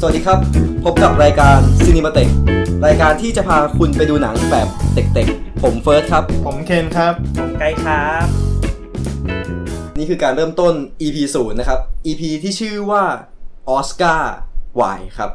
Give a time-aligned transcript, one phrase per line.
[0.00, 0.38] สวัสดีครับ
[0.84, 2.28] พบกับรายการซีเนมาเต็ก
[2.86, 8.26] รายการที่จะพาคุณไปดูหนังแบบเต็กๆ ผมเฟิร์สครับ ผมเคนครับ ผมไกด์ครับ
[9.98, 13.02] นี่คือการเริ่มต้น EP 0นะครับ EP ที่ชื่อว่า
[13.68, 14.34] ออสการ์
[14.80, 15.30] Why ครับ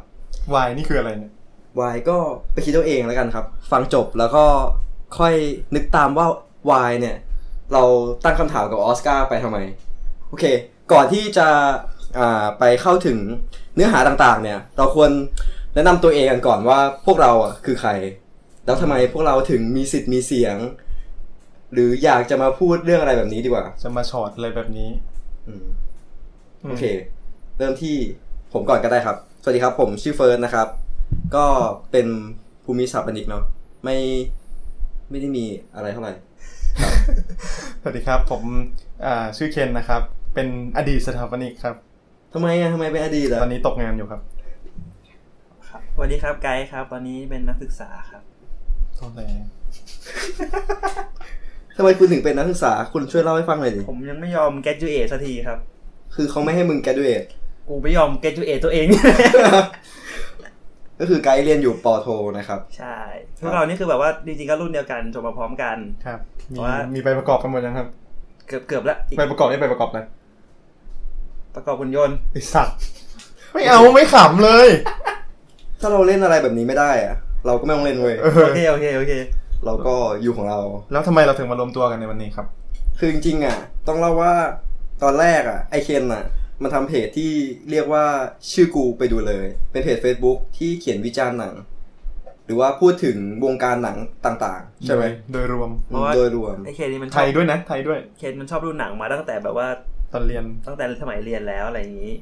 [0.54, 1.34] Why นี่คืออะไรเนี่ย
[1.80, 2.18] Why ก็
[2.54, 4.46] ไปคิดเอาเองแล้วกันครับ ฟังจบแล้วก็
[5.18, 5.36] ค่อย
[5.76, 6.28] นึกตามว่า
[6.72, 7.18] Why เนี่ย
[7.74, 7.84] เรา
[8.24, 9.58] ตั้งคำถามกับออสการ์ไปทำไม
[10.28, 10.46] โอเค
[10.92, 11.48] ก่อนที่จะ
[12.18, 13.20] อ่าไปเข้าถึง
[13.61, 15.12] เนื้อหาต่างๆ เนี่ย เราควร
[15.74, 17.92] แนะนำตัวเองกันก่อนว่าพวกเราอะคือใคร
[18.66, 20.58] แล้วทำไมพวกเราถึงมีสิทธิ์มีเสียง
[21.74, 24.90] หรืออยากจะมาพูดเรื่องอะไรแบบนี้ดีกว่า จะมาช็อตอะไรแบบนี้
[25.48, 25.66] อืม
[26.64, 26.84] โอเค
[27.58, 27.96] เริ่มที่
[28.54, 30.68] ผมก่อนก็ได้ครับ สวัสดีครับ ผมชื่อเฟิร์สนะครับ
[31.36, 31.46] ก็
[31.92, 32.08] เป็น
[32.64, 33.44] ภูมิสถาปนิกเนาะ
[33.84, 33.98] ไม่
[35.10, 35.46] ไม่ได้มี
[35.76, 36.14] อะไรเท่าไหร่
[37.82, 38.44] สวัสดีครับ ผม
[39.06, 40.02] อ่าชื่อเคนนะครับ
[40.34, 41.76] เป็นอดีตสถาปนิกครับ
[42.34, 44.22] ทำไมอะทำไมเป็นอดีตตอะอนนี้ตกงานอยู่ครับ
[45.68, 48.22] ครับสวัสดีครับไกด์ครับ ตอนนี้เป็นนักศึกษาครับ
[48.96, 49.28] โทษเลย
[51.78, 55.60] ทำไมคุณถึงเป็นนักศึกษา คุณช่วยเล่าให้ฟังหน่อยดิผมยังไม่ยอม get to a สักทีครับ
[56.16, 57.28] คือเขาไม่ให้มึง graduate
[57.70, 58.88] กูไม่ยอม get to a ตัวเอง
[61.00, 62.08] ก็คือไกด์เรียนอยู่ปอโท
[62.38, 62.98] นะครับ ใช่
[63.42, 66.20] พวกเรานี่คือแบบว่าจริงๆก็รุ่นเดียวกันจบมาพร้อมกัน ครับ
[66.52, 67.88] มีว่ามีใบประกอบกันหมดยังครับ
[68.48, 70.02] เกือบเกือบละอีกใบประกอบนี่ใบประกอบอะไร
[71.56, 72.78] ประกอบหุ่นยนต์ไอสัตว์
[73.54, 74.70] ไม่เอาไม่ขำเลย
[75.80, 77.16] ถ้าเราเล่นอะไรแบบนี้ไม่ได้อะ
[77.46, 79.14] เราก็ไม่ต้องเล่นเว้ยเออโอเคโอเคโอเค
[79.66, 80.60] เราก็อยู่ของเรา
[80.92, 82.48] แล้วทำไมเราถึงมารวมตัวกันในวันนี้ครับ
[83.00, 83.58] คือจริงๆอะ
[83.88, 84.34] ต้องเล่าว่า
[85.04, 86.24] ตอนแรกอะไอเคนอะ
[86.64, 87.32] มันทำเพจที่
[87.72, 88.06] เรียกว่า
[88.52, 91.54] ชื่อกูไปดูเลย เป็นเพจ Facebook ที่เขียนวิจารณ์หนัง
[92.46, 99.68] หรือว่าพูดถึงวงการหนังต่างๆ ใช่ไหมโดยรวมเพราะว่าโดยรวมไอเคนนี่มันชไทอบยด้วยนะไทยด้วยเคนมันชอบดูหนังมาตั้งแต่แบบว่า
[100.14, 102.14] ตอนเรียนตั้งแต่สมัยเรียนแล้วอะไรอย่างนี้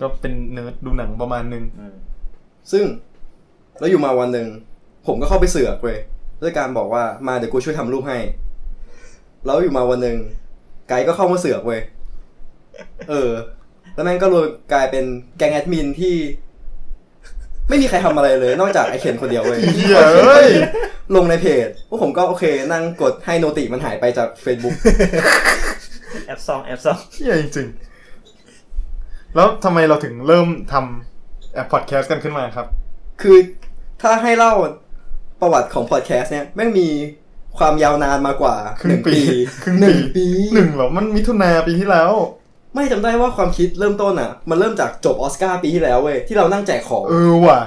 [0.00, 1.94] ก็เป็นเนิร์ดดูหนังประมาณนึงอืม
[2.72, 2.84] ซึ่ง
[3.78, 4.48] แล้วอยู่มาวันหนึ่ง
[5.06, 5.98] ผมก็เข้าไปเสือกเว้ย
[6.42, 8.18] ด้วยการบอกว่ามาเดี๋ยวกูช่วยทำรูปให้
[9.46, 10.16] แล้วอยู่มาวันหนึ่ง
[10.88, 11.80] ไกด์ก็เข้ามาเสือกเว้ย
[13.10, 13.30] เออ
[13.94, 15.04] แล้วแม่งก็เลยกลายเป็น
[15.38, 16.14] แกงแอดมินที่
[17.68, 20.48] ไม่มีใครทำอะไรเลย นอกจากไอเคนคนเดียวเว้ยเหี้ยเอ้ย
[21.16, 24.74] ลงในเพจพวกผมก็โอเค นั่งกดให้โนติมันหายไปจาก Facebook
[26.26, 32.66] แอปซองแอปซองเหี้ยจริงๆ แล้วทำไมเราถึงเริ่มทำแอปพอดแคสต์กันขึ้นมาครับ
[33.22, 33.36] คือ
[34.02, 34.52] ถ้าให้เล่า
[35.40, 36.88] ประวัติของพอดแคสต์เนี่ยแม่งมี
[37.58, 39.18] ความยาวนานมากว่าครึ่งปี
[39.62, 42.12] ครึ่งหนึ่งปีหนึ่งเหรอมันมิถุนาปีที่แล้ว
[42.74, 47.60] ไม่จำได้ว่าความคิดเริ่มต้นอะ มันเริ่มจากจบออสการ์ปีที่แล้วเว้ยที่เรานั่งแจกของเออว่ะ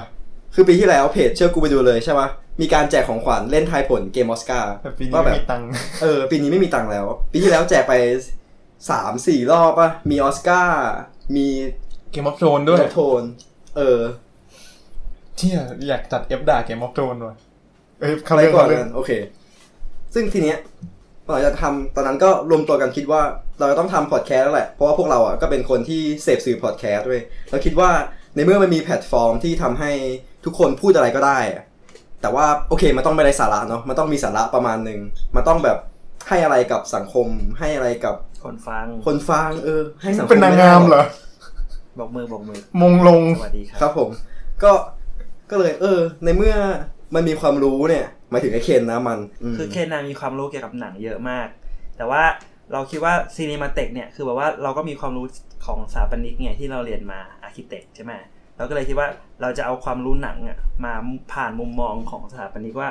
[0.54, 2.28] คือปีที่แล้วเพจเชื่อกูไปดูเลยใช่ปะ
[2.60, 5.66] มีการแจกของขวัญเล่นทายผลเกมออสการ์แต่ปีนี้ว่าแบไม่มีตังค์
[6.02, 7.94] เออปีนี้ไม่มีตังค์แล้ว ปีที่แล้วแจกไป
[8.90, 10.80] สามสี่รอบปะมีออสการ์
[11.36, 11.46] มี
[12.10, 13.22] Game of Thrones ด้วย Thrones
[13.76, 14.00] เออ
[15.36, 15.58] เหี้ย
[15.88, 19.10] อยากจัด after Game of Thrones ว่ะอ้ยใครคำเรื่องก่อนคำเรื่อกังนโอเค
[20.14, 20.58] ซึ่งทีเนี้ย
[21.30, 23.22] หลังจากทำตอนนั้นก็รวมตัวกันคิดว่า
[23.58, 27.20] เราจะต้องทำพอดแคสต์แล้วแหละ เพราะว่าพวกเราอะก็เป็นคนที่เสพสื่อพอดแคสต์ด้วย
[27.50, 27.90] เราคิดว่า
[28.34, 29.90] ในเมื่อมันมีแพลตฟอร์มที่ทำให้
[30.44, 31.62] ทุกคนพูดอะไรก็ได้อะ
[32.22, 35.00] แต่ว่าโอเคมันต้องไม่ได้สาระเนาะมันต้องมีสาระประมาณหนึ่ง
[35.36, 35.78] มันต้องแบบ
[36.28, 37.26] ให้อะไรกับสังคม
[37.58, 41.04] ให้อะไรกับคนฟัง คนฟังเออ ให้สังคมเป็นนางงามเหรอ
[41.98, 44.10] โบกมือโบกมือมงลงสวัสดีครับครับผม
[44.62, 44.72] ก็
[45.50, 46.54] ก็เลย เออ ในเมื่อ
[47.14, 49.18] มันมีความรู้เนี่ยหมายถึงไอ้เคนนะมัน
[49.52, 51.48] มคือเคนนามีความรู้เกี่ยวกับหนังเยอะมาก
[51.96, 52.22] แต่ว่า
[52.72, 55.26] เราคิดว่าซีเนมาเต็กเนี่ยคือแบบว่าเราก็มีความรู้
[55.66, 58.12] ของสถาปนิกไงที่เราเรียนมา architect ใช่ไหม
[58.56, 59.08] เราก็เลยคิดว่า
[59.42, 60.94] เราจะเอาความรู้หนังอะมา
[61.32, 62.90] ผ่านมุมมองของสถาปนิกว่า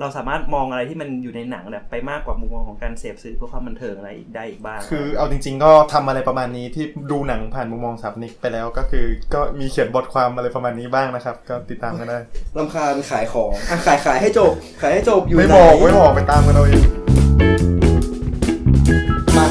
[0.00, 12.18] เราสามารถมองอะไรที่มันอยู่ในหนังเนี่ยไปมากกว่ามุมมองของการเสพสื่อเพื่อความบันเทิงอะไรอีกได้อีกบ้าง คือเอาจริง ๆ ก็ทำอะไรประมาณนี้ที่ดูหนังผ่านมุมมองสถาปนิกไปแล้วก็คือ ก็มีเขียนบทความอะไรประมาณนี้บ้างนะครับ ก็ติดตามกันได้
[12.56, 14.52] ลำคาญขายของอะขายขายให้จบ
[14.82, 16.82] ขายให้จบอยู่ไม่ไหนบอกไม่บอกไปตามกันเอาเอง
[19.36, 19.46] มา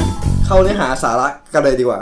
[0.46, 2.00] เข้าเนื้อหาสาระกันเลยดีกว่า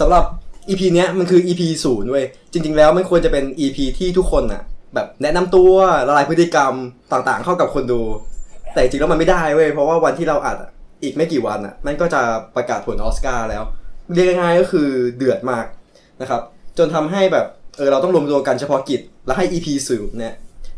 [0.00, 0.24] สำหรับ
[0.68, 4.62] EP เนี้ยมันคือ EP ศูนย์เว้ยจริง ๆ แล้วมันควรจะเป็น EP ที่ทุกคนน่ะ
[4.94, 5.72] แบบแนะนำตัว
[6.08, 6.72] ละลายพฤติกรรม
[7.12, 8.00] ต่างๆ เข้ากับคนดู
[8.72, 10.70] แต่จริงๆแล้วมันไม่ได้เว้ยเพราะว่าวันที่เราอัดอะ
[11.02, 12.20] อีกไม่กี่วันอะมันก็จะ
[12.56, 13.62] ประกาศผลออสการ์แล้ว
[14.14, 15.66] เรียกง่ายๆก็คือเดือดมาก
[16.20, 16.40] นะครับ
[16.78, 20.34] จนทำให้แบบเออเราต้องรวมตัวกันเฉพาะกิจ แล้วให้ EP ศูนย์เนี่ย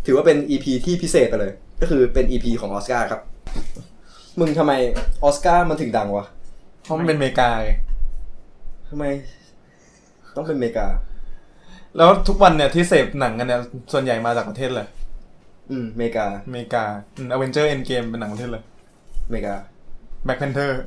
[0.06, 3.20] ถือว่าเป็น EP ที่พิเศษไปเลย ก็คือเป็น EP ของออสการ์ครับ
[4.40, 4.72] มึงทำไม
[5.24, 6.26] ออสการ์มันถึงดังวะ
[6.82, 7.70] เพราะมันเป็นอเมริกาไง
[8.88, 9.04] ทำไม
[10.36, 10.86] ต้องเป็นอเมริกา
[11.96, 13.60] แล้วทุกวันเนี่ยที่เสพหนังกันเนี่ย
[13.92, 14.86] ส่วนใหญ่มาจากประเทศเลย
[15.70, 16.84] อืมอเมริกาอเมริกา
[17.32, 18.64] Avengers Endgame เป็นหนังประเทศเลย
[19.26, 19.54] อเมริกา
[20.24, 20.82] Black Panther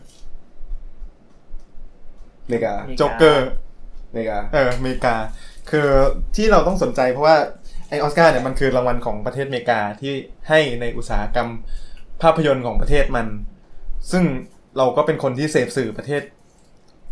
[2.44, 3.47] อเมริกาอเมริกาจ็อกเกอร์
[4.09, 5.15] อเมริกาเอออเมริกา
[5.69, 5.88] คือ
[6.35, 7.38] ที่เราต้องสนใจเพราะว่า
[7.89, 10.13] ไอ้ออสการ์เนี่ยมันคือรางวัลของประเทศอเมริกาที่
[10.49, 11.49] ให้ในอุตสาหกรรม
[12.21, 13.27] ภาพยนตร์ของประเทศมัน
[14.11, 14.23] ซึ่ง
[14.77, 16.21] เราก็เป็นคนที่เสพสื่อประเทศ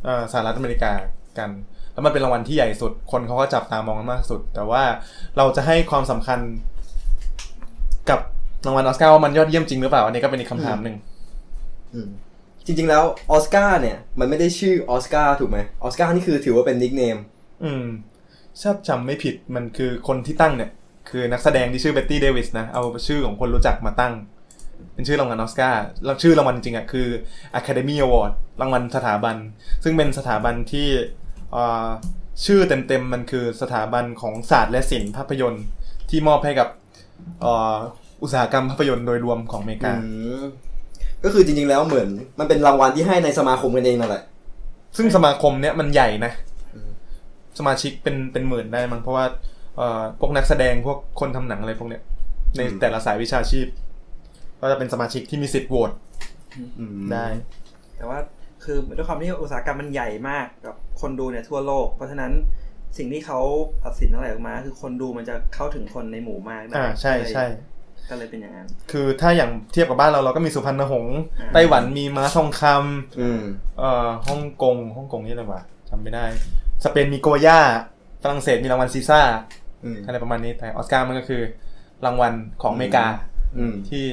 [0.04, 0.92] เอ่อสหรัฐอเมริกา
[1.38, 1.50] กัน
[1.96, 4.84] แล้วมันเป็นรางวัลที่ใหญ่สุด คนเขาก็จับตามองกันมากสุด แต่ว่า
[5.38, 6.40] เราจะให้ความสำคัญ
[8.10, 8.20] กับ
[8.66, 10.96] รางวัลออสการ์ว่ามันยอดเยี่ยมจริงหรือเปล่าอันนี้ก็เป็นอีกคำถามหนึ่ง
[11.94, 12.08] อืม
[12.66, 17.18] จริง ๆ แล้วออสการ์เนี่ย มันไม่ได้ชื่อออสการ์ถูกไหมออสการ์นี่คือถือว่าเป็น nickname
[17.64, 17.86] อืม
[18.62, 20.72] ถ้าจำไม่ผิดมันคือคนที่ตั้งเนี่ย
[21.10, 24.14] คือนักแสดงที่ชื่อเบ็ตตี้เดวิสนะเอาชื่อของคนรู้จักมาตั้ง
[24.94, 27.08] เป็นชื่อรางวัลออสการ์แล้วชื่อรางวัลจริงๆอะคือ
[27.60, 28.32] Academy Award
[28.62, 29.36] รางวัลสถาบัน
[29.84, 31.25] ซึ่งเป็นสถาบันที่เอ่อ
[32.46, 35.66] ชื่อเต็มๆมันคือสถาบันของศาสตร์และศิลป์ภาพยนตร์
[36.10, 36.68] ที่มอบให้กับ
[37.42, 37.76] เอ่อ
[38.22, 40.10] อุตสาหกรรมภาพยนตร์โดยรวมของอเมริกาอื
[40.42, 40.44] ม
[41.24, 42.10] ก็คือจริงๆแล้วเหมือน
[42.40, 44.24] มันเป็นรางวัลที่ให้ในสมาคมกันเองนั่นแหละ
[44.98, 46.32] ซึ่งสมาคมเนี่ยมันใหญ่นะ
[47.60, 49.26] สมาชิกเป็นเป็นหมื่นได้มั้งเพราะว่า
[49.78, 52.02] เอ่อพวกนักแสดงพวกคนทำหนังอะไรพวกเนี้ย
[52.56, 53.68] ในอืมแต่ละสายวิชาชีพ
[54.62, 55.92] ก็จะเป็นสมาชิกที่มีสิทธิ์โหวต
[56.80, 57.28] อืมได้
[57.98, 58.20] แต่ว่า
[58.66, 62.32] คือด้วยความที่อุตสาหกรรมมันใหญ่มากกับคนดูเนี่ยทั่วโลก เพราะฉะนั้น
[62.98, 63.40] สิ่งที่เขา
[63.86, 67.46] ตัดสินอะไรออกมา คือคนดูมันจะเข้าถึงคนในหมู่มากได้อ่าใช่ก็เลยใช่
[68.10, 72.62] ก็เลยเป็นอย่างนั้น คือถ้าอย่างเทียบกับบ้านเราเราก็มีสุพรรณหงษ์อ่าไต้หวันมีม้าทองค
[73.20, 76.26] อืมำเอ่อฮ่องกงฮ่องกงนี่อะไรวะจำไม่ได้
[76.84, 77.60] สเปนมีโกย่า
[78.24, 79.22] ฝรั่งเศสมีรางวัลซีซ่า
[79.84, 81.42] อืมอะไรประมาณนี้แต่ออสการ์มันก็คือ
[82.06, 83.06] รางวัลของอเมริกา
[83.58, 84.06] อืมที่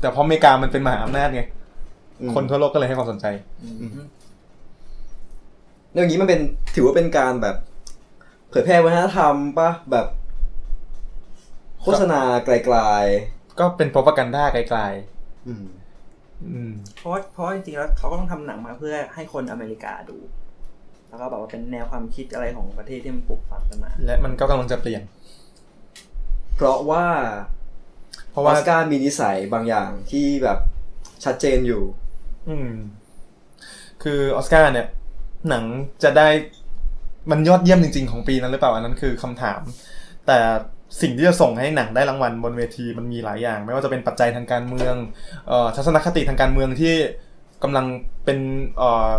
[0.00, 1.55] แต่เพราะอเมริกามันเป็นมหาอำนาจไงอืม
[2.34, 3.26] คนทั่วโลกก็เลยให้ความสนใจ
[5.92, 6.40] แล้วอย่างนี้มันเป็น
[6.74, 7.56] ถือว่าเป็นการแบบ
[8.50, 10.06] เผยแพร่วัฒนธรรมปะแบบ
[11.82, 12.78] โฆษณาไกล
[13.58, 20.16] ก็เป็นโปรปกันด้าไกลๆอืมๆอืมเพราะว่าเพราะว่าจริงๆแล้วเขาก็ต้องทำหนังมาเพื่อให้คนอเมริกาดู
[21.08, 25.02] แล้วก็แบบว่าเป็นแนวความคิดอะไรของประเทศที่มันปลูกฝังกันมา และมันก็กำลังจะเปลี่ยน
[26.54, 27.06] เพราะว่า
[28.30, 30.58] เพราะอว่าอสการ์มีนิสัยบางอย่างที่แบบ
[31.24, 31.82] ชัดเจนอยู่
[32.48, 32.70] อืม
[34.02, 34.86] คือออสการ์เนี่ย
[35.48, 35.64] หนัง
[36.02, 36.28] จะได้
[37.30, 39.60] มันยอดเยี่ยมจริง ๆ ของปีนั้นหรือเปล่าอันนั้นคือคำถาม
[40.26, 40.38] แต่
[41.02, 44.94] สิ่งที่จะส่งให้หนังได้รางวัลบนเวทีมันมีหลายอย่าง ไม่ว่าจะเป็นปัจจัยทางการเมือง
[45.48, 46.94] เอ่อทัศนคติทางการเมืองที่
[47.62, 47.86] กำลัง
[48.24, 48.38] เป็น
[48.78, 49.10] เอ่อ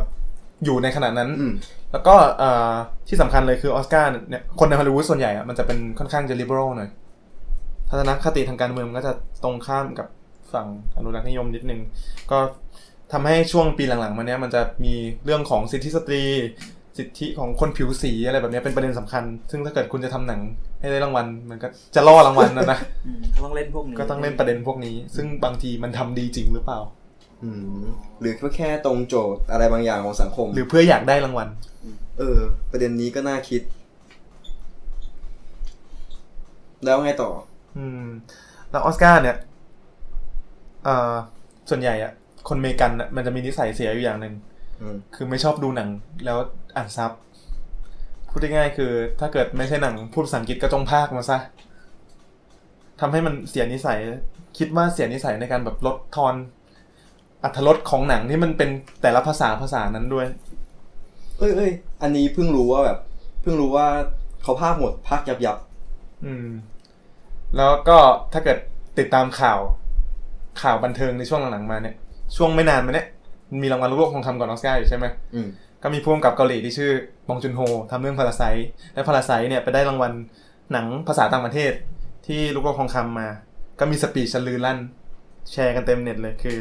[0.65, 1.53] อยู่ในขณะนั้นอืม
[1.91, 2.74] แล้วก็เอ่อ
[3.07, 6.89] ที่สำคัญเลยคือออสการ์เนี่ยคนในฮอลลีวูดส่วนใหญ่อะมันจะเป็นค่อนข้างจะ liberal หน่อย
[7.89, 9.13] ทัศนคติทางการเมืองมันก็จะ
[9.44, 10.07] ตรงข้ามกับ
[10.53, 11.81] ฝั่งอนุรักษ์นิยมนิดนึง
[12.31, 12.38] ก็
[13.13, 14.94] ทำให้ช่วงปีหลังๆมาเนี้ยมันจะมี
[15.25, 16.24] เรื่องของสิทธิสตรี
[16.98, 20.42] สิทธิของคนผิวสีอะไรแบบเนี้ยเป็นประเด็นสำคัญ ซึ่งถ้าเกิดคุณจะทำหนัง
[20.80, 26.80] ให้ได้รางวัลมันก็จะล่อรางวัลนะนะอืมเขาต้องเล่นพวกนี้ก็ต้องเล่นประเด็นพวกนี้ ซึ่งบางทีมันทำดีจริงหรือเปล่า
[27.44, 27.50] อื
[27.81, 27.83] ม
[28.19, 31.48] หรือก็แค่ตรงโจทย์อะไรบางอย่างของสังคม หรือเพื่ออยากได้รางวัล
[32.18, 32.39] เออ
[32.71, 33.62] ประเด็นนี้ก็น่าคิด
[36.86, 37.30] แล้วไงต่อ
[37.77, 38.07] อืม
[38.69, 39.38] แล้วออสการ์เนี่ย
[40.83, 41.13] เอ่อ
[41.69, 42.12] ส่วนใหญ่อะ
[42.48, 44.34] คนอเมริกันอะมันจะมีนิสัยเสียอยู่อย่างหนึ่ง
[44.82, 45.90] อืมคือไม่ชอบดูหนัง
[46.26, 46.38] แล้ว
[46.76, 47.12] อ่านซับ
[48.30, 51.40] พูดง่ายๆคือ ถ้าเกิดไม่ใช่หนังพูดภาษาอังกฤษก็จงพากมาซะ
[53.00, 54.00] ทำให้มันเสียนิสัย
[54.58, 56.36] คิดว่าเสียนิสัยในการแบบลดทอน
[57.44, 58.70] อัธรสของหนังที่มันเป็น
[59.02, 60.28] แต่ละภาษาภาษานั้นด้วย
[61.38, 61.72] เอ้ยเอ้ย
[62.02, 63.00] อันนี้เพิ่งรู้ว่าแบบ
[63.42, 63.88] เพิ่งรู้ว่า
[64.42, 65.58] เขาภาคหมดภาคยับยับ
[66.25, 66.48] อืม
[67.58, 67.98] แล้วก็
[68.34, 68.58] ถ้าเกิด
[68.98, 69.60] ติดตามข่าว
[70.62, 71.96] ข่าวบันเทิงในช่วงหลังๆมาเนี่ย
[72.36, 73.07] ช่วงไม่นานมาเนี่ย
[73.51, 75.05] มันมีรางวัลโลกทองคำก่อนออสการ์อยู่ใช่ไหม
[75.36, 75.48] อืม
[75.84, 76.91] ก็มีผู้กำกับเกาหลีที่ชื่อ
[77.27, 78.43] บองจุนโฮทำเรื่องพาราไซ
[78.93, 80.12] และ Parasite เนี่ยไปได้รางวัล
[80.72, 81.72] หนังภาษาต่างประเทศ
[82.27, 83.27] ที่ลูกโลกทองคำมา
[83.79, 84.79] ก็มี speech ลือลั่น
[85.51, 86.57] แชร์กันเต็มเน็ตเลยคือ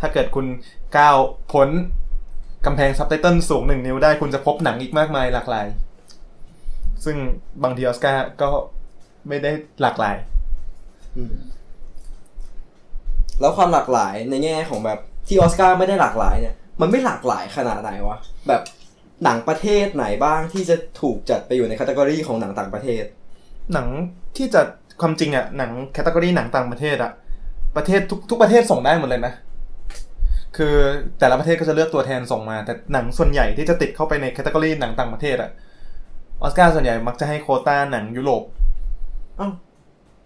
[0.00, 0.46] ถ้าเกิดคุณ
[0.96, 1.16] ก้าว
[1.52, 1.68] พ้น
[2.66, 5.66] กำแพงซับไตเติลสูงหนึ่งนิ้วได้คุณจะพบหนังอีกมากมายหลากหลาย
[7.04, 7.16] ซึ่ง
[7.62, 8.50] บางทีออสการ์ก็
[9.28, 10.16] ไม่ได้หลากหลาย
[11.16, 11.34] อืม
[13.40, 18.18] แล้วความหลากหลายในแง่ของแบบ ที่ออสการ์ไม่ได้หลากหลายเนี่ย มันไม่หลากหลายขนาดไหนวะ
[18.48, 18.62] แบบ
[19.24, 23.04] หนังประเทศไหนบ้างที่จะถูกจัดไปอยู่ใน category ของหนังต่างประเทศ
[23.72, 23.86] หนัง
[24.36, 24.60] ที่จะ
[25.00, 27.12] ความจริงอะหนัง category หนังต่างประเทศอะ
[27.76, 29.34] ประเทศทุกทุกประเทศส่งได้หมดเลยนะ
[30.56, 30.74] คือ
[31.18, 35.50] แต่ละประเทศก็จะเลือกตัวแทนส่งมา แต่หนังส่วนใหญ่ที่จะติดเข้าไปใน category หนังต่างประเทศอะ
[36.42, 38.42] ออสการ์ส่วนใหญ่มักจะให้โควต้าหนังยุโรป
[39.36, 39.48] เอ้า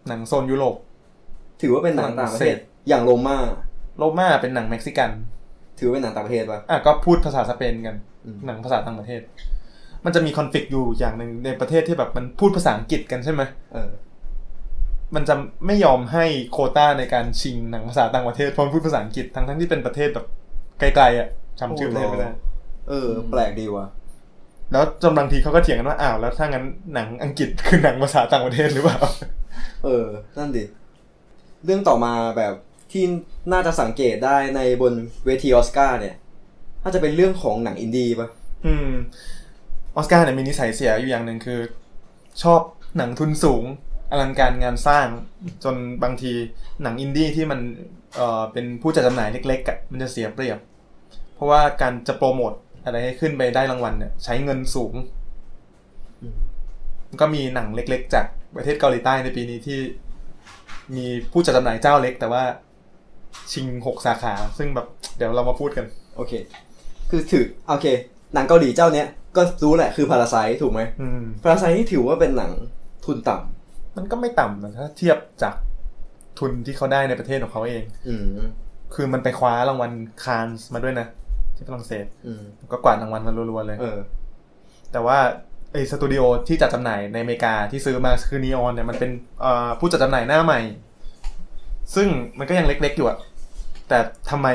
[0.08, 0.74] หนังโซนยุโรป
[1.60, 3.38] ถือว่าเป็นหนังต่างประเทศฝรั่งเศสอย่าง Roma
[3.96, 5.10] โรม่าเป็นหนังเม็กซิกัน
[5.78, 9.20] ถือว่าเป็นหนังต่างประเทศปะอะก็พูดภาษาสเปนกันอืมหนังภาษาต่างประเทศ
[10.04, 13.90] มันจะมีคอนฟ lict อยู่อย่างหนึ่งในประเทศที่แบบมันพูดภาษาอังกฤษกันใช่ไหมเออ
[15.14, 15.34] มันจะ
[15.66, 20.26] ไม่ยอมให้โควต้าในการชิงหนังภาษาต่างประเทศเพราะมันพูดภาษาอังกฤษทั้งทั้งๆที่เป็นประเทศแบบ
[20.78, 21.28] ไกลๆอะ
[21.60, 22.30] จำชื่อประเทศไม่ได้
[22.88, 23.86] เออ แปลกดีว่ะ
[24.72, 29.00] แล้วจนบางทีเขาก็เถียงกันว่าอ้าวแล้วถ้างั้นหนังอังกฤษคือหนังภาษาต่างประเทศหรือเปล่า
[29.84, 30.06] เออ
[30.36, 30.64] นั่นดิ
[31.64, 32.54] เรื่องต่อมาแบบ
[32.92, 33.04] ที่
[33.52, 34.94] น่าจะสังเกตได้ในบน
[35.26, 36.14] เวทีออสการ์เนี่ย
[36.82, 38.28] น่าจะเป็นเรื่องของหนังอินดี้ปะ
[38.66, 38.90] อืม
[39.96, 41.60] ออสการ์เนี่ยมีนิสัยเสียอยู่อย่างหนึ่งคือ
[42.42, 42.60] ชอบ
[42.96, 43.64] หนังทุนสูง
[44.10, 45.06] อลังการงานสร้าง
[45.64, 46.32] จนบางที
[46.82, 47.60] หนังอินดี้ที่มัน
[48.16, 50.58] เอ่อเป็นผู้จัดจำหน่ายเล็กๆอะมันจะเสียเปรียบ
[51.34, 52.52] เพราะว่าการจะโปรโมท
[52.84, 54.94] อะไรให้ขึ้นไปได้รางวัลเนี่ยใช้เงินสูง
[57.20, 59.80] ก็มีหนังเล็กๆ จากประเทศเกาหลีใต้ในปีนี้ที่
[60.96, 62.44] มีผู้จัดจำหน่ายเจ้าเล็ก แต่ว่า
[63.52, 64.86] ชิงหกสาขา ซึ่งแบบ
[65.16, 65.86] เดี๋ยวเรามาพูดกัน
[66.16, 66.32] โอเค
[67.10, 67.86] คือถือโอเค
[68.34, 72.52] หนังเกาหลีเจ้าเนี้ยก็รู้แหละคือพาราไซถูกไหมอืมพาราไซที่ถือว่าเป็นหนัง
[73.04, 73.36] ทุนต่
[73.96, 75.54] มันก็ไม่ต่ำนะถ้าเทียบจาก
[76.38, 78.26] ทุนที่เขาได้ในประเทศของเขาเองำอืม
[78.94, 79.92] คือมันไปคว้ารางวัล
[80.24, 81.06] คานส์มาด้วยนะ
[81.56, 83.98] ที่ฝรั่งเศสอืมก็กวาดรางวัลมารัวๆเลยเออ
[84.92, 85.18] แต่ว่า
[85.72, 89.10] ไอ้สตูดิโอที่จัดจำหน่ายในอเมริกาที่ซื้อมาคือนีออนเนี่ยมันเป็น
[89.40, 90.60] เอ่อผู้จัดจำหน่ายหน้าใหม่
[91.94, 92.08] ซึ่ง
[92.38, 93.18] มันก็ยังเล็กๆอยู่อะ
[93.88, 93.98] แต่
[94.30, 94.48] ทำไม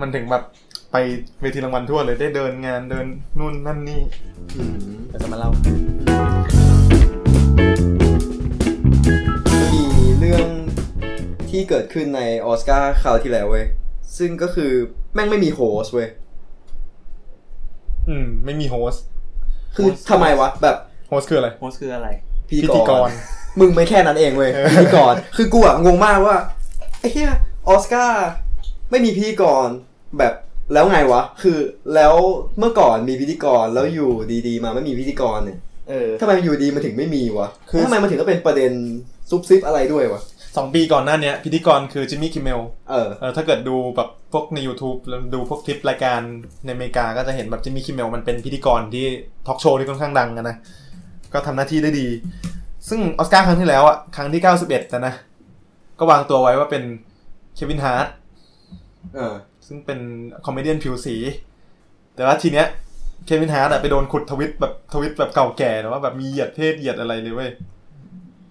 [0.00, 0.42] มันถึงแบบ
[0.92, 0.96] ไป
[1.40, 3.06] เวทีรางวัลทั่วเลยได้เดินงานเดิน
[3.38, 4.02] นู่นนั่นนี่
[4.56, 4.74] อืม
[5.08, 5.50] เดี๋ยวจะมาเล่า
[9.72, 9.82] มี
[10.18, 10.46] เรื่อง
[11.50, 13.66] ที่เกิดขึ้นในออสการ์คราวที่แล้วเว้ย
[14.18, 14.72] ซึ่งก็คือ
[15.14, 16.08] แม่งไม่มี host เว้ย
[18.08, 19.02] อืม ไม่มี host
[19.76, 20.76] คือทำไมวะ แบบ
[21.08, 22.08] host คืออะไร host คืออะไร
[22.48, 23.10] พิพิธีกร
[23.60, 26.36] มึงไม่แค่นั้นเองเว้ยเออพิธีกรคือกูอะงงมากว่า
[27.00, 27.32] ไอ้เหี้ย
[27.68, 28.26] ออสการ์
[28.90, 29.68] ไม่มีพิธีกร
[30.18, 30.34] แบบ
[30.72, 31.58] แล้วไงวะ คือ
[31.94, 32.14] แล้ว
[32.58, 34.10] เมื่อก่อนมีพิธีกรแล้วอยู่
[34.46, 35.58] ดีๆ มาไม่มีพิธีกรเนี่ย
[35.88, 38.72] เออทำไมอยู่ดีมันถึงไม่มีวะคือทำไมมันถึงต้องเป็นประเด็น
[39.30, 40.22] ซุบซิบอะไรด้วยวะ
[40.56, 42.60] สองปีก่อนหน้าเนี้ยพิธีกรคือจิมมี่คิมเมล
[42.90, 46.20] เออเออถ้าเกิดดูแบบพวกใน YouTube แล้วดูพวกคลิปรายการ
[46.64, 49.06] ในอเมริกาก็จะเห็นแบบจิมมี่คิมเมลมันเป็นพิธีกรที่
[49.46, 50.56] ทอล์กโชว์ที่ค่อนข้างดังอะนะ
[51.32, 52.06] ก็ทำหน้าที่ได้ดี
[52.88, 55.14] ซึ่งออสการ์ครั้งที่แล้วอะครั้งที่91แต่นะ
[55.98, 56.82] ก็วางตัวไว้ว่าเป็น
[57.54, 58.06] เควินฮาร์ท
[59.14, 59.34] เออ
[59.66, 59.98] ซึ่งเป็น
[60.44, 61.16] comedian ผิวสี
[62.14, 62.66] แต่ว่าทีเนี้ย
[63.26, 67.50] เควินฮาร์ทอะไปโดนขุดทวิตแบบทวิตแบบเก่าแก่แต่ว่าแบบมีเหยียดเพศเหยียดอะไรเลยเว้ย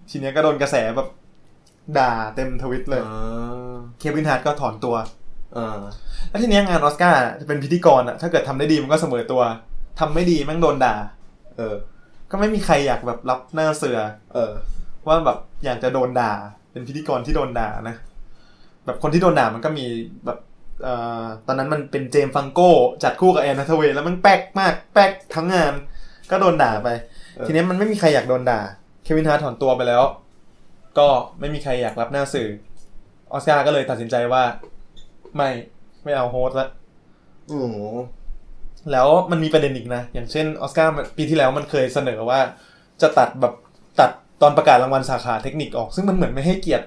[0.09, 1.07] ทีเนี้ยก็โดนกระแสแบบ
[1.97, 3.01] ด่าเต็มทวิตเลย
[3.99, 4.95] เควินฮาร์ดก็ถอนตัว
[5.57, 5.81] อ่า
[6.29, 9.41] แล้วทีเนี้ยงานออสการ์จะเป็นพิธีกรอะถ้าเกิดทำได้ดีมันก็เสมอตัว
[9.99, 10.95] ทำไม่ดีแม่งโดนด่า
[11.57, 11.75] เออ
[12.31, 13.99] ก็ไม่มีใครอยากแบบรับหน้าเสื่อ
[14.33, 14.51] เออ
[15.07, 16.31] ว่าแบบอยากจะโดนด่า
[16.71, 17.95] เป็นพิธีกรที่โดนด่านะ
[18.85, 19.85] แบบคนที่โดนด่ามันก็มี
[20.25, 20.39] แบบ
[20.83, 22.71] เอ่อตอนนั้นมันเป็นเจมส์ฟรังโก้
[23.03, 25.73] จัดคู่กับแอนแฮทธาเวย์แล้วมันแป๊กมาก แป๊กทั้งงาน
[26.31, 26.89] ก็โดนด่าไป
[27.35, 28.59] เออทีเนี้ยมันไม่มีใครอยากโดนด่า
[29.03, 30.03] เควินฮาร์ทถอนตัวไปแล้ว
[30.97, 31.07] ก็
[31.39, 32.47] ไม่มีใครอยากรับหน้าเสื่อ
[33.31, 34.43] ออสการ์ก็เลยตัดสินใจว่า
[35.37, 35.49] ไม่
[36.03, 36.67] ไม่เอา host ละ
[37.47, 37.77] โอ้โห
[38.91, 42.39] แล้วมันมีประเด็นอีกนะ อย่างเช่นออสการ์ปีที่แล้วมันเคยเสนอว่า
[43.01, 43.53] จะตัดแบบ
[43.99, 44.11] ตัด
[44.41, 46.85] ตอนประกาศรางวัลสาขาเทคนิคออก ซึ่งมันเหมือนไม่ให้เกียรติ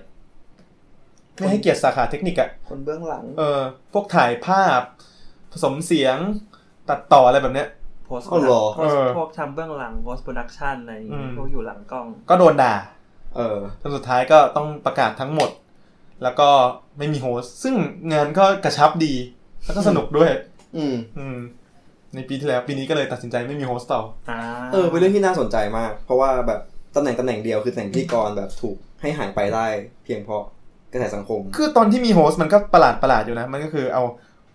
[1.36, 3.60] ไม่ให้เกียรติสาขาเทคนิคอะคนเบื้องหลัง เออ
[3.92, 4.80] พวกถ่ายภาพ
[5.52, 6.16] ผสมเสียง
[6.88, 7.68] ตัดต่ออะไรแบบเนี้ย
[8.06, 12.74] โพสอ๋อเหรอพวกเออพวกทำเบื้องหลัง post-production อะไรอย่างอืงี้มพวกอยู่หลังกล้อง ก็โดนด่า
[13.36, 15.50] เออจนสุดท้ายก็ต้องประกาศทั้งหมด
[16.22, 16.48] แล้วก็
[16.98, 17.74] ไม่มี host ซึ่ง
[18.12, 19.14] งานก็กระชับดี
[19.64, 20.30] แล้วก็สนุกด้วย
[20.76, 21.38] อืมอืม
[22.14, 24.00] ในปีที่แล้วปีนี้ก็เลยตัดสินใจไม่มี host ต่อ
[24.30, 24.38] อ่า
[24.72, 26.60] เออเป็นเรื่องที่น่าสนใจมาก เพราะว่าแบบ
[26.96, 29.66] ตำแหน่งตำแหน่งเดียวคือตำแหน่งพิธีกรแบบถูกให้หายไปได้
[30.04, 30.42] เพียงเพราะ
[30.92, 34.04] กระแสสังคม คือตอนที่มี host มันก็ประหลาดประหลาดอยู่นะ มันก็คือเอา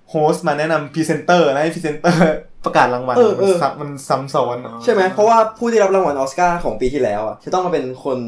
[0.10, 2.34] host มาแนะนำพรีเซนเตอร์แล้วให้พรีเซนเตอร์
[2.66, 8.20] ประกาศรางวัลเออเออมันซับมันซ้ำซ้อนอะใช่ไหมเพราะว่าผู้ที่รับรางวัลออสการ์ของปีที่แล้วอะจะต้องมาเป็นคน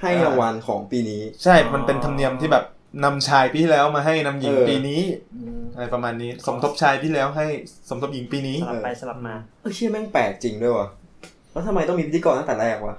[0.00, 2.64] ให้รางวัลของปีนี้ ใช่มันเป็นธรรมเนียมที่แบบ
[3.04, 5.02] นำชายปีที่แล้วมาให้นำหญิงเออปีนี้
[5.36, 7.46] อืมอะไรประมาณนี้ สมทบชายปีที่แล้วให้
[7.88, 10.88] สมทบหญิงปีนี้สลับไปสลับมาเออเชี่ยแม่งแปลกจริงด้วยวะ
[11.52, 12.96] แล้วทำไมต้องมีพิธีกรตั้งแต่แรกวะ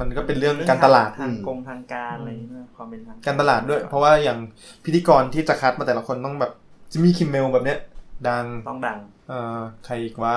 [0.00, 4.38] มันก็เป็นเรื่องการตลาดทางอืมกงทางการอะไรอย่างเงี้ยความเป็นทางการตลาดด้วย เพราะว่าอย่าง
[4.84, 6.52] พิธีกรที่จะคัดมาแต่ละคนต้องแบบ
[6.90, 7.78] จิมมี่คิมเมลแบบเนี้ย
[8.28, 8.98] ดังต้องดัง
[9.28, 10.36] เอ่อใครอีกว่า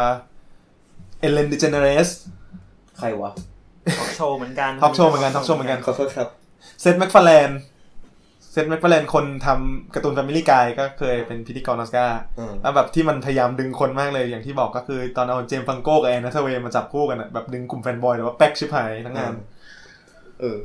[1.19, 2.09] เอเลนดิเจเนเรส
[2.97, 3.31] ใครวะ
[3.97, 6.27] ทอล์กโชว์เหมือนกันทอล์กโชว์เหมือนกันทอล์กโชว์เหมือนกันขอโทษครับ
[6.81, 7.49] เซธแม็กฟาร์แลน
[8.53, 19.33] เซธแม็กฟาร์แลนคนทำการ์ตูน Family Guy ก็เคยเป็นพิธีกรออสการ์อืมแล้วแบบที่มันพยายามดึงคนมากเลยอย่างที่บอกก็คือตอนเอาเจมส์ฟรังโก้กับแอนแฮทาเวย์มาจับคู่กันอะแบบดึงกลุ่ม fanboy แต่ว่าแป๊กชิบหายทั้งงาน
[20.41, 20.59] เออ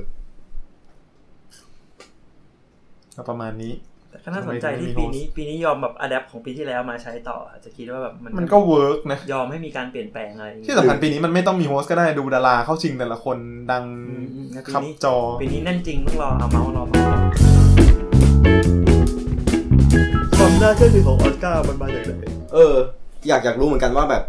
[3.17, 3.73] ก็ประมาณนี้
[4.11, 13.39] แต่ก็น่าสนใจที่ไม่มีปีนี้ ปีนี้ยอมแบบอัดแอปของปีที่แล้วมาใช้ต่ออาจจะคิดว่าแบบมันมันก็เวิร์กนะยอมให้มีการเปลี่ยนแปลงอะไรอย่างที่เงี้ยสำคัญปีนี้มันไม่ต้องมีโฮสต์ก็ได้ดูดาราเข้าชิงแต่ละคน
[13.73, 17.48] ดังอืมอืมแล้วปีขับนี้จอ ปีนี้แน่นจริงต้องรอเอาเมาส์รอเม
[20.63, 22.25] น่าเชื่อถือของออสการ์มันมาจากไหน
[22.55, 22.75] เออ
[23.29, 24.23] อยากอยากรู้เหมือนกันว่าแบบ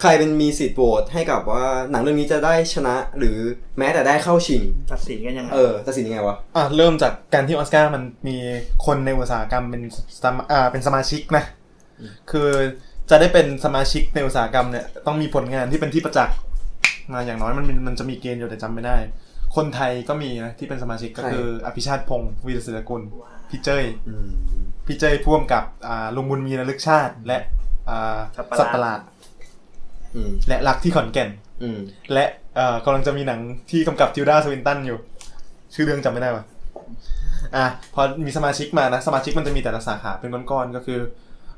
[0.00, 3.36] ใครเป็นมีสิทธิ์โหวตให้กับว่าหนังเรื่องนี้จะได้ชนะหรือ
[3.78, 4.62] แม้แต่ได้เข้าชิง
[4.92, 8.36] ตัดสินกันยังไงเออตัดสินยังไงวะอะเริ่มจากการที่ออสการ์มันมี
[8.86, 9.82] คนในอุตสาหกรรมเป็น
[10.22, 11.44] สมาอ่าเป็นสมาชิกนะ
[12.30, 12.48] คือ
[13.10, 16.36] จะได้เป็นสมาชิกในอุตสาหกรรมเนี่ยต้องมีผลงานที่เป็นที่ประจักษ์
[17.12, 18.96] มาอย่างน้อยมันมีมันจะมีเกณฑ์อยู่แต่จำไม่ได้
[19.56, 24.28] คนไทยก็มีนะที่เป็นสมาชิกก็ใครคืออภิชาติพงศ์วีรศิลกุลว้าวพี่เจ้ยอืม
[24.86, 27.38] พี่เจ้ยพ่วงกับอ่าลุงบุญมีนลึกชาติ และ
[27.88, 29.00] อ่าสัตว์ประหลาดสัตว์ประหลาด
[30.14, 31.30] อืมและรักที่ขอนแก่น
[31.62, 31.78] อืม
[32.12, 32.24] และ
[32.56, 33.40] เอ่อกำลังจะมีหนัง
[33.70, 34.98] ที่กำกับทิลดาสวินตันอยู่
[35.74, 36.44] ชื่อเรื่องจำไม่ได้ว่ะ
[37.56, 41.00] อะพอมีสมาชิกมานะ สมาชิกมันจะมีแต่ละสาขาเป็นก้อนๆก็คือ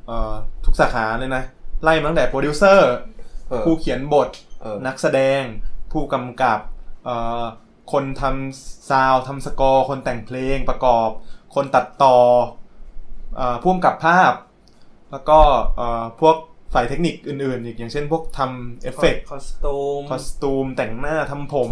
[0.06, 0.32] เอ่อ
[0.64, 1.42] ทุกสาขาเลยนะ
[1.82, 2.92] ไล่มาตั้งแต่โปรดิวเซอร์
[3.48, 4.28] เออผู้เขียนบท
[4.60, 5.42] เออนักแสดง
[5.92, 6.60] ผู้กำกับ
[7.04, 7.44] เอ่อ
[7.92, 11.08] คนทำ sound ทำสกอร์คนแต่งเพลงประกอบ
[11.54, 12.16] คนตัดต่อ
[13.36, 14.32] เอ่อผู้กำกับภาพ
[15.12, 15.38] แล้วก็
[15.76, 16.36] เอ่อพวก
[16.74, 21.70] ฝ่ายเทคนิคอื่นๆอีกอย่างเช่นพวกทำเอฟเฟกต์คอสตูมคอสตูมแต่งหน้าทำผม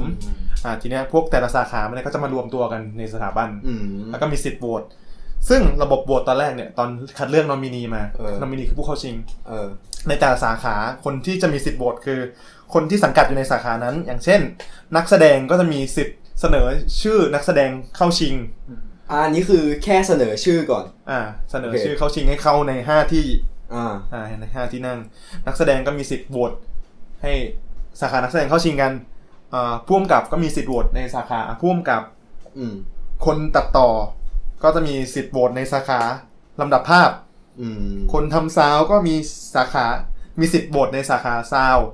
[0.64, 4.83] อ่าทีเนี้ยพวกแต่ละสาขามันก็จะมารวมตัวกันในสถาบันอืมแล้วก็มีสิทธิ์โหวต
[5.49, 6.88] ซึ่งระบบโหวตตอนแรกเนี่ยตอน
[7.19, 9.14] คัดเลือกนอมินีมาเออนอมินีคือผู้เข้าชิง
[9.49, 9.66] เออ
[10.09, 12.21] ในแต่ละสาขาคนที่จะมีสิทธิ์โหวตคือ
[12.74, 14.40] คนที่สังกัดอยู่ในสาขานั้น อย่างเช่น
[14.96, 16.66] นักแสดงก็จะมีสิทธิ์เสนอ
[17.02, 18.34] ชื่อนักแสดงเข้าชิง
[19.10, 23.26] อ่าอันนี้คือแค่เสนอชื่อก่อน อ่า เสนอโอเคชื่อเข้าชิงให้เข้าในห้าที่
[23.74, 24.98] อ่า อ่าในห้าที่นั่ง
[25.46, 26.52] นักแสดงก็มีสิทธิ์โหวต
[27.22, 27.32] ให้
[28.00, 28.92] สาขานักแสดงเข้าชิงกัน
[29.54, 32.02] อ่าผู้กำกับก็มีสิทธิ์โหวตในสาขาผู้กำกับ
[32.58, 32.74] อืม
[33.26, 33.88] คนตัดต่อ
[34.62, 36.00] ก็จะมีสิทธิ์โหวตในสาขา
[36.60, 37.10] ลำดับภาพ
[37.60, 39.14] อืม คนทำซาวด์ก็มี
[39.54, 39.86] สาขา
[40.40, 41.87] มีสิทธิ์โหวตในสาขา sound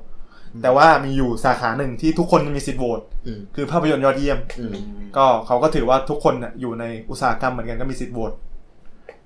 [0.63, 4.75] แต่ว่ามีอยู่สาขาหนึ่งที่ทุกคนมีสิทธิ์โหวตอืมคือภาพยนตร์ยอดเยี่ยมอืม
[5.17, 8.33] ก็เขาก็ถือว่าทุกคนน่ะอยู่ในอุตสาหกรรมเหมือนกันก็มีสิทธิ์โหวต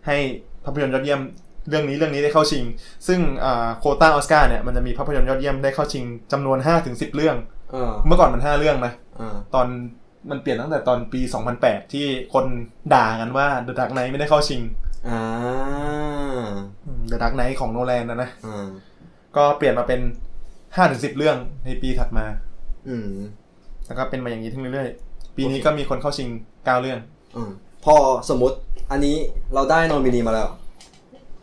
[0.07, 0.17] ให้
[0.64, 1.21] ภาพยนตร์ยอดเยี่ยม
[1.69, 2.64] เรื่องนี้เรื่องนี้ได้เข้าชิง
[3.07, 7.37] ซึ่งอ่าโควต้าออสการ์เนี่ยมันจะมีภาพยนตร์ยอดเยี่ยมได้เข้าชิงจำนวน5ถึง10เรื่อง
[7.75, 9.67] อ่าเมื่อก่อนมัน5เรื่องนะอ่าตอน
[10.30, 11.21] มันเปลี่ยนตั้งแต่ตอนปี
[11.56, 12.47] 2008 ที่คน
[12.95, 14.61] ด่ากันว่า The Dark Knight ไม่ได้เข้าชิง
[15.08, 15.21] อ่า
[17.11, 18.69] The Dark Knight ของโนแลนนะนะอ่า
[19.37, 20.00] ก็เปลี่ยนมาเป็น
[20.76, 22.26] 5-10เรื่องในปีถัดมา
[22.89, 23.11] อืม
[23.87, 26.99] แล้วก็เป็นมาอย่างนี้ทั้งเรื่อยๆ ปีนี้ก็มีคนเข้าชิง9เรื่อง
[27.37, 27.50] อืม
[27.85, 27.95] พอ
[28.28, 28.56] สมมติ
[28.91, 29.17] อันนี้
[29.54, 30.49] เราได้นอมินีมาแล้ว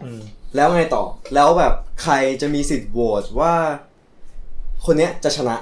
[0.04, 0.20] อืม
[0.56, 1.04] แล้วไงต่อ
[1.36, 3.54] แล้วแบบใครจะมีสิทธิ์โหวตว่า
[4.86, 5.56] คนเนี้ยจะชนะ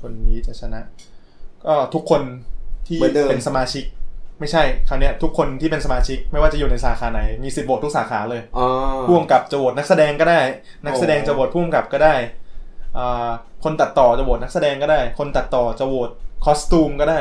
[0.00, 0.80] คนนี้จะชนะ
[1.64, 2.22] ก็ทุกคน
[2.86, 3.84] ที่เหมือนเดิมเป็นสมาชิก
[4.40, 8.66] ไม่ใช่คราวเนี้ยทุกคนที่เป็นสมาชิก ไม่ว่าจะอยู่ในสาขาไหน มีสิทธิ์โหวตทุกสาขาเลยอ๋อ
[9.06, 10.40] ผู้กำกับจะโหวตนักแสดงก็ได้
[10.86, 12.45] นักแสดงจะโหวตผู้กำกับก็ได้อ่า
[13.64, 16.10] คนตัดต่อจะโหวตนักแสดงก็ได้ คนตัดต่อจะโหวต
[16.44, 17.18] คอสตูมก็ได้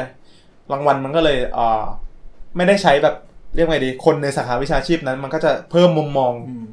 [0.71, 1.83] รางวัลมันก็เลยอ่า
[2.55, 3.15] ไม่ได้ใช้แบบ
[3.55, 6.65] เรียกไงดี คนในสาขาวิชาชีพนั้น มันก็จะเพิ่มมุมมองอืม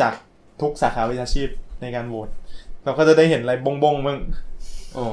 [0.00, 0.12] จาก
[0.60, 1.48] ทุกสาขาวิชาชีพ
[1.82, 2.28] ในการโหวต
[2.84, 4.18] เราก็จะได้เห็นอะไรบงบงๆบ้าง
[4.96, 5.06] อ๋อ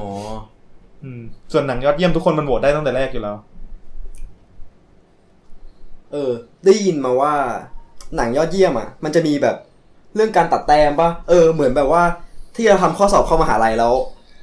[1.02, 1.20] อืม
[1.52, 3.36] ส่วนหนังยอดเยี่ยมทุกคนมันโหวตได้ตั้งแต่แรกอยู่แล้ว
[6.12, 6.32] เออ
[6.64, 7.34] ได้ยินมาว่า
[8.16, 9.56] หนังยอดเยี่ยมอะ มันจะมีแบบ
[10.14, 12.02] เรื่องการตัดแต้มปะเออ เหมือนแบบว่า
[12.58, 13.92] ที่เราทำข้อสอบเข้ามหาลัยแล้ว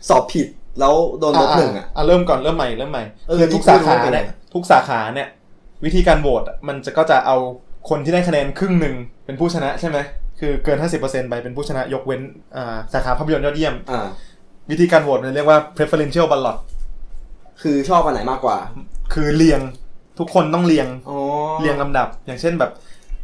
[0.10, 0.48] สอบผิด
[0.80, 5.28] แล้วโดนลบหนึ่งอะอะเริ่มก่อนเริ่มใหม่เริ่มใหม่เออคือทุกนี่สาขาไม่รู้เป็นไงเนี่ยทุกสาขาเนี่ย
[5.86, 7.38] วิธีการโหวตอะมันจะก็จะเอา
[7.90, 9.98] คนที่ได้คะแนนครึ่งหนึ่งเป็นผู้ชนะใช่ไหม
[10.40, 12.22] คือเกิน 50%ไปเป็นผู้ชนะยกเว้น
[12.56, 14.08] อ่าสาขาภาพยนตร์ยอดเยี่ยมอ่า
[14.70, 16.58] วิธีการโหวตมันเรียกว่า preferential ballot
[17.62, 18.58] คือชอบอันไหนมากกว่า
[19.14, 19.62] คือเรียง
[20.20, 21.20] ทุกคนต้องเรียงอ๋อ
[21.62, 22.72] เรียงลำดับ อย่างเช่นแบบ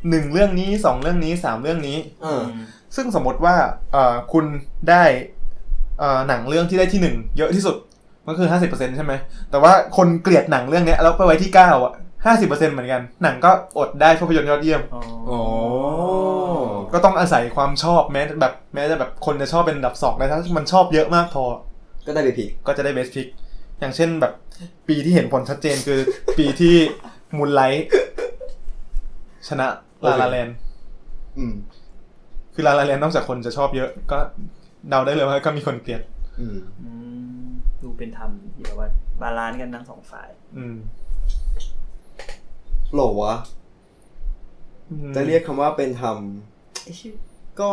[0.10, 2.42] หนึ่งเรื่องนี้สองเรื่องนี้สามเรื่องนี้เออ
[2.96, 3.56] ซึ่งสมมติว่า
[3.92, 4.46] เอ่อคุณ
[4.90, 5.04] ได้
[6.00, 7.76] เอ่อหนังเรื่องที่ได้ที่หนึ่งเยอะที่สุด
[8.28, 9.14] ก็คือห้าสิบเปอร์เซ็นใช่ไหม
[9.52, 11.94] แต่ว่าคนเกลียดหนังเรื่องเนี้ยแล้วไปไว้ที่เก้าอะ
[12.26, 15.42] ห้าสิบเปอร์เซ็นเหมือนกัน หนังก็อดได้ภาพยนตร์ยอดเยี่ยมอ๋ออ๋อ
[16.94, 21.44] ก็ต้องอาศัยความชอบแม้แบบแม้จะแบบคนจะชอบเป็นอันดับสองแต่ถ้ามันชอบเยอะมากพอ
[22.06, 23.28] ก็ได้ไปผิดก็จะได้เบสพิก
[23.80, 24.34] อย่างเช่นแบบ
[24.88, 26.00] ปีที่เห็นผลชัดเจนคือ
[26.38, 26.76] ปีที่
[27.38, 27.88] มูลไลท์
[29.48, 29.68] ชนะ
[30.06, 30.50] ลาลาแลน
[31.38, 31.54] อืม
[32.54, 34.20] คือลาลาแลนนอกจากคนจะชอบเยอะ ก็
[34.90, 36.02] เดาได้เลยว่าก็มีคนเกลียด
[36.40, 36.92] อืมอื
[37.44, 37.48] ม
[37.82, 38.88] ดูเป็นธรรมเดี๋ยวว่า
[39.22, 40.76] balance กันทั้งสองฝ่าย อืม
[42.94, 43.36] โหลวะ
[45.16, 46.18] จะเรียกคำว่าเป็นธรรม
[46.84, 46.98] เอ้ย
[47.60, 47.70] ก็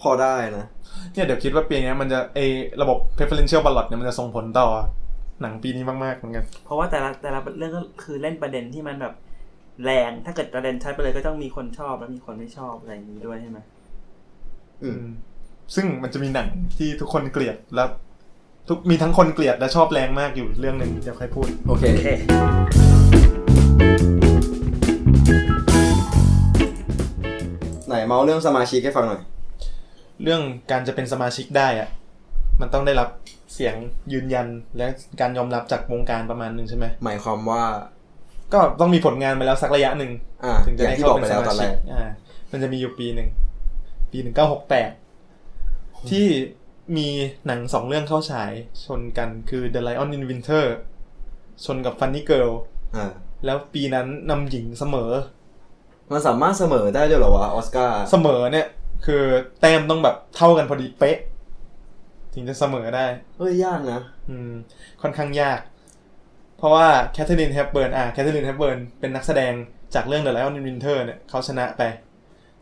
[0.00, 0.66] พอได้นะ
[1.12, 2.38] เนี่ยเดี๋ยวคิดว่าปีนี้มันจะไอ
[2.82, 4.68] ระบบ preferential ballot เนี่ยมันจะส่งผลต่อ
[5.42, 9.14] หนังปีนี้มากๆเหมือนกัน เพราะว่าแต่ละแต่ละเรื่องก็คือเล่นประเด็นที่มันแบบ
[9.84, 13.79] แรง ถ้าเกิดประเด็นชัดไปเลยก็ต้องมีคนชอบแล้วมีคนไม่ชอบอะไรอย่างนี้ด้วยใช่ไหมอืม
[15.74, 17.88] ซึ่งมันจะมีหนังที่ทุกคนเกลียดแล้ว
[18.68, 22.08] ทุกมีทั้งคนเกลียดและชอบแรงมากอยู่เรื่องหนึ่งเดี๋ยวค่อยพูดโอเคโอเค
[27.86, 29.22] ไหนเมาเรื่องสมาชิกให้ฟังหน่อย
[30.22, 31.88] เรื่องการจะเป็นสมาชิกได้อะ
[32.60, 33.08] มันต้องได้รับ
[33.54, 33.74] เสียง
[34.12, 34.86] ยืนยันและ
[35.20, 37.62] การยอมรับจากวงการประมาณหนึ่งใช่ไหมหมายความว่า
[38.52, 40.12] ก็ต้องมีผลงานมาแล้วสักระยะหนึ่ง
[40.44, 42.08] อ่าถึงจะอย่างได้ที่เข้าบอกเป็ไปนสแล้วตมาอนแรชิกกอ่า
[42.52, 43.28] มันจะมีอยู่ปีหนึ่ง
[44.12, 44.90] ปีหนึ่งเก้าหกแปด
[46.10, 46.26] ที่
[46.96, 47.08] มี
[47.46, 48.50] หนังสองเรื่องเข้าฉาย
[48.84, 50.64] ชนกันคือ The Lion in Winter
[51.64, 52.52] ชนกับ Funny Girl
[52.96, 53.06] อ่า
[53.44, 55.10] แล้วปีนั้นนำหญิงเสมอ
[56.12, 58.66] มันสามารถเสมอได้ด้วยเหรอวะออสการ์เสมอเนี่ย
[59.06, 59.22] คือ
[59.60, 61.18] แต้มต้องแบบเท่ากันพอดีเป๊ะ
[62.34, 64.52] ถึงจะเสมอได้เฮ้ยยากนะ อืม
[65.02, 65.60] ค่อนข้างยาก
[66.58, 69.52] เพราะว่าแคทเธอรีนแฮปเบิร์นอะแคทเธอรีนแฮปเบิร์นเป็นนักแสดง
[69.94, 71.82] จากเรื่อง The Lion in Winter เนี่ยเขาชนะไป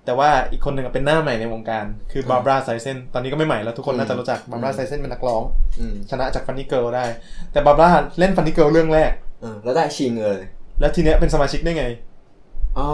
[0.08, 5.42] แต่ว่าอีกคนหนึ่งอะเป็นหน้าใหม่ในวงการ คือบาร์บราสไตรแซนด์ตอนนี้ก็ไม่ใหม่แล้วทุกคนน่าจะรู้จักบาร์บราสไตรแซนด์เป็นนักร้อง
[5.80, 7.04] อืมชนะจาก Funny Girl ได้
[7.52, 10.38] แต่บาร์บราเล่น Funny Girl เรื่องแรกเออแล้วได้ชิงเลย
[10.80, 11.84] แล้วทีเนี้ยเป็นสมาชิกได้ไง
[12.78, 12.88] อ๋อ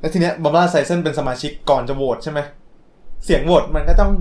[0.00, 2.40] แล้วทีเนี้ยบาร์บราสไตรแซนด์เป็นสมาชิกก่อนจะโหวตใช่ไหม
[3.24, 4.12] เสียงโหวตมันก็ต้อง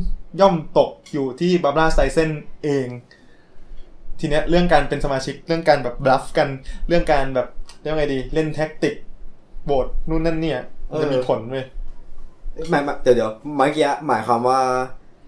[0.42, 2.30] ย่อมตกอยู่ที่บาร์บราสไตรแซนด์
[2.64, 2.88] เอง
[4.20, 6.50] ทีเนี้ยเรื่องการเป็นสมาชิกเรื่องการแบบบลัฟกัน
[6.88, 7.48] เรื่องการแบบ
[7.82, 8.96] เรียกว่าไงดี เล่นแท็กติก
[9.70, 11.66] โหวตนู่นนั่นเนี่ยมันจะมีผลเว้ย
[12.70, 14.60] หมายหมายเดี๋ยวเดี๋ยวเมื่อกี้หมายความว่า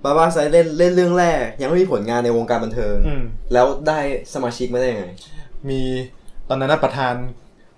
[0.03, 3.23] บาบาไซเล่นเล่นเรื่องแรก ยังไม่มีผลงานในวงการบันเทิงอืม
[3.53, 3.99] แล้วได้
[4.33, 5.05] สมาชิกมาได้ยังไง
[5.69, 5.81] มี
[6.49, 7.15] ตอนนั้นนะประธาน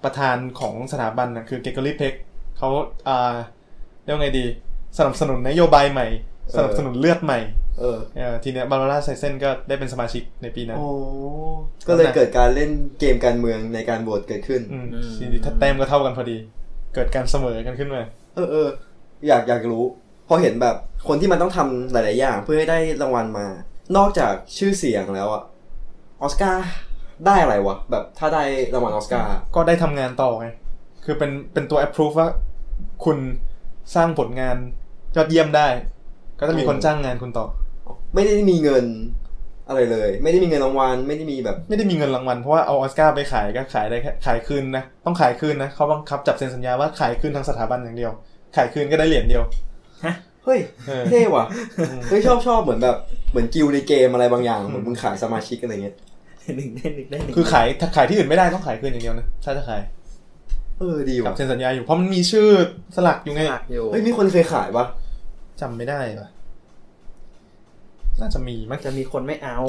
[0.03, 2.13] ประธานของสถาบันนะคือเกเกอรี่เพก
[2.57, 2.69] เขา
[3.07, 3.35] อ่า
[4.03, 4.45] เรียกว่าไงดี
[4.97, 6.07] สนับสนุนนโยบายใหม่
[6.55, 7.39] สนับสนุนเลือดใหม่
[7.79, 10.87] เออเอ่อทีเนี้ยบาร์บาร่าไซเซนก็ได้เป็นสมาชิกในปีนั้นโอ้
[11.87, 16.37] ก็เลยเกิดการเล่นเกมการเมืองในการโหวตเกิดขึ้นอืมทีนี้ถ้าแต้มก็เท่ากันพอดี
[16.95, 18.01] เกิดการเสมอกันขึ้นมา
[18.35, 18.67] เออเออ
[19.27, 19.83] อยากอยากรู้
[20.27, 20.75] พอเห็นแบบ
[21.07, 23.47] คนที่มันต้องทำหลาย ๆ อย่างเพื่อให้ได้รางวัลมา
[23.97, 25.43] นอกจากชื่อเสียงแล้วอะ
[26.21, 26.65] ออสการ์
[27.25, 30.47] ได้อะไรวะ แบบถ้าได้รางวัลออสการ์ก็ได้ทำงานต่อไง
[31.05, 32.29] คือเป็นเป็นตัว approve ว่า
[33.05, 33.17] คุณ
[33.95, 34.57] สร้างผลงาน
[35.15, 35.67] ยอดเยี่ยมได้
[36.39, 37.45] ก็จะมีคนจ้างงานคุณต่อ
[38.15, 38.85] ไม่ได้มีเงิน
[39.67, 48.11] อะไรเลย ไม่ได้มีเงินรางวัลไม่ได้มีแบบ ไม่ได้มีเงินรางวัลเพราะว่าเอาออสการ์ไปขายก็ขายได้แค่ขายคืนนะต้องขายคืนนะเขาบังคับจับเซ็นสัญญาว่าขายคืนทางสถาบันอย่างเดียว
[48.55, 49.43] ขายคืนก็ได้เหรียญเดียว
[50.45, 51.45] เฮ้ยเออเท่ว่ะ
[52.09, 52.97] เฮ้ยชอบชอบเหมือนแบบ
[53.31, 55.95] เหมือนกิลในเกมอะไรบางอย่างเหมือนมึงขายสมาชิกอะไรเงี้ย
[56.57, 59.81] หนึ่งได้หนึ่งได้หนึ่งคือขายถ้าขายที่อื่นไม่ได้ต้องขายคืนอย่างเดียวนะถ้าจะขาย
[60.79, 62.47] เออดีกว่าแบบเซ็นสัญญาอยู่เพราะมันมีชื่อ
[62.95, 64.85] สลักอยู่ไงสลักอยู่เฮ้ยมีคนเคยขายปะ
[65.61, 66.29] จำไม่ได้ปะ
[68.19, 69.59] น่าจะมีมั้งจะมีคนไม่เอา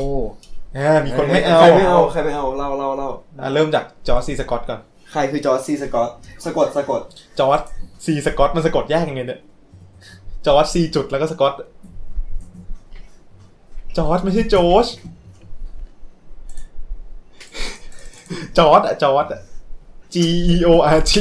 [0.77, 4.81] อ่ามีคนไม่เอาใครไม่เอาใครไม่เอาเล่าเล่าเล่าอะเริ่มจากจอร์จซีสกอตก่อน
[5.13, 6.11] ใครคือจอร์จซีสกอต
[6.45, 7.01] สะกดสะกด
[7.39, 7.61] จอร์จ
[8.05, 9.41] ซีสกอตมันสะกดยากยังไงเนี่ย
[10.47, 11.55] จอร์จซีจุดแล้วก็สกอต
[13.99, 14.87] จอร์จไม่ใช่โจช
[18.59, 19.41] จอร์จอะจอร์จอะ
[20.15, 20.17] G
[20.55, 21.15] E O R T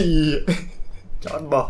[1.24, 1.68] จอร์ดบอส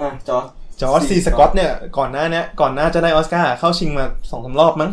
[0.00, 0.46] อะจอร์จ
[0.80, 4.90] จอร์จซีสกอตเนี่ยก่อนหน้าเนี้ยก่อนหน้าจะได้ออสการ์เข้าชิงมาสองสามรอบมั้ง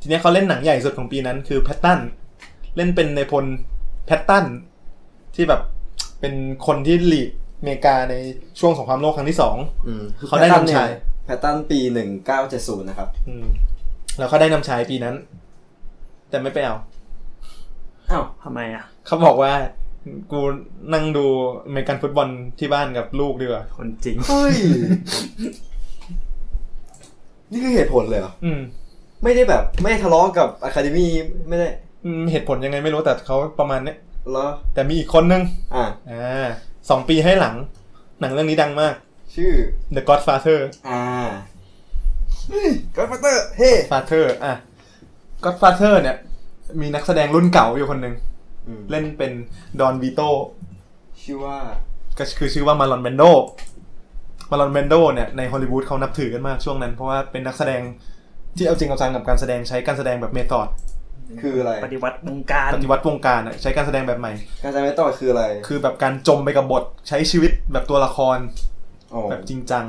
[0.00, 1.98] ทีเนี้ยเขาเล่นหนังใหญ่สุดของปีนั้นคือแพตตัน
[2.76, 3.44] เล่นเป็นนายพล
[4.06, 4.44] แพตตัน
[5.34, 5.60] ที่แบบ
[6.20, 6.34] เป็น
[6.66, 8.14] คนที่ leadอเมริกาใน
[8.60, 10.90] ช่วงสงครามโลกครั้งที่สองอืมเขาได้นำชาย
[11.24, 13.46] แพตตันปีหนึ่งเก้าเจ็ดศูนย์นะครับอืม
[14.18, 15.14] แล้วเขาได้นำชายปีนั้น
[16.30, 16.76] แต่ไม่ไปเอา
[18.10, 19.52] อ้าวทำไมอะเขาบอกว่า
[20.32, 20.40] กู
[20.92, 21.26] นั่งดู
[21.66, 24.54] อเมริกันฟุตบอลที่บ้านกับลูกดีกว่าคนจริง เฮ้ย
[27.50, 28.60] นี่คือเหตุผลเลยเหรอ อืม
[29.22, 31.10] ไม่ได้แบบไม่ได้ทะเลาะกับ Academy
[31.48, 31.68] ไม่ได้
[32.04, 33.96] อืมเหตุผลยังไงไม่รู้แต่เขาประมาณเนี้ย
[34.30, 35.42] เหรอ แต่มีอีกคนนึง
[35.74, 36.48] อะ อ่า
[36.90, 37.56] สองปีให้หลัง
[38.20, 38.94] หนังเรื่องนี้ดังมาก
[39.34, 39.52] ชื่อ
[39.94, 41.02] The Godfather อ่า
[42.96, 44.54] Godfather เฮ้ Father อะ
[45.44, 46.16] Godfather เนี่ย
[46.80, 48.35] มีนักแสดงรุ่นเก่าอยู่คนหนึ่งอืม
[48.90, 49.32] เล่นเป็น
[49.80, 50.20] ดอนวีโต
[51.22, 51.58] ชื่อว่า
[52.18, 53.22] ก็คือชื่อว่ามาร์ลอนแบรนโด
[54.50, 57.82] มาร์ลอนแบรนโดเนี่ยในฮอลลีวูดเขานับถือกันมากช่วงนั้น เพราะว่าเป็นนักแสดง
[58.56, 60.68] ที่เอาจริงเอาจังกับการแสดงใช้การแสดงแบบ method
[61.42, 68.38] คืออะไร ปฏิวัติวงการ ปฏิวัติวงการอะใช้การแสดงแบบใหม่ การจำไม่ต่อคืออะไร คือแบบการจมไปกับบทใช้ชีวิตแบบตัวละคร
[69.12, 69.84] อ๋อแบบจริงจัง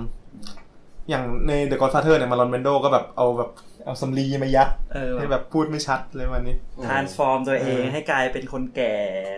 [1.09, 3.49] อย่างใน The Godfather เนี่ยมาลอนเบนโดก็แบบเอาแบบ
[3.87, 8.93] เอาสำลีมายัดเออให้แบบพูดไม่ชัดเลยวันนี้ทานฟอร์มตัวเองเออให้กลายเป็นคนแก่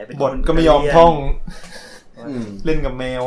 [0.06, 1.14] เป็นบทคนก็ไม่ยอมท่อง
[2.28, 3.24] อืมเล่นกับแมว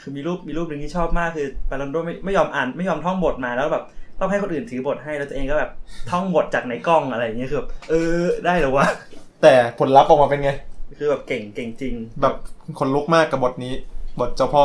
[0.00, 3.84] คือมีรูปมีรูปหนึ่งที่ชอบมากคือปารันโดไม่ไม่ยอมอ่านไม่ยอมท่องบทมาแล้วแบบ
[4.20, 5.70] ต้องให้คนอื่นถือบทให้แล้วตัวเองก็แบบ
[6.10, 8.86] ท่องบทจากในกล้องอะไรอย่างเงี้ยคือแบบเออได้เหรอวะ
[9.42, 10.50] แต่ผลลัพธ์ออกมาเป็นไง
[10.98, 12.34] คือแบบเก่งเก่งจริง แบบ
[12.78, 13.74] คนลุกมากกับบทนี้
[14.20, 14.64] บทเจ้าพ่อ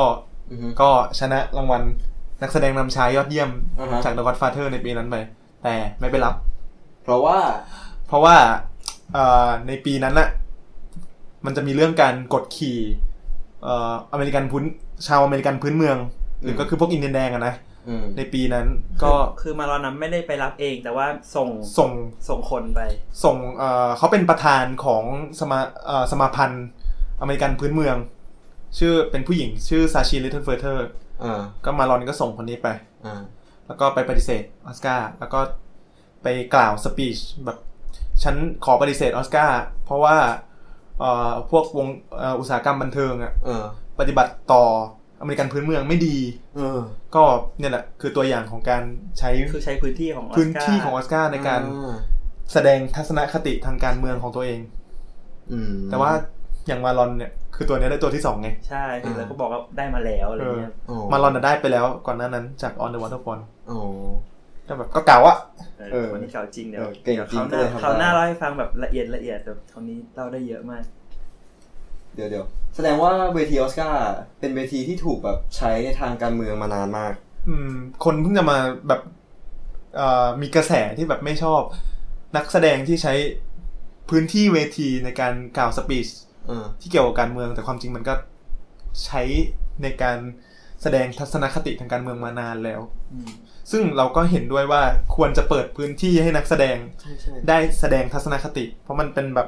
[0.51, 1.83] อือฮึก็ชนะรางวัล
[2.41, 3.49] นักแสดงนำชายยอดเยี่ยม
[3.79, 5.15] อ่าฮะจาก The Godfather ในปีนั้นไป
[5.63, 6.35] แต่ไม่ไปรับ
[7.03, 7.39] เพราะว่า
[8.07, 8.35] เพราะว่า
[9.13, 10.29] เอ่อในปีนั้นน่ะ
[11.45, 12.77] มันจะมีเรื่องการกดขี่
[13.63, 14.65] เอ่ออเมริกันพื้น
[15.07, 15.97] ชาวอเมริกันพื้นเมือง
[16.43, 17.55] หรือก็คือพวกอินเดียนแดงอะนะ
[17.87, 18.65] อืมในปีนั้น
[19.03, 21.91] ก็คือคือมาร์ลอนนั้นไม่ได้ไปรับเอง แต่ว่าส่งส่ง
[22.29, 22.81] ส่งคนไป
[23.23, 25.03] ส่งเอ่อเขาเป็นประธานของ
[25.39, 26.65] สมาเอ่อสมาพันธ์
[27.21, 27.95] อเมริกันพื้นเมือง
[28.77, 30.87] ชื่อเป็นผู้หญิงชื่อซาชีลิทเทิลเฟอร์เทอร์
[31.23, 32.67] อ่าก็มาร์ลอนก็ส่งคนนี้ไป
[33.05, 33.21] อ่า
[33.71, 35.39] แล้วก็ไปปฏิเสธออสการ์แล้วก็
[36.23, 37.57] ไปกล่าว speech แบบ
[38.23, 40.17] ฉันขอปฏิเสธออสการ์เพราะว่า
[40.99, 43.63] เอ่อพวกวงเอ่ออุตสาหกรรมบันเทิงอะเออ
[43.99, 44.63] ปฏิบัติต่อ
[45.19, 46.17] อเมริกันพื้นเมืองไม่ดี
[46.55, 46.79] เออ
[47.15, 47.23] ก็
[47.59, 48.83] เนี่ยแหละคือตัวอย่างของการ
[49.19, 51.95] ใช้คือใช้พื้นที่ของออสการ์พื้นที่ของออสการ์ในการอ่า
[52.53, 54.59] แสดงทัศนคติทางการเมืองของตัวเอง
[55.51, 56.11] อืมแต่ว่า
[56.67, 63.81] อย่างมารอนเนี่ย คือตัวเนี้ยได้ตัวที่สองไง ใช่คืออ่าแล้วก็บอกว่าได้มาแล้วอะไรเงี้ยโอ้มารอนน่ะได้ไปแล้วก่อนหน้านั้นจาก On the Waterfront โอ้
[64.67, 65.37] ก็แบบก็เก่าอะ
[65.79, 70.83] เอเอออวันนี้เก่าจริงเดี๋ยวเออเก่งเดี๋ยวจริงเขาวหน้าก็เลยทำได้เขาวหน้าเล่าให้ฟังแบบละเอียดละเอียดแต่คราวนี้เล่าได้เยอะมาก
[72.15, 74.03] เดี๋ยวเดี๋ยวแสดงว่าเวทีออสการ์
[74.39, 77.13] เป็นเวทีที่ถูกแบบใช้ในทางการเมืองมานานมาก
[77.49, 77.71] อืม
[78.03, 78.57] คนเพิ่งจะมา
[78.87, 79.01] แบบ
[79.95, 81.61] เอ่อมีกระแสที่แบบไม่ชอบ
[82.35, 83.13] นักแสดงที่ใช้
[84.09, 86.07] พื้นที่เวทีในการกล่าวสปีช
[86.47, 88.13] เออที่เกี่ยวกับการเมืองแต่ความจริงมันก็
[89.05, 89.21] ใช้
[89.83, 90.17] ในการ
[90.81, 92.81] แสดงทัศนคติทางการเมืองมานานแล้ว
[93.13, 93.29] อืม
[93.71, 94.81] ซึ่งเราก็เห็นด้วยว่า
[95.15, 99.47] ควรจะเปิดพื้นที่ให้นักแสดงใช่ใช่ได้แสดงทัศนคติ เพราะมันเป็นแบบ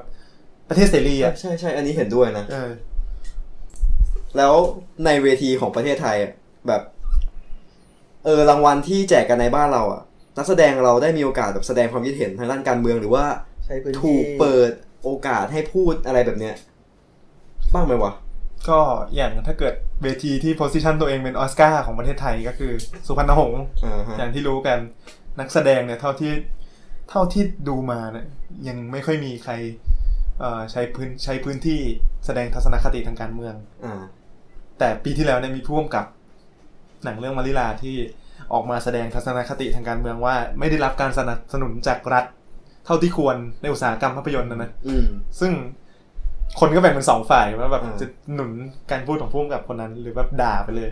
[0.69, 2.71] ประเทศเสรีใช่อะใช่ใช่อันนี้เห็นด้วยนะเออ
[4.37, 4.53] แล้ว
[5.05, 6.31] ในเวทีของประเทศไทยอะ
[6.67, 6.81] แบบ
[8.25, 10.01] เออรางวัลที่แจกกันในบ้านเราอะ
[10.37, 13.25] นักแสดงเราได้มีโอกาสแบบแสดงความคิดเห็นทางด้านการเมืองหรือว่า
[13.65, 14.71] ใช้พื้นที่ถูกเปิด
[15.03, 16.55] โอกาสให้พูดอะไรแบบเนี้ย
[17.73, 18.11] บ้างไหมวะ
[18.69, 18.79] ก็
[19.15, 19.73] อย่างถ้าเกิด
[20.03, 22.71] เวทีที่โพสิชันตัวเองเป็นออสการ์ของประเทศไทยก็คือ
[23.07, 24.77] สุพรรณหงษ์อ่าฮะอย่างที่รู้กัน
[25.39, 26.31] นักแสดงเนี่ยเท่าที่
[27.09, 28.25] เท่าที่ดูมาเนี่ย
[28.67, 29.53] ยังไม่ค่อยมีใคร
[30.39, 31.79] เอ่อใช้พื้นใช้พื้นที่
[32.25, 34.01] แสดงทัศนคติทางการเมืองอ่า
[34.79, 36.05] แต่ปีที่แล้วเนี่ยมีผู้กำกับ
[37.03, 37.95] หนังเรื่องมาริลาที่
[38.53, 42.25] ออกมาแสดงทัศนคติทางการเมืองว่า ไม่ได้รับการสนับสนุนจากรัฐ
[42.85, 45.05] เท่าที่ควรในอุตสาหกรรมภาพยนตร์นะนะอืม
[45.39, 45.51] ซึ่ง
[46.59, 48.51] คนก็แบ่งเป็นสองฝ่ายว่าแบบอ่าจะหนุน
[48.91, 50.89] การพูดของผู้กำกับคนนั้น หรือแบบด่าไปเลย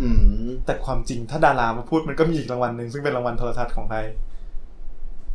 [0.00, 0.08] อื
[0.44, 4.06] มแต่ความจริงถ้าดารามาพูดมันก็มีอีกรางวัลหนึ่งซึ่งเป็นรางวัลโทรทัศน์ของไทย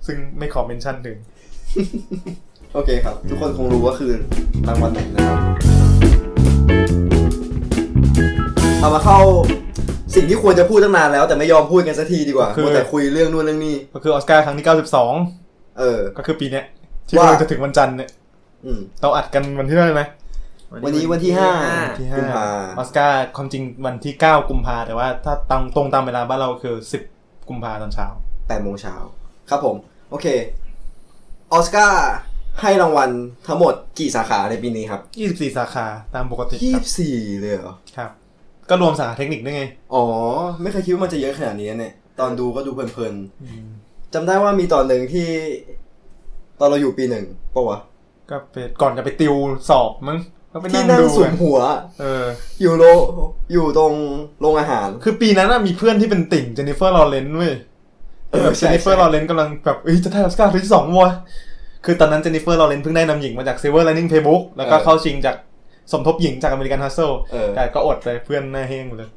[0.05, 1.17] ซึ่งไม่ขอ mention ถึง
[2.73, 4.12] โอเคครับ ทุกคนคงรู้ว่าคือ
[4.67, 5.39] รางวัลไหนนะครับ
[8.79, 9.19] เอามาเข้า
[10.15, 14.65] สิ่งที่ควรจะพูดตั้งนานแล้วแต่ไม่ยอมพูดกันสักทีดีกว่าคือมัวแต่คุยเรื่องนู่นเรื่องนี้ก็คือออสการ์ครั้งที่
[15.21, 16.65] 92เออ ก็คือปีเนี้ย
[17.07, 18.16] ที่ว่าเราจะถึงวันจันทร์เนี่ยอืม
[19.02, 20.10] เราอัดกันวันที่เท่าไหร่นะ
[20.84, 21.50] วันนี้วันที่ห้า
[21.98, 22.46] ที่กุมภา
[22.78, 26.76] ออสการ์ความจริงวันที่9กุมภาแต่ว่าถ้าตรงตรงตามเวลาบ้านเราคือ
[27.12, 28.08] 10กุมภาตอนเช้า
[28.48, 28.96] แปดโมงเช้า
[29.50, 29.76] ครับผม
[30.10, 30.28] โอเค
[31.54, 32.08] ออสการ์
[32.62, 33.10] ให้รางวัล
[33.48, 38.10] ทั้งหมดกี่สาขาในปีนี้ครับ24สาขาตามปกติยี่ครับสิบสี่เลยเหรอ ครับ
[38.70, 40.04] ก็รวมสาขาเทคนิคด้วยไง อ๋อ
[40.62, 45.28] ไม่เคยคิดว่ามันจะเยอะขนาดนี้นะเนี่ย ตอนดูก็ดูเพลินๆจำได้ว่ามีตอนหนึ่งที่
[46.60, 47.80] ตอนเราอยู่ปีหนึ่งปะวะ
[48.29, 49.35] ก็ไปก่อนจะไปติว
[49.69, 50.19] สอบมั้ง
[50.53, 51.59] ก็ไปที่นั่งนั่งดูสุมหัว
[51.99, 52.25] เออ
[52.61, 52.83] อยู่โล
[53.53, 53.93] อยู่ตรง
[54.39, 57.53] โรงอาหาร คือปีนั้นน่ะมีเพื่อนที่เป็นติ่งเจนนิเฟอร์ลอเรนซ์เว้ย
[58.31, 61.13] เออเจใช่นนิเฟอร์ใช่ลอเรนซ์กำลังแบบเอ้ยจะได้ออสการ์ที่สองวะ
[61.85, 65.35] คือตอนนั้นเจนนิเฟอร์ลอเรนซ์เพิ่งได้นำหญิงมาจาก Silver Lining Playbook แล้วก็เข้าชิงจาก
[65.91, 69.09] สมทบหญิงจาก American Hustle เออ แต่ก็อดเลยเพื่อนหน้าแห้งเลย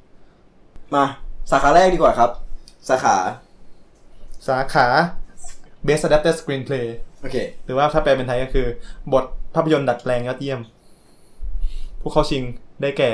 [0.94, 1.04] มา
[1.50, 2.30] สาขาแรกดีกว่าครับ
[2.88, 3.16] สาขา
[4.48, 4.86] สาขา
[5.86, 6.86] Best Adapted Screenplay
[7.20, 8.66] โอเค หรือว่าถ้าแปลเป็นไทยก็คือ
[9.12, 10.60] บทภาพยนตร์ดัดแปลงยอดเยี่ยม
[12.00, 12.42] ผู้เข้าชิง
[12.80, 13.12] ได้แก่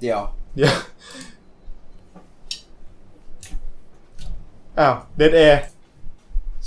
[0.00, 0.20] เดี๋ยว
[0.56, 0.74] เดี๋ยว
[4.78, 5.62] อ้าวเดดแอร์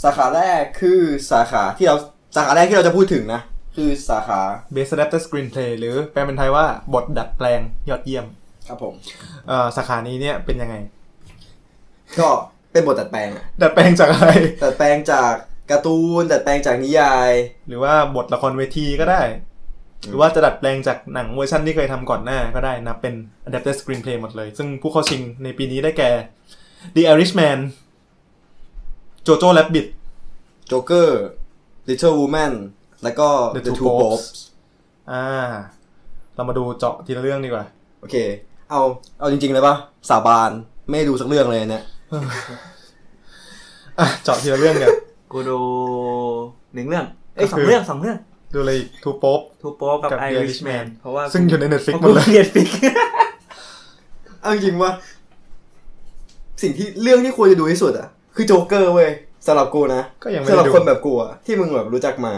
[0.03, 0.99] สาขาแรกคือ
[1.31, 1.95] สาขาที่เรา
[2.35, 3.41] สาขาแรกที่เราจะพูดถึงนะ
[3.75, 4.39] คือสาขา
[4.75, 7.59] Best Adapted Screenplay หรือแปลเป็นไทยว่าบทดัดแปลง
[7.89, 8.25] ยอดเยี่ยม
[8.67, 8.93] ครับผม
[9.47, 10.75] เอ่อสาขานี้เนี่ยเป็นยังไง
[12.19, 12.29] ก็
[12.73, 14.31] เป็นบทดัดแปลงอะดัดแปลงจากอะไร
[14.63, 15.33] ดัดแปลงจาก
[15.71, 17.31] การ์ตูนดัดแปลงจากนิยาย
[17.67, 19.21] หรือว่าบทละครเวทีก็ได้
[20.07, 23.13] หรือว่าจะดัดแปลงจากหนังเวอร์ชันที่เคยทำก่อนหน้าก็ได้นับเป็น
[23.47, 26.11] adapted screenplay หมดเลย ซึ่งผู้เข้าชิงในปีนี้ได้แก่
[26.95, 27.59] The Irishman
[29.25, 29.87] Jojo Rabbit
[30.67, 31.21] Joker
[31.87, 32.53] Little Women
[33.03, 34.27] แล้วก็ The The Two Two Popes Popes
[35.11, 35.25] อ่า
[36.35, 37.65] เรามาดูเจาะทีละเรื่องดีกว่า
[37.99, 38.15] โอเค
[38.69, 38.81] เอา
[39.19, 39.75] เอาจริงๆเลยปะ
[40.09, 40.51] สาบาน
[40.89, 41.83] ไม่ดูสักเรื่องเลยเนี่ย
[43.99, 44.89] อะเจาะทีละเรื่องกัน
[45.31, 45.59] กูดู
[46.73, 48.17] หนึ่งเรื่องเอ้ยก็สอคืงอเรื่องสองเรื่อง
[48.53, 52.69] ดูเลยทูโป๊ปทูโป๊กับกับไอ The ริชแมน Irishman เพราะว่าซึ่งอยู่ใน Netflix เพหมราะดกูเลยเรียนฟิก
[54.41, 54.91] เอาจริงๆว่า
[56.61, 59.09] สิ่งที่เรื่องที่ควรจะดูที่สุดอะคือโจ๊กเกอร์เว้ย
[59.47, 62.33] สำหรับกูนะก็ยังไม่สำหได้รับดูคนแบบกูอะที่มึงแบบรู้จักมา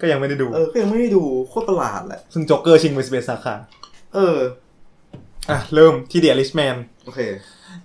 [0.00, 3.54] ก็ยังไม่ได้ดูเออก็ยังไม่ได้ดูโคตรประหลาดแหละซึ่งจ็อกเกอร์ชิงไป11สาขา
[4.14, 4.36] เออ
[5.50, 7.20] อะ เริ่มที่ The Irishman โอเค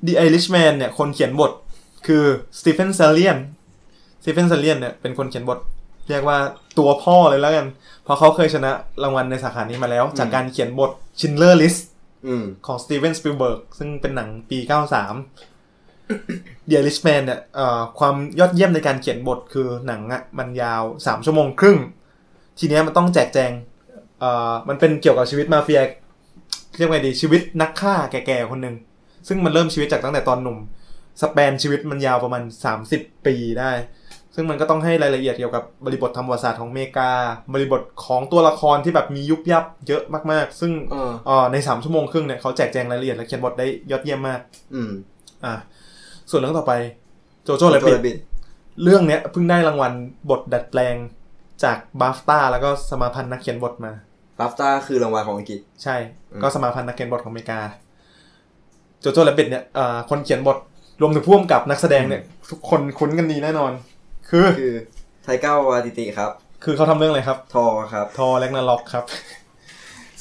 [0.05, 1.51] The Irishman เนี่ยคนเขียนบท
[2.07, 2.23] คือ
[2.59, 3.37] สตีเฟนซาเลียน
[4.21, 5.59] สตีเฟนซาเลียนเนี่ยเป็นคนเขียนบท
[6.09, 6.37] เรียกว่า
[6.77, 7.67] ตัวพ่อเลยแล้วกัน
[8.03, 8.71] เพราะเขาเคยชนะ
[9.03, 11.79] รางวัลในสาขานี้มาแล้ว จากการเขียนบท Schindler List
[12.27, 14.57] อืมของสตีเวนสปิลเบิร์กซึ่งเป็นหนังปี
[15.43, 21.77] 93 The Irishman เนี่ยเอ่อความยอดเยี่ยมในการเขียนบทคือหนังอะมันยาว3ชั่วโมงครึ่ง
[22.59, 23.51] ทีเนี้ยมันต้องแจกแจง
[24.19, 25.81] เอ่อมันเป็นเกี่ยวกับชีวิตมาเฟีย
[26.77, 28.75] เรียกว่าไงดีชีวิตนักฆ่าแก่ๆคนหนึ่ง
[29.27, 30.57] ซึ่งมันเริ่มชีวิตจากตั้งแต่ตอนหนุ่ม
[31.21, 32.43] span ชีวิตมันยาวประมาณ
[32.85, 33.71] 30 ปีได้
[34.35, 37.11] ซึ่งมันก็ต้องให้รายละเอียดเกี่ยวกับบริบททางประวัติศาสตร์ของอเมริกา
[37.53, 44.39] บริบทของตัวละครที่แบบมียุ่บยั่บเยอะมาก ๆ ซึ่งเออเอ่อใน3ชั่วโมงครึ่งเนี่ยเขาแจกแจงรายละเอียดและเขียนบทได้ยอดเยี่ยมมาก
[44.75, 44.91] อืม
[45.45, 45.53] อะ
[46.29, 46.73] ส่วนเรื่องต่อไป
[47.43, 48.17] Jojo Rabbit
[48.83, 49.93] เรื่องเนี้ยเพิ่งได้รางวัล
[50.29, 50.95] บทดัดแปลง
[51.63, 53.91] จากบาฟต้าแล้วก็สมาพันธ์นักเขียนบทมา
[54.39, 55.95] บัฟต้าคือรางวัลของอังกฤษ ใช่
[56.31, 57.59] อืมก็สมาพันธ์นักเขียนบทของอเมริกา
[59.01, 60.57] Jojo Rabbit เนี่ยเอ่อคนเขียนบท
[61.01, 63.71] รวมถึงผู้กำกับนักแสดงเนี่ย ทุกคนคุ้นกันดีแน่นอน
[64.29, 64.73] คือคือ
[65.23, 66.31] ไทก้าวาติติครับ
[66.63, 69.03] คือเขาทำเรื่องอะไรครับ ทอครับ ทอแลกนาล็อกครับ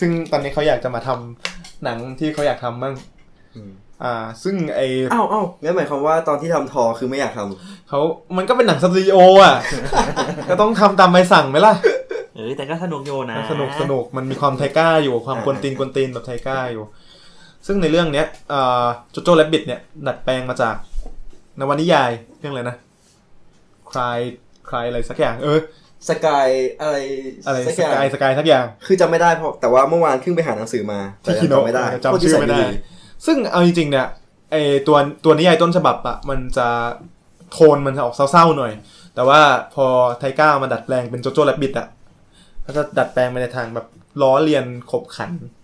[0.00, 2.94] ซึ่งตอนนี้เขาอยากจะมาทำหนังที่เขาอยากทำมั่ง
[3.56, 3.70] อืม
[4.04, 4.80] อ่า ซึ่งไอ
[5.12, 8.00] อ้าวอ้าวงั้นหมายความว่าตอนที่ทำทอคือไม่อยากทำเขา
[8.36, 9.54] มันก็เป็นหนังสตูดิโออะ
[10.50, 11.74] ก็ต้องทำตามใบสั่งไหมล่ะ
[12.34, 16.84] เออแต่ก็สนุกโยนะ สนุกสนุกมันมีความไทก้าอยู่ความอ่ากวนตีนกวนตีนแบบไทก้าอยู่
[17.66, 20.74] ซึ่งในเรื่องเนี้ยอ่าโจโจ้และบิดเนี่ยดัดแปลงมาจาก
[21.60, 22.76] นวนิยายเรื่องอะไรนะ
[23.92, 24.18] คลาย
[24.68, 25.58] คลายอะไรสักอย่าง เออ
[26.08, 26.48] สกาย
[26.80, 26.96] อะไร
[27.46, 32.60] อะไรสัสอย่างกายสกายสักอย่าง คือจำไม่ได้เพราะแต่ว่าเมื่อวานขึ้นไปหาหนังสือมาที่แต่คิโนะจำไม่ได้จำชื่อไม่ได้
[33.26, 34.06] ซึ่งเอาจริงๆเนี่ย
[34.50, 36.68] ไอตัวตัวนิยายต้นฉบับอะมันจะ
[37.52, 38.72] โทนมันจะออกเศร้าๆหน่อย
[39.14, 39.40] แต่ว่า
[39.74, 39.86] พอ
[40.18, 41.88] ไทก้ามาดัดแปลงเป็นโจโจ้และบิดอะ
[42.64, 43.86] ก็จะดัดแปลงไปในทางแบบ
[44.22, 45.59] ล้อเลียนขบขันอ่า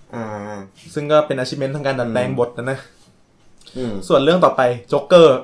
[0.95, 2.79] ซึ่งก็เป็น achievement ทางการดัดแปลงอืมบทนะนะ
[3.77, 5.39] อืมส่วนเรื่องต่อไปโจ๊กเกอร์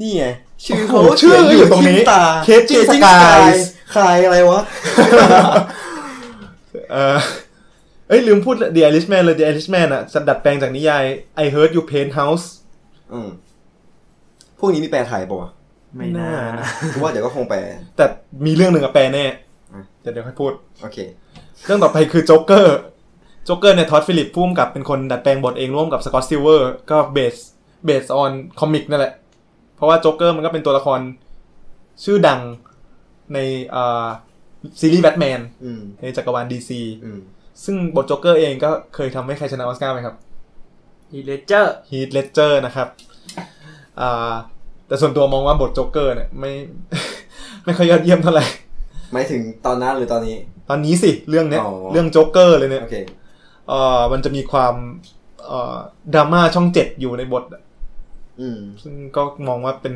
[0.00, 0.26] นี่ไง
[0.64, 3.60] ชื่อโอ้เขาโหชื่ออยู่ตรงนี้ขีตา Caging Caging Skies Skies
[3.94, 4.60] คายอะไรวะ
[6.92, 7.18] เออ
[8.08, 11.04] เอ้ยลืมพูด The Irishman เลย The Irishman อะจะดัดแปลงจากนิยาย
[11.44, 12.44] I Heard You Paint House
[13.12, 13.28] อืม
[14.58, 15.50] พวกนี้มีแปลไทยปะวะ
[15.96, 17.58] ไม่น่าไม่น่านะกูว่าเดี๋ยวก็คงแปล
[17.96, 18.04] แต่
[18.46, 19.24] มีเรื่องหนึ่งอะแปลแน่
[19.74, 20.98] อะเดี๋ยวเดี๋ยวค่อยพูด โอเค
[21.66, 27.34] เรื่องต่อไปคือ Joker Joker เนี่ยท็อดฟิลลิปส์ผู้กำกับเป็นคนดัดแปลงบทเองร่วมกับสกอตซิลเวอร์ก็ base
[27.84, 29.12] based on comic นั่นแหละ
[29.76, 31.00] เพราะว่าโจ๊กเกอร์มันก็เป็นตัวละคร
[32.04, 32.40] ชื่อดัง
[33.34, 33.38] ใน
[33.74, 34.06] อ่า
[34.80, 37.20] ซีรีส์แบทแมนอืมในจักรวาลดีซีอืม
[37.64, 40.16] ซึ่งบทโจ๊กเกอร์เองก็เคยทำให้ใครชนะออสการ์ไหมครับ
[41.12, 42.88] ฮีธเลดเจอร์ฮีธเลดเจอร์นะครับ
[44.00, 44.32] อ่า
[44.86, 46.52] แต่ส่วนตัวมองว่าบทโจ๊กเกอร์เนี่ยไม่
[47.64, 48.44] ไม่ค่อยยอดเยี่ยมเท่าไหร่
[49.12, 50.36] หมายถึงตอนนั้นหรือตอนนี้
[50.68, 52.88] ตอนนี้สิ เรื่องเนี้ยอ๋อเรื่องโจ๊กเกอร์เลยเนี่ยโอ
[53.72, 54.74] เคเอ่อมันจะมีความ
[55.46, 55.76] เอ่อ
[56.14, 57.44] ดราม่าช่องเจ็ดอยู่ในบท
[58.40, 59.94] อืมซึ่งก็มองว่าเป็น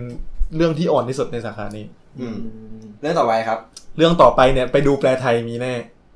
[0.56, 1.84] เรื่องที่อ่อนที่สุดในสาขานี้
[2.20, 2.36] อืม
[3.00, 3.58] เรื่องต่อไปครับ
[3.96, 5.74] เรื่องต่อไปเนี่ยไปดูแปลไทยมีแน่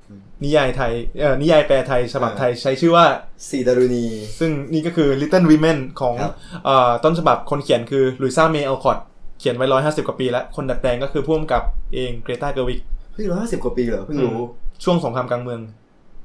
[0.09, 3.07] อืมนิยายไทยเอ่อนิยายแปลไทยฉบับอ่าไทยใช้ชื่อว่า
[3.51, 4.05] สี่ดรุณี
[4.39, 6.33] ซึ่งนี่ก็คือ Little Women ของครับ
[6.65, 8.99] เอ่อต้นฉบับคนเขียนคือลุยซ่าเมย์อัลคอต
[9.39, 11.63] เขียนไว้ร้อยห้าสิบกว่าปีแล้ว คนดัดแปลงก็คือผู้กำกับ
[11.95, 12.81] เองเกรตาเกอร์วิก
[13.13, 14.39] เฮ้ยร้อยห้าสิบกว่าปีเหรอเพิ่งรู้
[14.85, 15.61] ช่วงสงครามกลางเมือง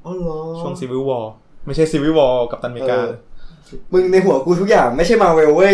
[0.06, 1.26] อ๋อเหรอช่วงซีวิ l วอ r
[1.66, 3.12] ไม่ใช่ Civil War กัปตันอเมริกาเออ
[3.94, 5.72] มึงในหัวกูทุกอย่างไม่ใช่มาเวลเว้ย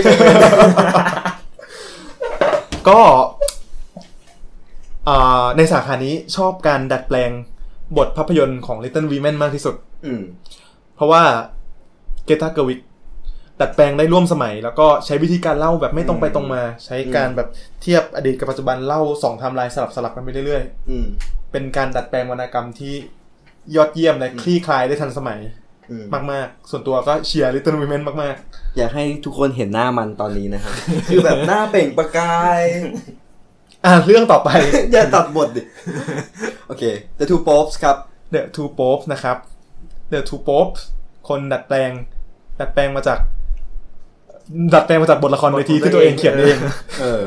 [2.89, 3.00] ก็
[5.08, 7.32] อ่าในสาขานี้ชอบการดัดแปลง
[7.98, 10.22] บทภาพยนตร์ของ Little Women มากที่สุดอืม
[10.96, 11.24] เพราะว่า
[12.26, 12.80] เกรตาเกอร์วิก
[13.62, 17.48] ดัดแปลงได้ร่วมสมัย แล้วก็ใช้วิธีการเล่าแบบไม่ตรงไปตรงมา ใช้การแบบ
[17.82, 22.96] เทียบอดีตกับปัจจุบันเล่าสองไทม์ไลน์สลับสลับกันไปเรื่อยอืมๆเป็นการดัดแปลงวรรณกรรมที่
[23.76, 25.39] ยอดเยี่ยมและคลี่คลายได้ทันสมัย
[25.91, 28.36] อืมมากๆ ส่วนตัวก็เชียร์ Little Women มาก
[28.78, 30.74] อยากให้ทุกคนเห็นหน้ามันตอนนี้นะครับ
[31.08, 34.49] คือแบบหน้าเปล่งประกายๆอะเรื่องต่อไป
[34.91, 35.62] อย่าตัดบทดิ
[36.68, 36.84] โอเค
[37.20, 37.97] The Two Popes ครับ
[38.34, 39.38] The Two Popes นะครับ
[40.12, 40.82] The Two Popes
[41.28, 41.91] คนดัดแปลง
[42.59, 43.20] ดัดแปลงมาจาก
[44.74, 46.57] ดัดแปลงมาจากบทละครเวทีที่ตัวเองเขียนเอง
[47.01, 47.22] เออ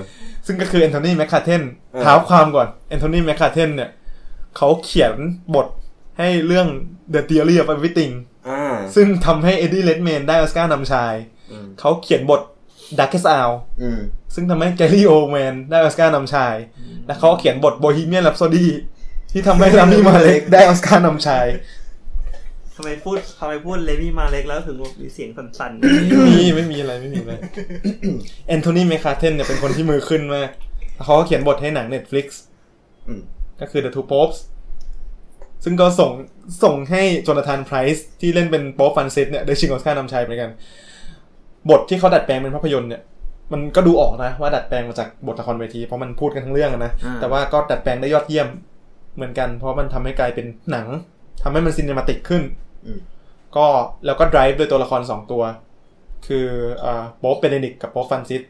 [0.46, 1.62] ซึ่งก็คือแอนโทนีแมคคาเทน
[1.92, 3.90] เออเท้าความก่อนแอนโทนีแมคคาเทนเนี่ย
[4.56, 5.12] เขาเขียน
[5.54, 5.66] บท
[6.18, 6.66] ให้เรื่อง
[7.14, 8.12] The Theory of Everything
[8.48, 11.14] อ่าซึ่งทำให้เอ็ดดี้เรดเมนได้ออสการ์นำชาย
[11.50, 12.40] อืมเขาเขียนบท
[12.98, 13.52] Darkest Hour
[13.82, 14.00] อืม
[14.34, 16.54] ซึ่งทำให้แกรี่โอลด์แมนได้ออสการ์นำชาย
[17.06, 18.66] และเขาเขียนบท Bohemian Rhapsody
[19.30, 21.46] ที่ทำให้รามีมาเล็กได้ออสการ์นำชาย
[22.76, 27.32] ทำไมพูดทำไมพูดรามีมาเล็กแล้วถึงมีเสียงสั่นๆไม่มีไม่มีอะไรไม่มีอะไร
[28.48, 30.50] แอนโทนีแมคคาเทนเนี่ยเป็นคนที่มือขึ้นมาก
[30.94, 32.26] แล้วเขาก็เขียนบทให้หนัง Netflix
[33.08, 33.20] อืม
[33.60, 34.38] ก็ก็คือ The Two Popes
[35.64, 36.10] ซึ่งก็ส่ง
[36.62, 40.50] ส่งให้โจนาธานไพรส์ที่เล่นเป็นโป๊ปฟรานซิสเนี่ยได้ชิงออสการ์นำชายไปกัน
[41.70, 43.02] บทที่เขาดัดแปลงเป็นภาพยนตร์เนี่ย
[43.52, 48.48] มันก็ดูออกนะว่าดัดแปลงมาจากบทละครเวทีเพราะมันพูดกันทั้งเรื่องอะนะอ่าแต่ว่าก็ดัดแปลงได้ยอดเยี่ยม
[49.16, 50.86] เหมือนกัน เพราะมันทำให้กลายเป็นหนัง
[51.42, 52.42] ทำให้มันซิน e มาติกขึ้น
[52.86, 52.98] อืม
[53.56, 53.66] ก็
[54.06, 55.42] แล้วก็ drive โดยตัวละครสองตัว
[56.26, 56.46] คือ
[56.84, 58.42] อ่าโป๊ปเบเนดิกกับโป๊ปฟรานซิส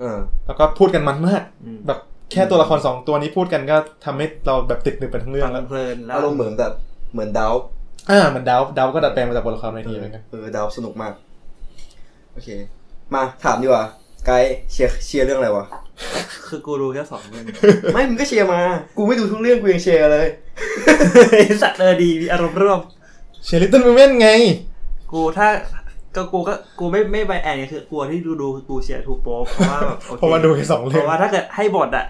[0.00, 2.00] เออแล้วก็พูดกันมันมากอืมแบบ
[2.32, 6.72] แค่ตัวละครสองตัวนี้พูดกันก็ทำให้เราแบบติดหนึบไปทั้งเรื่องฟังแล้วเพลินแล้วอารมณ์เหมือนแบบ
[7.12, 7.54] เหมือนดาว
[8.10, 11.12] อ่ามันดาวดาวก็ดัดแปลงมาจากบทละครเวทีเหมือนกันเออดาวสนุกมาก
[12.32, 12.48] โอเค
[13.14, 13.84] มาถามดีกว่า
[14.26, 15.64] ไกด์เชียร์เชียร์เรื่องอะไรวะ
[16.46, 17.44] คือกูรู้แค่สองเรื่อง
[17.94, 18.60] ไม่มึงก็เชียร์มา
[18.96, 20.28] กูไม่ดูทุกเรื่องกูยังเชียร์เลย
[21.30, 22.80] ไอ้สัตว์เออดีมีอารมณ์ร่วม
[23.44, 24.30] เชียร์ Little Women ไง
[25.12, 25.48] กูถ้า
[26.18, 32.06] ก็กูก็กูไม่ไม่ bias ไงคือกลัวที่ดูดูคือกูเชียร์ Two Popes เพราะว่าแบบโอเคเพราะว่าดูแค่สองเรื่องราะว่าถ้าเกิดให้บทอะ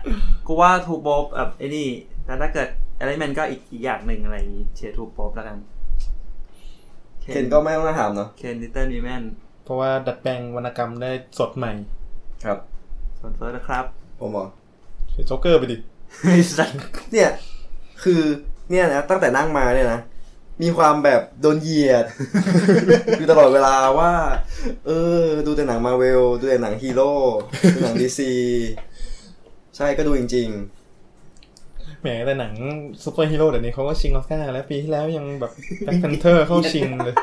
[0.47, 1.89] กูว่า Two Popes แบบไอ้นี่
[2.25, 2.69] แต่ถ้าเกิด
[3.01, 5.57] Irishman ก็อีกอีกอย่างหนึ่งอะไรอย่างงี้เชียร์ Two Popes แล้วกัน
[7.21, 9.23] เคนก็ไม่ต้องน่าถามเนาะเคน Little Women
[9.65, 11.73] เพราะว่าดัดแปลงวรรณกรรมได้สดใหม่
[12.45, 12.59] ครับ
[13.19, 13.85] ส่วนเฟิร์สนะครับ
[14.21, 14.49] ผมบอก
[15.11, 15.77] เชียร์โจ๊กเกอร์ไปดิ
[16.23, 16.77] ไอ้สัตว์
[17.13, 17.31] เนี่ย
[18.03, 18.21] คือ
[18.71, 20.01] เนี่ยนะตั้งแต่นั่งมาเนี่ยนะ
[20.63, 22.05] มีความแบบโดนเหยียด
[23.19, 24.13] อยู่ตลอดเวลาว่า
[24.87, 24.91] เอ
[25.21, 27.13] อ ดูแต่หนังมาเวล ดูแต่หนังฮีโร่
[27.75, 28.33] ดูหนังดีซี
[29.77, 30.49] ใช่ก็ดูจริง
[32.03, 32.53] แหมแต่หนัง
[33.05, 35.53] ซูเปอร์ฮีโร่เดี๋ยวนี้เขาก็ชิงออสการ์แล้วปีที่แล้วยังแบบ
[35.85, 37.15] Black Panther เข้าชิงเลย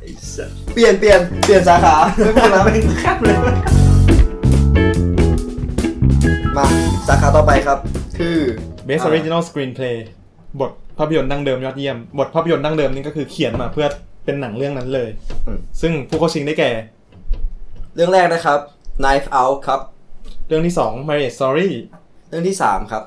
[0.00, 2.72] ไอ้สัตว์ๆเปลี่ยนเปลี่ยนเปลี่ยนสาขาไม่พูดแล้วไม่
[3.04, 3.36] ข้ามเลย
[6.56, 6.66] มา
[7.08, 7.78] สาขาต่อไปครับ
[8.18, 8.36] คือ
[8.88, 9.96] Best Original Screenplay
[10.60, 13.86] บท ภาพยนตร์ดั้งเดิมยอดเยี่ยม บทภาพยนตร์ดั้งเดิมนี่ก็คือเขียนมาเพื่อ
[14.24, 15.10] เป็นหนังเรื่องนั้นเลย
[15.46, 16.70] อืมซึ่งผู้เข้าชิงได้แก่
[17.94, 18.58] เรื่องแรกนะครับ
[19.02, 19.80] Knife Out ครับ
[20.48, 21.70] เรื่องที่2 Marriage Story
[22.28, 23.02] เรื่องที่3ครับ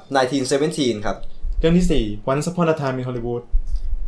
[0.52, 1.18] 1917 ครับ
[1.60, 3.44] เรื่องที่4 Once Upon a Time in Hollywood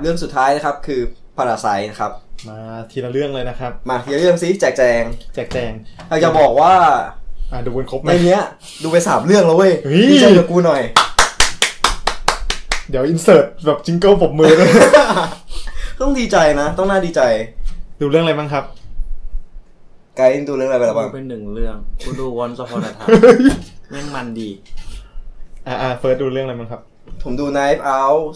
[0.01, 1.01] เรื่องสุดท้ายนะครับคือ
[1.37, 2.11] Parasite นะครับ
[2.47, 2.57] มา
[2.91, 5.03] ทีละเรื่องเลยนะครับ มาทีละเรื่องซิแจกแจง
[5.33, 5.71] แจกแจง
[6.09, 6.73] อยากจะบอกว่า
[7.51, 8.43] อ่าดูกันครบไหมในเนี้ย
[8.83, 10.81] ดูไปสามเรื่องแล้วเว้ยเฮ้ยดีใจกับกูหน่อย
[12.89, 14.69] เดี๋ยว insert แบบ jingle ปรบมือด้วย
[16.01, 17.21] ต้องดีใจนะ ต้องน่าดีใจ
[18.01, 18.63] ดูเรื่องอะไรบ้างครับ
[20.17, 23.05] ไกด์ดูเรื่องอะไรไปแล้วบ้างกูเป็นหนึ่งเรื่องกูดู Once Upon a Time
[23.91, 24.49] แม่งมันดี
[25.67, 26.81] อ่าอ่าเฟิร์สดูเรื่องอะไรบ้างครับ
[27.23, 28.35] ผมดู Knife Out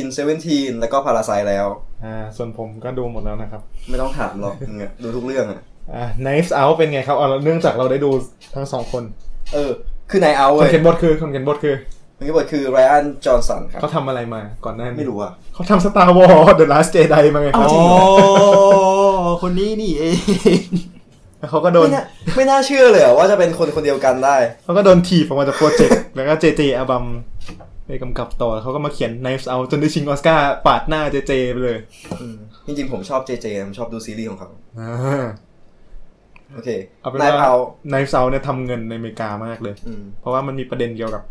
[0.00, 1.66] 1917 แล้วก็ Parasite แล้ว
[2.04, 5.60] อ่า ส่วนผมก็ดูหมดแล้วนะครับ ไม่ต้องถามหรอกมึงอะดูทุกเรื่องอะ
[5.94, 8.10] อ่า Knives Out เป็นไงครับเอาเนื่องจากเราได้ดู
[8.54, 9.02] ทั้งสองคน
[9.54, 9.70] เออ
[10.10, 11.74] คือ Knife Out คนเว้ยเขียนบทคือคนเขียนบทคือ
[12.22, 18.04] มันก็บทคือ Ryan Johnson ครับเขาทำอะไรมาก่อนหน้านี้ไม่รู้อะเขาทำ Star Wars The Last Jedi มาไงครับจริงเหรอ
[19.42, 20.18] คนนี้นี่เอง
[21.38, 22.04] แล้วเขาก็โดนไม่น่า
[22.36, 27.04] ไม่น่าเชื่อเลยอะว่าจะเป็นคนคนเดียวกันได้เขาก็โดนถีบออกมาจากโปรเจกต์แล้วก็เจเจอาบัม
[27.86, 31.78] ไปกำกับต่อแล้วเขาก็มาเขียน Knives Out จนได้ชิงออสการ์ปาดหน้าเจเจไปเลย
[32.20, 34.48] อืมจริงๆผมชอบ JJ นะผมชอบดูซีรีส์ของเขา
[34.80, 35.24] อ่า
[36.54, 36.70] โอเค
[37.00, 41.22] เอาเป็น Knife ว่า Out Knives Out เนี่ยทำเงินในอเมริกามากเลยอืมเพราะว่ามันมีประเด็นเกี่ยวกับ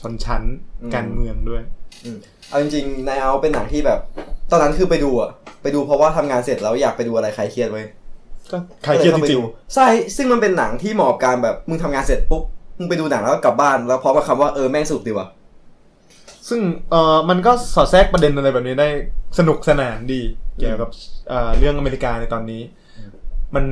[0.00, 0.42] ชนชั้น
[0.82, 1.62] อืมการเมืองด้วย
[2.04, 2.18] อืม
[2.48, 3.98] เอาจริงๆ Knife Out เป็นหนังที่แบบ
[4.50, 5.30] ตอนนั้นคือไปดูอะ
[5.62, 7.86] ไปดูเพราะว่าทำงานเสร็จแล้วอยากไปดูอะไรใครเครียดไว้ย
[8.50, 9.42] ก็ใครเครียดจก็ลข้าไปริงดู
[9.74, 9.86] ใช่
[10.16, 12.42] ซึ่งมันเป็นหนังที่เหมาะกับการแบบมึงทำงานเสร็จปุ๊บ
[12.78, 18.88] มึงไปดูหนังแล้วก็กลับบ้านแล้วพร้อมกับคำว่าเออแม่งสนุกดีว่ะๆซึ่งเอ่อมันก็สอดแทรกประเด็นอะไรแบบนี้ได้
[19.38, 20.20] สนุกสนานดี
[20.58, 20.90] เกี่ยวกับ
[21.28, 22.62] เอ่อเรื่องอเมริกาในตอนนี้
[23.54, 23.64] มัน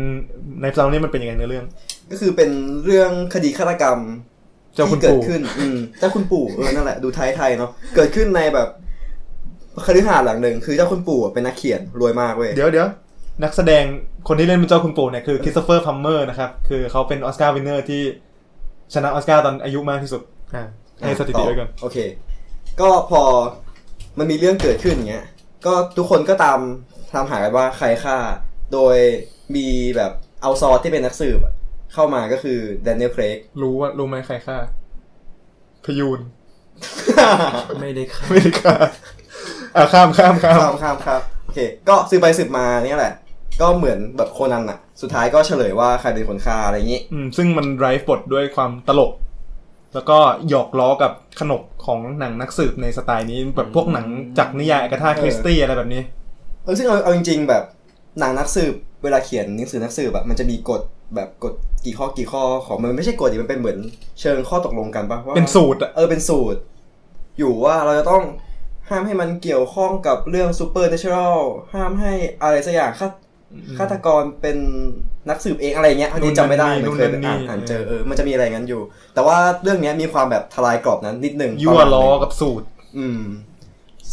[0.63, 1.67] ในเซานี่มันเป็นยังไงในอเรื่อง
[2.11, 2.51] ก็คือเป็น
[2.85, 4.36] เรื่องคดีฆาตกรรมเจ้าคุณ
[4.77, 8.69] ที่เกิดปู่ขึ้น อืมเจ้าคุณปู่เออนั่นแหละดูไทยไทยๆเนาะเกิดขึ้นในแบบ
[9.85, 12.89] คฤหาสน์หลังหนึ่งคือเจ้าคุณปู่อะเป็นนักเขียนรวยมากเว้ยเดี๋ยวเดี๋ยว
[13.43, 13.85] นักแสดง
[14.29, 18.03] คนที่เล่นเป็นเจ้าคุณปู่เนี่ยคือคริสโตเฟอร์พลัมเมอร์นะครับ คือเขาเป็น Oscar winner ที่
[18.95, 20.23] ชนะออสการ์ตอนอายุมากที่สุด
[20.55, 20.65] อ่า
[20.99, 21.97] ให้สถิติไว้ก่อนโอเค
[22.81, 23.23] ก็พอ
[24.19, 25.27] มันมีเรื่องเกิดขึ้นอย่างเงี้ย
[25.67, 26.59] ก็ทุกคนก็ตาม
[27.15, 28.17] ตามหากันว่าใครฆ่า
[28.73, 28.97] โดย
[29.57, 29.67] มี
[29.97, 30.13] แบบ
[30.43, 31.55] เอาซอสที่เป็นนักสืบอะ
[31.95, 34.57] เข้ามาก็คือแดเนียลเครกรู้ว่ารู้ไหมใครฆ่า
[35.85, 36.21] พยูน
[37.81, 38.75] ไม่ได้ค่ะไม่ได้ฆ่า
[39.77, 41.59] อ่าข้ามข้ามข้ามข้ามข้ามครับโอเค
[41.89, 43.15] ก็สืบไปสืบมาเนี่ยแหละ
[43.61, 49.13] ก็เหมือนแบบโคนันอะสุดท้ายก็เฉลยว่าใครเป็นคนฆ่าอะไรอย่างงี้ อืมซึ่งมันไร้บทด้วยความตลก
[49.95, 50.19] แล้วก็
[50.49, 54.07] หยอกล้อกับขนบของหนังนักสืบในสไตล์นี้แบบพวกหนัง
[54.39, 56.03] จากนิยายอากาธาคริสตี้อะไรแบบนี้
[56.65, 57.65] เออซึ่งเอาเอาจริง ๆ แบบ
[58.21, 60.81] หนังนักสืบเวลาเขียนหนังสือนักสืบแบบมันจะมีกฎ
[61.15, 61.55] แบบกฎ
[61.85, 63.79] กี่ข้อกี่ข้อของมันไม่ใช่กฎดิมันเป็นเหมือน
[64.21, 66.61] เชิงข้อตกลงกันปะว่าเป็นสูตรอะเออเป็นสูตร
[67.39, 68.23] อยู่ว่าเราจะต้อง
[68.89, 71.39] ห้ามให้มันเกี่ยวข้องกับเรื่อง supernatural
[71.75, 73.09] ห้ามให้อะไรสักอย่างฆา
[73.79, 74.57] ฆาตกรเป็น
[75.29, 78.81] นักสืบเองอะไรเงี้ยอันนี้จำไม่ได้นู่มันนเคยนั่นนี่อ่านอ่านเจอเออมันจะมีอะไรงั้นอยู่
[79.15, 82.67] แต่ว่าเรื่องเนี้ยมีความแบบทลายกรอบนั้นนิดนึงยั่วประมาณล้อหนึ่งกับสูตร
[82.99, 83.23] อืม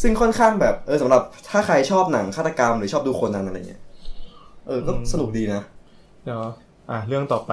[0.01, 3.81] ซึ่งค่อนข้างแบบเออสำหรับถ้าใครชอบหนังฆาตกรรมหรือชอบดูโคนนั้นอะไรเงี้ย
[4.67, 5.61] เออก็อืมสนุกดีนะ
[6.23, 6.41] เดี๋ยว
[6.91, 7.51] อะเรื่องต่อไป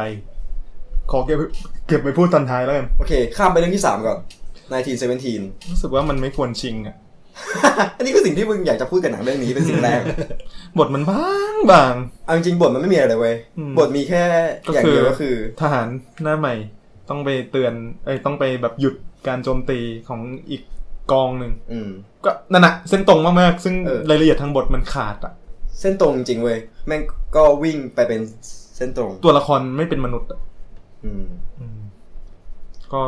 [1.11, 1.39] ขอเก็บ
[1.87, 4.19] เก็บไปพูดตอนท้ายแล้วกัน โอเค ข้ามไปเรื่องที่สามก่อน
[4.79, 6.97] 1917รู้สึกว่ามันไม่ควรชิงอะ
[7.97, 10.01] อันนี้คือสิ่งที่มึงอยากจะพูดกับหนังเรื่องนี้เป็นสิ่งแรก
[10.79, 14.23] บทมันบางบางเอาจริงๆบทมันไม่มีอะไรเลยเว้ยอืมบทมีแค่
[14.67, 15.87] ก็อย่างคือเดียวก็คือ ทหาร
[16.23, 16.55] หน้าใหม่
[17.09, 17.73] ต้องไปเตือน
[18.05, 18.95] เอ้ยต้องไปแบบหยุด
[19.29, 19.79] การโจมตี
[20.09, 20.21] ของ
[20.51, 20.63] อีก
[21.13, 21.91] กองหนึ่งอืม
[22.25, 25.33] ก็นั่นแหะเส้นตรงมากๆ ซึ่งเออรายละเอียดทางบทมันขาดอะ
[25.81, 27.03] เส้นตรงจริงๆเว้ยแม่ง
[27.37, 28.21] ก็วิ่งไปเป็น
[28.81, 30.41] เส้นตรง ตัวละครไม่เป็นมนุษย์อะ
[31.05, 31.27] อืม
[31.61, 31.79] อืม
[32.93, 33.01] ก็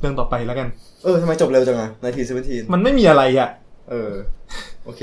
[0.00, 0.68] เรื่องต่อไปแล้วกัน
[1.04, 1.90] เออทำไมจบเร็วจังอะ
[2.30, 3.50] 1917มันไม่มีอะไรอะ
[3.90, 4.12] เออ
[4.84, 5.02] โอเค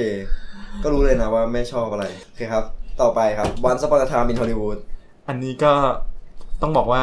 [0.84, 2.64] ก็รู้เลยนะว่าไม่ชอบอะไร โอเคครับ
[3.02, 4.80] ต่อไปครับ Once Upon a Time in Hollywood
[5.28, 5.74] อันนี้ก็
[6.62, 7.02] ต้องบอกว่า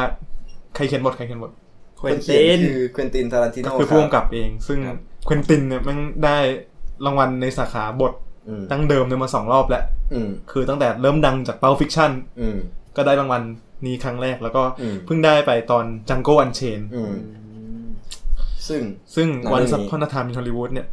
[0.75, 1.51] ใครเขียนบทใครเขียนบท
[1.97, 6.37] เควินขียตินคือเควินตินทารันติโนก็คือผู้กำกับเอง ซึ่งครับเควินตินเนี่ยมันได้
[7.05, 8.13] รางวัลในสาขาบท
[8.47, 9.83] อืมดั้งเดิมเนี่ยมาสองรอบแล้ว
[10.13, 12.57] อืมคือตั้งแต่เริ่มดังจาก Pulp Fiction อืม
[12.97, 13.41] ก็ได้รางวัล
[13.85, 17.13] นี้ครั้งแรกแล้วก็อืมเพิ่งได้ไปตอน Django Unchained อืม
[18.67, 18.81] ซึ่ง
[19.15, 20.87] ซึ่งหนังเรื่องนี้ Once Upon a Time in Hollywood เนี่ย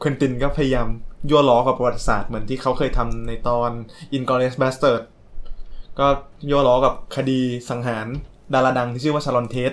[0.00, 0.88] เควินตินก็พยายาม
[1.30, 3.70] ยั่วล้อกับประวัติศาสตร์เหมือนที่เขาเคยทำในตอน
[4.16, 5.02] i n g l o r i o u s Bastard
[5.98, 6.06] ก็
[6.50, 7.40] ยั่วล้อกับคดี
[7.70, 8.06] สังหาร
[8.54, 9.72] ดาราดังที่ชื่อว่าชารอนเทต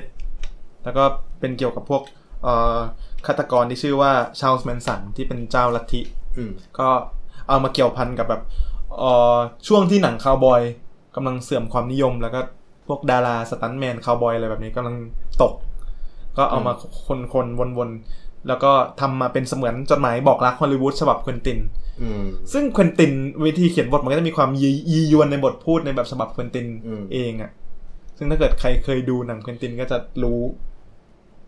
[0.84, 1.04] แล้วก็
[1.40, 2.02] เป็นเกี่ยวกับพวก
[2.44, 2.78] เอ่อ
[3.26, 6.02] ฆาตกรที่ชื่อว่าชาลส์แมนสันที่เป็นเจ้าลัทธิ
[6.38, 6.90] อืมก็
[7.50, 8.42] เอามาเกี่ยวพันกับแบบ
[9.00, 9.36] เอ่อ
[9.68, 10.62] ช่วงที่หนังคาวบอย
[11.16, 12.40] กำลังเสื่อมความนิยม แล้วก็
[12.88, 14.96] พวกดาราสตันท์แมนคาวบอยอะไรแบบนี้กำลัง
[15.42, 15.54] ตก
[16.38, 16.74] ก็เอามา
[17.08, 21.60] คนคนวนวนๆ แล้วก็ทำมาเป็นเสมือนจดหมายบอกรักฮอลลีวูดฉบับเควินติน
[22.02, 23.12] อืมซึ่งเควินติน
[23.46, 27.52] วิธีเขียนบทมันก็จะมีความยียียวนในบทพูดในแบบฉบับเควินตินอืมเองอะ
[28.18, 30.40] ซึ่งถ้าเกิดใครเคยดูหนังเควินตินก็จะรู้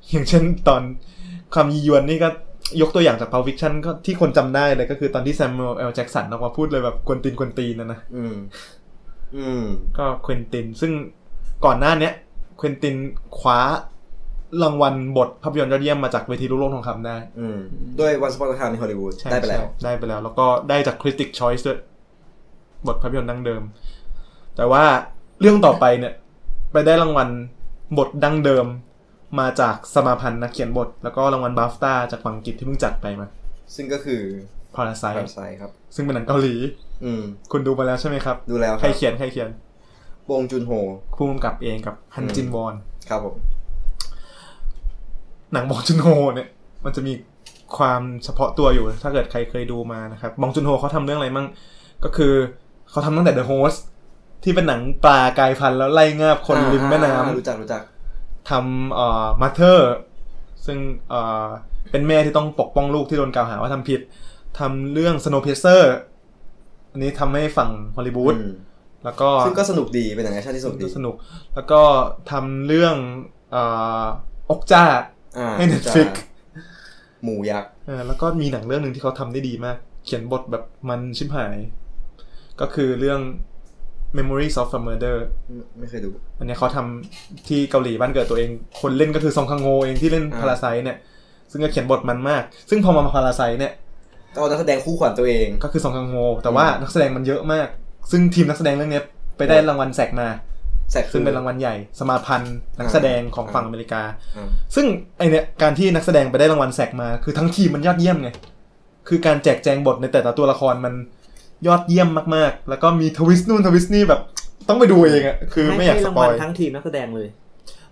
[0.09, 0.81] อย่างเช่นตอน
[1.53, 2.29] ความยียวนนี่ก็
[2.81, 7.99] ยกตัวอย่างจาก Pulp Fiction ก็ที่คนจำได้เลยก็คือตอนที่แซม u e l เอลแจ็กสันออกมาพูดเลยแบบกวนตีนกวนตีนนะนะ
[9.37, 9.65] อืมอืม
[9.97, 10.91] ก็เควินติน ซึ่ง
[11.65, 12.13] ก่อนหน้าเนี้ย
[12.57, 12.95] เควินติน
[13.39, 13.59] คว้า
[14.63, 17.59] รางวัลบทภาพยนตร์ยอดเยี่ยมมาจากเวทีลูกโลกทองคำได้อืม
[17.99, 21.77] ด้วย Once Upon a Time in Hollywood ใช่ได้ไปแล้วใช่ได้ไปแล้ว แล้วก็ได้จาก Critic Choice ด้วย
[22.87, 23.61] บทภาพยนตร์ดั้งเดิม
[24.55, 24.83] แต่ว่า
[25.41, 26.13] เรื่องต่อไปเนี่ย
[26.71, 27.29] ไปได้รางวัล
[27.97, 28.65] บทดั้งเดิม
[29.39, 33.27] มาจากสมาพันธ์นักเขียนบท แล้วก็รางวัลบาฟต้าจากฝั่งอังกฤษที่เพิ่งจัดไปมา
[33.75, 34.21] ซึ่งก็คือ
[34.75, 36.55] Parasite Parasite ครับ ซึ่งเป็นหนังเกาหลี
[37.03, 39.49] อืม คุณดูมาแล้วใช่ไหมครับ ดูแล้วคใครรับเขียนใครเขียน
[40.29, 40.71] บงจุนโฮ
[41.17, 42.73] ผู้กำกับเองกับฮันจินวอน
[43.09, 43.35] ครับผม
[45.53, 46.49] หนังบองจุนโฮเนี่ย
[46.85, 47.13] มันจะมี
[47.77, 51.47] ความเฉพาะตัวอยู่ ถ้าเกิดใครเคยดูมานะครับบองจุนโฮเขาทำเรื่องอะไรมั่ง
[52.03, 52.33] ก็คือ
[52.89, 53.79] เขาทำตั้งแต่ The Host
[54.43, 59.93] ที่เป็นหนังปลากายพันธุ์แล้วไล่งาบคนริมแม่น้อ่ารู้จักรู้จักำทำเอ่อมาเธอร์
[60.65, 60.77] ซึ่ง
[61.09, 61.45] เอ่อ
[61.91, 64.01] เป็นแม่ที่ต้องปกป้องลูกที่โดนกล่าวหาว่าทำผิด
[64.59, 65.81] ทำเรื่อง Snowpiercer
[66.91, 68.51] อันนี้ทำให้ฝั่งฮอลลีวูดอืม
[69.05, 71.15] แล้วก็ซึ่งก็สนุกดีเป็นหนังแอคชั่นที่สนุกดีสนุก
[71.55, 71.81] แล้วก็
[72.31, 72.95] ทำเรื่อง
[73.51, 73.63] เอ่
[74.49, 74.83] อ Okja
[75.37, 76.23] อ่าให้ Netflix เจ้า
[77.23, 81.57] หมูยักษ์เออแล้วก็มีหนังเรื่องหนึ่งที่เขาทำได้ดีมาก เขียนบทแบบมันชิบหาย
[82.61, 83.21] ก็คือเรื่อง
[84.17, 85.15] Memories of a Murder
[85.47, 88.49] ไม่ไม่เคยดู อันเนี้ยเขาทำที่เกาหลีบ้านเกิดตัวเอง
[88.81, 90.97] คนเล่นก็คือซองคังโงเองที่เล่นอ่าพาราไซเนี่ย
[91.51, 93.73] ซึ่งก็เขียนบทมันมาก ซึ่งพอมาพาราไซเนี่ย
[94.33, 97.67] ก็เอานักแสดงคู่ขวัญตัวเอง ก็คือซองคังโงแต่ว่านักแสดงมันเยอะมาก
[98.11, 99.03] ซึ่งทีมนักแสดงเรื่องเนี้ย
[99.37, 100.27] ไปได้รางวัลแสกมา
[100.91, 104.01] แสกซึ่งเป็นรางวัลใหญ่ สมาพันธ์นักแสดงของฝั่งอเมริกา
[104.37, 104.85] อ่าซึ่ง
[105.17, 108.29] ไอเนี่ยการที่นักแสดงไปได้รางวัลแสกมา คือทั้งทีมมันยอดเยี่ยมไง
[109.07, 110.93] คือการแจกแจงบทในแต่ละตัวละครมัน
[111.67, 114.21] ยอดเยี่ยมมากๆ แล้วก็มีทวิสต์นู่นทวิสต์นี่แบบ
[114.69, 117.27] ต้องไปดูเองอะคือไม่อยากให้สรางปวัอลยทั้งทีมนักแสดงเลย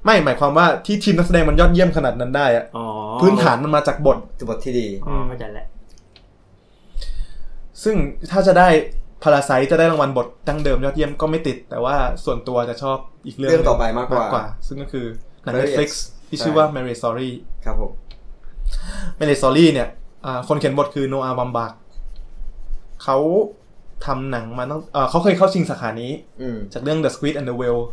[0.05, 2.85] ไม่หมายความว่าที่ทีมนักแสดงมันยอดเยี่ยมขนาดนั้นได้อะอ๋อ
[3.21, 5.67] พื้นฐานมันมาจากบทคือบทที่ดีอ๋อเข้าใจแล้ว
[7.83, 7.95] ซึ่ง
[8.31, 8.69] ถ้าจะได้
[9.23, 15.05] พาราไซจะได้รางวัลบทดั้งเดิมยอดเยี่ยมก็ไม่ติด แต่ว่าส่วนตัวจะชอบอีกเรื่องเรื่องต่อไปมากกว่าซึ่งก็คือ
[15.43, 15.89] หนัง Marriage Netflix
[16.27, 17.29] ที่ชื่อว่า Marriage Story
[17.65, 17.91] ครับผม
[19.19, 19.87] Marriage Story เนี่ย
[20.25, 21.73] อ่าคนเขียนบทคือโนอาบัมบาก
[23.03, 23.17] เขา
[24.05, 26.11] ทำหนังมาตั้งเอ่อเขาเคยเข้าชิงสาขานี้
[26.41, 27.83] อืมจากเรื่อง The Squid and the Whale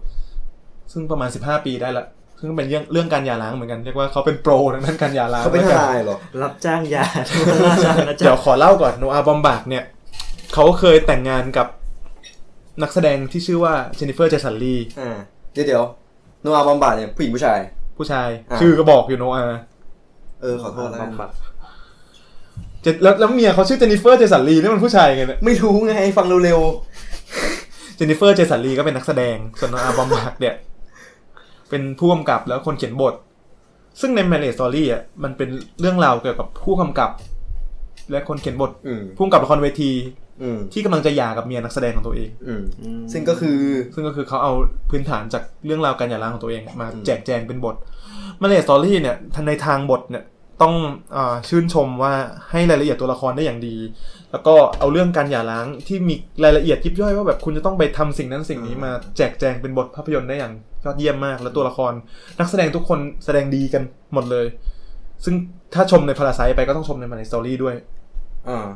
[0.92, 2.04] ซึ่งประมาณ 15 ปีได้ละ
[2.40, 9.84] ซึ่งเป็นเรื่องเรื่องการหย่าร้างเหมือนกันเรียกว่าเขาเป็นโปรทางด้านการหย่าร้างเขาเป็นทแล้วกันนายเหรอรับจ้างยาทุกราชานะเดี๋จ๊ะยวขอเล่าก่อนโนอาบอมบากเนี่ย
[10.54, 11.66] เขาเคยแต่งงานกับ
[12.82, 15.16] นักแสดงที่ชื่อว่าเจนนิเฟอร์เจสันลีอ่า
[15.52, 15.82] เดี๋ยวเดี๋ยว
[16.42, 17.58] Noah Baumbach เนี่ยผู้หญิงผู้ชาย
[17.98, 19.44] ผู้ชายอ่าชื่อก็บอกอยู่ Noah
[20.42, 21.30] เออขอโทษแล้วกัน Baumbach
[22.82, 26.60] เจแล้วแล้วเมียเขาชื่อ Jennifer Jason Leigh นี่มันผู้ชายไงเนี่ยไม่รู้ไงฟังเร็ว
[27.96, 30.54] Jennifer Jason Leigh ก็เป็นนักแสดงส่วน Noah Baumbach เนี่ย
[31.70, 33.14] เป็นผู้กำกับแล้วคนเขียนบท
[34.00, 35.48] ซึ่งใน Marriage Story อะมันเป็น
[35.80, 37.10] เรื่องราวเกี่ยวกับผู้กำกับ
[38.10, 39.92] และคนเขียนบทอืมผู้กำกับละครเวที
[40.42, 43.58] อืมที่กำลังจะหย่ากับเมียนักแสดงของตัวเอง อืมอืมซึ่งก็คือ
[43.94, 44.52] ซึ่งก็คือเขาเอา
[44.90, 47.76] พื้นฐานจากเรื่องราวการหย่าร้างของตัวเองมาอืมแจกแจงเป็นบท
[48.42, 50.24] Marriage Story เนี่ยทางในทางบทเนี่ย
[50.62, 50.74] ต้อง
[51.16, 52.12] อาชื่นชมว่า
[52.50, 53.76] ให้รายละเอียดตัวละครได้อย่างดี
[54.32, 56.14] แล้วก็เอาเรื่องการหย่าร้างที่มี
[56.44, 60.54] รายละเอียดยิบย่อยว่าแบบคุณจะต้องไปทำสิ่งนั้นสิ่งนี้มาแจกแจงเป็นบทภาพยนตร์ได้อย่างย
[60.88, 61.92] อดเยี่ยมมาก แล้วตัวละคร
[62.38, 63.82] นักแสดงทุกคนแสดงดีกัน
[64.14, 64.46] หมดเลย
[65.24, 65.34] ซึ่ง
[65.74, 67.74] ถ้าชมใน Parasite ไปก็ต้องชมใน Marriage Story ด้วย
[68.48, 68.68] อ่า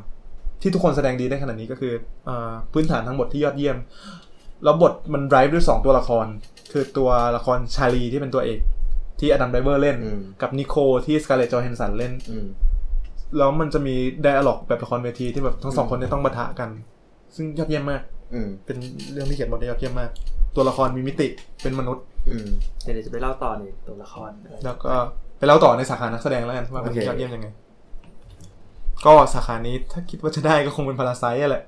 [0.60, 1.92] ที่ทุกคนแสดงดีได้ขนาดนี้ก็คือ
[2.28, 3.76] อาพื้นฐานทั้งบทที่ยอดเยี่ยม
[4.64, 6.26] แล้วบทมัน drive ด้วยสองตัวละคร
[6.72, 8.60] คือตัวละครชาลีที่เป็นตัวเอก
[9.20, 10.74] ที่ Adam Driver เล่นอืมกับ Nicole
[11.06, 12.46] ที่ Scarlett Johansson เล่นอืม
[13.38, 16.70] แล้วมันจะมี dialogue แบบละครเวทีที่แบบทั้งสองคนเนี่ยต้องปะทะกัน
[17.34, 18.02] ซึ่งยอดเยี่ยมมาก
[18.34, 18.76] อืมเป็น
[19.12, 20.10] เรื่องที่เขียนบทได้ยอดเยี่ยมมาก
[20.56, 21.28] ตัวละครมีมิติ
[21.62, 22.48] เป็นมนุษย์อืม
[22.82, 24.30] เดี๋ยวจะไปเล่าต่อในตัวละคร
[24.64, 24.92] แล้วก็
[25.38, 27.48] ไปเล่าต่อในสาขานักแสดงแล้วกันว่ามันโอเคยอดเยี่ยมยังไง
[29.06, 31.64] ก็สาขานี้ถ้าคิดว่าจะได้ก็คงเป็น Parasite แหละ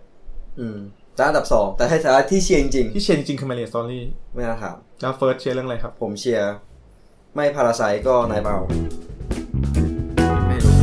[0.61, 0.79] อืม
[1.15, 6.53] แต่อันดับสองแต่ให้สาระที่เชียร์จริงที่เชียร์จริงๆคือ Marriage Story ๆไม่น่าถามแล้วเฟิร์สเชียร์เรื่องอะไรครับ ผมเชียร์
[7.35, 8.57] ไม่ Parasite ก็ Knives Out
[10.49, 10.75] ไม่รู้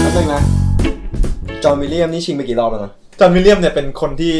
[0.00, 0.42] แป๊บนึงนะ
[1.64, 4.34] John Williams นี่ชิงไปกี่รอบแล้วนะ John Williams เนี่ยเป็นคนที่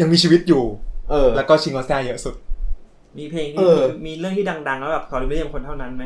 [0.00, 0.64] ยังมีชีวิตอยู่
[1.10, 2.34] เออ แล้วก็ชิงออสการ์เยอะสุด
[3.18, 6.04] มีเพลงเอที่อมีเรื่องที่ดังๆ แล้วแบบคอร์ริเลียมคนเท่านั้นไหม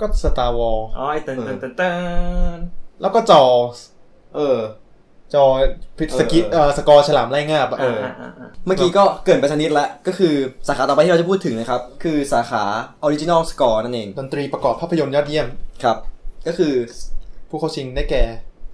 [0.00, 1.90] ก็ Star Wars อ๋อไอเตินเออเตินเตินเติ
[2.56, 2.58] น
[3.00, 3.42] แล้วก็จอ
[4.36, 4.58] เออ
[5.34, 5.44] จอ
[5.98, 10.34] พิสกิเออเอ่อสกอร์ฉลามไล่งาบอะเอออ่าอ่าเมื่อกี้ก็เกรินไปสักนิดแล้วก็คือ
[10.68, 12.62] สาขาต่อไปที่เราจะพูดถึงนะครับ คือสาขา
[13.02, 15.46] ออริจินอลสกอร์นั่นเอง ดนตรีประกอบภาพยนตร์ยอดเยี่ยม
[15.84, 15.96] ครับ
[16.46, 16.74] ก็คือ
[17.48, 18.22] ผู้เข้าชิงได้แก่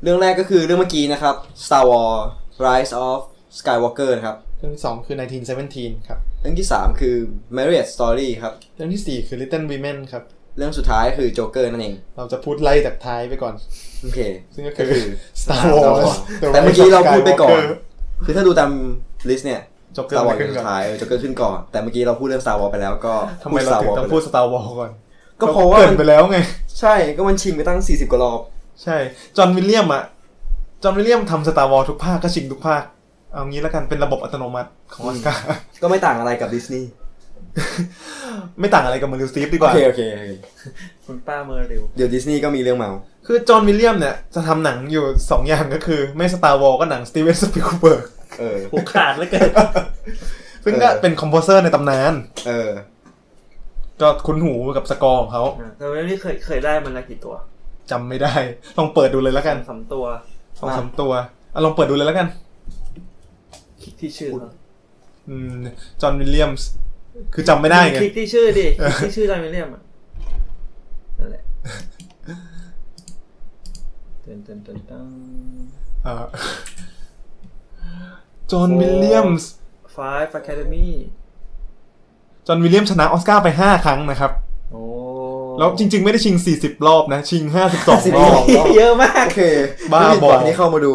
[0.03, 1.35] เรื่องแรกก็คือเรื่องเมื่อกี้นะครับ
[1.65, 2.21] Star Wars
[2.67, 3.21] Rise of
[3.59, 5.17] Skywalker นะครับ เรื่องที่2คือ
[5.61, 7.17] 1917 ครับ เรื่องที่3คือ
[7.57, 10.23] Marriage Story ครับ เรื่องทีสี่4คือ Little Women ครับ
[10.57, 13.55] เรื่องสุดท้ายคือ Joker นั่นเอง เราจะพูดไล่จากท้ายไปก่อน
[14.03, 14.21] โอเค
[14.55, 15.09] ซึ่งก็ก็คืคืออ
[15.43, 18.71] Star Star Wars Wars The แต่เมื่อกี้ Rise of เราพูดไปก่อน Skywalker คือถ้าดูตาม
[19.29, 19.61] ลิสต์เนี่ย
[19.97, 24.93] Joker Star ไม่ Wars ขึ้นสุก่อนดท้ายเออ Joker ขึ้นก่อน แต่เมื่อกี้เราพูดเรื่อง Star Wars ไปแล้วก็ทำไมเราถึงต้องพูด Star Wars ก่อน
[25.41, 26.39] ก็เพราะว่าเกริมันนไปแล้วไง
[26.81, 28.41] ใช่ ก็มันชิงไปตั้ง 40 กว่ารอบ
[28.83, 28.97] ใช่
[29.37, 30.03] จอห์นวิลเลียมอะ
[30.83, 32.83] John Williams ทำ Star Wars ทุกภาคก็ชิงทุกภาค
[33.37, 35.45] เอางี้แล้วกันเป็นระบบอัตโนมัติของออสการ์
[35.83, 36.91] ก็ไม่ต่างอะไรกับดิสนีย์
[38.61, 40.31] ไม่ต่างอะไรกับ Meryl Streep ดีกว่าโอเคโอเคโอเค
[41.07, 42.91] คุณป้า Merylเดี๋ยวดิสนีย์ก็มีเรื่องเมา
[43.27, 48.05] คือ John Williams เนี่ย จะทำหนังอยู่2อย่างก็คือ ไม่ Star Wars ก็หนัง Steven Spielberg
[48.41, 49.51] เออผูกขาดแล้วเกิน
[50.65, 52.13] ซึ่งก็เออเป็น composer ในตำนาน
[52.47, 52.71] เออ
[54.01, 55.45] ก็คุ้นหูกับสกอร์ของเขา
[55.79, 57.35] แต่เรื่องนี้เคยเคยได้มันละกี่ตัว
[57.91, 58.35] จำไม่ได้
[58.79, 60.05] ลองเปิดดูเลยแล้วกันสามตัว
[60.61, 61.13] สองสามตัว
[61.55, 62.29] อะลองเปิดดูเลยแล้วกัน
[63.87, 64.31] คลิกที่ชื่อ
[65.29, 65.53] อืม
[66.01, 66.69] John Williams
[67.35, 69.83] คือจำไม่ได้ไงคลิกที่ชื่อดิคลิกที่ชื่อ John Williams อะ
[71.19, 71.43] นั่นแหละ
[74.23, 75.07] เตินเตินเตินเติน
[76.07, 76.15] อ่า
[78.51, 79.49] John Williams
[79.97, 80.89] Five Academy
[82.47, 84.33] John Williams ชนะออสการ์ไป5ครั้งนะครับ
[84.73, 84.83] โอ้
[85.59, 89.43] แล้วจริง ๆ ไม่ได้ชิง 40 รอบนะ ชิง 52 รอบ52เยอะมาก โอเค
[89.93, 90.95] บ้าไม่ผิดบอหวังที่เข้ามาดู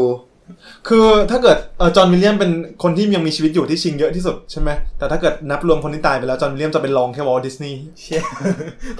[0.87, 2.51] คือถ้าเกิดเออ John Williams เป็น
[2.83, 8.23] คนที่ยังมีชีวิตอยู่ที่ชิงเยอะที่สุดใช่ไหมแต่ถ้าเกิดนับรวมคนที่ตายไปแล้ว John Williams จะเป็นรองแค่ Walt Disney เชี่ย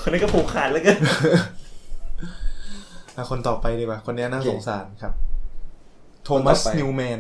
[0.02, 0.98] คนนี้ก็ผูกขาดแล้วกัน
[3.16, 5.14] อะคนต่อไปดีกว่า คนนี้น่าโอเคสงสารครับ
[6.26, 7.20] โทมัสคนต่อไป Newman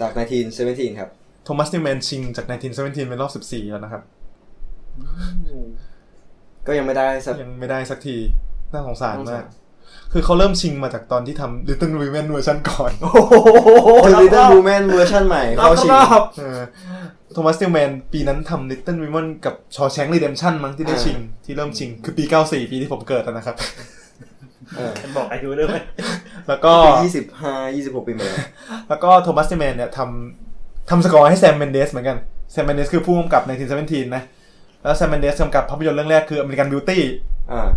[0.00, 0.10] จาก
[0.56, 1.10] 1917 ครับ
[1.44, 4.02] Thomas Newman ชิงจาก 1917 เป็นรอบ 14 แล้วนะครับ
[6.66, 8.16] ก็ยังไม่ได้สักยังไม่ได้สักที
[8.72, 9.61] น่าสงสารน่าสงมาก
[10.12, 16.60] คือเขาเริ่มชิงมาจากตอนที่ทำ Little Women เวอร์ชันก่อนโอ้โห The Little Woman เวอร์ชันใหม่รอเข้าชิงรอบเออ
[17.34, 22.70] Thomas Newman ปีนั้นทำ Little Women กับชอ s แชง k ์ Redemption มั้งที่ได้ชิง ที่เริ่มชิง คือปี 94
[22.70, 23.56] ปีที่ผมเกิดอะนะครับ
[24.76, 25.76] เออมันบอกอายุด้วยไหม
[26.48, 27.08] แล้วก็ปี
[27.38, 28.38] 25 26ปีมาแล้ว
[28.88, 32.18] แล้วก็ Thomas Newman เนี่ยทำทำสกอร์ให้ Sam Mendes เหมือนกัน
[32.52, 33.42] Sam Mendes คือผู้กำกับ
[33.78, 34.22] 1917นะ
[34.82, 37.00] แล้ว Sam Mendes กำกับภาพยนตร์เรื่องแรกคือ American Beauty
[37.52, 37.70] อ่าอ่า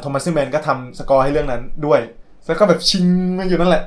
[0.00, 2.00] Thomas Newman ก็ทำสกอร์ให้เรื่องนั้นด้วย
[2.46, 3.04] แล้วก็แบบชิง
[3.38, 3.84] มาอยู่นั่นแหละ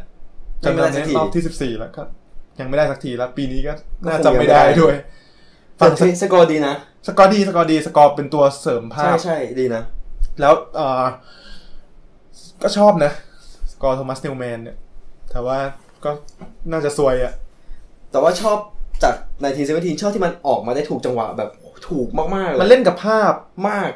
[0.63, 2.01] จนตอนนี้รอบที่14แล้วก็
[2.59, 3.73] ยังไม่ได้สักทีแล้ว ปีนี้ก็
[4.07, 4.95] น่าจะไม่ได้ด้วย
[5.79, 6.75] ฝั่งสกอร์ดีนะ
[7.07, 9.83] สกอร์ดีสกอร์ดีสกอร์เป็นตัวเสริมภาพใช่ใช่ดีนะ
[10.39, 11.05] แล้วเออ
[12.63, 13.11] ก็ชอบนะ
[13.71, 14.77] สกอร์โทมัสนิวแมนเนี่ย
[15.31, 15.59] แต่ว่า
[16.05, 16.11] ก็
[16.71, 17.33] น่าจะซวยอะ่ะ
[18.11, 18.57] แต่ว่าชอบ
[19.03, 19.15] จาก
[19.57, 21.49] 1917ชอบที่มันออกมาได้ถูกจังหวะแบบ
[21.87, 23.33] ถูกมากๆเลยมันเล่นกับภาพ
[23.69, 23.89] มาก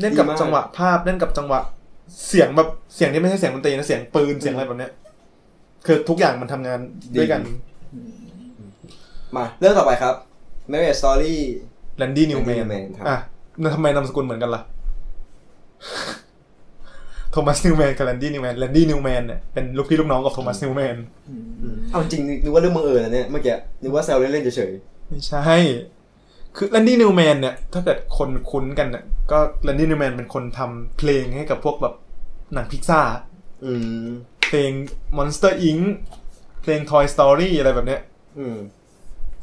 [0.00, 1.60] เล่นกับดีมากจังหวะภาพเล่นกับจังหวะ
[2.28, 4.92] เสียงแบบเสียงที่ไม่ใช่เสียงดนตรีนะเสียงปืนเสียงอะไรแบบเนี้ย
[5.86, 6.78] คือทุกอย่างมันทำงาน
[7.18, 7.40] ด้วยกัน
[9.36, 10.14] มา เรื่องต่อไปครับ
[10.72, 11.34] Marriage Story
[11.98, 13.18] แลนดี้นิวแม Randy น Newman ครับอะ
[13.60, 14.62] แล้วทำไมนามสกุลเหมือนกันล่ะ
[17.30, 20.96] Thomas Newman กับ Randy Newman Randy Newman เนี่ยเป็นลูกพี่ลูกน้องกับ Thomas Newman
[21.90, 24.72] เอาจริงนึกว่าเรื่องบังเอิญนะเนี่ยเมื่อกี้นึกว่าแซวเล่นๆเฉย
[25.08, 25.56] ไม่ใช่
[26.58, 31.94] คือ Randy Newman เนี่ย ถ้าเกิดคนคุ้นกันเนี่ยก็ Randy Newman เป็นคนทำเพลงให้กับพวกแบบ
[32.54, 33.72] หนังพิกซ่าๆอื
[34.06, 34.08] ม
[34.48, 34.70] เพลง
[35.16, 35.82] Monster Inc
[36.62, 38.00] เพลง Toy Story อะไรแบบเนี้ย
[38.38, 38.58] อืม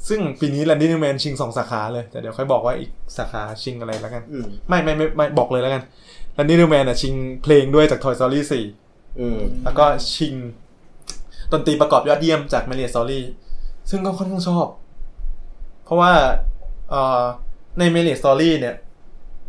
[0.07, 5.83] ซึ่งปีนี้ Randy Newman ชิงสองสาขาเลย แต่เดี๋ยวค่อยบอกว่าอีกสาขาชิงอะไรแล้วกันอืมไม่ไม่ไม่ไม่บอกเลยแล้วกัน
[6.33, 7.13] Randy Newman อะชิง
[7.43, 8.39] เพลงด้วยจาก Toy Story
[8.79, 10.33] 4อืมแล้วก็ชิง
[11.51, 13.21] ดนตรีประกอบยอดเยี่ยมจาก m a r i a Story
[13.89, 14.67] ซึ่งก็ค่อนข้างชอบ
[15.85, 16.54] เพราะว่าเอ่อ
[17.79, 18.75] ใน m a r i a Story เนี่ย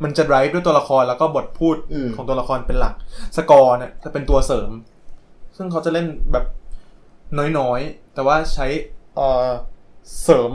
[0.03, 2.95] มันจะไ r ฟ์ด้วยตัวละครแล้วก็บทพูดอืมของตัวละครเป็นหลัก
[3.37, 4.70] สกอร์เนี่ยจะเป็นตัวเสริม
[5.57, 6.45] ซึ่งเขาจะเล่นแบบ
[7.59, 8.66] น้อยๆ แต่ว่าใช้
[9.16, 9.49] เอ่อ
[10.22, 10.53] เสริม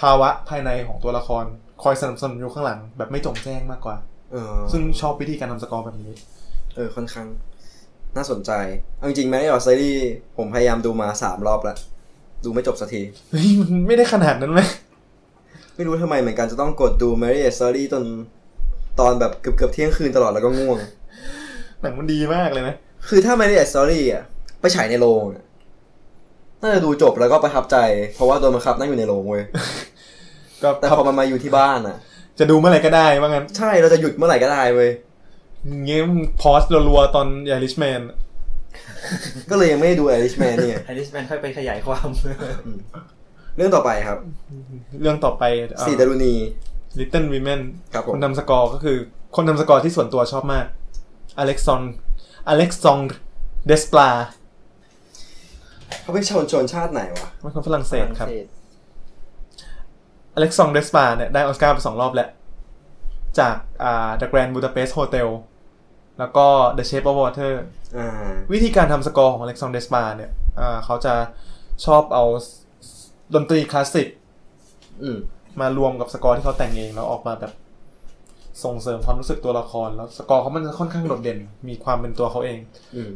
[0.00, 1.44] ภาวะภายในของตัวละคร
[1.82, 3.96] คอยสนับสนุนอยู่ข้างหลัง แบบไม่จงแจ้งมากกว่า
[4.32, 6.12] เออซึ่งชอบวิธีการทำสกอร์แบบนี้
[6.74, 7.26] เออค่อนข้าง
[8.16, 8.50] น่าสนใจ
[8.96, 9.92] เอาจริงๆ Marriage Story
[10.36, 11.76] ผมพยายามดูมาสามรอบแล้ว
[12.44, 14.60] ดูไม่จบสักที เฮ้ย มันไม่ได้ขนาดนั้นไหม
[15.78, 18.04] ไม่รู้ทำไมเหมือนกันจะต้องกดดู Marriage Story จน
[19.00, 20.78] ตอนแบบเกือบเกือบๆเที่ยงคืนตลอดแล้วก็ง่วง
[21.82, 22.74] หนังมันดีมากเลยนะ
[23.08, 24.22] คือถ้า Marriage Story อะ
[24.60, 25.44] ไปฉายในโรงอะ
[26.62, 27.76] น่าจะดูจบแล้วก็ประทับใจ
[28.14, 29.44] เพราะว่าโดนบังคับนั่งอยู่ในโรงเว้ย
[30.62, 31.96] ก็แต่พอมันมาอยู่ที่บ้านอะ
[32.38, 34.90] จะดูเมื่อไหร่ก็ได้ว่างั้น ใช่เราจะหยุดเมื่อไหร่ก็ได้เว้ย
[35.84, 36.02] เงี้ย
[36.40, 38.00] พอสรัวๆตอนยาริชแมน
[39.50, 42.08] ก็เลยยังไม่ได้ดู Irishman เนี่ยไอริสแมนค่อยไปขยายความ
[43.58, 44.18] เรื่องต่อไปครับ
[45.02, 45.44] เรื่องต่อไป
[45.86, 46.34] สี่ดารุณี
[46.98, 47.60] Little Women
[47.94, 48.96] ครับผมคนทำสกอร์ก็คือ
[49.36, 50.66] คนทำสกอร์ที่ส่วนตัวชอบมาก
[51.38, 52.98] Alexandre Alexandre
[53.66, 54.08] Desplat
[56.02, 58.28] เขาเป็นชนชนชาติไหนวะเป็นคนฝรั่งเศสครับ
[60.34, 62.28] Alexandre Desplat เนี่ยได้ออสการ์ไปสองรอบแล้ว
[63.38, 65.28] จากอ่า The Grand Budapest Hotel
[66.18, 66.46] แล้วก็
[66.78, 67.52] The Shape of Water
[67.96, 70.30] อ่าวิธีการทำสกอร์ของ Alexandre Desplat เนี่ย
[70.60, 71.14] อ่าเขาจะ
[71.84, 72.24] ชอบเอา
[73.34, 74.08] ดนตรีคลาสสิก
[75.02, 75.18] อืม
[75.60, 77.52] มารวมกับสกอร์ที่เขาแต่งเองแล้วออกมาแบบ
[78.64, 82.58] ส่งเสริมความรู้สึกตัวละคร แล้วสกอร์เขามันจะค่อนข้างโดดเด่น มีความเป็นตัวเขาเอง
[82.96, 83.10] อืม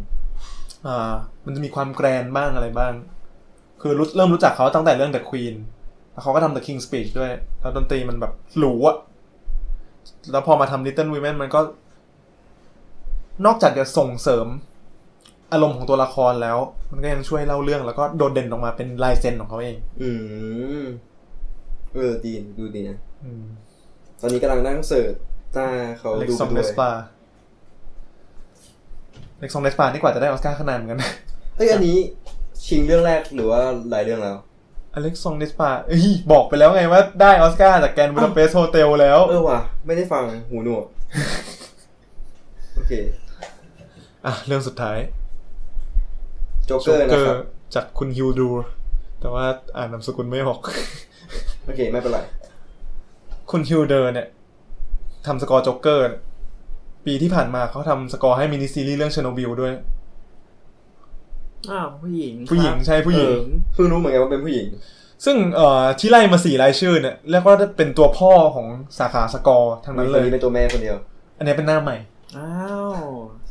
[0.86, 1.12] อ่า
[1.44, 2.92] มันจะมีความแกรนด์บ้างอะไรบ้าง
[3.80, 5.54] คือรู้เริ่มรู้จักเขาตั้งแต่เรื่อง The Queen
[6.12, 8.96] แล้วเขาก็ทำ The King's Speech ด้วย แล้วดนตรีมันแบบหรูอะ
[10.30, 11.60] แล้วพอมาทำ Little Women มันก็
[13.46, 14.46] นอกจากจะส่งเสริม
[15.53, 16.59] อารมณ์ของตัวละครแล้ว
[16.90, 20.11] มันก็ยังช่วยเล่าเรื่องแล้วก็โดดเด่นออกมาเป็นลายเซ็นของเขาเอง อื
[20.82, 20.84] ม
[21.94, 23.44] เออดีดูดีนะอืม
[24.20, 25.14] ตอนนี้กำลังนั่งเสิร์ช
[25.55, 25.66] หน้า
[25.98, 26.90] เขาอเล็กดูซองไปเดด้วยสปา
[29.36, 31.11] อเล็กซองเดสปานี่กว่าจะได้ออสการ์ขนาดเหมือนกันนะ
[31.57, 31.98] เฮ้ยอันนี้
[32.66, 34.36] ชิงเรื่องแรกหรือว่าหลายเรื่องแล้ว
[34.94, 40.84] Alexandre Desplat เอ้ยบอกไปแล้วไงว่าได้ออสการ์จาก Grand Budapest Hotel แล้ว เออว่ะ ไม่ได้ฟังหูหนวก
[42.74, 42.92] โอเค
[44.26, 47.44] อะ เรื่องสุดท้ายโจ๊กเกโจ๊อกร์เกนะครับ
[47.74, 48.48] จากคุณฮิวดู
[49.20, 49.44] แต่ว่า
[49.76, 50.60] อ่านนามสกุลไม่ออก
[51.64, 52.18] โอเค ไม่เป็นไร
[53.50, 54.28] คุณ Hildur เนี่ย
[55.26, 56.20] ทำสกอร์โจ๊กเกอร์เนี่ย
[57.06, 59.72] ปีที่ผ่านมาเขาทำสกอร์ให้ mini series เรื่อง Chernobyl ด้วย
[61.70, 63.40] อ้าวผู้หญิง ผู้หญิงครับใช่ผู้หญิงเออ
[63.74, 64.66] เพิ่งรู้เหมือนกันว่าเป็นผู้หญิง
[65.24, 68.66] ซึ่งเอ่อที่ไล่มาสี่รายชื่อเนี่ยเรียกว่าเป็นตัวพ่อของ
[68.98, 70.96] สาขาสกอร์ทั้งนั้นเลย มีคนนี้เป็นตัวแม่คนเดียว
[71.38, 71.96] อันนี้เป็นหน้าใหม่
[72.36, 72.50] อ้า
[72.92, 72.94] ว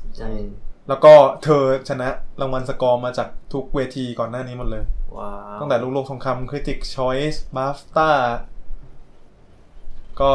[0.02, 0.48] สนใจอืม
[0.88, 1.14] แล้วก็
[1.44, 2.10] เธอชนะ
[2.42, 4.84] รางวัลสกอร์มาจากทุกเวทีก่อนหน้านี้หมดเลย
[5.18, 8.10] ว้าวตั้งแต่ลูกโลกทองคำ Critics' Choice BAFTA
[10.20, 10.30] ก็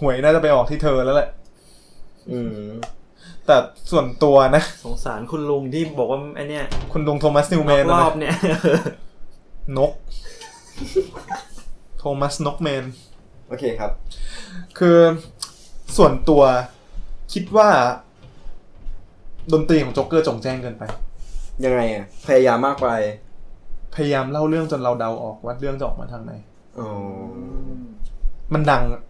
[0.00, 1.28] หวยน่าจะไปออกที่เธอแล้วแหละ
[2.30, 2.70] อืม
[3.46, 3.56] แต่
[3.90, 8.34] ส่วนตัวนะ สงสารคุณลุงที่บอกว่าไอเนี้ยคุณ Thomas Newman รอบเนี่ย
[9.78, 9.92] นก
[11.98, 12.84] โทมัสนกแมน
[13.48, 13.90] โอเคครับ
[14.78, 14.98] คือ
[15.96, 16.42] ส่วนตัว
[17.32, 17.68] คิดว่า
[19.52, 20.82] ดนตรีของโจ๊กเกอร์จงแจ้งเกินไป
[21.64, 22.88] ยังไงอะ พยายามมากไป
[23.94, 26.32] พยายามเล่าเรื่องจนเราเดาออกว่าเรื่องจะออกมาทางไหน
[26.78, 26.88] อ๋อ
[28.54, 29.02] มันดังอะ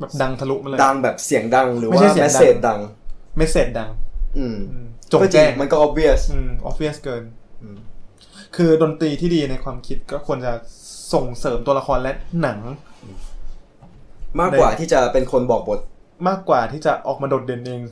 [0.00, 2.80] แบบดังทะลุมาเลยดังแบบเสียงดังหรือไม่ว่าใช่เสียงแมสเซจดัดังง
[3.36, 3.90] ไม่เสร็จดัง
[4.38, 7.22] อืมอืมจงก็ริแจ้งมันก็ obvious อืม obvious เกิน
[7.62, 7.76] อืม
[8.56, 10.52] คือดนตรีที่ดีในความคิดก็ควรจะ
[11.12, 12.12] ส่งเสริมตัวละครและ
[12.42, 12.58] หนัง
[14.40, 15.80] มากกว่าที่จะเป็นคนบอกบท
[16.28, 17.82] มากกว่าที่จะออกมาโดดเด่นเอง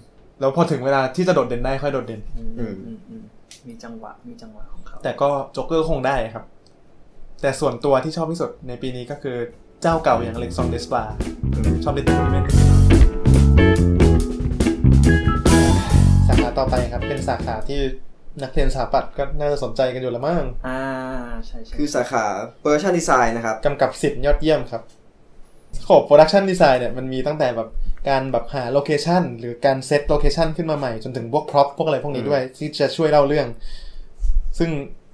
[0.41, 3.23] แล้วพอถึงเวลาที่จะโดดเด่นได้ค่อยโดดเด่นอืมอืมอืมอืม
[3.67, 6.45] มีจังหวะมีจังหวะของเขาแต่ก็โจ๊กเกอร์คงได้ครับ
[7.43, 9.37] แต่ส่วนตัวที่ชอบที่สุดในปีนี้ก็คือ
[9.83, 11.03] เจ้าเก่าอย่างเล็กซองเดสปา
[11.85, 12.43] ชอบเล่นตัวนี้
[16.27, 17.81] สาขาต่อไปครับ เป็นสาขาที่
[18.43, 20.81] นักเรียนสถาปัตย์ก็น่าจะสนใจกันอยู่ละมั้งอ่า
[21.47, 22.25] ใช่ใช่คือสาขา
[22.63, 24.83] Production Design นะครับกำกับศิลป์ยอดเยี่ยมครับ
[25.89, 27.69] ขอบ Production Design เนี่ยมันมีตั้งแต่แบบ
[28.09, 33.47] การแบบหา location หรือการ set location ขึ้นมาใหม่จนถึงพวก prop พวกอะไรพวกนี้ด้วย ที่จะช่วยเล่าเรื่อง
[34.59, 34.71] ซึ่ง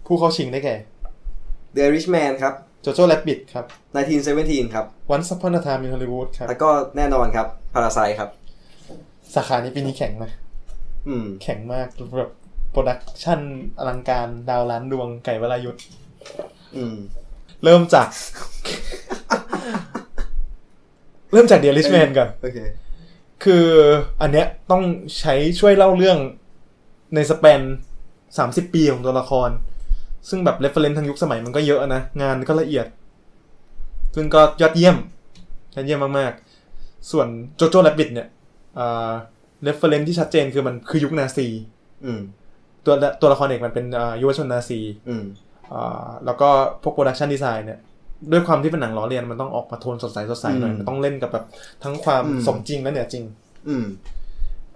[0.07, 0.77] ผู้เข้าชิงได้แก่
[1.75, 3.65] The Irishman ครับโ Jojo Rabbit ครับ
[4.21, 8.31] 1917 ครับ Once Upon a Time in Hollywood ครับ แล้วก็แน่นอนครับ Parasite ครับ
[9.35, 10.31] สาขานี้ปีนี้แข็งนะ
[11.09, 11.89] อืมแข็งมาก
[12.19, 12.33] แบบ
[12.71, 13.41] production
[13.79, 15.81] อลังการดาวล้านดวงไก่วรายุทธ
[16.77, 16.97] อืม
[17.65, 18.09] เริ่มจาก
[21.33, 22.59] เริ่มจาก The Irishman ก่อนโอเค
[23.45, 23.67] คือ
[24.21, 24.83] อันเนี้ยต้อง
[25.19, 26.19] ใช้ช่วยเล่าเรื่อง
[27.15, 27.61] ใน span
[28.39, 29.51] สามสิบปีของตัวละคร
[30.29, 32.87] ซึ่งแบบ reference ทางยุคสมัยมันก็เยอะนะ งานก็ละเอียด
[34.15, 34.97] ซึ่งก็ยอดเยี่ยม
[35.75, 38.29] ยอดเยี่ยมมากๆ ส่วน Jojo Rabbit เนี่ย
[39.63, 41.47] reference ที่ชัดเจนคือมันคือยุคนาซี
[42.05, 42.21] อืม
[42.85, 45.25] ตัวละตัวละครเอกมันเป็นอ่ายุวชนนาซีอืม
[45.73, 46.49] อ่าแล้วก็
[46.83, 47.81] พวก Production Design เนี่ย
[48.33, 51.45] ด้วยความที่เป็นหนังล้อเลียนมันต้องออกมาโทนสดใสสดใสหน่อยอืมมันต้องเล่นกับแบบ
[51.85, 53.25] ทั้งความอืมสมจริงและเหนือจริง
[53.69, 53.85] อืม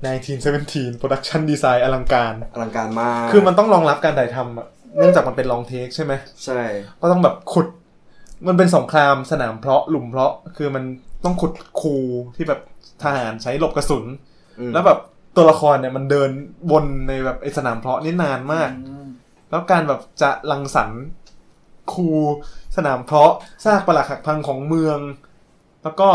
[0.02, 4.66] 1917 Production Design อลังการ อลังการมาก คือมันต้องรองรับการถ่ายทำอะ
[4.96, 6.12] เนื่องจากมันเป็นลองเทคใช่ไหม
[6.44, 6.60] ใช่
[7.00, 7.66] ก็ต้องแบบขุด
[8.48, 10.84] มันเป็นสงครามสนามเพาะหลุมเพาะ คือมัน
[11.24, 11.96] ต้องขุดคู
[12.36, 12.60] ที่แบบ
[13.02, 14.04] ทหารใช้หลบกระสุน
[14.60, 14.98] อืมแล้วแบบ
[15.36, 16.30] ตัวละครเนี่ยมันเดิน
[16.72, 19.08] วนในแบบไอ้สนามเพาะนี่นานมากอืม
[19.50, 21.02] แล้วการแบบจะรังสรรค์
[21.92, 22.08] คู
[22.76, 23.32] สนามเพาะ
[23.64, 24.98] ซากปรักหักพังของเมือง
[25.84, 26.08] แล้วก็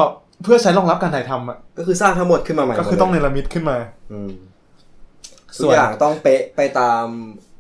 [0.44, 3.78] เพื่อใช้รองรับการถ่ายทำอะก็คือสร้างทั้งหมดขึ้นมาใหม่ก็คือหมดต้องเนเลยรมิตขึ้นมา
[4.12, 4.32] อืม
[5.58, 7.06] ส่ทุกวนอย่างต้องเป๊ะไปตาม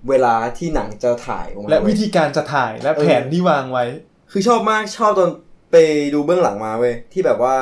[0.09, 3.85] เวลาที่หนังจะถ่ายออกมาและวิเยธีการจะถ่ายและเออแผนที่วางไว้
[4.31, 5.31] คือชอบมากชอบตอน
[5.71, 5.75] ไป
[6.13, 7.55] ดูเบื้องหลังมาเว้ยที่แบบว่า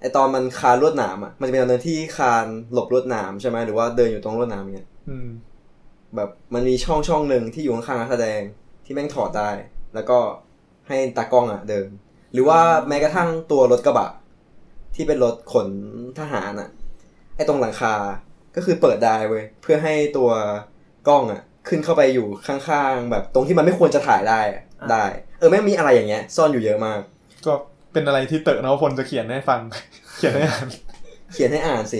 [0.00, 5.28] ไอตอนมันคานลวดหนามอะมันจะเป็นตอนนั้นที่คานหลบลวดหนามใช่ไหมหรือว่าเดินอยู่ตรงลวดหนามเงี้ยอืม
[6.16, 8.40] แบบมันมีช่องช่องหนึ่งที่อยู่ข้างๆนักแสดง
[8.84, 9.50] ที่แม่งถอดได้
[9.94, 10.18] แล้วก็
[10.92, 11.88] ให้ตากล้องอะเดิน
[12.32, 14.10] หรือว่าแม้กระทั่งตัวรถกระบะ
[14.94, 15.68] ที่เป็นรถขน
[16.18, 16.68] ทหารอะ
[17.36, 17.94] ไอตรงหลังคา
[18.56, 20.30] ก็คือเปิดได้เว้ยเพื่อให้ตัว
[21.08, 24.62] กล้องอะ ขึ้นเข้าไปอยู่ข้างๆ แบบตรงที่มันไม่ควรจะถ่ายได้อะ
[24.92, 25.04] ได้
[25.38, 27.00] เออแม่งมีอะไรอย่างเงี้ย ซ่อนอยู่เยอะมาก
[27.46, 27.52] ก็
[27.92, 29.60] เป็นอะไรที่เต๋อนวพลจะเขียนให้ฟัง
[30.16, 30.66] เขียนให้อ่าน
[31.32, 31.98] เขียนให้อ่านสิ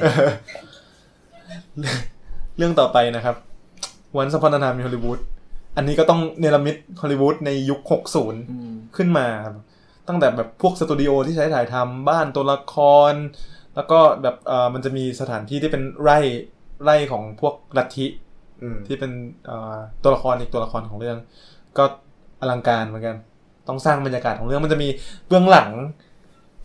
[2.58, 3.36] เรื่องต่อไปนะครับ
[4.18, 4.88] วันส p อน a นามในฮ
[5.76, 9.56] อลลีวูดอันนี้ก็ต้องเนรมิตฮอลลีวูดในยุค 60อืมขึ้นมาครับ
[10.08, 12.76] ตั้งแต่แบบพวกสตูดิโอที่ใช้ถ่ายทำบ้านตัวละค
[13.12, 13.14] ร
[13.76, 16.18] แล้วก็แบบเออมันจะมีสถานที่ที่เป็นไร่
[16.84, 18.06] ไร่ของพวกลัทธิ
[18.62, 19.12] อืมที่เป็น
[19.46, 21.18] เอ่อตัวละครอีกตัวละครของเรื่อง
[21.78, 21.84] ก็
[22.40, 23.16] อลังการเหมือนกัน
[23.68, 24.88] ต้องสร้างบรรยากาศของเรื่องมันจะมี
[25.28, 25.70] เบื้องหลัง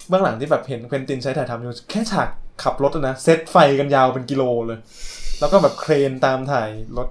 [0.09, 2.29] เบื้องหลังที่แบบเห็น Quentin ใช้ถ่ายทำอยู่แค่ฉาก
[2.63, 4.79] ขับรถอะนะเซตไฟกันยาวเป็นกิโลเลย
[5.39, 7.07] แล้วก็แบบเครนตามถ่ายรถ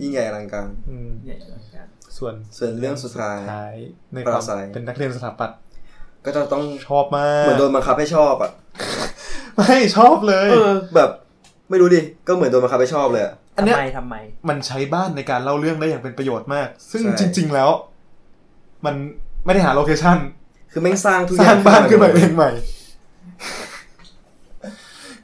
[0.00, 1.86] ยิ่งใหญ่อลังการอืมใหญ่อลังการ
[2.16, 3.74] ส่วนส่วนเรื่องสุดท้ายท้าย
[4.14, 5.58] ในความ Parasite เป็นนักเรียนสถาปัตย์
[6.24, 8.50] ก็จะต้องชอบมากเหมือนโดนบังคับให้ชอบอะ
[9.56, 11.10] ไม่ชอบเลยเออแบบ
[11.70, 14.14] ไม่รู้ดิก็เหมือนโดนบังคับให้ชอบเลยอะอันเนี้ยทำไมทำไม
[14.48, 17.70] มันใช้บ้านในการเล่าเรื่องได้อย่างเป็นประโยชน์มาก ซึ่งใช่จริง ๆแล้ว
[18.86, 18.94] มัน
[19.44, 20.18] ไม่ได้หา location
[20.72, 22.50] คือแม่งสร้างทุกอย่าร้างบ้านขึ้นมาเองใหม่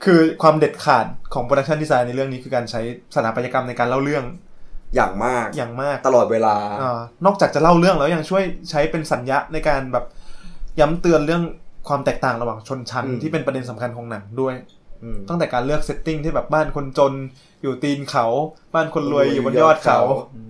[0.05, 2.81] คือความเด็ดขาดของ Production Design ในเรื่องนี้คือการใช้
[3.15, 4.25] สถาปัตยกรรมในการเล่าเรื่อง
[4.95, 10.05] อย่างมากอย่างมากตลอดเวลาอานอกจากจะเล่าเรื่องแล้วยังช่วยใช้เป็นสัญญะในการแบบ
[10.81, 11.43] ย้ำเตือนเรื่อง
[11.89, 14.55] ความแตกต่างระหว่างชนชั้นอืมที่เป็นประเด็นสำคัญของหนังด้วย
[15.03, 17.13] อืมตั้งแต่การเลือก setting ที่แบบบ้านคนจน
[17.63, 18.27] อยู่ตีนเขา
[18.75, 20.01] บ้านคนรวยอยู่บนยอดเขา
[20.37, 20.43] อื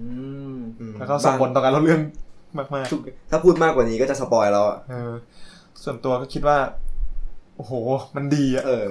[0.54, 2.00] มอืมแล้วก็ส่งผลต่อการเล่าเรื่อง
[2.58, 5.12] มากทุกถ้าพูดมากกว่านี้ก็จะสปอยแล้วอะๆเออ
[5.82, 6.58] ส่วนตัวก็คิดว่า
[7.56, 7.72] โอ้โห
[8.16, 8.86] มันดีอะเออ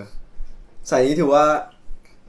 [0.89, 1.45] สายนี้ถือว่า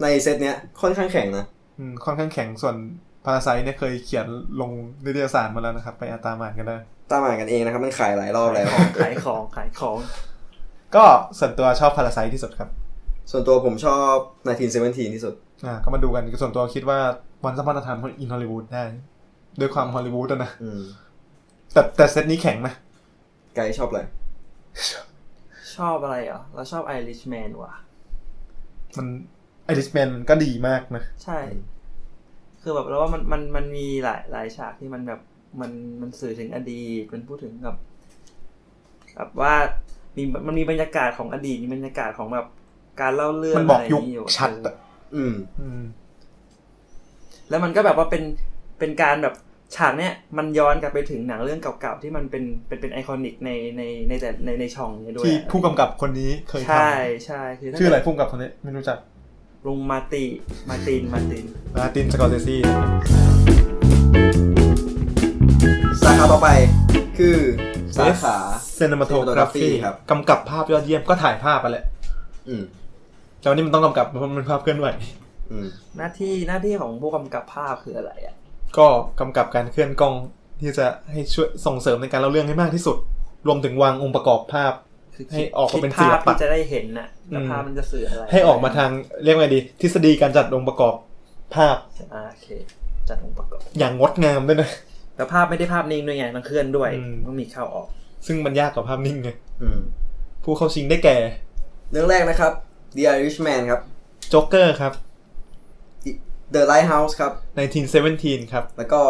[0.03, 1.47] ในเซตเนี้ยค่อนข้างแข็งนะ
[1.91, 2.77] มค่อนข้างแข็งส่วน
[3.25, 4.27] พาราไซเนี่ยเคยเขียน
[4.61, 4.71] ลง
[5.05, 6.77] นิตยสารมาแล้วนะครับ ไปอาตามอ่านกันได้
[7.11, 8.67] ตามอ่านกันเองนะครับ มันขายหลายรอบแล้ว
[9.03, 9.99] ขายของขายของ
[10.95, 11.05] ก็
[11.39, 12.69] ส่วนตัวชอบพาราไซที่สุดครับ
[13.31, 14.15] ส่วนตัวผมชอบ
[14.65, 15.35] 1917ที่สุด
[15.67, 16.99] อ่าก็มาดูกันส่วนตัวคิดว่า
[17.45, 18.85] วันสัมพันธทานอินฮอลลีวูดได้
[19.61, 20.83] ด้วยความฮอลลีวูดอะนะอืม
[21.73, 22.75] แต่แต่เซตนี้แข็งนะ
[23.55, 24.01] ไกด์ชอบอะไร
[25.77, 27.73] ชอบอะไรอะเราชอบไอริชแมนว่ะ
[28.97, 29.07] มัน
[29.65, 31.39] ไอริสแมนมันก็ดีมากนะ ใช่
[32.63, 35.21] คือแบบเราว่ามันมันมันมีหลายหลายฉากที่มันแบบ
[35.61, 37.77] มันมันสื่อถึงอดีตมันพูดถึงกับ
[39.17, 39.55] แบบว่า
[40.17, 42.47] มีมันมีบรรยากาศของอดีตมีบรรยากาศของแบบ
[43.01, 44.75] การเล่าเรื่องมันบอกะไรยุคางนี้อยู่ชัดเออะ
[45.15, 45.83] ออืมอืม
[47.49, 48.23] แล้วมันก็แบบว่าเป็น
[48.79, 49.35] เป็นการแบบ
[49.77, 56.93] ฉากเนี้ยมันย้อนกลับไปถึงหนังเรื่องเก่าๆที่มันเป็นเป็นเป็น iconic ในในในแต่ในในช่องนี้ด้วยที่อะผู้กำกับคนนี้เคยทใช่
[57.27, 58.99] ใช่คือำถ้าชื่ออะไรผู้กำกับคนนี้ไม่รู้จัก
[59.69, 61.45] ลุง Martin Martin Martin
[61.77, 62.57] Martin Scorsese
[66.03, 66.49] สาขาต่อไป
[67.19, 67.37] คือ
[67.97, 68.37] สาขา
[68.77, 71.85] Cinematography Cinematography ครับกำกับภาพยอดเยี่ยมก็ถ่ายภาพไปแหละ
[72.49, 72.63] อืม
[73.41, 74.89] แต่วันนี้มันต้องกำกับเพราะมันเป็นภาพเคลื่อนไหว
[75.51, 78.37] อืมหน้าที่หน้าที่ของผู้กำกับภาพคืออะไรอะ
[78.79, 78.87] ก็
[79.21, 80.15] กำกับการเคลื่อนกล้อง
[80.61, 82.97] ที่จะให้ช่วยส่งเสริมในการเล่าเรื่องให้มากที่สุด
[83.47, 84.73] รวมถึงวางองค์ประกอบภาพ
[85.29, 88.91] คือให้ออกมาเป็นคิดภาพศิลปะที่จะได้เห็นน่ะแล้วอืมภาพมันจะสื่ออะไร ให้ออกมาทาง
[89.25, 90.95] เรียกว่าไงดี ทฤษฎีการจัดองค์ประกอบ
[91.55, 91.77] ภาพ
[92.15, 92.49] อ่าโอเค
[93.09, 94.71] จัดองค์ประกอบ อย่างงดงามด้วยนะ
[95.17, 97.89] แล้วภาพไม่ได้ภาพนิ่งด้วยไงต้องเคลื่อนด้วยอืมต้องมีเข้าออก
[98.27, 99.31] ซึ่งมันยากกว่าภาพนิ่งไง
[99.63, 99.81] อืม
[100.45, 101.17] ผู้เข้าชิงได้แก่
[101.91, 102.53] เรื่องแรกนะครับ
[102.97, 103.81] The Irishman ครับ
[104.31, 104.93] โจ๊กเกอร์ครับ
[106.55, 107.33] The Lighthouse ครับ
[107.93, 109.01] 1917 ครับ แล้วก็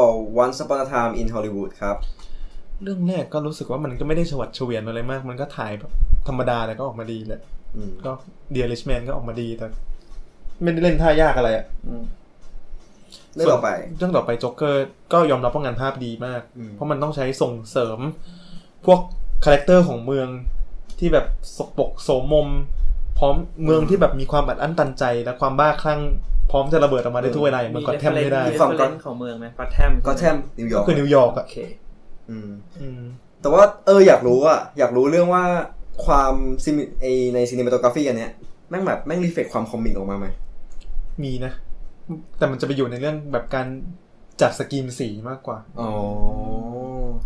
[0.42, 1.96] Once Upon a Time in Hollywood ครับ
[2.82, 5.92] เรื่องแรกก็รู้สึกว่ามันก็ไม่ได้ฉวัดเฉวียนอะไรมาก มันก็ถ่ายแบบ
[6.28, 7.42] ธรรมดาแต่ก็ออกมาดีแหละ
[7.76, 8.12] อืมก็
[8.52, 9.66] The Irishman ก็ออกมาดีแต่
[10.62, 12.02] ไม่ได้เล่นท่ายากอะไรอะอืม
[13.34, 17.98] เรื่องต่อไป เรื่องต่อไปโจ๊กเกอร์ก็ยอมรับว่างานภาพดีมากอืมเพราะมันต้องใช้ส่งเสริม
[18.86, 19.00] พวก
[19.44, 20.28] คาแรคเตอร์ของเมือง
[20.98, 21.26] ที่แบบ
[21.56, 22.48] สกปรกโสมม
[23.18, 26.00] พร้อมเมืองที่แบบมีความอัดอั้นตันใจและความบ้าคลั่ง
[26.50, 31.56] พร้อมจะระเบิดออกมาได้ทุกเวลาอย่างเมืองกอตแทมไม่ได้มีความเรนของเมืองไหมกอตแทมก็แทมนิวยอก็ร์กคือนิวยอร์กโออะเค
[32.30, 32.50] อืม
[32.80, 33.00] อืม
[33.40, 35.44] แต่ว่าเอออยากรู้อะอยากรู้เรื่องว่า
[36.04, 38.32] ความซิมไอในซีนิมาโตกราฟีอันเนี้ย
[38.70, 40.26] แม่งแบบแม่งรีเฟกความคอมิกออกมาไหม
[41.22, 41.52] มีนะ
[42.38, 43.66] แต่มันจะไปอยู่ในเรื่องแบบการ
[44.40, 45.90] จัดสกรีนสีมากกว่า อ๋อ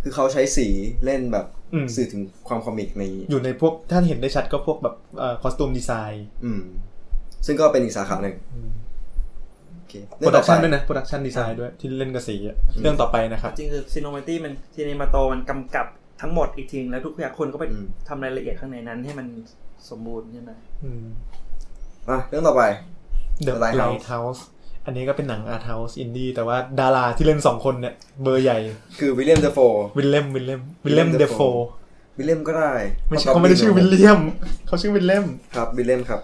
[0.03, 0.67] คือเขาใช้สี
[1.05, 6.61] เล่นแบบอืมสื่อถึงความ comic ใน อยู่ในพวกถ้าเห็นได้ชัดก็พวกแบบเอ่อ costume design อืม
[7.45, 8.55] ซึ่งก็เป็นอีกสาขาหนึ่งโอ
[9.89, 15.87] เคโปรดักชันด้วยนะ production design ด้วยที่เล่นกับสีอะเรื่องต่อไปนะครับ จริงคือ cinemato มัน cinemato มันกำกับ
[16.21, 19.27] ทั้งหมดอีกทีแล้วทุกอย่างคนก็ไปอืมทำรายละเอียดข้างในนั้นให้มัน
[19.89, 20.51] สมบูรณ์ใช่ไหม
[20.83, 21.05] อืม
[22.09, 22.63] อะเรื่องต่อไป
[23.45, 24.41] The The Lighthouse Lighthouse
[24.85, 28.57] อันนี้ก็เป็นหนัง Art House indie แต่ว่าดาราที่เล่นสองคนเนี่ย เบอร์ใหญ่
[28.99, 29.59] คือวิลเลียมเดฟโฟ
[29.97, 31.41] Willem วิลเลมวิลเลม Willem เดฟ Dafoe โฟ
[32.17, 32.71] วิลเลียมก็ได้
[33.07, 34.19] ไม่ใช่เขาไม่ได้ชื่อวิลเลียม
[34.67, 36.19] เขาชื่อวิลเลมครับวิลเลียมครับ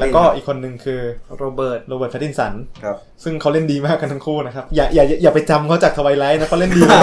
[0.00, 1.00] แล้วก็อีกคนหนึ่งคือ
[1.38, 2.52] Robert Robert Pattinson
[2.84, 7.02] ครับซึ่งเขาเล่นดีมากกันทั้งคู่นะครับอย่าอย่าอย่าไปจำเขาจาก Twilight นะเขาเล่นดีมาก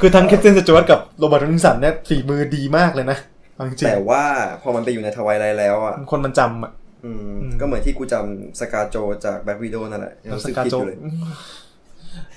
[0.00, 3.18] คือทั้ง Kristen Stewart กับ Robert Pattinson เนี่ยฝีมือดีมากเลยนะ
[3.54, 4.22] เอาจริงแต่ว่า
[4.62, 6.72] พอมันไปอยู่ในทวายไลท์แล้วอะๆคนมันจำอะ
[7.04, 10.98] อืมอืมก็เหมือนที่กูจำสกาโจจากแบ็ควีโดนั่นแหละยังแล้วรู้สสึกกาผิดโจอยู่เลย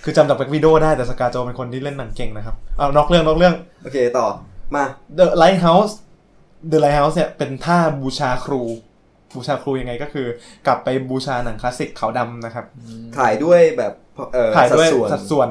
[0.03, 4.27] คือจำจากแบ็กวิดโอได้แต่สกาโจเป็นคนที่เล่นหนังเก่งนะครับเอานอกเรื่องนอกเรื่อง โอเคต่อ
[4.75, 4.85] มา
[5.19, 5.93] The Lighthouse
[6.71, 8.61] The Lighthouse เนี่ยเป็นท่าบูชาครู
[9.35, 10.27] บูชาครูยังไงก็คือ
[10.67, 12.65] กลับไปบูชาหนังคลาสสิกขาวดำนะครับ
[13.17, 13.93] ถ่ายด้วยแบบ
[14.33, 15.49] เอ่อถ่ายด้วยสัดส่วนสัดส่วน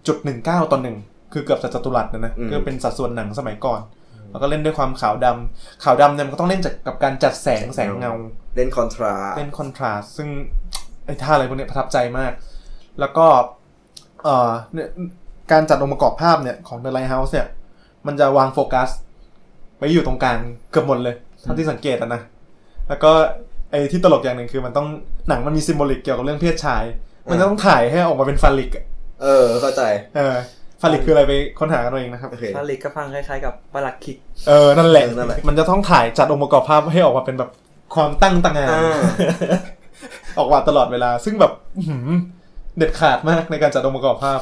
[0.00, 0.96] 1.19ต่อหนึ่ง
[1.32, 3.80] คือเกือบจะจัตุรัสนะนะอืมก็เป็นสัดส่วนหนังสมัยก่อน
[4.30, 8.12] แล้วก็เล่นด้วยความขาวดำขาวดำเนี่ยมันก็ต้องเล่นจากกับการจัดแสงแสงเงา
[8.56, 10.28] เล่นคอนทราเล่นคอนทราสต์ซึ่ง
[11.06, 12.32] ไอ้ท่าอะไรพวกเนี้ยประทับใจมาก
[13.00, 13.26] แล้วก็
[14.24, 14.88] เอ่อเนี่ย
[15.52, 17.46] การจัดองค์ประกอบภาพเนี่ยของ The Lighthouse เนี่ย
[18.06, 18.88] มันจะวางโฟกัส
[19.76, 20.38] ไว้อยู่ตรงกลาง
[20.70, 22.20] เกือบหมดเลยเท่าที่สังเกตอะนะ
[22.88, 23.10] แล้วก็
[23.70, 24.86] ไอ้ที่ตลกอย่างหนึ่งคือมันต้อง
[25.28, 26.84] หนังมันมีซิมโบลิกเกี่ยวกับเรื่องเพศชาย
[27.30, 28.84] มันจะต้องถ่ายให้ออกมาเป็นฟาลิกอะ
[29.22, 29.82] เออ เข้าใจ
[30.16, 30.36] เออ
[30.80, 34.16] ฟาลิกคืออะไรไปค้นหากันเอาเองนะครับโอเคฟาลิกก็ฟังคล้ายๆกับปลักคิก
[34.48, 37.50] เออนั่นแหละเออ นั่นแหละ มันจะต้องถ่ายจัดองค์ประกอบภาพให้ออกมาเป็นแบบ
[37.94, 38.98] ความตั้งตางานอ่า
[40.38, 42.10] ออกมาตลอดเวลา ซึ่งแบบอื้อหือ
[42.78, 44.40] เด็ดขาดมากในการจัดองค์ประกอบภาพ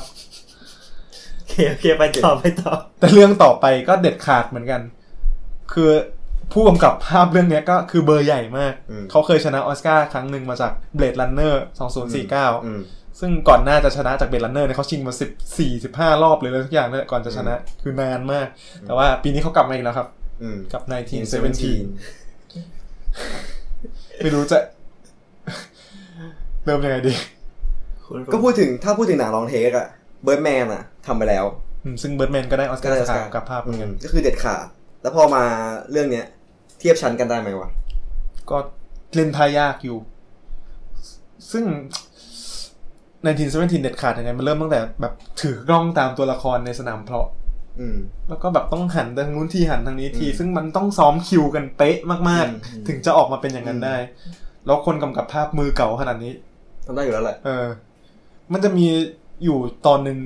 [1.38, 4.80] โอเคโอเคไปต่อไปต่อ แต่เรื่องต่อไปก็เด็ดขาดเหมือนกัน
[5.72, 5.90] คือ
[6.52, 11.84] ผู้กำกับภาพเรื่องเนี้ยก็คือเบอร์ใหญ่มาก อืม เขาเคยชนะออสการ์ครั้งหนึ่งมาจาก Blade Runner อื
[12.78, 15.14] ม2049ซึ่งก่อนหน้าจะชนะจาก Blade Runner เนี่ยเขาชิงมา
[15.52, 15.84] 14
[16.14, 18.46] 15 รอบเลยเลยทุกอย่างเลยก่อนจะชนะคือนานมาก
[18.86, 20.08] แต่ว่าปีนี้เขากลับมาอีกแล้วครับ
[20.42, 20.90] อืมกับ 1917
[24.22, 24.58] ไม่รู้จะ
[26.64, 27.35] เริ่มยังไงดีคุณ
[28.32, 29.86] ก็พูดถึงถ้าพูดถึงหนังลองเทคอะ
[30.22, 31.44] เบิร์ดแมนอะทำไปแล้ว
[31.84, 34.66] อืมซึ่ง Birdman ก็ได้ออสการ์สาขากำกับภาพเหมือนกันก็คือเด็ดขาด
[35.02, 35.44] แล้วพอมา
[35.90, 36.26] เรื่องเนี้ย
[36.78, 37.68] เทียบชั้นกันได้ไหมวะ
[38.50, 38.56] ก็
[39.14, 39.98] เล่นทายากอยู่
[41.52, 41.64] ซึ่ง
[43.24, 47.28] 1917เด็ดขาดยังไงมันเริ่มตั้งแต่แบบถือกล้องตามตัวละครในสนามเพลาะ
[47.80, 47.98] อืม
[48.28, 53.96] แล้วก็แบบต้องหันทางนู้นทีหันทางนี้ทีอืมซึ่งมันต้องซ้อมคิวกันเป๊ะมากอืมๆถึงจะออกมาเป็นอย่างนั้นได้
[54.66, 56.32] แล้วคนกำกับภาพมือเก่าขนาดนี้
[56.86, 57.66] ทำได้อยู่แล้วแหละเออ
[58.52, 58.86] มันจะมี
[59.44, 60.18] อยู่ตอนหนึ่ง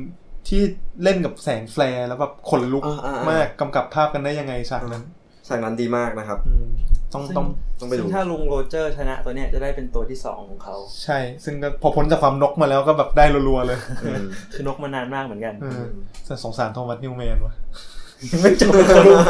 [0.48, 0.60] ที่
[1.02, 5.02] เล่นกับแสง flare แล้วแบบขนลุกอ่าอ่าอ่ามมากกำกับภาพกันได้ยังไงฉากนั้น
[5.48, 6.66] ฉากนั้นดีมากนะครับอืม
[7.12, 7.46] ต้องต้อง
[7.80, 15.82] ต้องไปดูซึ่งถ้าลุงโรเจอร์ชนะตัวเนี้ยจะได้เป็นตัวที่สองของเขา ใช่ ซึ่งก็พอพ้นจากความนกมาแล้วก็แบบได้รัวๆเลยอืมคือนกมานานมากเหมือนกันเออ
[16.26, 17.54] แต่สงสาร Thomas Newman ว่ะ
[18.42, 18.86] ไม่จบเลย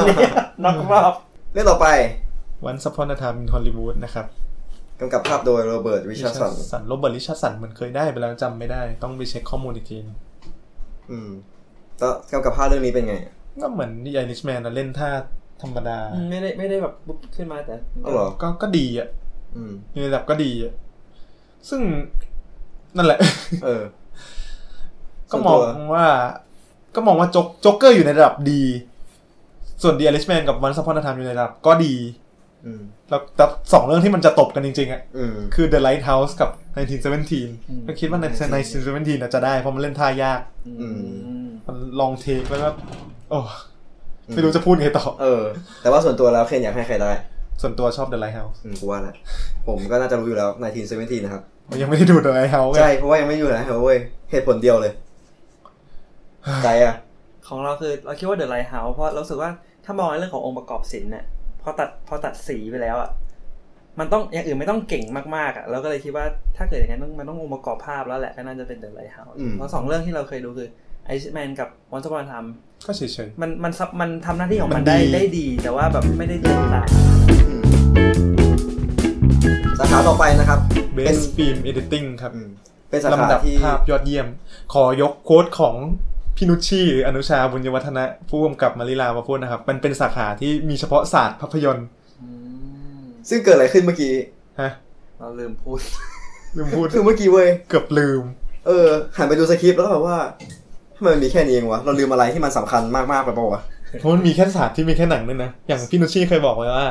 [0.06, 0.32] เนี่ย
[0.62, 1.14] นอกรอบ
[1.52, 1.88] เรื่องต่อไป
[2.66, 4.26] วันซัพพอร์ต i ทามอินฮอลลีวูดนะครับ
[5.00, 10.16] กำกับภาพโดย Robert Richardson Robert Richardson มันเคยได้ไปแล้วจำไม่ได้ ต้องไปเช็คข้อมูลอีกทีนึง
[11.10, 11.30] อืม
[11.98, 13.14] แล้วกำกับภาพเรื่องนี้เป็นไง
[13.62, 15.10] ก็เหมือน The Irishman นะเล่นท่า
[15.62, 17.74] ธรรมดาอืมไม่ได้ไม่ได้แบบปุ๊บขึ้นมาแต่
[18.04, 19.08] อ๋อเหรอก็ก็ดีอะ
[19.56, 20.72] อืมในระดับก็ดีอะ
[21.68, 21.80] ซึ่ง
[22.96, 23.18] นั่นแหละ
[23.64, 23.82] เออ
[25.32, 25.58] ก็มอง
[25.94, 26.06] ว่า
[26.94, 28.62] ก็มองว่า Jo- Joker อยู่ในระดับดี
[29.82, 32.29] ส่วน The Irishman กับ Once Upon a Time อยู่ในระดับก็ดีอืม
[33.08, 36.50] แล้วแต่สองเรื่องที่มันจะตบกันจริงๆอะอืมคือ The Lighthouse กับ
[37.18, 38.26] 1917 ก็คิดว่าใน
[38.58, 40.40] 1917น่ะจะได้เพราะมันเล่นท่ายาก
[40.80, 41.00] อืม
[41.66, 42.68] มัน long take แล้วก็
[43.30, 43.40] โอ้
[44.34, 45.42] ไม่รู้จะพูดไงต่อ เออ
[45.82, 47.12] แต่ว่าส่วนตัวแล้วเคนอยากให้ใครได้
[47.62, 49.14] ส่วนตัวชอบ The Lighthouse อืมกูว่าแหละ
[49.66, 51.42] ผมก็น่าจะรู้อยู่แล้วในทีม Seventeen นะครับ
[51.82, 53.98] ยังไม่ได้ดู The Lighthouse ไงใช่ เพราะว่ายังไม่อยู่นะเว้ย
[54.30, 54.92] เหตุผลเดียวเลย
[56.64, 56.94] ใจอะ
[57.48, 59.50] ของเราคือเราคิดว่า The Lighthouse เพราะเรารู้สึกว่า
[59.84, 61.24] ถ้ามองในเรื่องขององค์ประกอบศิลป์เนี่ย
[61.62, 63.10] พอตัดพอตัดสีไปแล้วอะ
[63.98, 65.04] มันต้องอย่างอื่นไม่ต้องเก่ง
[65.36, 66.24] มากๆอะเราก็เลยคิดว่า
[66.56, 70.68] ถ้าเกิดอย่างนั้นต้องมันต้ององค์ประกอบภาพแล้วแหละก็น่าจะเป็น The Lighthouse อืมเพราะสองเรื่องที่เราเคยดูคือ
[71.06, 76.82] Irishman กับ Once Upon a Time ก็เฉยมันมันซับมันทำหน้าที่ของมันมันได้ดีได้ดี แต่ว่าแบบไม่ได้เด่นตา
[77.48, 77.62] อืม
[79.78, 82.48] สาขาต่อไปนะครับๆเป็น Best Film Editing ครับอืม
[82.90, 84.26] เป็นสาขาลำดับที่ภาพยอดเยี่ยม
[84.74, 85.74] ขอยกโค้ดของ
[86.42, 91.86] พี่นุชชีหรืออนุชาบุญยวัฒนะผู้กำกับมาริลามาพูดนะครับ มันเป็นสาขาที่มีเฉพาะศาสตร์ภาพยนตร์
[93.28, 94.14] ซึ่งเกิดอะไรขึ้นเมื่อกี้
[94.60, 94.70] ฮะ
[95.18, 95.78] เราลืมพูด
[96.56, 98.22] ลืมพูดคือเมื่อกี้เว้ยเกือบลืม
[98.66, 100.16] เออหันไปดูสคริปต์แล้วก็แบบว่า
[100.96, 102.82] ทำไมมันมีแค่นี้เองวะเราลืมอะไรที่มันสำคัญ
[103.12, 103.62] มากๆไปเปล่าวะ
[104.00, 106.86] เพราะมันมีแค่ศาสตร์ที่มีแค่หนังด้วยนะอย่างพี่นุชชีเคยบอกไว้ว่า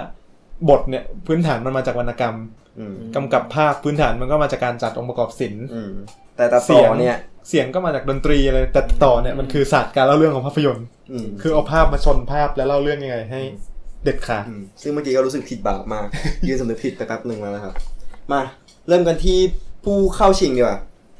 [0.70, 2.36] บทเนี่ยพื้นฐานมันมาจากวรรณกรรม
[2.80, 5.91] อืมกำกับภาพพื้นฐานมันก็มาจากการจัดองค์ประกอบศิลป์อืม
[6.39, 7.18] แต่ตัดเสีต่ยงอเนี่ย
[7.48, 13.42] เสียงก็มาจากดนตรีอะไรแต่ต่อเนี่ยมันคือศาสตร์การเล่าเรื่องของภาพยนตร์อืมคือเอาภาพมาชนภาพแล้วเล่าเรื่องยังไงให้
[14.04, 16.08] เด็ดขาดอืมซึ่งเมื่อกี้ก็รู้สึกผิดบาปมาก
[16.48, 17.74] ยืนสำนึกผิดไปแป๊บหนึ่งแล้วนะครับ
[18.32, 18.42] มา
[18.88, 19.38] เริ่มกันที่
[19.86, 20.78] ผู้เข้าชิงดีกว่า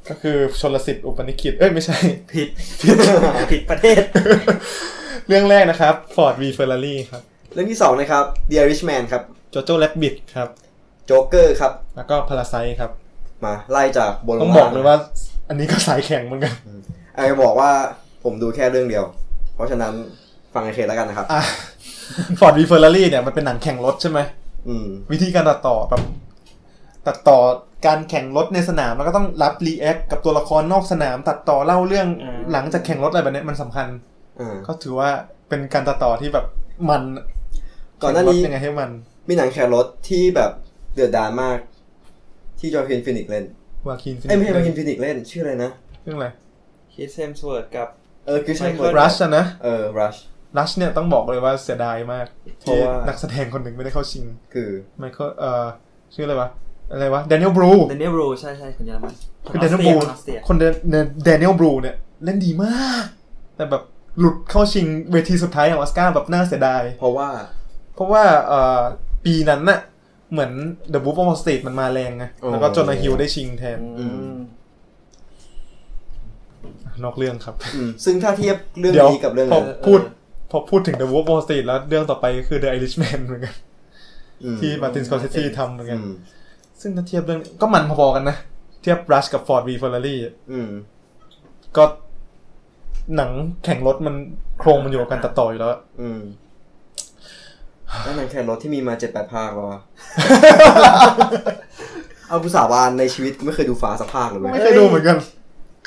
[0.10, 1.98] ก็คือชนลสิทธิ์อุปนิคิตเอ้ยไม่ใช่
[2.34, 2.50] ผิด
[3.52, 4.02] ผิดประเทศ
[5.28, 10.50] เรื่องแรกนะครับ Ford v Ferrari ครับ เรื่องที่สองนะครับ The Irishman ครับ Jojo Rabbit ครับ
[11.06, 12.92] โจ๊กเกอร์ครับ แล้วก็ Parasite ครับ
[13.46, 14.98] มาไล่จากบนลต้องงบอกล่างเลยว่า
[15.50, 16.54] อันนี้ก็สายแข็งเหมือนกัน
[17.16, 17.72] ไอ้บอกว่า
[18.24, 19.06] ผมดูแค่เรื่องเดียว
[19.56, 19.94] เพราะฉะนั้น
[20.54, 21.42] ฟังไอเคแล้วกันนะครับอะ
[22.40, 24.20] Ford v Ferrari เนี่ยมันเป็นหนังแข่งรถใช่ไหม
[24.68, 26.04] อืมวิธีการตัดต่อแบบ
[27.08, 27.38] ตัดต่อ
[27.88, 33.88] การแข่งรถในสนามแล้วก็ต้องรับ react กับตัวละครนอกสนาม ตัดต่อเล่าเรื่องอ่าหลังจากแข่งรถอะไรแบบเนี้ยมันสำคัญ
[34.40, 35.10] อ่าก็ถือว่า
[35.50, 36.46] เป็นการตัดต่อที่แบบ
[36.90, 37.02] มัน
[38.02, 38.90] ก่อนหน้านี้แข่งรถยังไงให้มัน
[39.28, 40.52] มีหนังแข่งรถที่แบบ
[40.94, 41.58] เดือดดาลมาก
[42.60, 43.46] ที่ Joaquin Phoenix เล่น
[43.88, 45.72] Joaquin เอ้ยไม่ใช่ Joaquin Phoenix เล่นชื่ออะไรนะ
[46.04, 46.28] เรื่องอะไร
[46.94, 47.88] Chris Hemsworth กับ
[48.26, 50.16] เออคือใช่ Michael Rush อะนะเออ Rush
[50.58, 52.28] Rush เนี่ยต้องบอกเลยว่าเสียดายมาก
[52.62, 54.70] เพราะที่ว่านักแสดงคนหนึ่งไม่ได้เข้าชิง คือ
[55.00, 55.66] ไมเคิลเอ่อ
[56.14, 56.50] ชื่ออะไรวะ
[56.92, 59.14] อะไรวะ Daniel Brühl Daniel Brühl ใช่ใช่คนเยอรมัน
[59.52, 60.58] คือ Daniel Brühl ออสเตรียคน
[61.24, 63.06] Daniel Brühl เนี่ยเล่นดีมาก
[63.56, 63.84] แต่แบบ
[64.20, 67.30] หลุดเข้าชิงเวทีสุดท้ายของออสการ์แบบน่าเสียดาย เพราะว่า
[67.96, 68.82] เพราะว่าเอ่อ
[69.26, 69.80] ปีนั้นน่ะ
[70.32, 70.52] เหมือน
[70.94, 74.38] The Wolf of Wall Street มันมาแรงไงอ๋อแล้วก็ Jonah Hill ได้ชิงแทนอืม
[77.04, 80.00] นอกเรื่องครับอืมซึ่งถ้าเทียบเรื่องเดี๋ยวนี้กับเรื่องพอนั้นพูด
[80.52, 83.56] พอพูดถึง The Wolf of Wall Street แล้วเรื่องต่อไปคือ The Irishman เหมือนกัน
[84.44, 86.14] อืมที่ Martin Scorsese ทำเหมือนกันอืม
[86.82, 88.38] ซึ่งถ้าเทียบเรื่องก็มันพอๆกันนะ
[88.82, 90.70] เทียบ Rush กับ Ford v Ferrari อะอืม
[91.78, 91.84] ก็
[93.16, 93.32] หนัง
[93.64, 94.16] แข่งรถมัน
[94.60, 95.72] โครงมันอยู่กับการตัดต่ออยู่แล้ว
[96.02, 96.22] อืม
[98.04, 99.82] แล้วหนังแข่งรถที่มีมาเจ็ดแปดภาคแล้วอะ
[102.28, 105.18] เอาผู้สาบานในชีวิตกูไม่เคยดูฟ้าสักภาคเลยเว้ยไม่เคยดูเหมือนกัน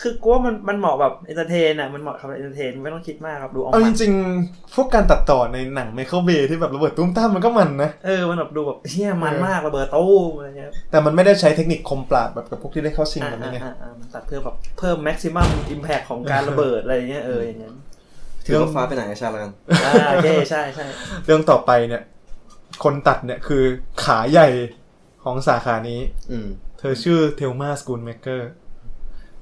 [0.02, 17.72] คือกูว่ามันมันเหมาะแบบ entertain อะมันเหมาะกับ entertain ไม่ต้องคิดมากครับดูออกเอาจมาริงๆพวกการตัดต่อในหนังไมเคิลเบย์ที่แบบระเบิดตุ้มต้ามมันก็มันนะ เออมันแบบดูแบบเฮียมันเออมากระเบิดตู้มอะไรเงี้ยแต่มันไม่ได้ใช้เทคนิคคมปราดแบบกับพวกที่ได้เข้าชิงอ่าแบบนี้ไง อ่าอ่ามันตัดเพื่อแบบเพิ่มแม็กซิมัมอิมแพคของการระเบิดอะไรเงี้ยเอออย่างเงี้ย
[18.46, 19.52] ถือว่าฟ้าไปไหนกับชาติแล้วกัน
[19.84, 20.84] อ่าโอเคใช่ใช่
[21.26, 22.02] เรื่องต่อไปเนี่ย
[22.84, 23.62] คนตัดเนี่ยคือ
[24.04, 24.48] ขาใหญ่
[25.24, 26.00] ของสาขานี้
[26.32, 28.50] อืม เธอชื่อเทลมาสกูลเมเกอร์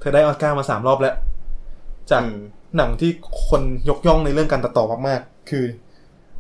[0.00, 1.14] เธอได้ออสการ์มาสามรอบแล้ว
[2.10, 2.38] จากอืม
[2.76, 3.10] หนังที่
[3.48, 5.64] คนยกย่องในเรื่องการตัดต่อมากๆ คือ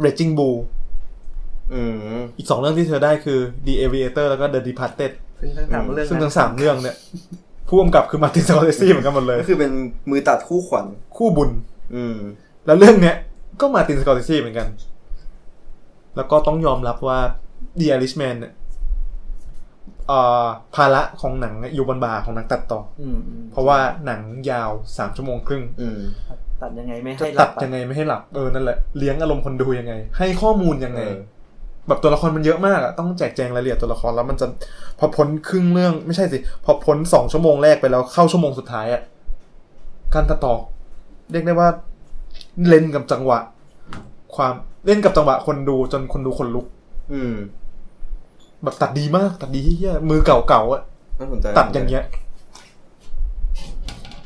[0.04, 0.58] Raging Bull
[1.72, 1.80] อื
[2.16, 6.96] มอีกสองเรื่องที่เธอได้คือ The Aviator แล้วก็ The Departed ซึ่งทั้งสามเรื่องซึ่งนั้นทั้งสามเรื่องเนี่ย
[7.68, 9.72] ผู้กำกับคือมาร์ตินสกอร์เซซีเหมือนกันหมดเลย ก็คือเป็น
[10.10, 10.86] มือตัดคู่ขวัญ
[11.16, 11.50] คู่บุญ
[11.94, 12.16] อืม
[12.66, 13.16] แล้วเรื่องเนี้ย
[13.60, 14.66] ก็มาร์ตินสกอร์เซซีเหมือนกัน
[16.16, 17.18] แล้วก็ต้องยอมรับว่า
[17.78, 18.52] The Irishman เนี่ย
[20.08, 24.20] เอ่อภาระของหนังเนี่ยอยู่บนบ่าของนักตัดต่ออืมอืมเพราะว่าหนัง
[24.50, 25.98] ยาวสามชั่วโมงครึ่งอืม
[26.62, 31.18] ตัดยังไงไม่จะให้หตัลัดบอะยังไงไม่ให้หลับเออนั่นแหละเลี้ยงอารมณ์คนดูยังไง ให้ข้อมูลยังไงเออ
[31.88, 34.46] แบบตัวละครมันเยอะมากอะต้องแจกแจงรายละเอียดตัวละครแล้วมันจะ
[34.98, 39.02] พอพ้นครึ่งเรื่องไม่ใช่สิ พอพ้นสองชั่วโมงแรกไปแล้วเข้าชั่วโมงสุดท้ายอะ
[40.14, 40.54] การตัดต่อ
[41.32, 41.68] เรียกได้ว่า
[42.68, 43.38] เล่นกับจังหวะ
[44.36, 44.54] ความ
[44.86, 46.66] เล่นกับจังหวะคนดูจนคนดูคนลุก
[47.12, 47.34] อืม
[48.62, 50.82] แบบตัดดีมาก ตัดดีเฮียมือเก่าๆอะ
[51.18, 52.04] น่าสนใจตัดอย่างเงี้ย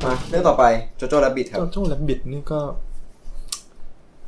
[0.04, 0.64] มาเรื่องต่อไป
[0.96, 2.60] โจโจ้และบิทครับเจ้าโจ้แลบบิดนี่ก็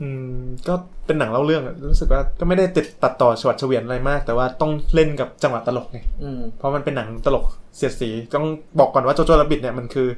[0.01, 0.75] อืม ก็
[1.07, 7.45] เป็นหนังเล่าเรื่องอะรู้สึกว่าก็ไม่ได้ติดตัดต่อฉวัดเฉวียนอะไรมาก แต่ว่าต้องเล่นกับจังหวะตลกไงอืมเพราะมันเป็นหนังตลก
[7.77, 8.47] เสียดสีต้อง
[8.79, 10.09] บอกก่อนว่า Jojo Rabbit เนี่ยมันคือ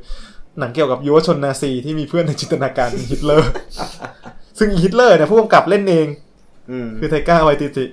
[0.59, 3.53] หนังเกี่ยวกับยุวชนนาซีที่มีเพื่อนในจินตนาการเป็นฮิตเลอร์
[4.59, 6.09] ซึ่งฮิตเลอร์เนี่ยผู้กำกับเล่นเอง
[6.71, 7.85] อืมคือไทก้าไวติติ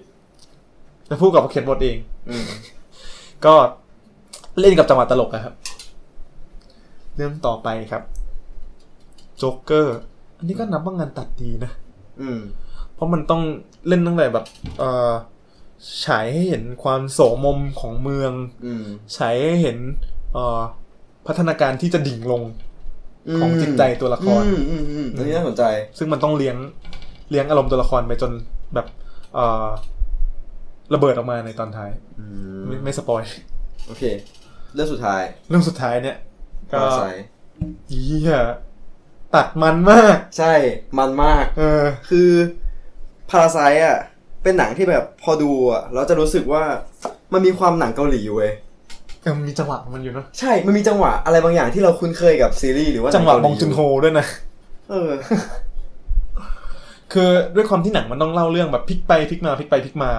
[1.08, 1.98] และผู้กำกับเขียนบทเอง
[2.30, 2.46] อืม
[3.46, 3.54] ก็
[4.60, 5.54] เล่นกับจังหวะตลกอะครับ
[7.16, 8.04] เรื่องต่อไปครับ
[9.38, 9.98] โจ๊กเกอร์
[10.38, 11.72] อันนี้ก็นับว่างานตัดดีนะ
[12.22, 12.40] อืม
[12.94, 13.42] เพราะมันต้อง
[13.88, 14.46] เล่นตั้งแต่แบบ
[14.80, 15.12] เอ่อ
[16.06, 18.32] ฉายให้เห็นความโสมมของเมือง
[18.66, 18.86] อืม
[19.18, 19.78] ฉายให้เห็น
[20.34, 20.62] เอ่อ
[21.28, 22.42] พัฒนาการที่จะดิ่งลง
[23.40, 25.64] ของจิตใจตัวละครอืมอืมอืมอันนี้น่าสนใจ
[25.98, 26.56] ซึ่งมันต้องเลี้ยง
[27.32, 28.32] เลี้ยงอารมณ์ตัวละครไปจน
[28.74, 28.88] แบบ
[29.34, 29.68] เอ่อ
[30.94, 32.26] ระเบิดออกมาในตอนท้ายอื
[32.58, 33.22] มไม่ไม่สปอย
[33.88, 34.04] โอเค
[34.76, 36.18] เรื่องสุดท้าย เรื่องสุดท้ายเนี่ย
[36.72, 37.16] ก็ปราศัย
[37.90, 38.34] เฮีย
[39.36, 40.54] ตัดมันมาก ใช่
[40.98, 42.30] มันมาก เออ คือ
[43.30, 43.98] พาราไซอะ
[44.44, 46.64] เป็นหนังที่แบบพอดูอะเราจะรู้สึกว่า
[47.34, 48.52] มันมีความหนังเกาหลีเว้ย
[49.26, 54.26] แต่มันมีจังหวะของมันอยู่เนอะใช่ มันมีจังหวะอะไรบางอย่างที่เราคุ้นเคยกับซีรีส์หรือว่าจังหวะนับเกาองลีจุนโฮด้วยนะ
[54.90, 55.12] เออ
[57.14, 60.12] คือด้วยความที่หนังมันต้องเล่าเรื่องแบบพลิกไปพลิกมาพลิกไปพลิกมา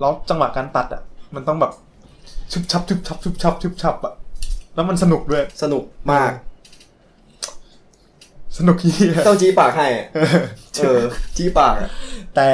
[0.00, 1.02] แล้วจังหวะการตัดอะ
[1.34, 1.72] มันต้องแบบ
[2.52, 4.14] ชุบชับชุบชับชุบชับชุบชับอะ
[4.74, 6.32] แล้วมันสนุกด้วย สนุกมาก
[8.58, 10.06] สนุกเฮียต้องจี้ปากให้อะ
[10.80, 11.00] เออ
[11.36, 11.90] จี้ปากอะ
[12.36, 12.48] แต่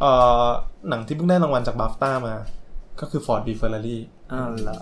[0.00, 0.10] เอ่
[0.44, 0.46] อ
[0.88, 2.34] หนังที่เพิ่งได้รางวัลจากบัฟต้ามา
[3.00, 3.96] ก็คือ Ford v Ferrari
[4.32, 4.78] อ้าวเหรอ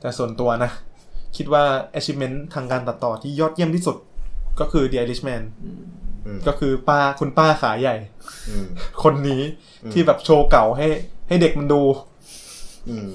[0.00, 0.70] แต่ส่วนตัวนะ
[1.36, 1.64] คิดว่า
[1.98, 3.96] achievement ทางการตัดต่อที่ยอดเยี่ยมที่สุด
[4.60, 5.42] ก็คือ The Irishman
[6.26, 7.96] อืมก็คือป้าคุณป้าขาใหญ่
[8.48, 8.66] อืม
[9.02, 9.42] คนนี้
[9.92, 10.86] ที่แบบโชว์เก่าให้
[11.28, 11.82] ให้เด็กมันดู
[12.88, 13.10] อืม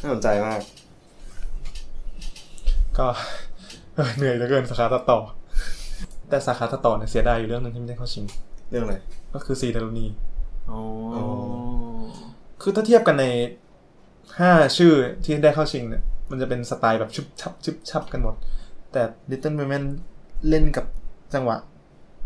[0.00, 0.60] น่าสนใจมาก
[2.98, 3.06] ก็
[3.94, 5.18] เออเหนื่อยเหลือเกินสาขาตัดต่อ
[6.28, 8.24] แต่สาขาตัดต่อเนี่ยเสียดายอยู่เรื่องหนึงที่ไม่ได้เข้าชิง
[8.70, 8.96] เรื่องอะไร
[9.34, 10.06] ก็คือซีเดลนี
[10.70, 10.80] อ๋อ
[12.62, 13.26] คือถ้าเทียบกันใน
[14.38, 14.92] ห้าชื่อ
[15.24, 18.34] ที่ได้เข้าชิงเนี่ยมันจะเป็นสไตล์แบบชุบชับชุบชับกันหมด
[18.92, 19.84] แต่ Little Women
[20.48, 20.86] เล่นกับ
[21.34, 21.56] จังหวะ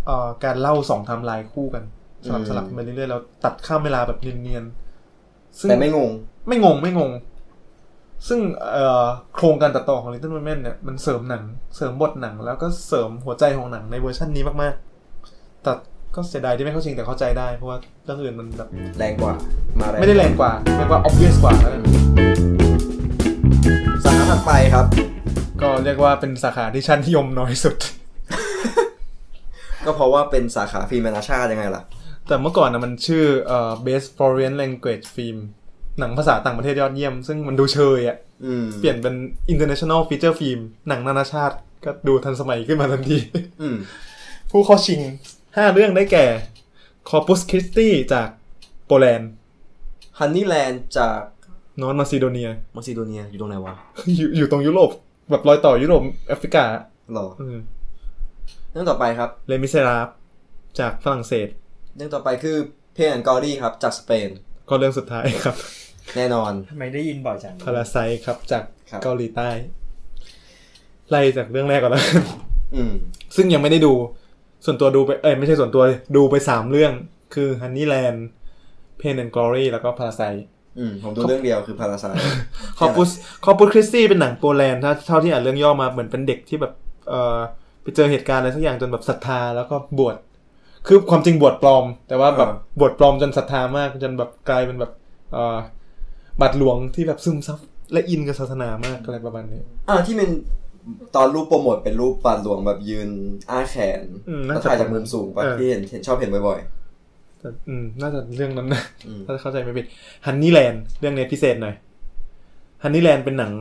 [0.06, 1.84] เอ่อการเล่าสองไทม์ไลน์คู่กัน
[2.26, 6.10] สลับอืมสลับไปเรื่อยๆแล้วตัดข้ามเวลาแบบเนียนๆซึ่งแต่ไม่งง
[6.48, 7.10] ไม่งงไม่งง
[8.28, 8.40] ซึ่ง
[8.72, 11.42] เอ่อโครงการตัดต่อของ Little Women เนี่ยมันเสริมหนัง
[11.76, 15.72] เสริมบทหนัง แล้วก็เสริมหัวใจของหนังในเวอร์ชันนี้มากๆแต่
[16.16, 18.68] ก็เสียดายที่ไม่เข้าชิงแต่เข้าใจได้เพราะว่าเรื่องอื่นมันแบบ
[18.98, 19.32] แรงกว่า
[19.80, 21.82] มาแรงไม่ได้แรงกว่าเรียกว่า obvious กว่าแล้วกัน
[24.04, 24.86] สาขาถัดไปครับ
[25.62, 27.76] ก็เรียกว่าเป็นสาขาที่ชั้นนิยมน้อยสุด
[29.84, 31.82] ก็เพราะว่าเป็นสาขาฟิล์มนานาชาติยังไงล่ะ
[32.28, 35.38] แต่เมื่อก่อนนะมันชื่อเอ่อ best foreign language film
[35.98, 39.14] หนังภาษาต่างประเทศยอดเยี่ยม ซึ่งมันดูเชยอะอืมเปลี่ยนเป็น
[39.52, 43.18] international feature film หนังนานาชาติ ก็ดูทันสมัยขึ้นมาทันที
[43.62, 43.76] อืม
[44.50, 45.00] ผู้เข้าชิง
[45.56, 46.26] 5เรื่องได้แก่
[47.08, 48.28] Corpus Christi จาก
[48.86, 49.30] โปแลนด์
[50.18, 51.18] Honeyland จาก
[51.80, 53.74] นอร์ทมาซิโดเนียมาซิโดเนียอยู่ตรงไหนวะ
[54.16, 54.90] อยู่อยู่ตรงยุโรป
[55.30, 56.64] แบบรอยต่อยุโรปแอฟริกา
[57.14, 57.58] หรออืม
[58.72, 60.08] เรื่องต่อไปครับ Les Misérables
[60.80, 61.48] จากฝรั่งเศส
[61.96, 62.56] เรื่องต่อไปคือ
[62.94, 64.28] Pain and Glory ครับ จากสเปน
[64.68, 65.56] ก็เรื่องสุดท้ายครับ
[66.16, 69.50] แน่นอนทำไมได้ยินบ่อยจัง Parasite ครับจากครับ เกาหลีใต้
[71.10, 72.04] ไล่จากเรื่องแรกก่อนแล้ว
[72.74, 72.92] อืม
[73.36, 73.92] ซึ่งยังไม่ได้ดู
[74.64, 76.92] ส่วนตัวดูไปเอ้ยไม่ใช่ส่วนตัวเลยดูไปสามเรื่อง
[77.34, 78.18] คือ Honeyland
[79.00, 80.42] Pain and Glory แล้วก็ Parasite
[80.78, 82.04] อืมผมดูเรื่องเดียวคือพาราไซ
[82.78, 83.10] คอปุส
[83.44, 86.72] คอปุสคริสตี้เป็นหนังโปแลนด์ถ้าเท่าที่อ่านเรื่องย่อมาเหมือนเป็นเด็กที่แบบ
[87.08, 87.38] เอ่อ
[87.82, 90.16] ไปเจอเหตุการณ์อะไรสักอย่างจนแบบศรัทธาแล้วก็บวช
[90.86, 92.50] คือความจริงบวชปลอม แต่ว่าแบบ
[92.80, 94.92] บวชปลอมจนศรัทธามากจนแบบกลายเป็นแบบ
[95.32, 95.56] เอ่อ
[96.40, 97.58] บัตรหลวงที่แบบซึมซับ
[97.92, 100.30] และอินกับศาสนามากอะไรประมาณนี้อ่าที่เป็น
[101.16, 103.08] ตอนรูปโปรโมทเป็นรูปปานหลวงแบบยืน
[103.50, 106.60] อ้าแขนอืมแล้น่าวจะถ่ายจากมุมสูงปะเออที่เห็นเห็นชอบเห็นบ่อย
[107.40, 109.86] แต่อืม น่าจะเรื่องนั้นนะอืมถ้าเข้าใจไม่ผิด
[110.26, 111.74] ฮันนี่แลนด์เรื่องนี้พิเศษหน่อย
[112.82, 113.52] ฮันนี่แลนด์เป็นหนัง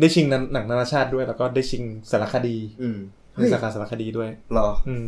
[0.00, 2.98] ได้ชิงหนังหนังนานาชาติด้วย แล้วก็ได้ชิงสารคดีๆอืม
[3.32, 5.04] ในเฮ้ยสาขาสารคดีด้วยหรอ อืม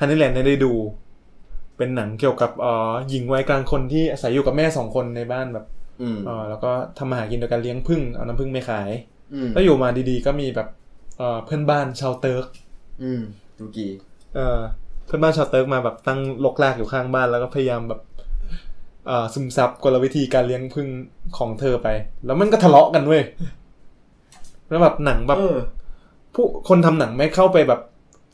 [0.00, 0.72] Honeyland ได้ดู
[1.76, 5.66] เป็นหนังเกี่ยวกับเอ่อหญิงวัยกลางคนที่อาศัยอยู่กับแม่สองคนในบ้านแบบ
[6.02, 9.15] อืมเอ่อแล้วก็ทำมาหากินโดยการเลี้ยงผึ้งเอาน้ำผึ้งไปขายอืม
[9.52, 10.68] แล้วอยู่มาดีๆก็มีแบบ
[11.18, 12.46] เอ่อเพื่อนบ้านชาวเติร์ก
[13.02, 13.22] อืม
[13.58, 13.90] ตุรกี
[14.34, 14.60] เอ่อ
[15.06, 18.00] เพื่อนบ้านชาวเติร์กมาแบบตั้งรกรากอยู่ข้างบ้านแล้วก็พยายามแบบ
[19.06, 20.88] เอ่อซึมซับกลวิธีการเลี้ยงผึ้ง
[21.38, 21.88] ของเธอไป
[22.26, 23.22] แล้วมันก็ทะเลาะกันเว้ย
[24.68, 25.58] แล้วแบบหนังแบบเออ
[26.34, 27.80] ผู้คนทำหนังไม่เข้าไปแบบ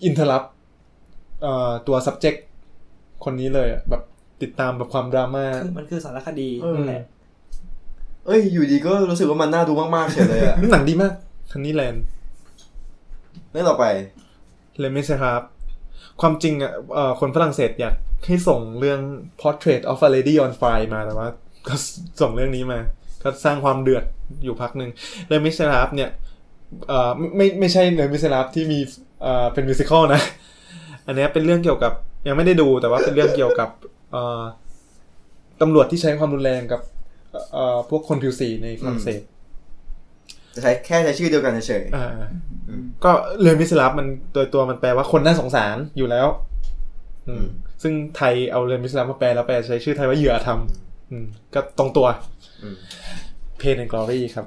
[0.05, 0.43] อินเทอร์รับ
[1.43, 2.39] เอ่อตัว subject
[3.24, 4.02] คนนี้เลยอะแบบ
[4.43, 7.02] ติดตามแบบความดราม่าคือมันคือสารคดีเออนั่นแหละ
[8.27, 11.12] เอ้ย อยู่ดีก็รู้สึกว่ามันน่าดูมากๆเฉยเลยอะหนังดีมาก
[11.51, 12.05] คันนี้แลนด์
[13.51, 13.85] เรื่องต่อไป
[14.78, 15.43] เลมิสครับ
[16.20, 17.94] ความจริงอะเอ่อคนฝรั่งเศสอยาก
[18.27, 19.01] ให้ส่งเรื่อง
[19.43, 21.28] Portrait of a Lady on Fire มาแต่ว่า
[21.69, 21.74] ก็
[22.20, 22.81] ส่งเรื่องนี้มา
[23.23, 24.05] ก็สร้างความเดือด
[24.44, 24.90] อยู่พักหนึ่ง
[25.29, 26.11] Les Misérables เนี่ย
[26.89, 28.78] เอ่อไม่ไม่ไม่ใช่ Les Misérables ที่มี
[29.23, 30.23] เอ่อเป็น musical นะ
[31.07, 31.93] อันเนี้ยเป็นเรื่องเกี่ยวกับ
[32.28, 33.69] ยังไม่ได้ดูแต่ว่าเป็นเรื่องเกี่ยวกับ
[34.12, 34.43] เอ่อ
[35.61, 37.02] ตำรวจที่ใช้ความรุนแรงกับเอ่อ
[37.91, 39.21] พวกคนผิวสีในฝรั่งเศส
[40.55, 42.07] จะใช้แค่ใช้ชื่อเดียวกันเฉยอ่า
[43.05, 43.11] ก็
[43.41, 46.27] เรื่อง Misérables มันโดยตัวมันแปลว่าคนน่าสงสารอยู่แล้ว
[47.29, 47.45] อืม
[47.83, 50.59] ซึ่งไทยเอาเรื่อง Misérables มาแปลแล้วแปลใช้ชื่อไทยว่าเหยื่ออธรรม
[51.11, 52.07] อืมก็ตรงตัว
[52.63, 52.77] อืม
[53.59, 54.47] Pain and Glory ครับ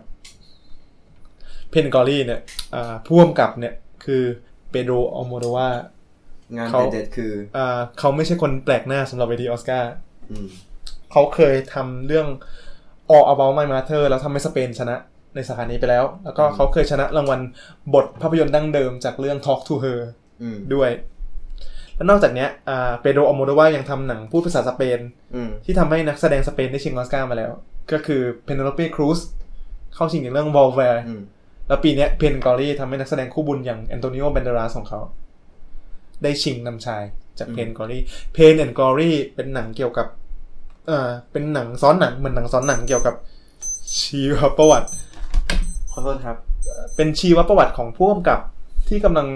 [1.70, 2.42] Pain and Glory เนี่ย
[2.76, 3.74] อ่าผู้กำกับเนี่ย
[4.06, 4.24] คือ
[4.70, 5.70] เปโดรอัลโมโดวาร์
[6.56, 9.92] งานเขาเด็ดๆคืออ่าเขาไม่ใช่คนแปลกหน้าสำหรับเวทีออสการ์
[10.32, 10.48] อืม
[11.12, 12.28] เขาเคยทำเรื่อง
[13.14, 14.96] All About My Mother แล้วทำให้สเปนชนะ
[15.36, 17.40] ในสาขานี้ไปแล้ว แล้วก็เขาเคยชนะรางวัล
[17.94, 20.00] บทภาพยนตร์ดั้งเดิมจากเรื่อง Talk to Her
[20.42, 20.90] อืมด้วย
[21.96, 25.00] แล้วนอกจากเนี้ยอ่าเปโดรอัลโมโดวาร์ยังทำหนังพูดภาษาสเปน
[25.36, 27.52] อืมที่ทำให้นักแสดงสเปนได้ชิงออสการ์มาแล้ว
[27.92, 29.20] ก็คือเพน e โ o เป้ครูซ
[29.96, 31.22] เข้าชิงในเรื่อง v อลแวร์อืม
[31.68, 35.00] แล้วปีเนี้ย Pain and Glory ทำให้นักแสดงคู่บุญอย่างแอนโตนิโอเบนเดราสของเขา
[36.24, 37.04] ได้ชิงนำชาย
[37.40, 43.16] จาก Pain and Glory Pain and Glory เป็นหนังเกี่ยวกับเอ่อเป็นหนังซ้อนหนังเหมือนหนังซ้อนหนังเกี่ยวกับ
[44.00, 44.88] ชีวประวัติ
[45.92, 46.38] ขอโทษครับ
[46.96, 48.40] เป็นชีวประวัติของผู้กำกับ
[48.88, 49.28] ที่กำลัง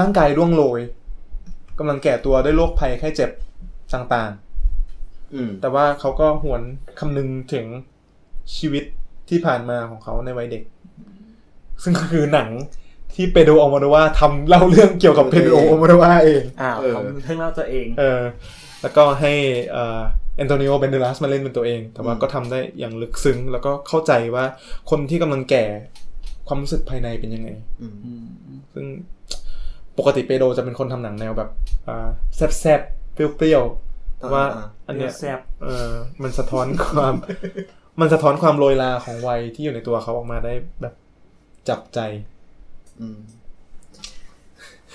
[0.00, 0.80] ร่างกายร่วงโรย
[1.78, 3.30] กำลังแก่ตัวด้วยโรคภัยไข้เจ็บ
[3.94, 6.62] ต่างๆ อืมแต่ว่าเขาก็หวน
[6.98, 7.66] คำนึงถึง
[8.56, 8.84] ชีวิต
[9.28, 10.62] ที่ผ่านมาของเขาในวัยเด็ก
[11.82, 12.48] ซึ่งก็คือหนัง
[13.14, 18.22] ที่เปโดรอัลโมโดวาร์ทำเล่าเรื่องเกี่ยวกับเปโดรอัลโมโดวาร์เองอ้าวเออทำเรื่องเล่าตัวเอง เออ
[18.82, 19.32] แล้วก็ให้
[19.72, 20.00] เอ่อ
[20.36, 24.44] แอนโตนิโอเบนเดราสมาเล่นเป็นตัวเอง แต่ว่าก็ทำได้อย่างลึกซึ้ง แล้วก็เข้าใจว่า
[24.90, 25.64] คนที่กำลังแก่
[26.48, 27.48] ความรู้สึกภายในเป็นยังไง
[27.80, 28.24] อืมอืม
[28.74, 28.86] ซึ่ง
[29.98, 31.50] ปกติเปโดรจะเป็นคนทำหนังแนวแบบ
[31.88, 32.08] อ่า
[32.60, 35.92] แซบๆเปรี้ยวๆแต่ว่าอ่าอันเนี้ยแซ่บเออ
[36.22, 37.14] มันสะท้อนความ
[38.00, 40.94] มันสะท้อนความโรยลาของวัยที่อยู่ในตัวเขาออกมาได้แบบ
[41.68, 41.98] จับใจ
[43.00, 43.18] อืม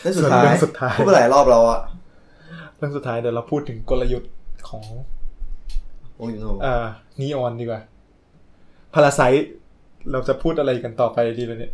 [0.02, 1.82] เรื่องสุดท้ายส่วนเรื่องสุดท้ายพูดไปหลายรอบแล้วอะ
[2.78, 4.32] เรื่องสุดท้ายเดี๋ยวเราพูดถึงกลยุทธ์
[4.70, 4.84] ของ
[6.20, 6.86] วงยูโนอ่า
[7.20, 7.82] นีออนดีกว่า
[8.94, 9.22] พาราไซ
[10.12, 11.74] เราจะพูดอะไรกันต่อไปดีเลยเนี่ย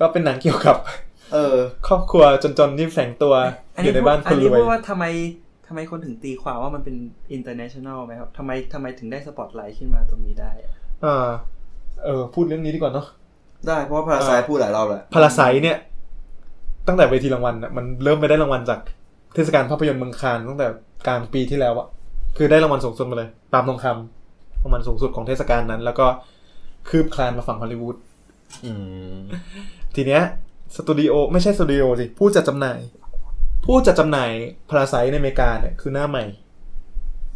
[0.00, 0.76] ก็เป็นหนังเกี่ยวกับ
[1.32, 1.56] เออ
[1.88, 3.34] ครอบครัวจนๆที่แฝงตัว
[3.76, 5.04] อันอนี้ยู่ในบ้านคอันนรนี้วเพยราะว่าทำไม
[5.66, 6.96] ทำไมคนถึงตีความว่ามันเป็น
[7.36, 10.72] international ไหมครับทำไมทำไมถึงได้สปอตไลท์ขึ้นมาตรงนี้ได้อะ
[11.04, 11.28] อ่า
[12.04, 13.06] เออ พูดเรื่องนี้ดีกว่าเนาะ
[13.66, 15.78] ได้เพราะว่าพาราไซพูดหลายรอบแล้วพาราไซเนี่ย
[16.86, 18.80] ตั้งแต่เวทีรางวัลน่ะมันเริ่มไปได้รางวัลจาก
[19.34, 20.68] เทศกาลภาพยนตร์เมืองคานตั้งแต่
[21.06, 21.86] กลางปีที่แล้วอะ
[22.38, 26.06] คือได้รางวัลสูงสุดมาเลยปาล์มทองคำรางวัลสูงสุดของเทศกาลนั้น แล้วก็
[26.88, 27.96] คืบคลานมาฝั่งฮอลลีวูด
[28.64, 28.72] อื
[29.16, 29.18] ม
[29.94, 30.22] ทีเนี้ย
[30.76, 32.78] สตูดิโอไม่ใช่สตูดิโอสิ ผู้จัดจำหน่าย
[33.64, 34.30] ผู้จัดจำหน่าย
[34.68, 36.24] พาราไซในอเมริกาเนี่ยคือหน้าใหม่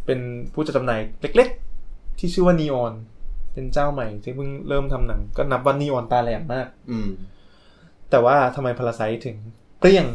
[0.05, 0.19] เป็น
[0.53, 2.93] ผู้จัดจำหน่ายเล็กๆ ที่ชื่อว่านีออน
[3.53, 7.09] เป็นเจ้าใหม่ที่เพิ่งเริ่มทำหนัง ก็นับว่านีออนตาแหลมมากอืม
[8.09, 9.35] แต่ว่าทำไม Parasite ถึง
[9.79, 10.05] เปรี้ยง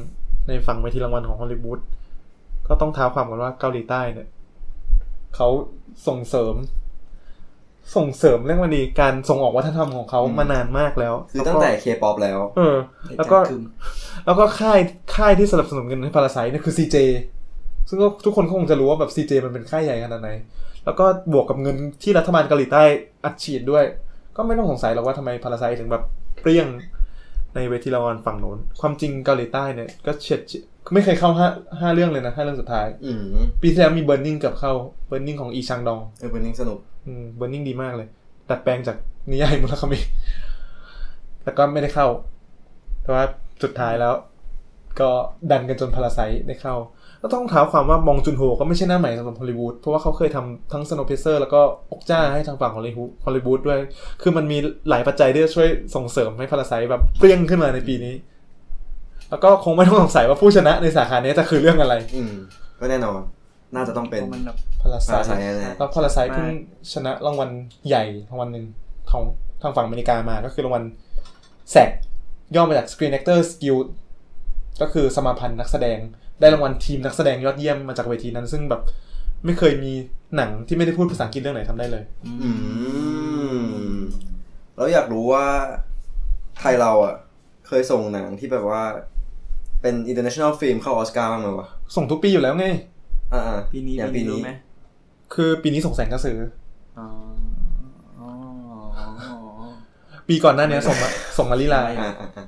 [0.48, 1.80] ในฝั่งเวทีรางวัลของฮอลลีวูด
[2.68, 4.28] ก็ต้องท้าวความกันว่าเกาหลีใต้เนี่ย
[5.36, 5.48] เขา
[6.06, 6.54] ส่งเสริม
[7.96, 12.76] ส่งเสริมเรื่องวันนี้การส่งออกวัฒนธรรมของเขาอืมมานานมากแล้วคือตั้งแต่เคป๊อแล้ว เออ
[13.16, 13.60] แล้วก็คือ
[14.26, 14.78] แล้วก็ค่าย
[15.16, 16.96] ค่ายที่สนับสนุนกันให้ Parasite เนี่ยคือ CJ
[17.88, 20.30] ซึ่งก็ทุกคนก็คงจะรู้ว่าแบบ CJ มันเป็นค่ายใหญ่ขนาดไหน
[20.84, 22.82] แล้วก็บวกกับเงินที่รัฐบาลเกาหลีใต้
[23.24, 23.84] อัดฉีดด้วย
[24.36, 26.02] ก็ไม่ต้องสงสัยหรอกว่าทำไม Parasite ถึงแบบ
[26.40, 26.66] เปรี้ยง
[27.54, 30.40] ในเวทีรางวัลฝั่งโน้น ความจริงเกาหลีใต้เนี่ยก็เฉียด
[30.92, 31.48] ไม่เคยเข้าห้า
[31.80, 33.20] ห้าเรื่องเลยนะห้าเรื่องสุดท้ายอืม
[33.60, 34.72] ปีที่แล้วมี Burning กับเข้า
[35.08, 38.08] Burning ของอีชังดองเออ Burning สนุกอืม Burning ดีมากเลย
[38.50, 38.96] ดัดแปลงจาก
[39.30, 39.98] นิยายมุราคามิ
[41.42, 42.06] แต่ก็ไม่ได้เข้า
[43.02, 43.24] แต่ว่า
[43.62, 44.14] สุดท้ายแล้ว
[45.00, 45.10] ก็
[45.50, 46.74] ดันกันจน Parasite ได้เข้า
[47.22, 51.60] ก็ต้องท้าวความว่าบงจุนโฮก็ไม่ใช่หน้าใหม่สำหรับฮอลลีวูดเพราะว่าเขาเคยทำทั้ง Snowpiercer แล้วก็
[51.92, 53.78] อกจ้าให้ทางฝั่งฮอลลีวูดฮอลลีวูดด้วย
[54.22, 54.58] คือมันมี
[54.88, 58.14] หลายปัจจัยที่จะช่วยส่งเสริมให้พาราไซแบบเปรี้ยงขึ้นมาในปีนี้
[59.30, 62.34] แล้วก็คงไม่ต้องสงสัยว่าผู้ชนะในสาขานี้จะคือเรื่องอะไร อืม
[62.80, 63.20] ก็แน่นอน
[63.74, 66.48] น่าจะต้องเป็นมันแบบ พาราไซ Parasite แน่ๆแล้วพาราไซเพิ่ง
[66.92, 67.50] ชนะรางวัล
[67.88, 68.66] ใหญ่รางวัลหนึ่ง
[69.10, 69.22] ของ
[69.62, 70.84] ทางฝั่งอเมริกามาก็คือรางวัล
[71.70, 71.90] แซก
[72.54, 73.86] ย่อมาจาก Screen Actors Guild
[74.80, 75.98] ก็คือสมาพันธ์นักแสดง
[76.40, 78.82] ได้รางวัลทีมนักแสดงยอดเยี่ยมมาจากเวทีนั้น ซึ่งแบบ
[79.44, 79.92] ไม่เคยมี
[80.36, 82.50] หนังที่ไม่ได้พูดภาษาอังกฤษเรื่องไหนทำได้เลยอื
[83.58, 83.92] ม
[84.76, 85.44] แล้วอยากรู้ว่า
[86.58, 87.14] ไทยเราอะ
[87.66, 88.82] เคยส่งหนังที่แบบว่า
[89.82, 92.66] เป็น international film เข้าออสการ์บ้างไหมวะส่งทุกปีอยู่แล้วไง
[93.32, 94.50] อ่าๆปีนี้อย่างปีปีนี้รู้นี้ไหม
[95.34, 96.38] คือปีนี้ส่งแสงกระสือ
[96.98, 97.06] อ๋อ
[98.18, 98.28] อ๋อ
[100.28, 102.46] ปีก่อนหน้านี้ส่งมาส่งมาลีลาอ่าอ่าอ่า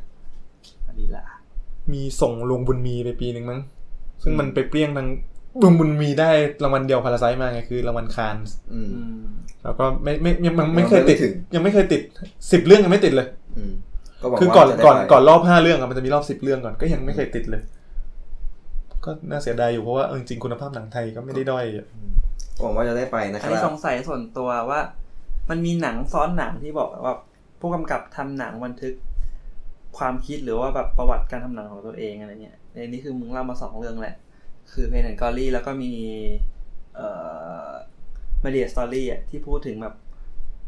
[0.87, 1.25] อันนี้ล่ะ
[1.93, 3.61] มีส่งลวงบุญมีไปปีหนึ่งมั้ง
[4.23, 5.09] ซึ่งมันไปเปรี้ยงทาง
[5.63, 6.31] ลวงบุญมีได้
[6.63, 9.25] รางวัลเดียวพาราไซมาไงคือรางวัลคานส์อืมอืม
[9.65, 12.01] แล้วก็ไม่ไม่ยังยังไม่เคยติดยังไม่ถึงยังไม่เคยติด
[12.53, 13.73] สิบเรื่องยังไม่ติดเลยอืม
[14.21, 17.63] ก็หวังคือว่าก่อนจะได้ก่อนไปก่อนรอบห้าเรื่องอะมันจะมีรอบสิบเรื่องก่อนก็ยังไม่เคยติดเลย
[19.05, 21.87] ก็น่าเสียดายอยู่เพราะว่าเอาจริงๆคุณภาพหนังไทยก็ไม่ได้ด้อยอะ
[22.61, 24.81] หวังว่าจะได้ไปนะคอันรันี้สบงสัยส่วนตัวว่า
[25.51, 27.15] มันมีหนังซ้อนหนังที่บอกว่า
[27.61, 28.95] ผู้กำกับทำหนังบันทึก
[29.99, 34.17] ความคิดหรือว่าแบบประวัติการทำหนังของตัวเองอะไรเงี้ยในนี้คือมึงเล่ามาสองเรื่องแหละ
[34.73, 35.93] คือ Pain and Glory แล้วก็มี
[36.95, 37.09] เอ่
[37.69, 37.71] อ
[38.45, 39.95] Marriage Story อะที่พูดถึงแบบ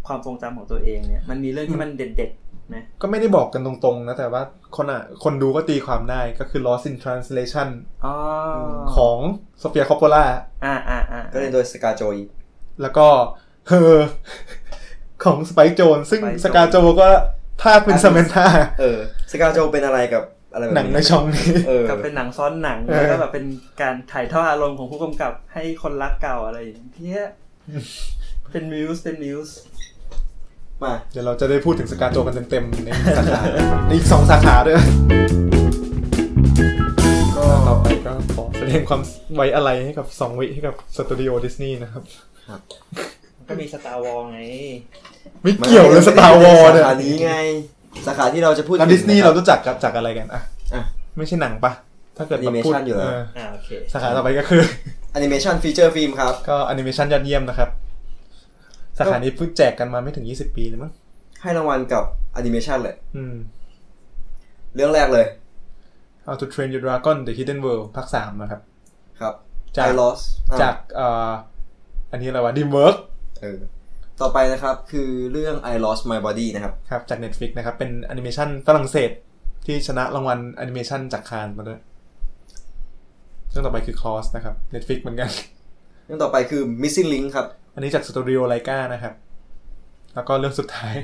[0.06, 2.30] ความทรงจำของตัวเองเนี่ย มันมีเรื่องที่มันเด็ด
[2.64, 4.42] ๆไหมก็ไม่ได้บอกกันตรงๆนะ แต่ว่า
[4.76, 7.68] คนอะคนดูก็ตีความได้ก็คือ Lost in Translation
[8.04, 8.14] อ๋อ
[8.96, 9.18] ของ
[9.58, 10.24] โซเฟียคอปโปล่า
[10.64, 12.16] อ่าอ่าอ่าก็เล่นโดยสการ์โจ
[12.82, 13.06] แล้วก็
[13.68, 13.98] Her
[15.24, 17.08] ของ Spike Jonze ซึ่งสกาโจก็
[17.62, 18.46] พากย์เป็น Samantha
[18.80, 18.98] เออ
[19.32, 20.24] สกาโจเป็นอะไรกับ
[20.54, 23.46] อะไรแบบหนังในช่องนี้เออกับเป็นหนังซ้อนหนังเออแล้วก็แบบเป็น
[23.82, 27.24] การถ่ายทอดอารมณ์ของผู้กำกับให้คนรักเก่าอะไรอย่างเงี้ย
[28.52, 29.56] เป็น muse เป็น muse
[30.86, 33.40] มา เดี๋ยวเราจะได้พูดถึงสกาโจกันเต็มๆในสาขา
[33.86, 34.76] ในอีกสองสาขาด้วย
[37.36, 39.00] ก็ต่อไปก็ขอแสดงความ
[39.36, 42.02] ไว้อาลัยให้กับสองวิให้กับสตูดิโอดิสนีย์นะครับ
[43.48, 44.40] ก็มี Star Wars ไง
[45.42, 47.34] ไม่เกี่ยวเลย Star Wars เนี่ยสาขานี้ไง
[48.06, 50.42] สาขาที่เราจะพูดแล้วถึงดิสนีย์ะคเราบรู้จักกับจากอะไรกันอะ
[50.74, 50.82] อะ
[51.16, 51.72] ไม่ใช่หนังปะ
[52.16, 54.62] ถ้าเกิดแบบพูด Animation อยู่แล้วเอออ่าโอเคสาขาต่อไปก็คือ
[55.12, 57.68] Animation Feature Film ครับ ก็แอนิเมชันยอดเยี่ยมนะครับ
[58.98, 60.92] สาขานี้เพิ่งแจกกันมาไม่ถึง20ปีเลยมั้ง
[61.42, 63.34] ให้รางวัลกับแอนิเมชันเลยอืม
[64.74, 65.26] เรื่องแรกเลย
[66.26, 68.60] How to Train Your Dragon The Hidden World ภาคสามนะครับ
[69.20, 69.34] ครับ
[69.76, 71.30] จาก I Lost อะจากเอ่อ
[72.10, 73.00] อันนี้อะไรวะ Dreamworks
[73.40, 73.58] เออ
[74.20, 79.10] ต่อไปนะครับคือเรื่อง I Lost My Body นะครับครับ จาก Netflix นะครับ เป็นแอนิเมชันฝรั่งเศส
[79.66, 81.80] ที่ชนะรางวัลแอนิเมชันจากคานมาด้วย
[83.50, 85.30] เรื่องต่อไปคือ Klaus นะครับ Netflix เหมือนกัน
[86.04, 89.14] เรื่องต่อไปคือ Missing Link ครับ อันนี้จากสตูดิโอ Laika นะครับ
[90.14, 90.94] แล้วก็เรื่องสุดท้าย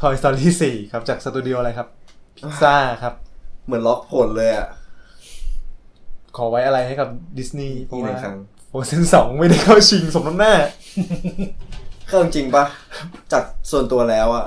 [0.00, 1.88] Toy Story 4 ครับจากสตูดิโออะไรครับ
[2.36, 3.14] Pixar ครับ
[3.66, 4.68] เหมือนล็อกผลเลยอะ
[6.36, 7.08] ขอไว้อะไรให้กับ
[7.38, 8.36] ดิสนีย์เพอีราะกหนึ่ว่างครั้ง
[8.68, 10.54] โฟเซนสองไม่ได้เข้าชิงสมน้ำหน้า
[12.08, 12.64] เข้าจริงปะ
[13.32, 14.46] จากส่วนตัวแล้วอะ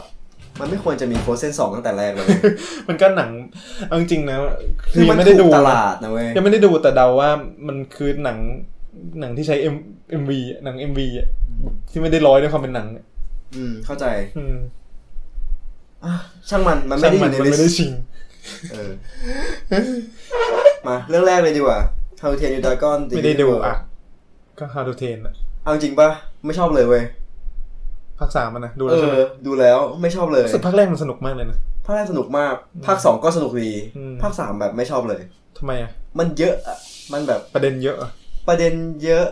[0.59, 2.27] มันไม่ควรจะมีโฟเซนสองตั้งแต่แรกเลย
[2.87, 3.29] มันก็หนัง
[3.87, 4.37] เอาจริงๆนะ
[4.91, 7.29] คือยัมันไม่ได้ดูถูกตนะลาดนะเว้ยยังไม่ได้ดูแต่เดาว่า
[7.67, 8.37] มันคือหนัง
[9.19, 9.55] หนังที่ใช้
[10.11, 10.31] M MV
[10.63, 11.27] หนัง MV อะ
[11.89, 13.05] ที่ไม่ได้ร้อยด้วยความเป็นหนังอะ
[13.55, 14.05] อืม เข้าใจ
[14.37, 14.55] อืม
[16.05, 16.13] อะ
[16.49, 17.91] ช่างมันมันไม่ได้อช่างยู่ในมันลิไม่สได้ต์ชิง
[18.71, 18.91] เออ
[20.87, 21.79] มาเรื่องแรกเลยดีกว่า
[22.21, 23.75] How to Train Your Dragon The ไม่ได้ดู Hidden World อะ
[24.59, 25.33] ก็ How to Train อะ
[25.63, 26.09] เอาจริงปะ
[26.45, 27.03] ไม่ชอบเลยเว้ย
[28.19, 32.53] ภาคสามมันนะดูเอแล้วใช่ไหมอดูแล้วไม่ชอบเลยรู้สึกภาคแรกมันสนุกมากเลยนะภาคแรกสนุกมาก
[32.87, 35.21] ภาคสองก็สนุกดีอืมภาคสามแบบไม่ชอบเลย
[35.57, 36.77] ทำไมอะมันเยอะอะ
[37.13, 38.11] มันแบบประเด็นเยอะอะ
[38.47, 38.73] ประเด็น
[39.03, 39.25] เยอะ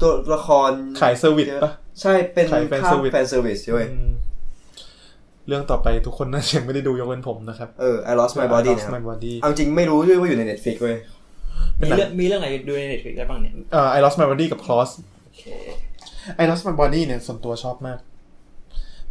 [0.00, 0.70] ตัวละคร
[1.00, 4.10] ขาย service เยอะปะใช่เป็นขายภาพ fan service fan service ด้วยอืม
[5.48, 10.96] เรื่องต่อไปทุกคนน่าจะยังไม่ได้ดูยกเว้นผมนะครับ เออ I lost my body นะครับ My Body เอาจริงไม่รู้ด้วยว่าอยู่ใน Netflix เว้ย
[11.76, 14.90] เป็นมีหนังเรื่องมีเรื่องไหนดูใน Netflix ได้บ้างเนี่ยเอ่อ I Lost My Body กับ Klaus
[15.24, 15.44] โอเค
[16.42, 17.98] I Lost My Body เนี่ยส่วนตัวชอบมาก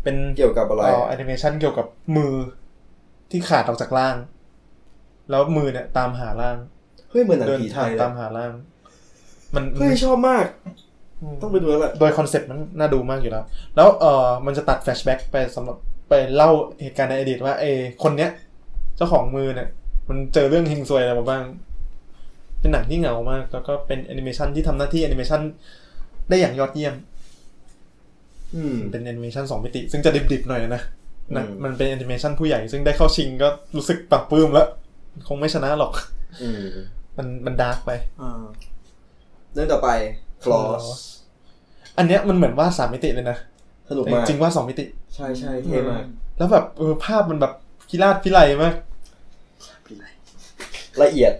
[0.03, 1.88] เป็นเกี่ยวกับอะไร แอนิเมชันเกี่ยวกับ
[2.18, 2.34] มือ
[3.32, 4.15] ที่ขาดออกจากร่าง
[5.30, 6.57] แล้วมือเนี่ยตามหาร่าง
[7.10, 8.52] เฮ้ยเหมือนหนังผีไทยเลยเดินผีไททางตามหาร่าง
[9.56, 10.45] มันเฮ้ยชอบมาก
[11.32, 13.44] ต้องไปดูแล้วแหละโดยคอนเซ็ปต์มันน่าดูมากอยู่แล้ว
[13.76, 15.77] แล้วเออมันจะตัด flashback ไปสำหรับ
[16.10, 16.49] ไปเล่า
[16.82, 18.30] เหตุการณ์ในอดีตว่าเออคนเนี้ย
[18.98, 19.69] เจ้าของมือเนี่ย
[20.10, 21.44] มันเจอเรื่องเฮงซวยอะไรมาบ้าง
[22.60, 25.41] เป็นหนังที่เหงามาก แล้วก็เป็นแอนิเมชันที่ทำหน้าที่แอนิเมชัน
[26.30, 26.95] ได้อย่างยอดเยี่ยม
[28.56, 30.82] อืมเป็นแอนิเมชันสองมิติ ซึ่งจะดิบๆหน่อยนะนะ
[31.30, 34.68] อืมมันเป็นแอนิเมชันผู้ใหญ่ ซึ่งได้เข้าชิงก็รู้สึกปรับปลื้มแล้ว
[35.27, 35.94] คงไม่ชนะหรอก
[36.41, 36.65] อืม
[37.18, 37.91] มันมันดาร์กไป
[38.22, 38.44] อ่า
[39.56, 39.90] เรื่องต่อไป
[40.44, 40.86] Claws
[41.98, 43.38] อันเนี้ยมันเหมือนวาดสามมิติเลยนะ
[43.90, 46.03] สนุกแต่มากจริงๆวาดสองมิติ ใช่ใช่เท่มาก
[46.38, 47.53] แล้วแบบเออภาพมันแบบ
[47.90, 48.76] พิราดพิไลมาก
[49.86, 50.06] พี่ไร
[51.03, 51.34] ละเอียด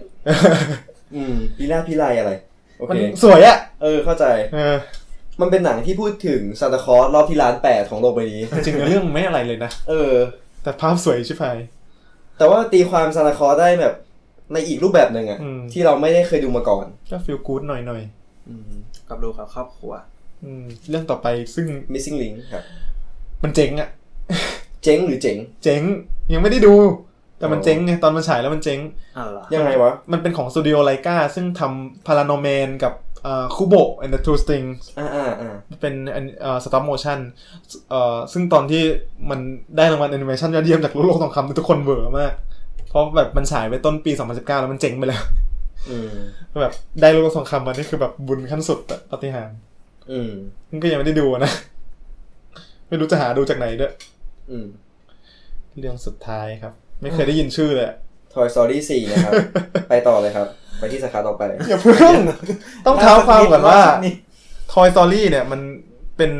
[1.14, 2.32] อืมพีล่าพีไลอะไร
[2.76, 4.24] โอมันเคสวยอะเออเข้าใจ
[4.54, 4.76] เออ
[5.40, 10.12] มันเป็นหนังที่พูดถึงซานตาคลอสรอบที่ล้านแปดของโลกใบนี้ จริงๆเรื่องไม่อะไรเลยนะ เออ
[10.62, 11.58] แต่ภาพสวยชิบหาย
[12.38, 13.94] แต่ว่าตีความซานตาคลอสได้แบบ
[14.52, 18.02] ในอีกรูปแบบหนึ่งอะอืมที่เราไม่ได้เคยดูมาก่อน ก็ฟีลกู๊ดหน่อยหน่อย
[19.08, 22.62] กับดูกับครอบครัวๆอืมเรื่องต่อไปซึ่ง missing link ครับ
[23.42, 23.88] มันเจ๋งอะ
[24.84, 25.82] เจ๊งหรือเจ๋ง เจ๋ง
[26.32, 26.74] ยังไม่ได้ดู
[27.38, 28.78] แต่มันเจ๋งไงตอนมันฉายแล้วมันเจ๋ง
[29.16, 32.92] อ๋อเหรอยังไงวะ มันเป็นของสตูดิโอไลกาซึ่งทำพาราโนแมนกับ
[33.54, 35.94] คูโบ and the two strings อ่าอ่าอ่าเป็น
[36.64, 37.18] stop motion
[38.32, 38.82] ซึ่งตอนที่
[39.30, 39.40] มัน
[39.76, 42.55] ได้รางวัลแอนิเมชันยอดเยี่ยมจากโลกทองคำทุกคนเบื่อมากเพ
[42.96, 45.22] ราะแบบมันฉายไปต้นปี 2019 แล้วมันเจ๋งไปแล้ว
[45.90, 46.10] อืม
[46.62, 49.58] แบบได้โลกทองคำมานี่คือแบบบุญขั้นสุดอะปาฏิหาริย์
[50.10, 50.32] อืม
[50.70, 51.52] มันก็ยังไม่ได้ดูอะนะ
[52.88, 53.92] ไม่รู้จะหาดูจากไหนด้วย
[54.50, 54.66] อืม
[55.78, 57.96] เรื่องสุดท้ายครับ ไม่เคยได้ยินชื่อเลยอะ
[58.34, 59.32] Toy Story 4 นะครับ
[59.88, 60.46] ไปต่อเลยครับ
[60.78, 62.14] ไปที่สาขาต่อไป อย่าเพิ่ง
[62.86, 64.14] ต้องเท้าความก่อนว่าสันิด
[64.72, 65.60] Toy Story เนี่ย มัน
[66.16, 66.32] เป็น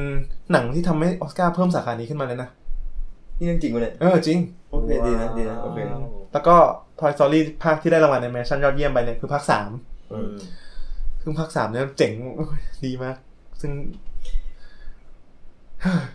[0.52, 2.48] หนังที่ทำให้ออสการ์เพิ่มสาขานี้ขึ้นมาเลยนะ
[3.38, 4.38] นี่เรื่องจริงปะเนี่ยเออจริง
[4.70, 6.02] โอเคดีนะดีนะโอเคว้าว
[6.32, 6.56] แล้วก็
[7.00, 9.70] Toy Story ภาคที่ได้รางวัลแอนิเมชันยอดเยี่ยมไปเนี่ยคือภาคสาม
[10.12, 10.34] อืม
[11.22, 13.16] ซึ่งภาคสามเนี่ยเจ๋งโอ้ยดีมาก
[13.60, 13.70] ซึ่ง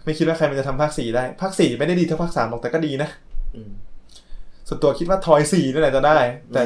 [0.03, 3.10] ไม่คิดว่าใครมันจะทำภาคสี่ได้ภาคสี่ไม่ได้ดีเท่าภาคสามหรอกแต่ก็ดีนะ
[3.56, 3.72] อืม
[4.68, 6.18] ส่วนตัวคิดว่าทอยสี่นั่นแหละจะได้
[6.53, 6.64] แต่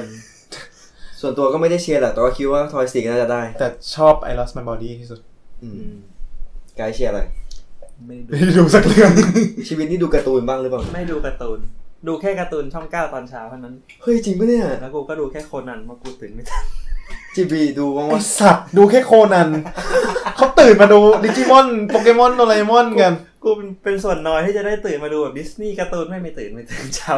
[1.22, 5.19] ส่วนตัวก็ไม่ได้เชียร์แหละแต่ว่าคิดว่า Toy 4ก็น่าจะได้ แต่ชอบ I Lost My Body ที่สุด
[5.64, 5.95] อือืมม
[6.80, 7.22] กายเชียร์อะไร
[8.07, 9.11] ไม่ดูไม่ได้ดูสักเรื่อง
[9.67, 11.59] ชีวิตนี่ดูการ์ตูนบ้างหรือเปล่า ไม่ดูการ์ตูน
[12.07, 16.63] ดูแค่การ์ตูนช่องเก้าตอนเช้าเท่านั้น เฮ้ยจริงปะเนี่ย แล้วกูก็ดูแค่โคนันเพราะกูตื่นไม่ทัน
[17.35, 19.49] จีบีดูบ้างไอวะสัตว์ดูแค่โคนัน
[20.35, 23.13] เขาตื่นมาดูดิจิมอนโปเกมอนโดเรมอนกัน
[23.43, 27.13] กูเป็นเป็นส่วนน้อยที่จะได้ตื่นมาดูแบบดิสนีย์การ์ตูนไม่ไม่ตื่นไม่ตื่นเช้า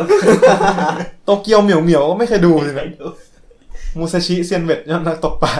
[1.26, 5.52] โตเกียวเหมียวเหมียวก็ไม่เคยดูเลยนะไม่ดูมูซาชิเซียนเวทยอดนักตกปลา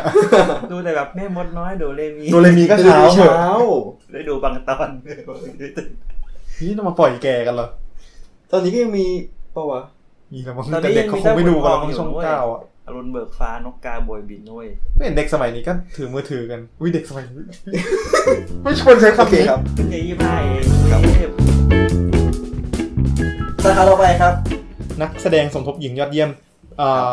[0.72, 3.52] ดูแต่แบบแม่มดน้อยโดเรมีโดเรมีก็เช้าเหอะเช้า
[4.12, 5.12] ได้ดูบางตอนไม่
[5.78, 5.88] ตื่น
[6.60, 7.68] นี่ต้องมาปล่อยแกกันเหรอ
[8.52, 9.06] ตอนนี้ก็ยังมี
[9.56, 9.82] ปะวะ
[10.34, 17.44] มีแล้วมั้งแต่เด็กเขาคงไม่ดูกันแล้วมั้งช่องเก้าอะอรุณเบิกฟ้านกกาโบยบินด้วยไม่เห็นเด็กสมัยนี้ก็ถือมือถือกันอุ้ยเด็กสมัยนี้
[18.64, 21.30] ไม่ควรใช้โอคำเคนี้ครับเพิ่งจะยี่สิบห้าเองครับเทพ
[23.64, 24.34] สาขาต่อไปครับ
[25.02, 26.30] นักแสดงสมทบหญิงยอดเยี่ยม
[26.82, 27.12] อ่า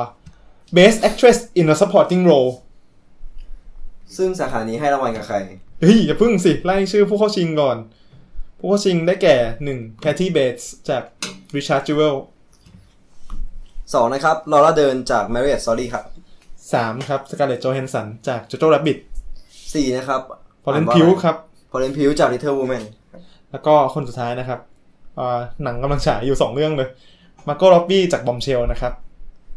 [0.77, 2.51] Best Actress in a Supporting Role
[4.17, 5.37] ซึ่งสาขานี้ให้รางวัลกับใคร
[5.81, 7.77] เฮ้ย อย่าพึ่งสิ ไล่ชื่อผู้เข้าชิงก่อน
[8.59, 11.03] ผู้เข้าชิงได้แก่หนึ่ง Kathy Bates จาก
[11.57, 12.17] Richard Jewell
[13.95, 16.05] สองนะครับลอร่าเดินจาก Marriott Story ครับ
[16.73, 18.99] สามครับ Scarlett Johansson จาก Jojo Rabbit
[19.75, 20.21] สี่นะครับ
[20.65, 21.37] Florence Pugh ครับ
[21.71, 22.85] พอเลนพิวจาก Little Woman
[23.51, 24.61] แล้วก็คนสุดท้ายนะครับ
[25.19, 26.89] อ่าหนังกำลังฉายอยู่สองเรื่องเลย
[27.49, 28.93] Margot Robbie จาก Bombshell นะครับ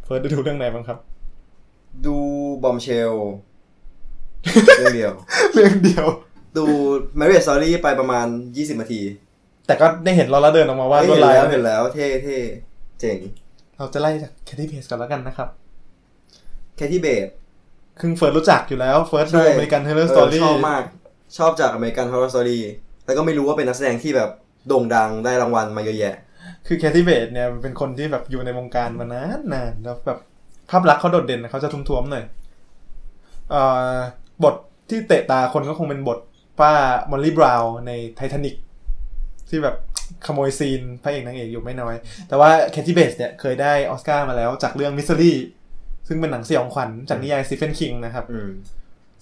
[0.04, 0.98] เฟิร์สได้ดูเรื่องไหนบ้างครับ
[2.06, 2.18] ดู
[2.64, 3.14] บอมเชล
[4.78, 5.14] เรื่องเดียว
[5.54, 6.06] เรื่องเดียว
[6.58, 6.66] ดู
[7.20, 9.02] Marriott Story ไปประมาณ20นาที
[9.68, 12.38] แต่ก็ได้เห็นลอร่าเดินออกมาว่าดเฮ้ยลวเห็ดนลายแล้วเห็นแล้วเท่เท่
[13.00, 13.20] เจ๋ง
[13.78, 15.50] เราจะไล่จาก Kathy Bates กันแล้วกันนะครับ
[16.76, 17.28] Kathy Bates
[18.00, 20.84] คือเฟิร์สรู้จักอยู่แล้วเฟิร์สดู American Horror Story ชอบมาก
[21.38, 22.60] ชอบจากอเมริกัน Horror Story
[23.06, 24.30] แล้วก็ไม่รู้ว่าเป็นนักแสดงที่แบบ
[24.68, 26.16] โด่งดังได้รางวัลมาเยอะแยะ
[26.68, 30.20] คือแคท h ีเบตเนี่ยเป็นคนที่แบบอยู่ในวงการมานานนานแล้วแบบ
[30.70, 32.26] ภาพลักษณ์เขาโดดเด่นนะเขาจะทุ่มๆหน่อย
[33.50, 33.62] เอ่
[33.94, 33.96] อ
[34.44, 34.56] บท
[34.90, 36.20] ที่เตะตาคนก็คงเป็นบท
[36.60, 36.72] ป้า
[37.12, 38.56] มอลลี่บราวน์ในไททานิก
[39.50, 39.76] ที่แบบ
[40.26, 41.96] ขโมยซีนพระเอกนางเอกอยู่ไม่น้อย
[42.28, 45.38] แต่ว่าแคท h ีเบตเนี่ยเคยได้ออสการ์มาแล้วจากเรื่อง Misery
[46.08, 48.50] ซึ่งเป็นหนังสยองขวัญจากนิยายสตีเฟนคิงนะครับอืม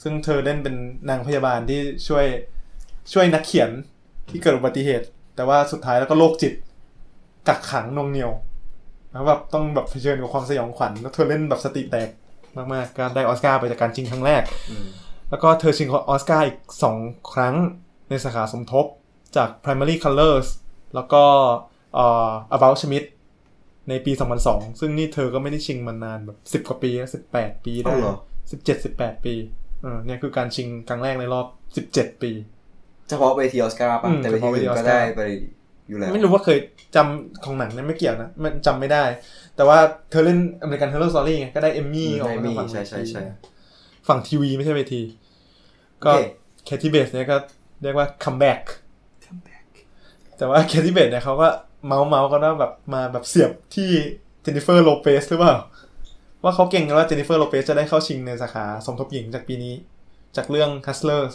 [0.03, 0.75] ซึ่งเธอเล่นเป็น
[1.09, 2.25] นางพยาบาลที่ช่วย
[3.13, 3.69] ช่วยนักเขียน
[4.29, 5.05] ที่เกิดอุบัติเหตุ
[5.35, 6.53] แต่ว่าสุดท้ายแล้วก็โรคจิต
[7.47, 8.31] กักขังหน่วงเหนี่ยว
[9.15, 12.09] แล้วแบบต้องแบบเผชิญกับความสยองขวัญแล้วเธอเล่นแบบสติแตก
[12.73, 14.87] มากๆการได้ออสการ์ไปจากการชิงครั้งแรกอืม
[15.29, 16.97] แล้วก็เธอชิงออสการ์อีกสอง
[17.33, 17.55] ครั้ง
[18.09, 18.85] ในสาขาสมทบ
[19.35, 20.47] จาก primary colors
[20.95, 21.23] แล้วก็
[21.95, 23.05] เอ่อ about Schmidt
[23.89, 24.11] ในปี
[24.45, 28.15] 2002 ซึ่งนี่เธอก็ไม่ได้ชิงมานานแบบ 10 กว่าปีแล้ว18 ปีได้เอาเหรอ
[28.55, 29.33] 17 18ปี
[29.81, 31.45] เออเนี่ยคือการชิงครั้งแรกในรอบ
[31.87, 32.31] 17 ปี
[33.09, 35.21] เฉพาะเวทีออสการ์ป่ะอืมแต่เวทีอื่นเฉพาะเวทีออก็สการ์ก็ได้ไป
[35.89, 36.57] อยู่แล้ว ไม่รู้ว่าเคย
[36.95, 39.03] จำของหนังเนี่ยไม่เกี่ยวนะ มันจำไม่ได้
[39.55, 39.77] แต่ว่า
[40.11, 43.21] เธอเล่น American Horror Story ไงก็ได้เอมมี่อืมออกได้มามีฝั่งใช่ใช่ใช่
[44.07, 45.01] ฝั่งทีวีไม่ใช่เวที
[46.05, 46.21] ก็โอเค
[46.65, 47.37] แคท h ีเบสเนี่ยก็
[47.83, 48.61] เรียกว่า comeback
[50.37, 51.47] แต่ว่าแคท h ีเบสเนี่ยเขาก็
[51.85, 53.89] เมาท์เมาท์ก็ได้แบบมาแบบเสียบที่
[54.41, 55.55] เจนนิเฟอร์โลเปสหรือเปล่า
[56.43, 59.73] ว่าเขาเก็งกันว่าเจนนิเฟอร์โลเปสจะได้เข้าชิงในสาขาสมทบหญิงจากปีนี้
[60.37, 61.33] จากเรื่อง Hustlers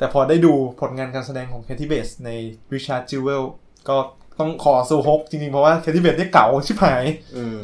[0.00, 2.30] แต่พอได้ดูผลงานการแสดงของแคท h ีเบสใน
[2.72, 3.44] Richard Jewell
[3.88, 3.96] ก็
[4.40, 7.04] ต้องขอซูฮกจริงๆ เพราะว่าแคท h ีเบสเนี่ยเก่งชิบหาย
[7.36, 7.60] อืม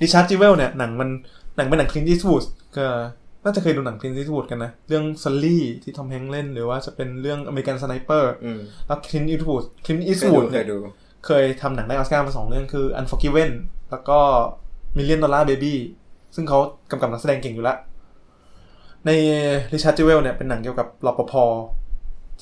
[0.00, 1.08] Richard Jewell เนี่ยหนังมัน
[1.56, 2.44] หนังเป็นหนังคลินต์อีสต์วูด
[2.76, 2.86] ก็
[3.44, 10.76] น่าจะเคยดูหนังคลินต์อีสต์วูดกันนะ เรื่อง Sully ที่ทอมแฮงค์เล่นหรือว่าจะเป็นเรื่อง American Sniper อืมแล้วคลินต์อีสต์วูดคลินต์อีสเคต์ยวูดูดเคเนี่ยยดู
[11.26, 13.50] เคยทำหนังได้ออสการ์มาสองเรื่องคือ Unforgiven
[13.90, 14.18] แล้วก็
[14.96, 15.74] Million Dollar Baby
[16.34, 16.58] ซึ่งเขา
[16.90, 17.78] กำกับนักแสดงเก่งอยู่แล้ว
[19.08, 19.12] ใน
[19.72, 21.34] Richard Jewell เนี่ยเป็นหนังเกี่ยวกับรปภ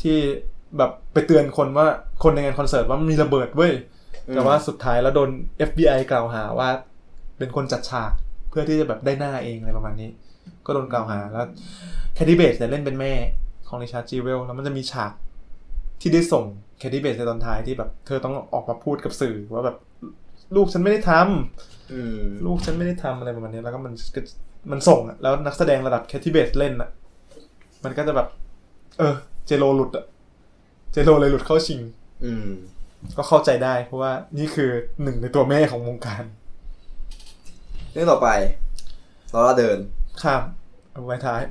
[0.01, 0.17] ที่
[0.79, 1.87] แบบไปเตือนคนว่า
[2.23, 3.73] คนในงานคอนเสิร์ตว่ามันมีระเบิดเว้ย
[4.35, 5.31] แต่ว่าสุดท้ายแล้วโดน
[5.69, 6.69] FBI กล่าวหาว่า
[7.39, 8.13] เป็นคนจัดฉาก
[8.51, 10.11] เพื่อที่จะแบบได้หน้าเองอะไรประมาณนี้
[10.67, 11.47] ก็โดนกล่าวหาแล้ว
[12.15, 13.13] Kathy Bates เนี่ยเล่นเป็นแม่
[13.69, 15.13] ของ Richard Jewell แล้วมันจะมีฉาก
[16.01, 16.45] ที่ได้ส่ง
[16.79, 19.77] Kathy Bates ในตอนท้ายที่แบบเธอต้องออกมาพูดกับสื่อว่าแบบ
[20.57, 24.21] ลูกฉันไม่ได้ทำอืมลูกฉันไม่ได้ทำอะไรประมาณนี้แล้วก็มันก็
[24.71, 26.91] มันส่งอะแล้วนักแสดงระดับ Kathy Bates เล่นอะ
[27.85, 28.29] มันก็จะแบบ
[28.99, 29.15] เออ
[29.47, 30.05] เจโรหลุดอะ
[30.93, 31.81] เจโรเลยหลุดเข้าชิง
[32.25, 32.47] อืม
[33.17, 34.71] ก็เข้าใจได้ เพราะว่านี่คือ
[35.03, 36.25] หนึ่งในตัวแม่ของวงการ
[37.93, 38.29] เรื่องต่อไป
[39.33, 39.79] ลอร่าเดิน
[40.23, 40.43] ข้าม
[40.93, 41.43] เอาไว้ท้าย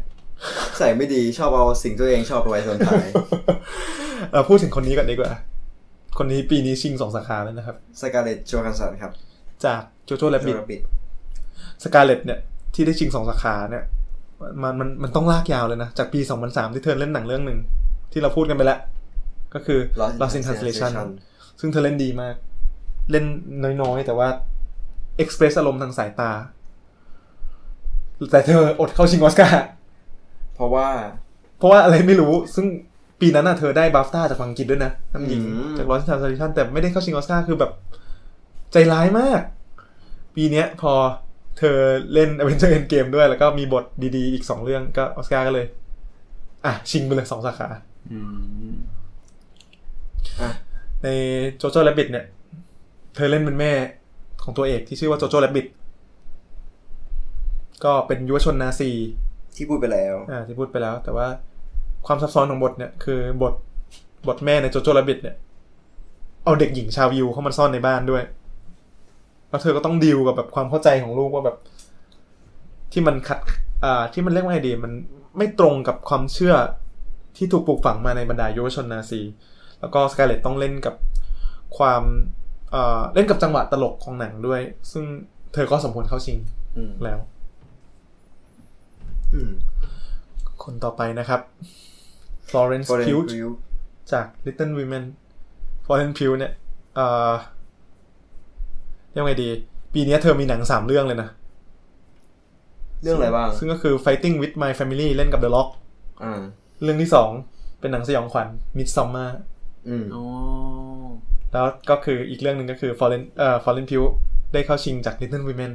[0.77, 3.05] ใส่ไม่ดีชอบเอาสิ่งตัวเองชอบไปไว้ส่วนท้าย
[4.31, 5.31] เออพูดถึงคนนี้ก่อนดีกว่า
[6.17, 9.11] คนนี้ปีนี้ชิงสองสาขาแล้วนะครับ สกาเลตโจฮันสันครับ
[9.65, 10.81] จากโจโจ้และโจบิดราบิด
[11.83, 12.39] Scarlett เนี่ย
[12.75, 13.85] ที่ได้ชิงสองสาขาเนี่ย
[14.63, 17.59] มันมันมันต้องลากยาวเลยนะ จากปี 2003 ที่เธอเล่นหนังเรื่องหนึ่ง
[18.11, 18.79] ที่เราพูดกันไปแล้ว
[19.53, 19.79] ก็คือ
[20.21, 20.91] Lost in Translation
[21.59, 22.35] ซึ่งเธอเล่นดีมาก
[23.11, 23.25] เล่น
[23.81, 24.27] น้อยๆ แต่ว่า
[25.17, 26.31] express อารมณ์ทางสายตา
[28.31, 29.65] แต่เธออดเข้าชิงออสการ์
[30.55, 30.87] เพราะว่า
[31.57, 32.65] เพราะว่าอะไรไม่รู้ ซึ่ง
[33.21, 37.71] ปีนั้นน่ะเธอได้ BAFTA จากฝั่งอังกฤษด้วยนะนำหญิงอืมจาก Lost in Translation แต่ไม่ได้เข้าชิงออสการ์คือแบบ
[38.71, 39.41] ใจร้ายมาก
[40.35, 40.93] ปีเนี้ยพอ
[41.57, 41.77] เธอ
[42.13, 45.65] เล่น Avenger Endgame ด้วยแล้วก็มีบทดีๆ อีกสองเรื่องก็ออสการ์ก็เลย
[46.65, 47.67] อะ ชิงไปเลยสองสาขา
[48.11, 48.19] อื
[48.71, 48.73] ม
[50.41, 50.51] อะ
[51.03, 51.07] ใน
[51.57, 52.25] โจโจ้แ b บ t เนี่ย
[53.15, 53.71] เธอเล่นเป็นแม่
[54.43, 55.67] ของตัวเอกที่ชื่อว่าโจโจ้แ b บ t
[57.83, 58.91] ก็เป็นยุวชนนาซี
[59.55, 61.27] ที่พูดไปแล้ว อ่า ที่พูดไปแล้ว แต่ว่า
[62.07, 63.53] ความซับซ้อนของบทเนี่ย คือบท
[64.27, 65.35] บทแม่ในโจโจ้แ b บ t เนี่ย
[66.43, 68.23] เอาเด็กหญิงชาวยิวเข้ามาซ่อนในบ้านด้วย
[69.55, 71.57] แล้วเธอก็ต้องดีลกับแบบความเข้าใจของลูกว่าแบบ
[72.91, 73.39] ที่มันขัด
[73.83, 74.91] อ่าที่มันเรียกว่าไงดี มัน
[75.37, 76.53] ไม่ตรงกับความเชื่อ
[77.37, 79.21] ที่ถูกปลูกฝังมาในบรรดายุวชนนาซี
[79.79, 80.95] แล้วก็สกาเลตต้องเล่นกับ
[81.77, 82.03] ความ
[82.71, 84.61] เอ่อเล่นกับจังหวะตลกของหนังด้วย
[84.91, 85.05] ซึ่ง
[85.53, 86.37] เธอก็สมควรเข้าชิง
[86.75, 87.19] อืมแล้ว
[89.33, 89.51] อืม
[90.63, 91.41] คนต่อไปนะครับ
[92.49, 93.53] Florence Florence Pugh Pugh
[94.11, 95.03] จาก Little Women
[95.85, 96.53] Florence Pugh เนี่ย
[96.95, 97.54] เอ่อเรี
[99.19, 99.49] ยกว่าไงดี
[99.93, 101.29] ปีนี้เธอมีหนังสามเรื่องเลยนะ
[103.03, 105.69] เรื่องอะไรบ้าง ซึ่งก็คือ Fighting with My Family เล่นกับ The Rock
[106.23, 106.41] อ่า
[106.83, 107.29] เรื่องที่สอง
[107.79, 108.47] เป็นหนังสยองขวัญ
[108.77, 109.31] Midsommar
[109.87, 110.23] อืมอ๋อ
[111.51, 114.07] แล้วก็คืออีกเรื่องหนึ่งก็คือ Fallen เอ่อ Fallen Pugh
[114.53, 115.71] ได้เข้าชิงจาก Little Women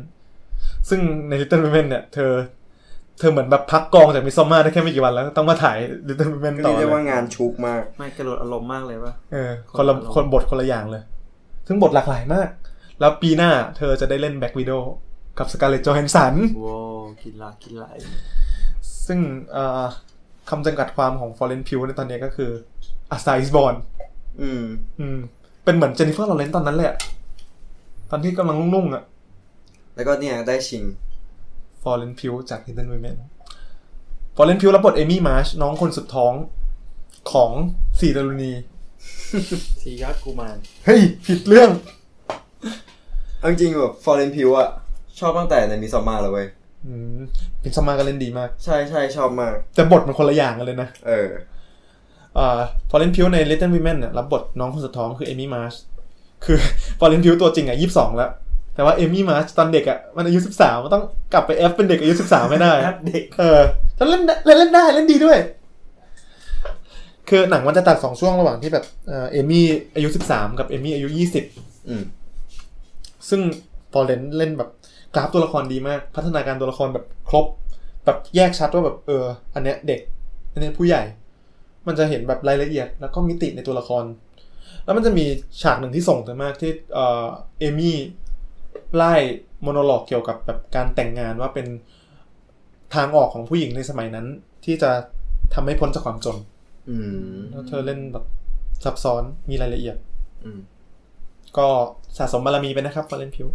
[0.88, 2.32] ซึ่งใน Little Women เนี่ย เธอ
[3.18, 5.76] เธอเหมือนแบบพักกองจาก Midsommar ได้แค่ไม่กี่วันแล้ว ต้องมาถ่าย
[6.08, 11.02] Little Women ก็ต่อเรียกเลว่ายงานชุกมาก ไม่กระโดดอารมณ์มากเลยปะเออคนละคนละคนบทคนละอย่างเลย
[11.66, 12.48] ซึ่งบทหลากหลายมาก
[13.00, 14.84] แล้วปีหน้าเธอจะได้เล่นแบ็กวิด o w
[15.38, 17.86] กับสกาเลต t จ o แฮนสันว้าวกินละกินไหล
[19.06, 19.18] ซึ่ง
[19.52, 19.84] เอ่อ
[20.50, 22.50] คำจำกัดความของ Fallen Pugh ในตอนนี้ก็คือ
[23.14, 23.74] A Star is Born
[24.40, 24.64] อืม
[25.00, 25.18] อืม
[25.64, 26.96] เป็นเหมือน Jennifer Lawrence ตอนนั้นเลยอะ
[28.10, 29.04] ตอนที่กำลังรุ่งๆอะ
[29.94, 30.82] แล้วก็เนี่ยได้ชิง
[31.82, 33.16] Florence Pugh จาก Little Women
[34.36, 36.32] Florence Pugh รับบท Amy March น้องคนสุดท้อง
[37.32, 37.52] ของ
[38.00, 38.52] สี่ดรุณี
[39.82, 40.56] สียอดกูมาร
[40.86, 41.70] เฮ้ย ผิดเรื่อง
[43.40, 44.68] เอาจริงๆแบบ Florence Pugh อะ
[45.18, 46.46] ชอบตั้งแต่ใน Midsommar เลยเว้ย
[46.86, 47.20] อืม
[47.60, 51.28] Midsommar ก็เล่นดีมาก ใช่ใช่ชอบมาก แต่บทมันคนละอย่างกันเลยนะ เออ
[52.38, 52.60] อ่า
[52.90, 55.74] Florence Pugh ใน Little Women เนี่ยรับบทน้องคนสุดท้องคือ Amy March
[56.44, 56.58] คือ
[56.98, 58.30] Florence Pugh ตัวจริงอะยี่สิบสองแล้ว
[58.74, 63.60] แต่ว่า Amy March ตอนเด็กอะมันอายุสิบสามมันต้องกลับไปแอ๊บเป็นเด็กอายุสิบสามไม่ได้แอ๊บเด็กเออ
[63.96, 65.38] แล้วเล่นได้เล่นเล่นได้เล่นดีด้วย
[67.28, 69.64] คือหนังมันจะตัดสองช่วงระหว่างที่แบบเอ่อ Amy
[69.94, 71.44] อายุสิบสามกับ Amy อายุยี่สิบ
[71.88, 72.02] อืม
[73.28, 73.40] ซึ่ง
[73.92, 74.70] Florence เล่นแบบ
[75.14, 77.46] กราฟตัวละครดีมาก พัฒนาการตัวละครแบบครบ
[78.04, 79.24] แบบแยกชัดว่าแบบเออ
[79.54, 80.00] อันเนี้ยเด็ก
[80.52, 81.02] อันเนี้ยผู้ใหญ่
[81.86, 84.04] มันจะเห็นแบบรายละเอียด แล้วก็มิติในตัวละคร
[84.84, 85.24] แล้วมันจะมี
[85.62, 87.26] ฉากหนึ่งที่ส่งเธอมากที่เอ่อ
[87.58, 87.96] เอมี่
[88.96, 89.14] ไล่
[89.62, 91.66] โมโนโลกเกี่ยวกับแบบการแต่งงานว่าเป็น
[92.94, 94.26] ทางออกของผู้หญิงในสมัยนั้น
[94.64, 94.90] ที่จะ
[95.54, 96.36] ทำให้พ้นจากความจน
[96.90, 96.96] อื
[97.34, 98.24] มแล้วเธอเล่นแบบ
[98.84, 99.96] ซับซ้อนมีรายละเอียด
[100.44, 100.60] อืม
[101.58, 101.68] ก็
[102.18, 103.48] สะสมบารมีไปนะครับฟอร์เรนพิว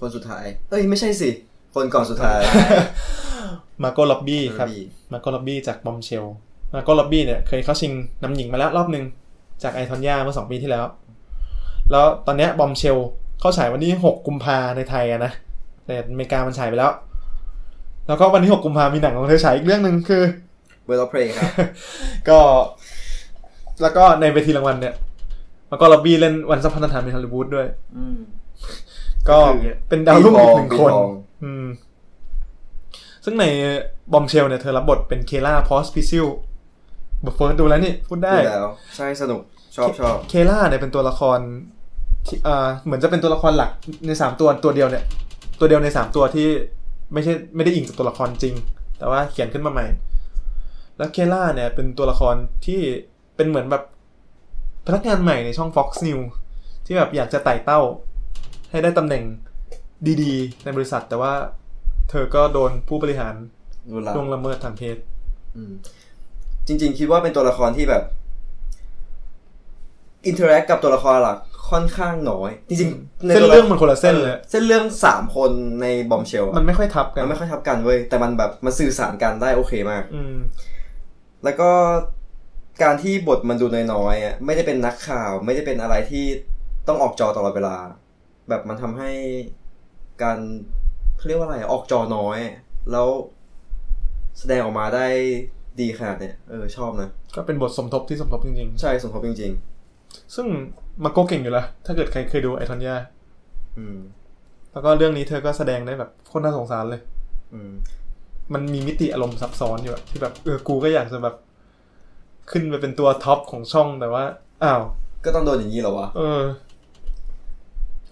[0.00, 1.30] คนสุดท้าย เอ้ยไม่ใช่สิ
[1.74, 2.38] คนก่อนสุดท้าย
[3.82, 6.24] Margot Robbie ครับ Robbie Margot Robbie จาก Bombshell
[6.74, 7.92] Margot Robbie เนี่ยเคยเข้าชิง
[8.22, 9.04] นำหญิงมาแล้วรอบหนึ่ง
[9.62, 10.84] จาก I, Tonya เมื่อสองปีที่แล้ว
[11.90, 12.96] แล้วตอนเนี้ย Bombshell
[13.40, 15.32] เข้าฉายวันที่หกกุมภาในไทยอะนะ
[15.86, 16.92] แต่อเมริกามันฉายไปแล้ว
[18.06, 20.22] แล้วก็วันที่หกกุมภามีหนังของเธอฉายอีกเรื่องหนึ่งคือ
[20.86, 21.50] เวลเพลงครับ
[22.28, 22.38] ก็
[23.82, 24.94] แล้วก็ในเวทีรางวัลเนี่ย
[25.70, 27.66] Margot Robbie เล่น Once Upon a Time in Hollywood ด้วย
[27.96, 28.18] อืม
[29.28, 31.10] ก็คือเป็นดาวรุ่งอีกหนึ่งปีคนทอง
[31.44, 31.66] อืม
[33.24, 33.44] ซึ่งใน
[34.12, 36.26] Bombshell เนี่ยเธอรับบทเป็น Kayla Pospisil
[37.24, 38.66] บทเฟิร์สดูแล้วนี่ พูดได้ดูแล้ว
[38.96, 39.40] ใช่สนุก
[39.76, 41.38] ชอบชอบ Kayla เนี่ยเป็นตัวละคร
[42.26, 43.70] ที่อ่าเหมือนจะเป็นตัวละครหลัก
[44.06, 45.04] ในสามตัวตัวเดียวเนี่ย
[45.60, 46.48] ตัวเดียวในสามตัวที่
[47.12, 48.54] ไม่ใช่ไม่ได้อิงจากตัวละครจริง
[48.98, 49.86] แต่ว่าเขียนขึ้นมาใหม่
[50.96, 52.34] แล้ว Kayla เนี่ย เป็นตัวละคร
[52.66, 52.80] ที่
[53.36, 53.82] เป็นเหมือนแบบ
[54.88, 56.26] พนักงานใหม่ในช่อง Fox News
[56.86, 57.80] ที่แบบอยากจะไต่เต้า
[58.70, 59.22] ให้ได้ตำแหน่ง
[60.22, 61.32] ดีๆ ในบริษัท แต่ว่า
[62.10, 63.34] เธอก็โดนผู้บริหาร
[63.90, 64.96] ดูแลล่วงละเมิดทางเพศ
[65.56, 65.72] อืม
[66.66, 68.02] จริง ๆ คิดว่าเป็นตัวละครที่แบบ
[70.26, 71.38] interact กับตัวละครหลัก
[71.70, 75.50] ค่อนข้างน้อย จริงๆในเส้นตัวละเรื่องมันคนละเส้นเลย เส้นเรื่องสามคน
[75.82, 80.36] ใน Bombshell มันไม่ค่อยทับกันมันไม่ค่อยทับกันเว้ยแต่มันแบบมันสื่อสารกันได้โอเคมาก อืม
[81.44, 81.70] แล้วก็
[82.82, 86.24] การที่บทมันดูน้อยๆอะไม่ได้เป็นนักข่าว ไม่ได้เป็นอะไรที่
[86.88, 87.76] ต้องออกจอตลอดเวลา
[88.48, 89.10] แบบมันทำให้
[90.22, 90.38] การ
[91.16, 92.38] เขาเรียกว่าอะไรออกจอน้อย
[92.90, 93.08] แล้ว
[94.38, 95.06] แสดงออกมาได้
[95.80, 99.52] ดีขนาดเนี้ยเออชอบนะ ก็เป็นบทสมทบที่สมทบจริงใช่สมทบจริง
[99.92, 100.46] ๆ ซึ่ง
[101.04, 103.98] มาโกเก่งอยู่แล้วถ้าเกิดใครเคยดูไอทอนยาๆอืม
[104.72, 107.00] แล้วก็เรื่องนี้เธอก็แสดงได้แบบโคนน่าสงสารเลย
[107.52, 107.70] อืม
[108.54, 111.34] มันมีมิติอารมณ์ซับซ้อนอยู่อะที่แบบเออกูก็อยากจะแบบ
[112.50, 114.24] ขึ้นไปเป็นตัว top ของช่องแต่ว่า
[114.64, 114.80] อ้าว
[115.24, 116.42] ก็ต้องโดนอย่างนี้เหรอวะ เออ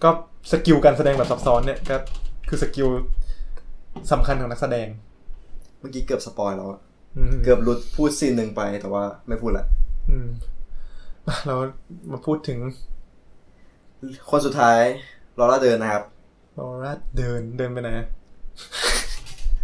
[0.03, 0.09] ก็
[0.51, 1.97] skill การแสดงแบบซับซ้อนเนี่ยก็
[2.49, 2.87] คือ skill
[4.11, 4.87] สำคัญของนักแสดง
[5.79, 6.79] เมื่อกี้เกือบ spoil แล้วอะ
[7.17, 9.65] อืมเกือบหลุดพูด scene หนึ่งไปแต่ว่าไม่พูดละ
[10.09, 10.27] อืม
[11.27, 11.55] อะเรา
[12.11, 12.59] มาพูดถึง
[14.29, 14.79] คนสุดท้าย
[15.39, 16.03] Laura Dern นะครับ
[16.57, 17.89] Laura Dern เดินไปไหน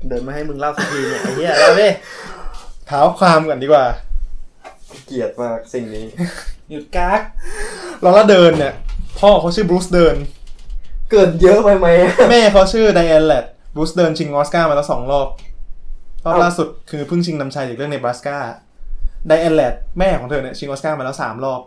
[0.09, 1.87] เดินมาให้มึงเล่าสักทีเนี่ยไอ้เหี้ยเล่าดิ
[2.87, 3.85] เท้าความก่อนดีกว่า
[5.05, 6.05] เกลียดมากสิ่งนี้
[6.69, 7.19] หยุดกัก
[8.03, 8.73] Laura Dern เนี่ย
[9.19, 10.15] พ่อเขาชื่อ Bruce Dern
[11.09, 11.87] เกินเยอะไปไหม
[12.29, 13.45] แม่เขาชื่อ Diane Ladd
[13.75, 15.27] Bruce Dern ชิงออสการ์มาแล้วสองรอบ
[16.23, 21.61] รอบเอ้าล่าสุดคือเพิ่งชิงนำชายจากเรื่อง Nebraska Diane Ladd แม่ของเธอเนี่ยชิงออสการ์มาแล้วสามรอบ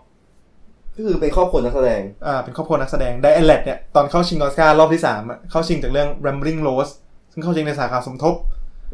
[0.95, 6.93] ก็คือเป็นครอบครัวนักแสดง อ่าเป็นครอบครัวนักแสดงไดแอนแลดเนี่ยตอนเข้าชิงออสการ์รอบที่สามอะเข้าชิงจากเรื่อง Rambling Rose
[7.33, 8.35] ซึ่งเข้าชิงในสาขาสมทบ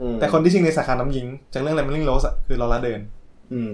[0.01, 3.22] อืมแต่คนที่ชิงในสาขาน้ำหญิง จากเรื่อง Rambling Rose อะคือลอร่าเดินอืม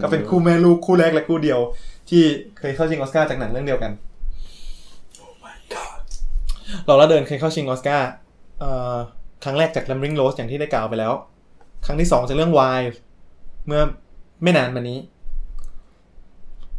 [0.02, 1.60] ก็เป็นคู่แม่ลูกคู่แรกและคู่เดียว
[2.10, 2.22] ที่
[2.58, 3.92] เคยเข้าชิงออสการ์จากหนังเรื่องเดียวกัน
[6.88, 8.08] ลอร่าเดินเคยเข้าชิงออสการ์
[8.60, 8.96] เอ่อ
[9.44, 11.12] ครั้งแรกจาก Rambling Rose อย่างที่ได้กล่าวไปแล้ว
[11.86, 12.80] ครั้งที่สองจากเรื่อง Why
[13.66, 13.82] เมื่อ
[14.42, 14.98] ไม่นานมานี้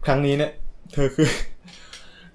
[0.05, 0.51] ครั้งนี้เนี่ย
[0.93, 1.29] เธอคือ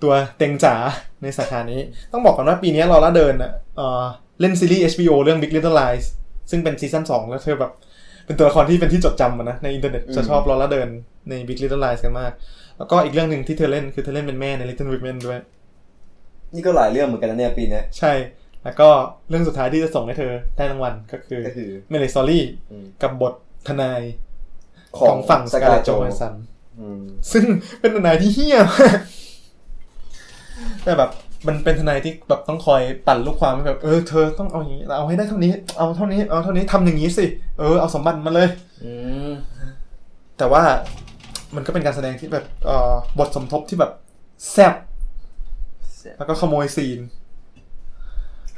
[0.02, 0.74] ตัวเต็งจ๋า
[1.22, 1.80] ในสาขานี้
[2.12, 4.02] ต้องบอกก่อนว่าปีนี้ Laura Dern อะเอ่อ
[4.40, 6.06] เล่นซีรีส์ HBO เรื่อง Big Little Lies
[6.50, 7.72] ซึ่งเป็นซีซั่นสองแล้วเธอแบบ
[8.26, 10.88] เป็นตัวละครที่เป็นที่จดจำอะนะในอินเทอร์เน็ตจะชอบ Laura Dern
[11.30, 12.32] ใน Big Little Lies กันมาก
[12.78, 15.38] แล้วก็อีกเรื่องหนึ่งที่เธอเล่นคือเธอเล่นเป็นแม่ใน Little Women ด้วย
[16.54, 18.12] นี่ก็หลายเรื่องเหมือนกันนะเนี่ยปีเนี้ยใช่
[18.64, 18.88] แล้วก็
[19.28, 23.34] เรื่องสุดท้ายที่จะส่งให้เธอได้รางวัลก็คือก็คือ Marriage Storyอืมกับบท
[23.68, 24.00] ทนาย
[24.96, 26.34] ขขอองงฝั่งสกาเลตโจ Scarlett แฮนสัน
[26.80, 27.02] อืม
[27.32, 27.44] ซึ่ง
[27.80, 28.98] เป็นทนายที่เฮี้ยมาก
[30.84, 31.10] แต่แบบ
[31.46, 37.26] มันเป็นทนายที่แบบต้องคอยปั่นลูกความให้แบบเออเธอต้องเอาอย่างนี้เอาให้ได้เท่านี้ เอาเท่านี้เอาเท่านี้ทำอย่างนี้สิ
[37.58, 38.48] เออเอาสมบัติมาเลย
[38.84, 38.92] อื
[39.28, 39.30] ม
[40.38, 40.62] แต่ว่า
[41.54, 43.92] มันก็เป็นการแสดงที่แบบเอ่อบทสมทบที่แบบ
[44.52, 44.74] แซบ
[46.18, 47.00] แล้วก็ขโมยซีน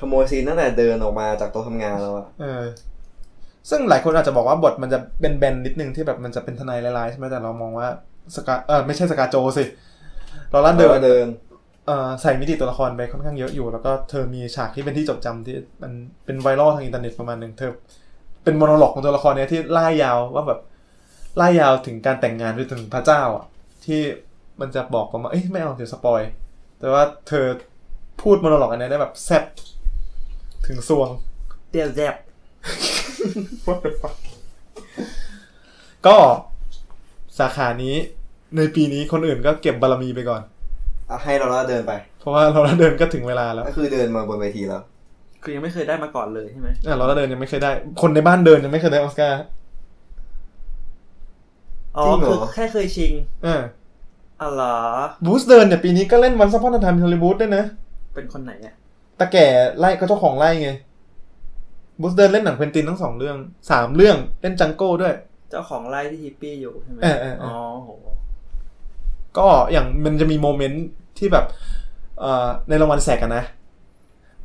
[0.00, 2.64] ขโมย scene ตั้งแต่เดินออกมาจากโต๊ะทำงานแล้วอะเออ
[3.70, 7.88] ซึ่งหลายคนอาจจะบอกว่าบทมันจะแบนๆนิดนึงที่แบบมันจะเป็นทนายลายๆใช่ไหมแต่เรามองว่า
[8.34, 9.64] Scar เออไม่ใช่ ScarJo สิ
[10.50, 11.45] Laura Dern Dern เอ่อ
[12.22, 15.92] ใส่มิติตัวละครไปค่อนข้างเยอะอยู่ แล้วก็เธอมีฉากที่เป็นที่จดจำที่มัน
[16.24, 17.72] เป็นไวรัลทางอินเทอร์เน็ตประมาณหนึ่งเธอ
[18.44, 20.60] เป็น monologue ของตัวละครเนี้ยที่ไล่ยาวว่าแบบ
[21.36, 23.44] ไล่ยาวถึงการแต่งงานไปถึงพระเจ้าอะ
[23.84, 24.00] ที่
[24.60, 26.20] มันจะบอกประมาณเอ้ยไม่เอาเดี๋ยว spoil
[26.78, 27.46] แต่ว่าเธอ
[28.22, 29.44] พูดโมโนโลกอันเนี้ยได้แบบแซ่บ
[30.66, 31.08] ถึงซวง
[31.68, 32.14] เตี้ยแซบ
[33.66, 34.14] What the fuck
[36.06, 36.16] ก็
[37.38, 37.94] สาขานี้
[38.56, 40.50] ในปีนี้คนอื่นก็เก็บบารมีไปก่อนอะ
[41.22, 44.82] ให้เราละเดินไป เพราะว่าเราเดินก็ถึงเวลาแล้ว ก็คือเดินมาบนเวทีแล้ว
[45.42, 47.70] คือยังไม่เคยได้มาก่อนเลยใช่ไหมอะเราเดินยังไม่เคยได้
[48.02, 49.40] คนในบ้านเดินยังไม่เคยได้ออสการ์
[51.96, 53.12] อ๋อจริงเหรอคือแค่เคยชิง
[53.46, 53.56] อ่า
[54.40, 54.76] อ๋อเหรอ
[55.24, 57.64] Bruce Dern เนี่ยปีนี้ก็เล่น Once Upon a Time in Hollywood ด้วยนะ
[58.14, 58.74] เป็นคนไหนอะ
[59.18, 59.46] ตาแก่
[59.78, 60.70] ไร่ก็เจ้าของไร่ไง
[62.00, 63.36] Bruce Dern เล่นหนัง Quentin ทั้งสองเรื่อง
[63.70, 65.14] สามเรื่องเล่น Django ด้วย
[65.50, 67.90] เจ้าของไร่ที่ฮิปปี้อยู่ใช่ไหมเออเออเอออ๋อ๋อโห
[69.38, 70.84] ก็อย่างมันจะมี moment
[71.18, 71.44] ที่แบบ
[72.20, 73.44] เอ่อในรางวัล SAG กันนะ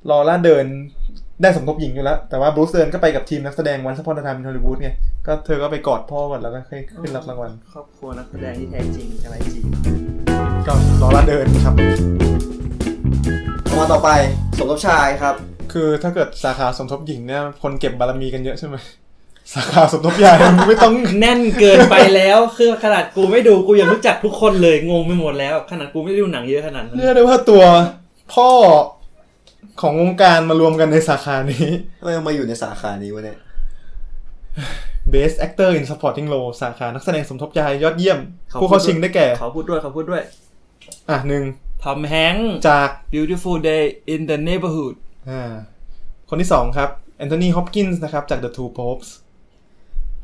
[0.10, 0.66] Laura Dern
[1.42, 4.90] ได้สมทบหญิงอยู่แล้ว แต่ว่า Bruce Dern ก็ไปกับทีมนักแสดง Once Upon a Time in Hollywood ไง
[5.28, 9.66] ก็เธอก็ไปกอดพ่อก่อนแล้วก็ค่อยขึ้นรับรางวัล ครอบครัวนักแสดงที่แท้จริงอะไรจริง
[10.68, 11.74] ก็ลอร่าเดินครับ
[13.80, 14.10] มาต่อไป
[14.58, 15.36] สมทบชายครับ
[15.74, 18.76] คือถ้าเกิดสาขาสมทบหญิงเนี่ยคนเก็บบารมีกันเยอะใช่ไหม
[19.54, 27.64] สาขาสมทบชายมันไม่ต้องแน่นเกินไปแล้วคือขนาดกูไม่ดูกูยังรู้จักทุกคนเลยงงไปหมดแล้ว ขนาดกูไม่ได้ดูหนังเยอะขนาดนั้นเรียกได้ว่าตัว
[28.34, 28.50] พ่อ
[29.82, 31.68] ของวงการมารวมกันในสาขานี้
[32.00, 33.38] ทำไมเอามาอยู่ในสาขานี้วะเนี่ย
[35.14, 38.20] Best Actor in Supporting Role สาขานักแสดงสมทบชายยอดเยี่ยม
[38.50, 40.22] เขาผู้เข้าชิงได้แก่เขาพูดด้วยเขาพูดด้วย
[41.10, 41.44] อะหนึ่ง
[41.84, 44.96] ทอมแฮงค์จาก Beautiful Day in the Neighborhood
[45.30, 45.52] อ่า
[46.30, 49.10] คนที่สองครับแอนโทนีฮอปกินส์นะครับ จาก The Two Popes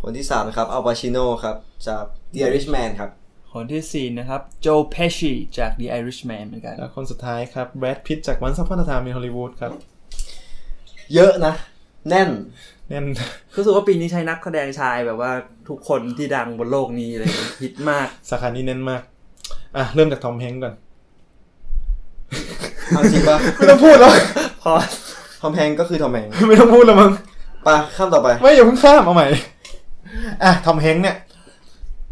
[0.01, 1.55] คนที่สามนะครับอัลปาชิโนครับ
[1.87, 2.03] จาก
[2.33, 3.09] The Irishman ครับ
[3.53, 9.71] คนที่สี่นะครับโจเพชชีจาก The Irishman เหมือนกัน แล้วคนสุดท้ายครับแบรดพิตจาก Once Upon a Time in Hollywood ครับ
[11.15, 11.53] เยอะนะ
[12.09, 12.29] แน่น
[12.89, 13.05] แน่น
[13.55, 15.31] รู้สึกว่าปีนี้ใช้นักแสดงชายแบบว่า
[15.69, 17.29] ทุกคนที่ดังบนโลกนี้เลย
[17.61, 19.01] ฮิตมาก สาขานี้แน่นมาก
[19.77, 20.73] อะ เริ่มจากทอมแฮงก์ก่อน
[22.89, 24.11] เอาจริงปะไม่ต้องพูดแล้ว
[24.63, 24.73] พอ
[25.41, 27.11] ทอมแฮงก์ก็คือทอมแฮงก์ไม่ต้องพูดแล้วมั้ง
[27.63, 29.27] ไปข้ามต่อไป ไม่อย่าเพิ่งข้ามเอาใหม่
[30.43, 31.15] อะทอมแฮงก์เนี่ย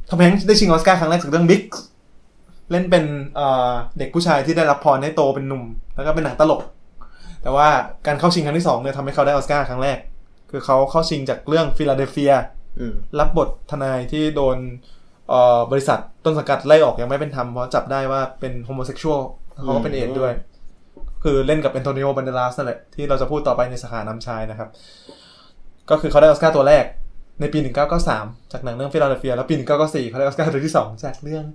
[0.10, 1.64] ทอมแฮงก์ได้ชิงออสการ์ครั้งแรกจากเรื่อง Big
[2.72, 3.06] เล่นเป็น
[3.36, 5.64] เอ่อเด็กผู้ชายที่ได้รับพรให้โตเป็นหนุ่ม
[5.96, 6.62] แล้วก็เป็นหนังตลก
[7.42, 7.68] แต่ว่า
[8.08, 9.98] การเข้าชิงครั้งที่สองเนี่ยทำให้เขาได้ออสการ์ครั้งแรก
[10.52, 12.34] คือเขาเข้าชิงจากเรื่อง Philadelphia
[12.80, 14.58] อืมรับบททนายที่โดน
[15.30, 19.22] เอ่อบริษัทต้นสังกัดไล่ออกอย่างไม่เป็นธรรมเพราะจับได้ว่าเป็น homosexual
[19.64, 20.34] เขาก็เป็นเอดส์ด้วย
[21.24, 24.70] คือเล่นกับแอนโทนิโอบันเดลาสนั่นแหละที่เราจะพูดต่อไปในสาขานำชายนะครับ
[25.90, 26.86] ก็คือเขาได้ออสการ์ตัวแรก
[27.40, 27.60] ในปี
[28.06, 31.46] 1993 จากหนังเรื่อง Philadelphia แล้วปี 1994เขาได้ออสการ์ตัวที่ 2 จากเรื่อง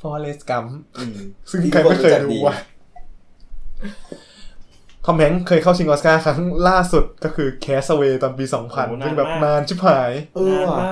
[0.00, 1.16] Forrest Gump อืม
[1.50, 2.56] ซึ่งใครไม่เคยดูว่ะ
[5.04, 6.38] ทอมแฮงค์เคยเข้าชิงออสการ์ครั้ง
[6.68, 10.84] ล่าสุดก็คือ Cast Away ตอนปีโอ้2000นานซึ่งแบบมากนานชิบหาย เออนานว่ะม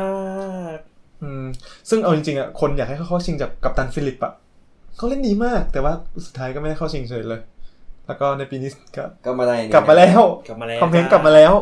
[0.66, 0.78] าก
[1.22, 1.44] อืม
[1.88, 4.32] ซึ่งเอาจริงๆอะคนอยากให้เขาเข้าชิงจาก Captain Phillips อะ
[4.96, 5.92] เขาเล่นดีมาก แต่ว่า
[6.26, 7.40] สุดท้ายก็ไม่ได้เข้าชิงเฉยเลย
[8.06, 11.52] แล้วก็ในปีนี้ก็ก็มาได้นี่กลับมาแล้วกลับมาแล้วทอมแฮงค์กลับมาแล้ว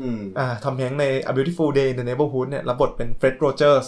[0.00, 3.86] อืมอ่าทอมแฮงค์ใน A Beautiful Day in the Neighborhood เนี่ยรับบทเป็นเฟร็ดโรเจอร์ส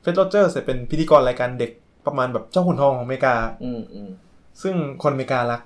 [0.00, 1.70] เฟร็ดโรเจอร์สเป็นพิธีกรรายการเด็ก
[2.06, 3.34] ประมาณแบบเจ้าขุนทองของอเมริกา
[3.64, 4.10] อืมอืม
[4.62, 5.62] ซึ่งคนอเมริการัก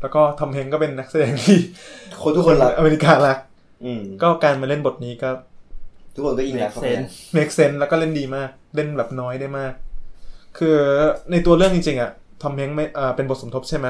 [0.00, 1.58] แล้วก็ทอมแฮงค์ก็เป็นนักแสดงที่
[2.22, 3.38] คนทุกคนรักอเมริการัก
[3.84, 5.30] อืมก็การมาเล่นบทนี้ก็
[6.14, 7.02] ทุกคนก็อิงรักเขาเซไปน
[7.36, 9.72] make sense แล้วก็เล่นดีมาก เล่นแบบน้อยได้มาก
[10.58, 10.76] คือ
[11.30, 12.10] ในตัวเรื่องจริงๆอะ
[12.42, 13.88] ทอมแฮงค์ไม่อ่าเป็นบทสมทบใช่ไหม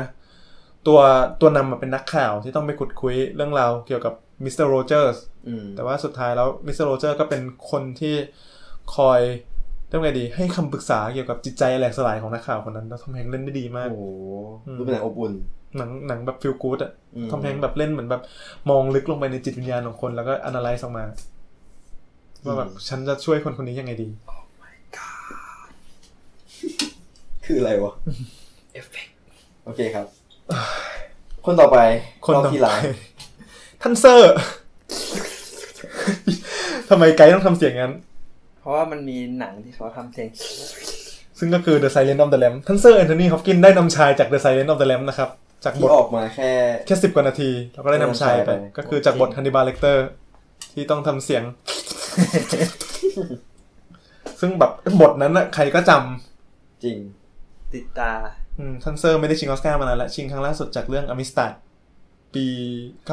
[0.87, 1.01] ตัว
[1.41, 5.17] ตัวนำมาเป็นนักข่าวที่ต้องไปขุดคุ้ยเรื่องราวเกี่ยวกับ มิสเตอร์โรเจอร์ส
[5.49, 8.15] อืมแต่ว่าสุดท้ายแล้วมิสเตอร์โรเจอร์ก็เป็นคนที่
[8.97, 9.21] คอย
[9.89, 14.05] เรียกว่าไงดี ให้คำปรึกษาเกี่ยวกับจิตใจแหลกสลายของนักข่าวคนนั้นแล้วทอมแฮงค์เล่นได้ดีมาก โอ้โห
[14.67, 15.33] อืมดูเป็นหนังอบอุ่น
[15.77, 18.23] หนังหนังแบบ feel good อะอืมทอมแฮงค์แบบเล่นเหมือนแบบ
[18.71, 21.05] มองลึกลงไปในจิตวิญญาณของคนแล้วก็ analyze ออกมา
[22.47, 24.09] ว่าแบบฉันจะช่วยคนคนนี้ยังไงดี
[27.45, 27.95] คืออะไรวะ
[28.73, 29.15] เอฟเฟกต์
[29.65, 30.07] โอเคครับ
[31.45, 31.79] คนต่อไป
[32.27, 32.79] คนรอบต่อที่ไปหลัง
[33.87, 34.35] ท่านเซอร์
[36.89, 37.93] ทำไมไกด์ต้องทำเสียงงั้น
[38.61, 40.29] เพราะว่ามันมีหนังที่เขาทำเพลง
[41.39, 45.31] ซึ่งก็คือ The Silent of the Lamb ท่านเซอร์แอนโทนีฮอปกินได้นำชายจาก The Silent of the Lamb นะครับ
[45.65, 46.51] จากบทที่ออกมาแค่
[46.87, 50.05] แค่สิบกว่านาที แล้วก็ได้นำชายไปได้นำชายไปก็คือจากบทฮันนิบาลเลกเตอร์
[50.75, 51.43] ที่ต้องทำเสียง
[54.41, 56.99] ซึ่งแบบบทนั้นนะใครก็จำจริง
[57.75, 58.13] ติดตา
[58.59, 61.53] อืมท่านเซอร์ไม่ได้ชิงออสการ์มานานแล้วชิงครั้งล่าสุดจากเรื่อง Amistad
[62.35, 62.47] ปี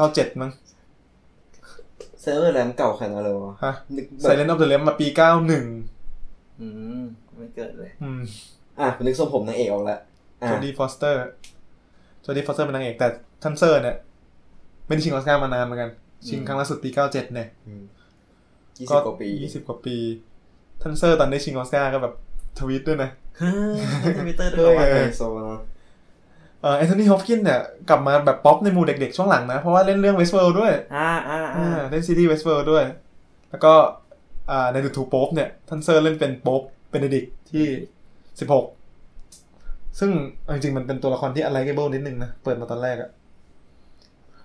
[0.02, 0.50] 97มั้ง
[2.22, 6.68] เซอร์แรมเก่าขนาดนั้นเลยวะฮะนึกแบบ Silent of the Lamb มาปี91อื
[7.00, 7.02] ม
[7.38, 8.20] ไม่เกิดเลย อืม
[8.80, 10.00] อะนึกทรงผมนางเอกออกแล้ว
[10.42, 11.18] อะโจดี้ฟอสเตอร์
[12.22, 13.08] โจดี้ฟอสเตอร์เป็นนางเอกแต่
[13.42, 13.96] ท่านเซอร์เนี่ย
[14.86, 15.90] ไม่ได้ชิงออสการ์มานานเหมือนกัน
[16.28, 17.48] ชิงครั้งล่าสุดปี97เนี่ย
[18.78, 19.96] ยี่สิบกว่าปียี่สิบกว่าปี
[20.82, 22.14] ท่านเซอร์ตอนได้ชิงออสการ์ก็แบบ
[22.58, 23.10] ทวีตด้วยนะ
[24.18, 25.60] ทวิตเตอร์ด้วยเฮ้ยว่าไฮโซเนอะ
[26.62, 32.84] เอ่อแอนโทนีฮอปกินเนี่ยกลับมาแบบป๊อปในหมู่เด็กๆช่วงหลังนะ เพราะว่าเล่นเรื่อง Westworld ด้วย อ่าอ่าอ่าอ่าเล่นซีรีส์ Westworld ด้วย
[33.50, 33.72] แล้วก็
[34.50, 37.64] อ่าใน The Two Popes เนี่ยท่านเซอร์เล่นเป็นโป๊ปเบนเดดิกที่
[38.40, 38.64] สิบหก
[39.98, 40.10] ซึ่ง
[40.42, 43.10] เอาจริงๆมันเป็นตัวละครที่ unlikeable นิดนึงนะ เปิดมาตอนแรกอะ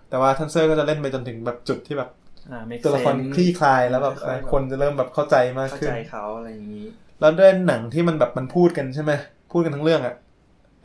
[0.10, 2.10] แต่ว่าท่านเซอร์ก็จะเล่นไปจนถึงแบบจุดที่แบบ
[2.52, 6.86] อ่า make ตัวละคร sense คลี่คลายแล้วแบบค่อยๆแบบคนจะเริ่มแบบเข้าใจมากขึ้นเข้าใจเขาอะไรอย่างนี้
[7.20, 9.12] แล้วด้วยหนังที่มันแบบมันพูดกันใช่ไหม
[9.52, 10.27] พูดกันทั้งเรื่องอะแอ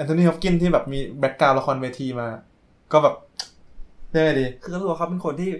[0.03, 2.29] นโทนีฮอปกินที่แบบมี background ละครเวทีมา
[2.93, 3.15] ก็แบบ
[4.11, 5.51] เรียกไงดี คือรู้สึกว่าเขาเป็นคนที่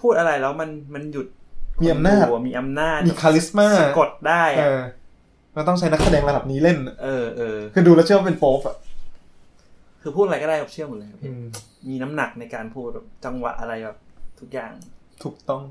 [0.00, 1.26] พูดอะไรแล้วมันมันหยุด
[1.82, 4.82] มีอำนาจคดูอะมีอำนาจมี charisma สะกดได้เออะอ
[5.56, 8.76] มันต้องใช้นักแสดงระดับนี้เล่นอะเออเออคือดูแล้วเชื่อว่าเป็นโป๊ปอะ
[10.02, 11.42] คือพูดอะไรก็ได้แบบเชื่อหมดเลยครับอืม
[11.88, 13.96] มีน้ำหนักในการพูดแบบจังหวะอะไรแบบ
[14.40, 14.72] ทุกอย่าง
[15.22, 15.62] ถูกต้อง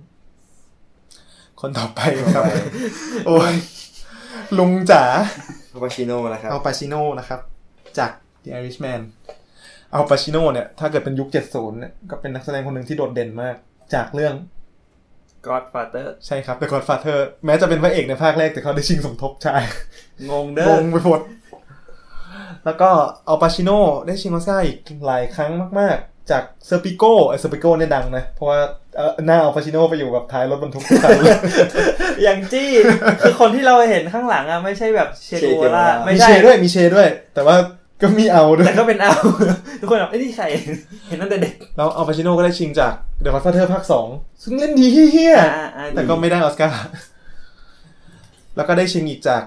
[1.59, 1.99] คนต่อไป
[2.35, 2.43] ครับ
[3.27, 3.53] โอ้ย
[4.57, 5.03] ลุงจ๋า
[5.73, 7.39] พาปาชิโนนะครับเอาปาชิโนนะครับ
[7.99, 8.11] จาก
[8.43, 9.01] The Irishman
[9.93, 13.55] อัลปาชิโนเนี่ย ถ้าเกิดเป็นยุค 70 เนี่ย ก็เป็นนักแสดงคนหนึ่งที่โดดเด่นมาก
[13.93, 14.35] จากเรื่อง
[15.47, 19.63] Godfather ใช่ครับ The Godfather แม้จะเป็นพระเอกในภาคแรกแต่เขาได้ชิงสมทบชาย
[20.31, 21.21] งงเด้งองไปหมด
[22.65, 22.89] แล้วก็
[23.27, 23.69] อัลปาชิโน
[24.07, 28.59] ได้ชิงออสการ์อีกหลายครั้งมาก ๆ จาก Serpico ไอ้ Serpico เนี่ยดังนะ เพราะว่า
[28.97, 31.33] เอ่อหน้าอัลปาชิโนไปอยู่กับท้ายรถบรรทุกทุกคันเลย
[32.23, 32.69] อย่างจี้
[33.21, 37.55] คือคนที่เราเห็นข้างหลังอะไม่ใช่แบบเชโกวาร่า Che Guevara ไม่มีใช่เชด้วยมีเชด้วย แต่ว่า
[38.01, 39.13] ก็มีเอาด้วยแต่ก็เป็นเอา
[39.79, 40.45] ทุกคนแบบไอ้นี่ใคร
[41.07, 44.07] เห็นตั้งแต่เด็กแล้วอัลปาชิโนก็ได้ชิงจากเดอะ o ั f เ t อร์ภาคสอง
[44.43, 46.73] ซึ่งเล่นดีเหี้ยอ่าอ่าๆแต่ก็ไม่ได้ออสการ์
[48.55, 49.43] แล้วก็ได้ชิงอีกจาก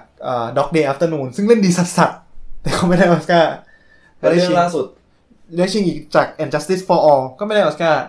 [0.57, 3.53] Dog Day Afternoon ซึ่งเล่นดีสัสๆแต่ก็ไม่ได้ออสการ์
[4.19, 4.85] แล้วเรื่องชิงล่าสุด
[5.57, 8.03] ได้ชิงอีกจาก And Justice for All ก็ไม่ได้ออสการ์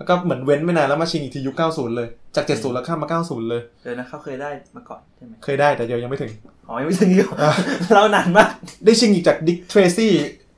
[0.00, 6.32] แล้วก็เหมือนเว้นไม่นานแล้วมาชิงอีกทียุค 90 เลย จาก 70 แล้วข้ามมา 90 เลย เดี๋ยวนะเขาเคยได้มาก่อนใช่ไหมเคยได้แต่เดียวยังไม่ถึง
[6.68, 7.52] อ๋อ ยังไม่ถึงอีกเหรอ
[7.94, 8.48] เรานานมาก
[8.84, 10.08] ได้ชิงอีกจาก Dick Tracy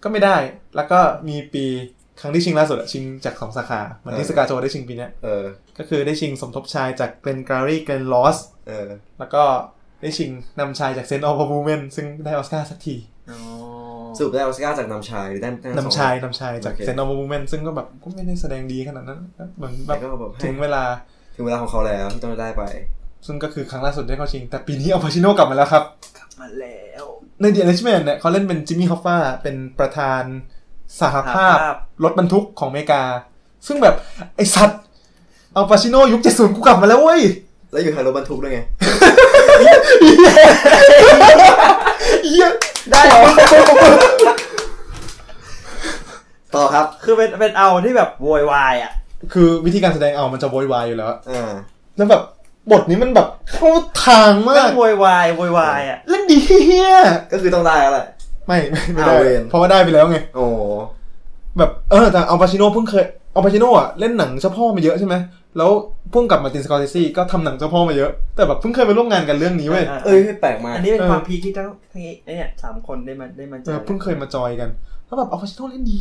[0.02, 0.36] ก็ไม่ได้
[0.77, 0.98] แล้วก็
[1.28, 1.64] มีปี
[2.20, 5.44] ครั้งที่ชิงล่าสุดอะชิงจากสองสาขาเหมือนที่เออสกาโจได้ชิงปีเนี้ยเออ
[5.78, 8.36] ก็คือได้ชิงสมทบชายจาก Glengarry Glen Ross
[8.69, 8.89] เออ
[9.19, 9.43] แล้วก็
[10.02, 12.97] ได้ชิงนำชายจาก Scent of a Woman ซึ่งได้ออสการ์สักที
[13.31, 13.40] อ๋อ
[14.16, 19.20] สรุปได้ออสการ์จากนำชายหรือได้ได้นำชายนำชายจากโอเค Scent of a Woman ซึ่งก็แบบก็ไม่ได้แสดงดีขนาดนั้น
[19.56, 20.82] เหมือนแบบแต่ก็แบบให้ถึงเวลา
[21.36, 22.62] ถึงเวลาของเขาแล้วที่ต้องได้ไป
[23.26, 25.84] ซึ่งก็คือครั้งล่าสุดที่เขาชิง แต่ปีนี้อัลปาชิโนกลับมาแล้วครับ
[26.40, 27.05] มาแล้ว
[27.40, 30.22] ใน The Irishman เนี่ยเขาเล่นเป็นจิมมี่ฮอฟฟาเป็นประธาน
[31.01, 31.74] สหภาพสหภาพ
[32.05, 33.02] รถบรรทุกของอเมริกา
[33.66, 33.94] ซึ่งแบบ
[34.36, 34.82] ไอสัตว์
[35.56, 37.22] อัลปาชิโนยุคเจ็ดศูนย์กูกลับมาแล้วเว้ย
[37.72, 38.60] แล้วอยู่ทางรถบรรทุกด้วยไง
[39.60, 42.48] เหี้ย
[42.90, 43.00] ได้
[46.54, 48.92] ต่อครับ คือเป็นเป็นเอาที่แบบโวยวายอะ
[49.32, 51.50] คือวิธีการแสดงเอามันจะโวยวายอยู่แล้ว อ่า
[51.96, 52.22] แล้วแบบ
[52.72, 53.70] บทนี้มันแบบเข้า
[54.04, 56.92] ทางมาแม่กงโวยวายโวยวายอะ เล่นดีเฮีย
[57.32, 58.06] ก็คือต้องได้แล้วแหละ
[58.46, 60.46] ไม่ไม่ไม่ได้ เอาเวร เพราะว่าได้ไปแล้วไง โอ้
[61.59, 63.04] แบบเออแต่อัลปาชิโนเพิ่งเคย
[63.34, 65.14] อัลปาชิโนอะเล่นหนังเจ้าพ่อมาเยอะใช่ไหม
[65.58, 65.70] แล้ว
[66.12, 74.70] พุ่งกับมาตินสกอร์เซซี่ก็ทำหนังเจ้าพ่อมาเยอะ แต่แบบเพิ่งเคยไปร่วมงานกันเรื่องนี้เว้ยอ่าเอ้ยแปลกมากอันนี้เป็นเออความพีคที่ทั้งทั้งไอ้เนี่ยสามคนได้มาได้มาเจเอออเพิ่งเคยมาจอยกัน
[75.06, 76.00] แล้วแบบอัลปาชิโนเล่นดี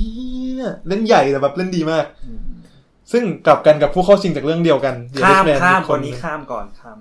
[0.62, 2.40] อะเล่นใหญ่แต่แบบเล่นดีมากอืม
[3.12, 6.98] ซึ่งกลับกันกับผู้เข้าชิงจากเรื่องเดียวกัน The ข้าม Irishman ข้ามอีกคนนี้หงข้ามก่อนข้าม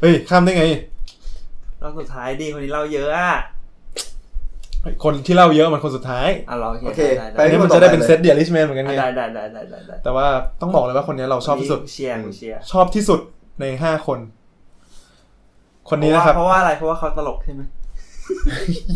[0.00, 0.64] เฮ้ยข้ามได้ไง
[1.82, 3.36] รอบสุดท้ายดีคนนี้เล่าเยอะอะ
[5.04, 10.26] คนที่เล่าเยอะมันคนสุดท้ายอะเหรอโอโอเคเคได้ไปได้อันนี้มันจะได้เป็นเซตเดียริชแมนเหมือนกันไงได้ได้ได้ได้ได้ได้แต่ว่า
[10.60, 13.20] ต้องบอกเลยว่าคนนี้เราชอบที่สุดเชียร์กูเชียร์ชอบที่สุด
[13.60, 14.18] ในห้าคน
[15.88, 17.62] คนนี้นะครับเพราะว่าอะไรเพราะว่าเขาตลกใช่ไหม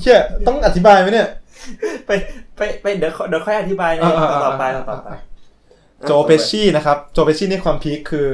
[0.01, 1.29] เชี่ยต้องอธิบายไหมเนี่ย
[2.07, 2.11] ไป
[2.57, 5.11] ไปไปเดี๋ยวเดี๋ยวค่อยอธิบายในอ่าอ่าต่อต่อไปอ่าต่อต่อไป
[6.07, 8.27] โจเปชชี่นะครับ โจเปชชี่นี่ความพีคคือ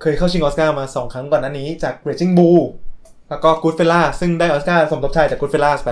[0.00, 2.62] เคยเข้าชิงออสการ์มาสองครั้งก่อนหน้านี้จาก Raging Bull
[3.30, 5.90] แล้วก็ Goodfellas ซึ่งได้ออสการ์สมทบชายจาก Goodfellas ไป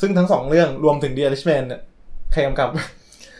[0.00, 1.80] ซึ่งทั้งสองเรื่องรวมถึง The Irishman เนี่ย
[2.32, 2.68] ใครกำกับ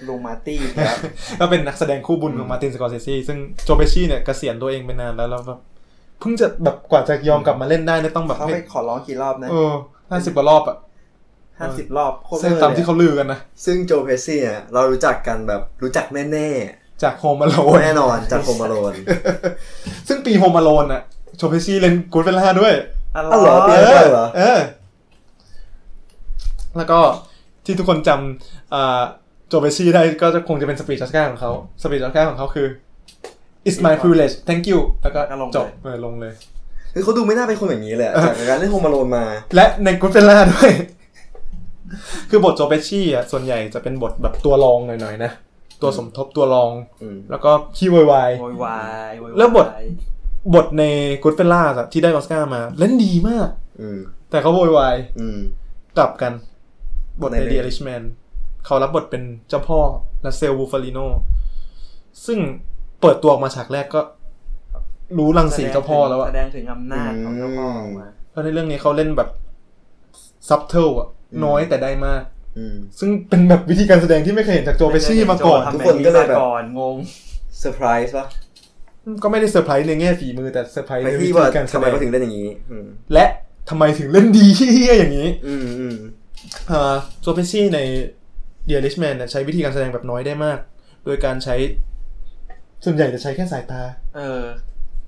[0.09, 0.59] ลุงมาร์ตี้
[0.89, 0.99] ครับ
[1.41, 5.61] ก็เป็นนักแสดงคู่บุญของมาร์ตินสกอร์เซซีซึ่งโจเปชชี่เนี่ยเกษียณตัวเองไปนานแล้วแล้วแบบ
[6.21, 9.73] เพิ่งจะแบบกว่าจะยอมกลับมาเล่นได้เนี่ยต้องแบบเขาไปขอร้องกี่รอบนะเออ
[10.11, 10.77] ห้าสิบกว่ารอบอะ
[11.61, 16.51] ห้าสิบรอบโคตรซึ่งเวอร์ตามเลยที่เขาลือกันนะ ซึ่งโจเพซซี่เนี่ยเรารู้จักกันแบบรู้จักแน่
[17.03, 18.95] จาก Home Alone แน่นอนจาก Home Alone
[20.09, 21.03] ซึ่งปี Home Alone อะ
[21.37, 22.75] โจเปชชี่เล่น Goodfellas ด้วย
[23.17, 24.59] อ๋อ้าวเหรออเปลี่ยนด้วยเหรอเออ
[26.77, 26.99] แล้วก็
[27.65, 29.03] ที่ทุกคนจำอ่า
[29.49, 31.53] โจเปชชี่ได้ก็จะคงจะเป็น speech ออสการ์ของเขา
[31.83, 32.67] speech ออสการ์ของเขาคือ
[33.69, 35.21] it's my privilege thank you แล้วก็
[35.57, 36.33] จบเออลงเลย
[36.95, 39.25] คือเขาดูไม่น่าเป็นคนอย่างนี้เลยอะจากการเล่น Home Alone มา
[39.55, 40.71] และในกูดเฟล่าด้วย
[42.31, 45.33] คือบทโจเปชชี่อะส่วนใหญ่จะเป็นบทแบบตัวรองหน่อยๆนะ
[45.83, 46.71] ตัวสมทบตัวรอง
[47.03, 48.81] อืมแล้วก็ขี้วายวายโวยวา
[49.11, 49.67] ยโวยวายแล้วบท
[50.55, 50.83] บทใน
[51.23, 53.49] กูดเฟล่าอะที่ได้ออสการ์มา เล่นดีมาก
[53.81, 53.99] อืม
[54.31, 55.39] แต่เขาโวยวายอืม
[55.99, 56.33] กลับกัน
[57.21, 58.03] บทในใน The Irishman
[58.67, 59.81] เขารับบทเป็นเจ้าพ่อ
[60.25, 60.99] ลาเซลบูฟาลิโน
[62.27, 62.39] ซึ่ง
[63.01, 64.01] เปิดตัวออกมาฉากแรกก็
[65.19, 69.29] รู้รังสีเจ้าพ่อแล้วอะแสดงถึงอำนาจของเจ้าพ่อออกมาเพราะในเรื่องนี้เขาเล่นแบบ
[70.49, 71.09] subtle อะ
[71.45, 72.23] น้อยแต่ได้มาก
[72.59, 76.97] อืมซึ่งเป็นแบบวิธีการแสดงที่ไม่เคยเห็นจากโจเปชชี่มาก่อนทำทุกคนก็เลยแบบก่อนงง
[77.61, 78.27] เซอร์ไพรส์ปะ
[79.23, 83.25] ก็ไม่ได้เซอร์ไพรส์ในแง่ฝีมือแต่เซอร์ไพรส์ไปในวิธีการแสดงที่ว่าทำไมเขาถึงเล่นอย่างนี้อืมและ
[83.71, 86.13] ทำไมถึงเล่นดีเฮี้ยอย่างนี้ อืมอืมอ่า
[87.21, 87.81] โจเปชชี่ใน
[88.69, 90.59] The Irishman เนี่ยใช้วิธีการแสดงแบบน้อยได้มาก
[91.05, 91.55] โดยการใช้
[92.85, 93.83] ส่วนใหญ่จะใช้แค่สายตา
[94.17, 94.43] เออ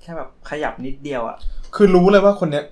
[0.00, 1.36] แค่แบบขยับนิดเดียวอะ
[1.74, 2.64] คือรู้เลยว่าคนเนี้ย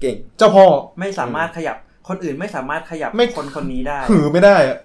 [0.00, 0.66] เก่ง เจ้าพ่อ
[1.00, 1.76] ไม่สามารถขยับ
[2.08, 4.78] คนอื่นไม่สามารถขยับไม่คนคนนี้ได้หือไม่ได้อะ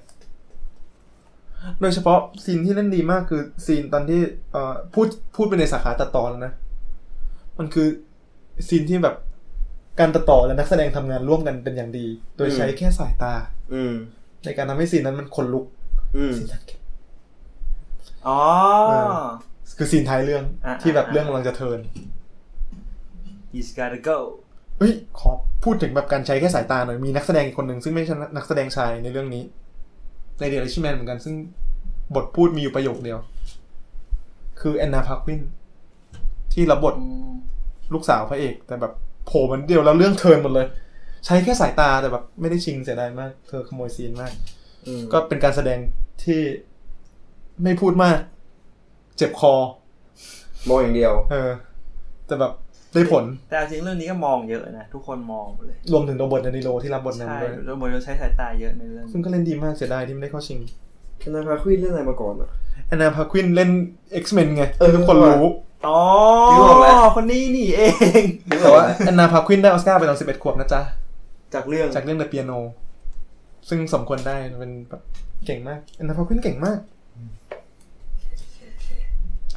[1.82, 4.22] โดยเฉพาะซีนที่เล่นดีมากคือซีนตอนที่
[4.52, 6.54] เอ่อพูดพูดไปในสาขาตัดต่อแล้วนะ
[7.58, 7.88] มันคือ
[8.68, 9.16] ซีนที่แบบ
[10.00, 12.06] การตัดต่อและนักแสดงทำงานร่วมกันเป็นอย่างดี
[12.38, 13.34] โดยใช้แค่สายตา
[13.74, 13.94] อืม
[14.46, 15.66] ในการทำให้ซีนนั้นมันขนลุก
[16.18, 16.34] อืม
[18.28, 18.40] อ๋อ
[18.88, 19.24] เออ
[19.78, 21.80] คือซีนท้ายเรื่องอะที่แบบอะเรื่องกำลังจะเทิร์น
[23.52, 24.18] he's gotta go
[24.80, 25.32] เฮ้ยขอ
[25.64, 29.44] พูดถึงแบบการใช้แค่สายตาหน่อยมีนักแสดงอีกคนหนึ่งซึ่งไม่ใช่นักแสดงชายในเรื่องนี้
[30.40, 31.36] ในเดลิชิแมนเหมือนกันซึ่ง
[32.16, 33.20] บทพูดมีอยู่ประโยคเดียว
[34.62, 35.42] คือแอนนาพาควิน
[36.54, 36.96] ที่รับบท
[37.94, 38.94] ลูกสาวพระเอกแต่แบบ
[39.26, 40.68] โผล่มันเดียวแล้วเรื่อง turn หมดเลย
[41.26, 44.32] ใช้แค่สายตาแต่แบบไม่ได้ชิงเสียดายมาก เธอขโมยซีนมาก
[44.88, 45.80] อืมก็เป็นการแสดง
[46.24, 46.42] ที่
[47.64, 48.18] ไม่พูดมาก
[49.18, 49.54] เจ็บคอ
[50.70, 51.52] มองอย่างเดียว เออ
[52.28, 52.54] แต่แบบ
[52.94, 60.60] ได้ผล แต่เอาจริงเรื่องนี้ก็มองเยอะนะทุกคนมองหมดเลย รวมถึงโรเบิร์ตเดนิโรที่รับบทใช่นำด้วยแล้วบนเราใช้สายตาเยอะในเรื่องซึ่งก็เล่นดีมากเสียดายที่ไม่ได้เข้าชิง
[61.24, 62.50] แอนนาพาควินเล่นอะไรมาก่อนอะ
[62.88, 63.70] แอนนาพาควินเล่น
[64.24, 65.46] X-Men ไงเออที่ทุกคนรู้
[65.88, 66.00] อ๋อ
[66.52, 67.82] นึกออกแล้วคนนี้นี่เอ
[68.22, 68.24] ง
[68.62, 70.82] แต่ว่าแอนนาพาควินได้ออสการ์ไปตอน 11 ขวบนะจ๊ะ
[71.54, 72.60] จากเรื่องจากเรื่อง The Piano
[73.70, 75.02] ซึ่งสมควรได้เป็นแบบ
[75.46, 76.80] เก่งมากแอนนาพาควินเก่งมาก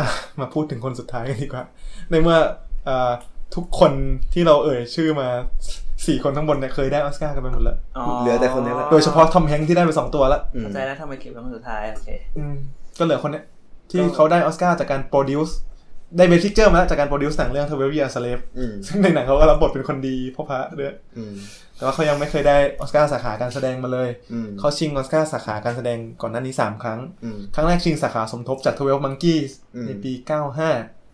[0.01, 0.09] อะ
[0.40, 1.65] มาพูดถึงคนสุดท้ายกันดีกว่า
[2.11, 2.39] ในเมื่อ
[2.85, 3.12] เอ่อ
[3.55, 3.93] ทุกคน
[4.32, 5.28] ที่เราเอ่ยชื่อมา
[6.07, 7.78] สี่คนทั้งบนเนี่ยเคยได้ออสการ์กันไปหมดแล้ว
[8.20, 12.09] เหลือแต่คนนี้แหละ โดยเฉพาะทอมแฮงค์ที่ได้ไปสองตัวแล้วอืมเข้าใจแล้วทำไมเก็บไว้คนสุดท้าย โอเค
[12.39, 12.55] อืม
[12.98, 13.44] ก็เหลือคนเนี้ย
[13.90, 15.57] ที่ก็เขาได้ออสการ์จากการ produce
[16.16, 21.35] ได้ Best Picture มาแล้วจากการ produce หนังเรื่อง Twelve Years a Slave อืมซึ่งในหนังเขาก็รับบทเป็นคนดีพ่อพระด้วยอืม
[21.77, 30.12] แต่ว่าเขายังไม่เคยได้ออสการ์สาขาการแสดงมาเลยอืมเขาชิงออสการ์สาขาการแสดงก่อนหน้านี้3ครั้งอืมครั้งแรกชิงสาขาสมทบจาก12 Monkeys อืมในปี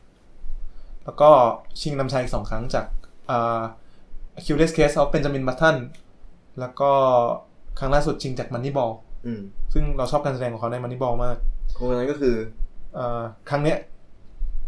[0.01, 1.31] 95แล้วก็
[1.81, 2.87] ชิงนำชายอีกสองครั้งจาก
[3.31, 3.61] อ่า
[4.45, 5.77] Curious Case of Benjamin Button
[6.61, 6.91] แล้วก็
[7.79, 8.93] ครั้งล่าสุดชิงจาก Moneyball
[9.27, 9.41] อืม
[9.73, 11.37] ซึ่งเราชอบการแสดงของเขาใน Moneyball มาก
[11.77, 12.35] คนนั้นก็คือ
[12.95, 13.79] เอ่อครั้งเนี้ย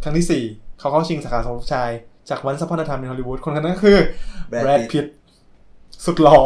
[0.04, 0.44] ครั้งที่สี่
[0.78, 1.90] เขาเข้าชิงสาขาสมทบชาย
[2.30, 3.98] จาก Once Upon a Time in Hollywood คนนั้นก็คือ
[4.52, 5.06] Brad แบรดพิต
[6.04, 6.38] สุดหล่อ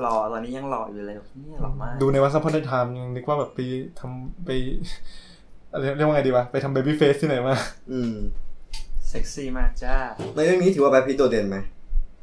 [0.00, 3.58] หล่อตอนนี้ยังหล่ออยู่เลยเนี่ยหล่อมาก ดูใน Once Upon a Time ยังนึกว่าแบบไป
[4.00, 4.50] ทำไป
[5.72, 7.56] อะไรเรียกว่าไงดีวะ ไปทำ baby face ที่ไหนมา
[7.92, 8.14] อืม
[9.08, 9.96] เซ็กซี่มากจ้า
[10.34, 11.56] ในเรื่องนี้ถือว่าแบทพิทโดดเด่นไหม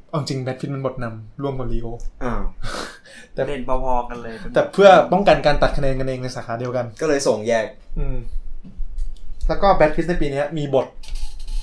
[0.10, 1.88] เอาจริงแบทพิตมันบทนำร่วมกับลีโอ
[2.24, 2.42] อ้าว
[3.34, 7.66] แต่เด่นพอๆกันเลย แต่เพื่อป้องกันการตัดคะแนนกันเองในสาขาเดียวกัน ก็เลยส่งแยก
[8.00, 8.18] อืม
[9.48, 10.88] แล้วก็แบทพิตในปีเนี้ยมีบท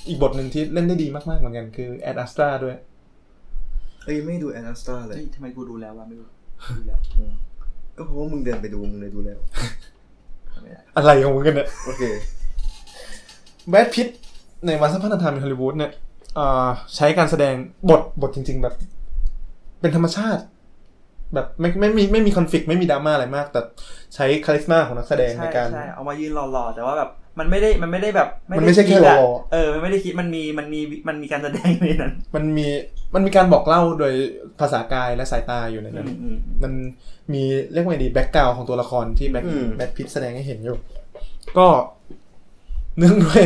[0.07, 2.75] อีกบทหนึ่งที่เล่นได้ดีมากๆเหมือนกันคือแอดอัสตราด้วย
[4.03, 6.27] เอ้ยไม่ดูแอนนาสตาเลเฮ้ยยทำไมกูดูแล้ววะไม่รู้
[6.77, 6.99] ดูแล้ว
[7.97, 9.39] ก็เพราะว่ามึงเดินไปดูมึงเลยดูแล้ว
[10.61, 12.03] ไม่ได้อะไรของมึงกันเนี่ยโอเค
[13.69, 14.07] แบรดพิต
[14.65, 15.91] ใน Once Upon a Time in Hollywood เนี่ย
[16.35, 17.53] เอ่อใช้การแสดง
[17.89, 18.75] บทบทจริง ๆ แบบ
[19.81, 20.41] เป็นธรรมชาติ
[21.33, 23.61] แบบไม่ไม่มีไม่มี conflict ไม่มีดราม่าอะไรมาก แต่
[24.15, 29.19] ใช้ charisma ของนักแสดงในใช่การใช่เอามายืนหล่อๆแต่ว่าแบบ มันไม่ได้มันไม่ได้แบบมันไม่ใช่แค่ดะหล่อ
[29.53, 32.67] เออ มันไม่ได้คิดมันมีมันมีมันมีการแสดงในนั้น มันมี
[33.15, 34.13] มันมีการบอกเล่าโดย
[34.59, 36.73] ภาษากายและสายตาอยู่ในนั้นอืมอืมมัน
[37.33, 37.43] มี
[37.73, 40.77] เรียกว่าไงดี background ของตัวละครที่แบรดอืมแบรดพิตแสดงให้เห็นอยู่
[41.57, 41.67] ก็
[42.97, 43.41] เนื่องด้วย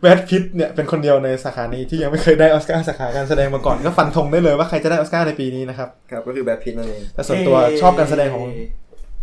[0.00, 8.44] แบทพิตเนี่ยเป็นคนเดียวในสาขานี้ที่ยังไม่เคยได้ออสการ์สาขาการแสดงมาก่อน ก็ฟันธงได้เลยว่าใครจะได้ออสการ์ในปีนี้นะครับครับก็คือแบทพิทนั่นเองแต่ส่วนตัวชอบการแสดงของ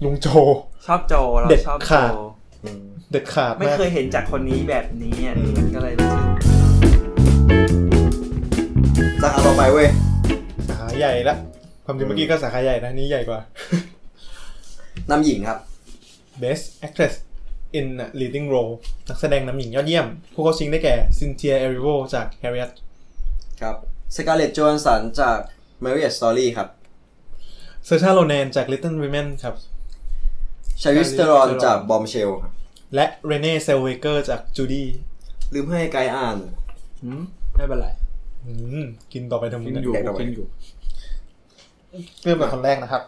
[0.04, 0.28] ลุงโจ
[0.88, 2.18] ชอบโจเราเด็ดชอบขาดโจ
[2.64, 6.24] อืม เด็ดขาดไม่มากเคยเห็นจากคนนี้แบบนี้อะอืมก็เลยรู้สึก
[9.22, 9.88] สาขาต่อไปเว้ย
[10.68, 11.36] สาขาใหญ่ละ
[11.86, 13.40] ความจริงเมื่อกี้ก็สาขาใหญ่นะนี่ใหญ่กว่า
[15.12, 15.60] นำหญิงครับ
[16.42, 17.14] Best Actress
[17.80, 18.74] in a Leading Role
[19.10, 22.72] นักแสดงนำหญิงยอดเยี่ยม ผู้เข้าชิงได้แก่ซินเทียเอริโวจาก Harriet
[23.62, 23.76] ครับ
[24.16, 25.38] สกาเลตจอห์นสันจาก
[25.84, 26.68] Marriage Story ครับ
[27.86, 29.56] เซอร์ชาโรแนนจาก Little Women ครับ
[30.82, 32.54] ชาร์ลิซเธอรอนจาก Bombshell ครับ
[32.96, 34.88] และเรเน่เซลเวเกอร์จาก Judy
[35.54, 36.38] ลืมให้ไกด์อ่าน
[37.04, 37.22] หืม
[37.56, 37.88] ไม่เป็นไร
[39.14, 40.46] กินต่อไปทำมึกิงนอยู่แดกต่อไปกินอยู่
[42.24, 43.04] เริ่มจากคนแรกนะครับ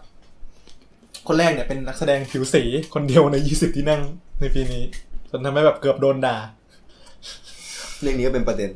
[1.27, 2.63] คนแรกเนี่ยเป็นนักแสดงผิวสี
[2.93, 4.01] คนเดียวใน20ที่นั่ง
[4.41, 4.83] ในปีนี้
[5.29, 6.37] จนทำให้แบบเกือบโดนด่า
[8.01, 8.71] เรื่องนี้ก็เป็นประเด็น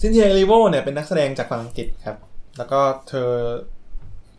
[0.00, 2.18] ซินเทียเอริโวเนี่ยเป็นนักแสดงจากฝั่งอังกฤษครับ
[2.58, 3.30] แล้วก็เธอ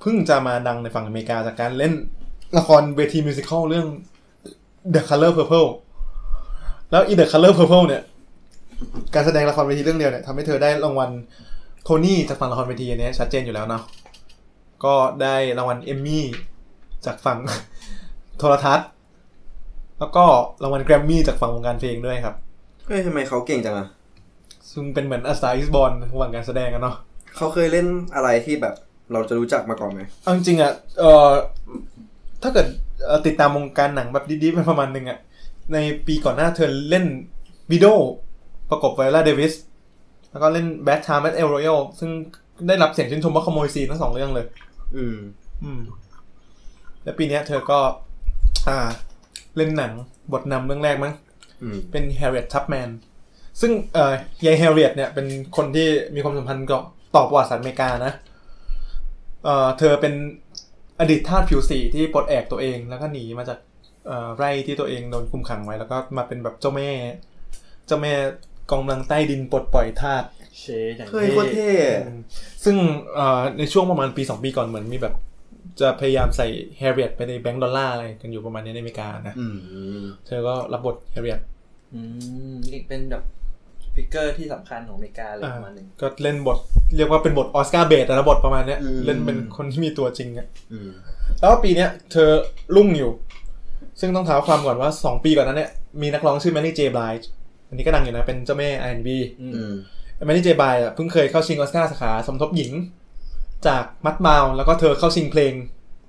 [0.01, 1.93] เพิ่งจะมาดังในฝั่งอเมริกาจากการเล่น
[2.57, 3.87] ละครเวที musical เรื่อง
[4.93, 5.69] The Color Purple
[6.91, 8.01] แล้วอี The Color Purple เนี่ย
[9.13, 11.09] การแสดงละครเวทีเรื่องเดียวเนี่ยทำให้เธอได้รางวัล
[11.83, 13.83] โทนี่จากฝั่งละครเวทีอันเนี้ยชัดเจนอยู่แล้วเนาะ
[14.85, 16.25] ก็ได้รางวัลเอมมี่
[17.05, 17.37] จากฝั่ง
[18.37, 18.87] โทรทัศน์
[19.99, 20.25] แล้วก็
[20.63, 22.35] รางวัลแกรมมี่จากฝั่งวงการเพลงด้วยครับ
[22.85, 23.87] เฮ้ยทำไมเขาเก่งจังอะ
[24.71, 26.95] ซึ่งเป็นเหมือนอัสตาอิสบอลระหว่างการแสดงกันเนาะ
[27.35, 28.75] เขาเคยเล่นอะไรที่แบบ
[29.11, 31.29] เราจะรู้จักมาก่อนไหมเอาจริงๆอะเออ
[32.43, 32.86] ถ้าเกิดเอ่อ
[33.25, 35.19] ติดตามวงการหนังแบบดีๆไปประมาณหนึ่งอะ
[35.73, 37.05] ในปีก่อนหน้าเธอเล่น
[37.71, 37.93] Widows
[38.69, 39.53] ประกบไวโอล่าเดวิส
[40.31, 42.09] แล้วก็เล่น Bad Times at the El Royale ซึ่ง
[42.67, 44.45] ได้รับเสียงชื่นชมว่าขโมยซีนทั้งสองเรื่องเลย
[44.95, 45.17] อืม
[45.63, 45.81] อืม
[47.03, 47.79] และปีเนี้ยเธอก็
[48.67, 48.77] อ่า
[49.57, 49.91] เล่นหนัง
[50.33, 51.13] บทนำเรื่องแรกมั้ง
[51.61, 52.89] อืมเป็น Harriet Tubman
[53.61, 54.13] ซึ่งเอ่อ
[54.45, 56.81] ยาย Harriet เนี่ยเป็นคนที่มีความสัมพันธ์กับ
[57.15, 58.13] ต่อประวัติศาสตร์อเมริกานะ
[59.43, 60.13] เอ่อ เธอเป็น
[60.99, 63.59] อดีตทาสผิวสีที่ปลดแอกตัวเองแล้วก็หนีมาจาก
[64.07, 66.89] เอ่อไร่ที่ตัวเองโดนคุมขังไว้ แล้วก็มาเป็นแบบเจ้าแม่
[67.87, 68.13] เจ้าแม่
[68.69, 70.23] กองกำลังใต้ดินปลดปล่อยทาส
[70.59, 70.65] เช
[70.95, 71.71] อย่างเฮ้ยโคตรเท่
[72.63, 72.75] ซึ่ง
[73.15, 75.15] เอ่อในช่วงประมาณปีสองปีก่อนเหมือนมีแบบ
[75.81, 76.47] จะพยายามใส่
[76.81, 79.47] Harriet ไปในแบงก์ดอลลาร์อะไรกันอยู่ประมาณนี้ในอเมริกานะอื
[79.99, 81.41] มเธอก็รับบท Harriet
[81.93, 82.01] อื
[82.51, 83.23] มนี่เป็นแบบ
[83.97, 86.57] figure ที่สำคัญของอเมริกาเลยประมาณหนึ่งก็เล่นบท
[86.97, 90.89] เรียกว่าเป็นบท Oscar bait แหละบทประมาณเนี้ยอืมเล่นเป็นคนที่มีตัวจริงอะอืม
[91.39, 92.29] แล้วปีเนี้ยเธอ
[92.75, 93.11] รุ่งอยู่
[93.99, 95.71] ซึ่งต้องเท้าความก่อนว่า2ปีก่อนนั้นเนี่ย
[96.01, 97.21] มีนักร้องชื่อแมรี่เจบ i จ
[97.67, 99.09] อันนี้ก็ดังอยู่นะเป็นเจ้าแม่ R&B
[99.41, 99.73] อืม
[100.25, 102.71] แมรี่เจบ i อะเพิ่งเคยเข้าชิงออสการ์สาขาสมทบหญิง
[103.67, 105.53] จาก Mudbound แล้วก็เธอเข้าชิงเพลง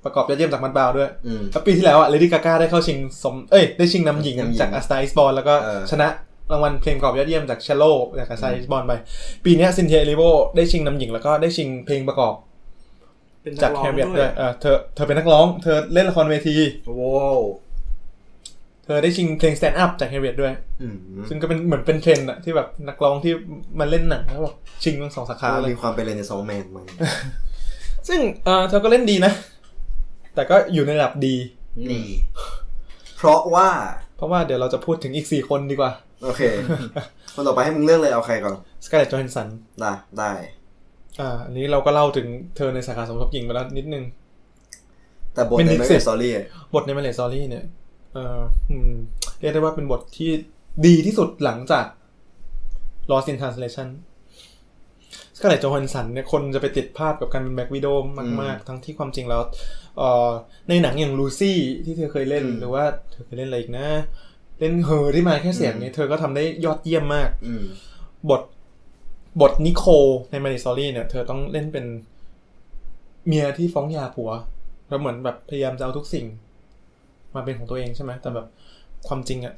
[0.04, 6.08] ประกอบยอดเยี่ยมจาก Mudbound ด้วยอืมแล้วปีที่แล้วอะเลดี้กาก้าได้เข้าชิงสม เอ้ย ได้ชิงนำหญิงนำหญิงจาก A Star Is Born แล้วก็เออชนะ
[6.52, 8.92] รางวัลเพลงประกอบยอดเยี่ยมจาก Shallow จาก A Star Is Born ไป
[9.44, 10.22] ปีเนี้ยซินเทียเอริโว
[10.56, 12.34] ได้ชิงนำหญิงแล้วก็ได้ชิงเพลงประกอบ
[13.42, 16.56] เป็นจากนัแคร้องเบียด้ด้วยเออเธอเธอเป็นนักร้อง เธอเล่นละครเวที
[16.98, 17.40] ว้าว
[18.84, 20.52] เธอได้ชิงเพลง Stand Up จากแคเบียด้วย
[20.82, 20.96] อืม
[21.28, 23.32] ซึ่งก็เป็นเหมือนเป็นเทรนด์อะที่แบบนักร้องที่
[23.80, 24.54] มาเล่นหนังแล้วบอก
[24.84, 26.84] ชิงทั้งสองสาขาเลยมีความเป็น Renaissance man มัน
[28.08, 29.32] ซึ่งเออเธอก็เล่นดีนะ
[30.34, 31.36] แต่ก็อยู่ในระดับดี
[31.90, 32.06] นี่
[33.16, 33.68] เพราะว่า
[34.16, 35.92] เพราะว่าเดี๋ยวเราจะพูดถึงอีก4คนดีกว่า
[36.24, 36.42] โอเค
[37.34, 38.54] คนต่อไปให้มึงเลือกเลยเอาใครก่อน
[38.84, 39.48] Scarlett Johansson
[39.80, 40.32] ได้ได้
[41.20, 42.26] อ่าอันนี้เราก็เล่าถึง
[42.56, 44.04] เธอในสาขาสมทบหญิงไปแล้วนิดนึง
[45.34, 46.32] แต่บทเป็น Nicole ใน Marriage Story
[46.74, 47.64] บทใน Marriage Story เนี่ย
[48.12, 48.40] เอ่อ
[48.70, 48.92] อืม
[49.40, 50.30] เรียกได้ว่าเป็นบทที่
[50.86, 51.84] ดีที่สุดหลังจาก
[53.10, 53.88] Lost in Translation
[55.36, 57.88] Scarlett Johansson เนี่ยคนจะไปติดภาพกับการเป็น Black Widow
[58.42, 59.42] มาก ๆ ทั้งที่ความจริงแล้ว
[59.98, 60.30] เอ่อ
[60.68, 63.86] ในหนังอย่างลูซี่ที่เธอเคยเล่นหรือว่าเธอเคยเล่นอะไรอีกนะ
[64.58, 67.64] เล่นเฮอที่มาแค่เสียงนี้เธอก็ทำได้ยอดเยี่ยมมากอืม
[68.30, 68.42] บท
[69.40, 69.84] บทนิโค
[70.30, 71.84] ในมาริซอรี่เนี่ย เธอต้องเล่นเป็น
[73.26, 74.30] เมียที่ฟ้องหย่าผัว
[74.88, 76.26] แล้วเหมือนแบบพยายามจะเอาทุกสิ่ง
[77.34, 78.46] มาเป็นของตัวเองใช่ไหมแต่แบบ
[79.08, 79.54] ความจริงอะ่ะ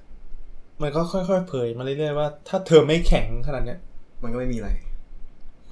[0.82, 3.78] มันก็ค่อยๆเผยมาเรื่อยๆว่าถ้าเธอไม่แข็งขนาดเนี้ย
[4.22, 4.70] มันก็ไม่มีอะไร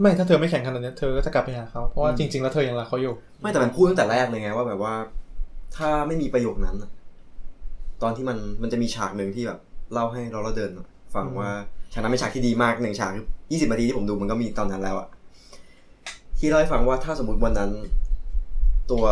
[0.00, 4.94] ไม่ถ้าเธอไม่แข็งขนาดเนี้ยเธอก็จะกลับไปหาเขาเพราะว่าอืมจริงๆแล้วเธอยังรักเขาอยู่ ไม่แต่มันพูดตั้งแต่แรกเลยไงว่าแบบว่า
[5.76, 6.90] ถ้าไม่มีประโยคนั้นน่ะ
[8.02, 9.58] ตอนที่มันมันจะมีฉากหนึ่งที่แบบ
[9.92, 11.50] เล่าให้เราเราเดินน่ะฟังอืมว่า
[11.92, 13.12] ฉากนั้นเป็นฉากที่ดีมากหนึ่งฉาก
[13.52, 15.08] ยี่สิบนาทีที่ผมดูมันก็มีตอนนั้นแล้วอะ
[16.38, 17.70] ที่เล่าให้ฟังว่าถ้าสมมติวันนั้น
[18.90, 19.04] ตัว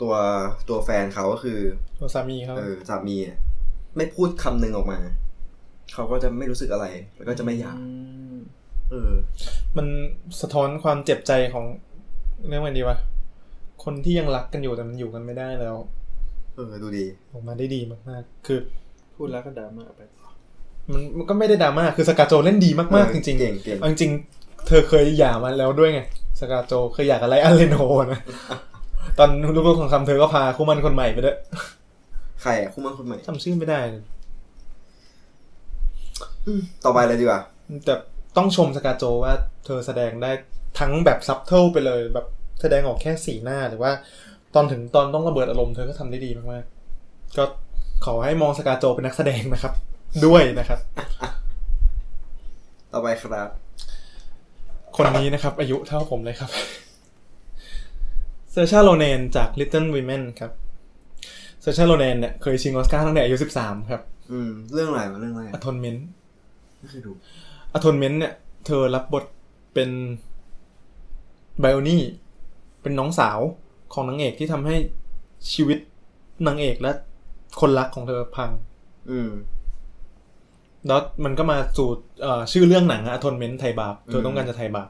[0.00, 0.14] ตัว
[0.68, 1.58] ตัวแฟนเขาก็คือ
[2.00, 3.36] ตัวสามีเขาเออสามีอะ
[3.96, 4.98] ไม่พูดคำหนึ่งออกมา
[5.94, 7.78] เขาก็จะไม่รู้สึกอะไร แล้วก็จะไม่อยาก
[8.90, 9.10] เออ
[9.76, 9.86] มัน
[10.40, 11.64] สะท้อนความเจ็บใจของ
[12.48, 12.96] เรียกว่าไงดีวะ
[13.84, 15.76] คนที่ยังรักกันอยู่แต่มันอยู่กันไม่ได้แล้ว
[16.58, 18.58] เออ ดูดี ออกมาได้ดีมากๆ คือ
[19.14, 20.00] พูดแล้วก็ดราม่าไป
[20.92, 26.00] มันมันก็ไม่ได้ดราม่าคือสกาโจเล่นดีมากเอๆอจริงๆเก่งเก่งอาจริงๆเธอเคยหย่ามาแล้วด้วยไง
[26.40, 27.76] สกาโจเคยหย่ากับไลอันเลโน
[28.12, 28.20] นะ
[29.18, 31.36] ตอนลูกๆของคำเธอก็พาคู่มันคนใหม่ไปด้วย
[32.42, 34.02] ใครอะคู่มั่นคนใหม่จำชื่อไม่ได้เลย
[36.84, 37.40] ต่อไปเลยดีกว่า
[37.84, 37.94] แต่
[38.36, 39.32] ต้องชมสกาโจว่า
[39.66, 40.30] เธอแสดงได้
[40.78, 42.26] ทั้งแบบ subtle ไปเลย แบบ
[42.60, 44.27] แสดงออกแค่สีหน้าหรือว่าต
[44.58, 47.44] อนถึงตอนต้องระเบิดอารมณ์เธอก็ทำได้ดีมากๆก็
[48.06, 49.72] ขอให้มองสกาโจเป็นนักแสดงนะครับ
[50.26, 50.78] ด้วยนะครับ
[52.92, 53.48] ต่อไปครับ
[54.96, 56.50] คนนี้นะครับ อายุเท่าผมเลยครับ
[58.52, 60.52] Saoirse Ronan จาก Little Women ครับ
[61.60, 64.02] Saoirse Ronan เนี่ยเคยชิงออสการ์ตั้งแต่อายุ13ครับ
[64.32, 66.00] อืม เรื่องอะไรวะเรื่องอะไร Atonement
[66.78, 67.12] ไม่เคยดู
[67.76, 68.32] Atonement เนี่ย
[68.66, 69.24] เธอรับบท
[69.74, 69.90] เป็น
[71.60, 72.02] Briony
[72.82, 73.38] เป็นน้องสาว
[73.94, 74.76] ของนางเอกที่ทำให้
[75.52, 75.78] ชีวิต
[76.46, 76.92] นางเอกและ
[77.60, 78.50] คนรักของเธอพัง
[79.10, 79.30] อืม
[80.86, 81.88] แล้วมันก็มาสู่
[82.22, 84.88] เอ่อชื่อเรื่องหนังอะ Atonement ไทยบาปเธอต้องอืมการจะไทยบาป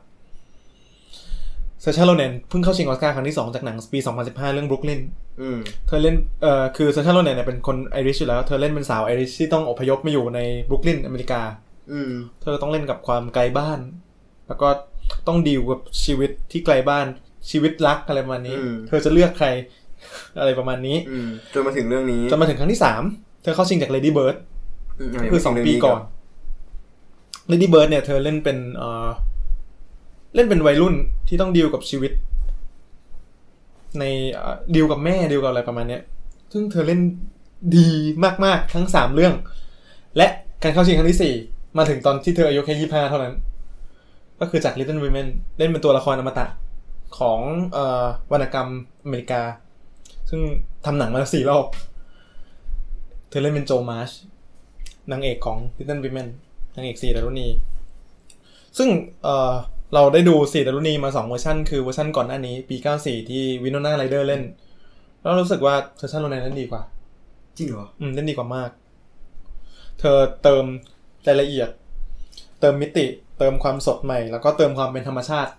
[1.80, 5.00] เซอร์ชาโลแนนเพิ่งเข้าชิงออสการ์ครั้งที่2จากหนังปี 2015 เรื่อง Brooklyn
[5.42, 11.42] อืมเธอเล่นเอ่อคือ Saoirse Ronan เนี่ยเป็นคนไอริชอยู่แล้ว เธอเล่นเป็นสาวไอริชที่ต้องอพยพมาอยู่ในบรุกลินอเมริกา
[11.92, 12.12] อืม
[12.42, 13.78] เธอต้องเล่นกับความไกลบ้าน
[14.48, 14.68] แล้วก็
[15.26, 17.06] ต้องดีลกับชีวิตที่ไกลบ้าน
[17.50, 19.46] ชีวิตรักอะไรประมาณนี้อืมเธอจะเลือกใคร
[20.40, 23.02] อะไรประมาณนี้อืมจนมาถึงเรื่องนี้จนมาถึงครั้งที่สาม
[23.42, 24.36] เธอเข้าชิงจาก Lady Bird
[25.08, 26.00] มก็คือสองปีก่อน
[27.50, 29.08] Lady Bird เนี่ยเธอเล่นเป็นเอ่อ
[30.34, 30.94] เล่นเป็นวัยรุ่น
[31.28, 32.12] ที่ต้องดีลกับชีวิต
[33.98, 34.04] ใน
[34.34, 36.02] เอ่อดีลกับแม่ดีลกับอะไรประมาณเนี้ย
[36.52, 37.00] ซึ่งเธอเล่น
[37.76, 37.88] ดี
[38.44, 39.34] มากๆทั้งสามเรื่อง
[40.16, 40.26] และ
[40.62, 41.34] การเข้าชิงครั้งที่สี่
[41.78, 43.34] มาถึงตอนที่เธออายุแค่ยี่ห้าเท่านั้น
[44.40, 45.26] ก็คือจาก Little Women
[45.58, 46.46] เล่นเป็นตัวละครอมตะ
[47.18, 47.40] ของ
[47.72, 48.68] เอ่อวรรณกรรม
[49.04, 49.42] อเมริกา
[50.30, 50.40] ซึ่ง
[50.84, 51.66] ทำหนังมาแล้วสี่รอบ
[53.28, 54.10] เธอเล่นเป็นโจมาช
[55.10, 56.28] นางเอกของ Little Women
[56.76, 57.48] นางเอกสี่ดรุณี
[58.78, 58.88] ซึ่ง
[59.22, 59.52] เออ
[59.94, 64.42] เราได้ดูสี่ดรุณีมาสองเวอร์ชันคือเวอร์ชันก่อนหน้านี้ ปี94ที่ Winona Ryder เล่น
[65.20, 66.82] แล้วรู้สึกว่าเวอร์ชัน Ronan เล่นดีกว่า
[67.56, 68.70] จริงเหรอ อืมเล่นดีกว่ามาก
[70.00, 70.64] เธอเติม
[71.26, 71.70] รายละเอียด
[72.60, 73.06] เติมมิติ
[73.38, 75.52] เติมความสดใหม่ แล้วก็เติมความเป็นธรรมชาติ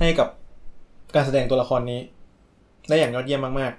[0.00, 0.28] ให้กับ
[1.14, 2.00] การแสดงตัวละครนี้
[2.88, 3.72] ได้อย่างยอดเยี่ยมมาก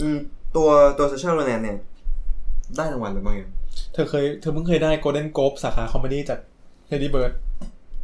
[0.00, 0.18] อืม
[0.56, 0.68] ตัว
[0.98, 1.78] ตัว Saoirse Ronan เนี่ย
[2.76, 6.38] ได้รางวัลไปบ้างยังๆเธอเคยเธอเพิ่งเคยได้ Golden Globe สาขา comedy จาก
[6.90, 7.32] Lady Bird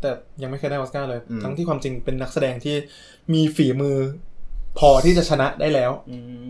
[0.01, 0.11] แต่
[0.43, 2.77] ยังไม่เคยได้ออสการ์เลย ทั้งที่ความจริงเป็นนักแสดงที่
[3.35, 3.97] มีฝีมือ
[4.79, 6.49] พอที่จะชนะได้แล้วอืม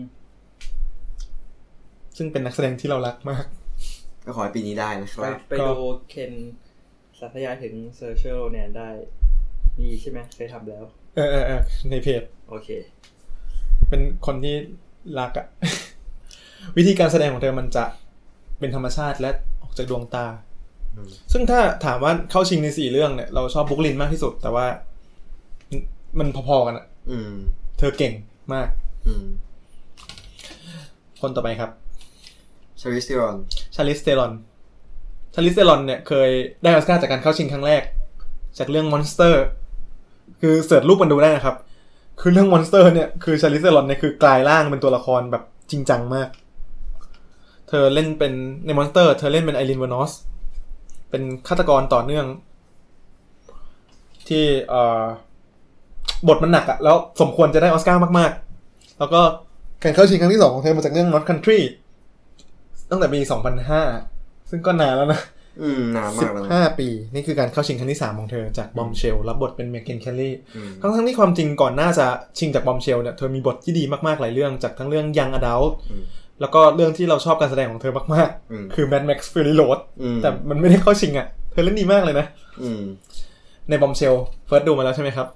[2.17, 3.45] ซึ่งเป็นนักแสดงที่เรารักมาก
[4.25, 5.71] ก็ขอให้ปีนี้ได้นะคไปรับ ไปดู
[6.09, 6.33] เคน
[7.19, 8.89] สาธยายถึง Saoirse เนี่ยได้
[9.79, 10.83] มีใช่ไหมเคยทำแล้ว
[11.15, 12.69] เออเออเออในเพจ โอเค
[13.89, 14.55] เป็นคนที่
[15.19, 15.47] รักอะ
[16.77, 17.85] วิธีการแสดงของเธอมันจะ
[18.59, 19.31] เป็นธรรมชาติและ
[19.61, 20.25] ออกจากดวงตา
[20.95, 24.65] อืมซึ่งถ้าถามว่าเข้าชิงในสี่เรื่องเนี่ย เราชอบบุคลินมากที่สุด แต่ว่า
[26.19, 27.31] มันพอๆกันอะอืม
[27.77, 28.13] เธอเก่ง
[28.53, 28.67] มาก
[29.07, 29.25] อืม
[31.21, 31.71] คนต่อไปครับ
[32.81, 33.35] Charlize Theron
[33.75, 34.33] Charlize Theron
[35.33, 36.29] Charlize Theron เนี่ยเคย
[36.63, 37.83] ได้ออสการ์จากการเข้าชิงครั้งแรก
[38.57, 39.43] จากเรื่อง Monster
[40.41, 41.55] คือ search รูปมันดูได้นะครับ
[42.21, 46.29] คือเรื่อง Monster เนี่ยคือ Charlize Theron เนี่ยคือกลายร่างเป็นตัวละครแบบจริงจังมาก
[47.69, 48.33] เธอเล่นเป็น
[48.65, 50.11] ใน Monster เธอเล่นเป็น Aileen Wuornos
[51.09, 52.25] เป็นฆาตกรต่อเนื่อง
[54.27, 55.03] ที่เอ่อ
[56.27, 59.21] บทมันหนักอะแล้วสมควรจะได้ออสการ์มากๆ แล้วก็
[59.83, 61.59] การเข้าชิงครั้งที่สองของเธอมาจากเรื่อง North Country
[62.89, 63.19] ตั้งแต่ปี
[63.85, 65.21] 2005 ซึ่งก็นานแล้วนะ
[65.97, 72.05] นานมากแล้วนะ15ปี นี่คือการเข้าชิงครั้งที่3ของเธอจากบอมเชลรับบทเป็นเม g เกนแคลลี่อืมทั้งทั้งๆที่ความจริงก่อนหน้าจะ
[72.39, 75.61] ชิงจาก Bombshell เนี่ยเธอมีบทที่ดีมากๆหลายเรื่องจากทั้งเรื่อง Young Adult
[75.91, 76.03] อืม
[76.41, 82.25] แล้วก็เรื่องที่เราชอบการแสดงของเธอมากอืมๆคือ Mad Max Fury Road อืมแต่มันไม่ได้เข้าชิงอะ่ะ เธอเล่นดีมากเลยนะ
[82.61, 82.81] อืม
[83.69, 84.15] ใน Bombshell
[84.47, 85.27] เฟิร์สดูมาแล้วใช่ไหมครับ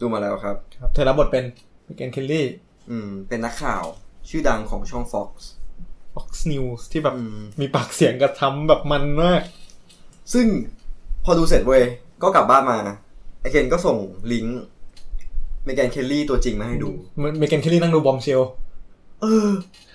[0.00, 1.44] ดูมาแล้วครับครับเธอรับบทเป็น
[1.84, 2.46] เม g เกนแคลลี่
[2.90, 3.84] อืมเป็นนักข่าว
[4.28, 5.30] ชื่อดังของช่อง Fox
[6.14, 9.42] Fox News ที่แบบอืมมีปากเสียงกระทำแบบมันมาก
[10.32, 10.46] ซึ่ง
[11.24, 11.82] พอดูเสร็จเว้ย
[12.22, 12.76] ก็กลับบ้านมา
[13.40, 13.96] ไอเคนก็ส่ง
[14.32, 14.60] ลิงก์
[15.64, 16.90] เมแกนเคลลี่ตัวจริงมาให้ดู
[17.38, 18.42] เม g เกนแคลลี่นั่งดูบอมเชล
[19.22, 19.48] เออ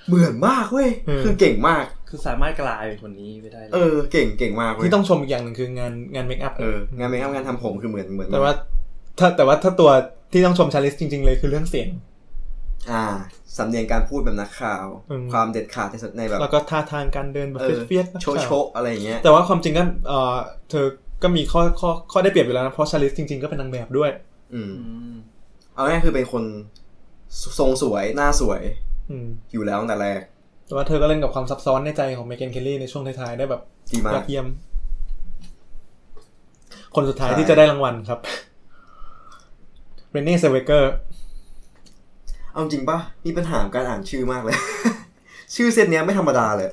[0.07, 8.53] เหมือนมากเว้ยอืมคือเก่งมาก คือสามารถกลายเป็นคนนี้ไปได้เลยเออ เก่งเก่งมากเว้ยที่ต้องชมอีกอย่างหนึ่งคืองานงานเมคอัพเอองานเมคอัพงานทำผมคือเหมือนเหมือนแต่ว่า
[9.19, 9.91] ถ้าแต่ว่าถ้าตัว
[10.31, 11.89] ที่ต้องชมชาลิสจริง ๆ เลยคือเรื่องเสียง
[12.91, 13.03] อ่า
[13.57, 20.38] สำเนียงการพูดแบบนักข่าวอืมความเด็ดขาดในสในแบบ แล้วก็ท่าทางการเดินแบบเออเฟียสๆโชว์โชว์อะไรอย่างเงี้ย แต่ว่าความจริงก็เออ
[20.69, 20.85] เธอ
[21.23, 24.11] ก็มีข้อข้อข้อได้เปรียบอยู่แล้วนะเพราะชาลิสจริง ๆก็เป็นนางแบบด้วย
[24.53, 25.15] อืมอืม
[25.73, 26.43] เอาง่ายๆคือเป็นคน
[27.60, 28.61] ทรงสวยหน้าสวย
[29.10, 30.22] อืม อยู่แล้วตั้งแต่แรก
[30.65, 33.61] แต่ว่าเธอก็เล่นกับความซับซ้อนในใจของเมเกนเคลลี่ในช่วงท้ายๆได้แบบ
[33.91, 34.45] ดีมายอกดเยี่ยม
[36.95, 38.19] คนสุดท้ายใช่ที่จะได้รางวัลครับ
[40.11, 40.91] เรเน่เซเวเกอร์
[42.60, 44.56] เอาจริงปะมีปัญหากับการอ่านชื่อมากเลย
[45.56, 46.69] ชื่อเซตเนี้ยไม่ธรรมดาเลย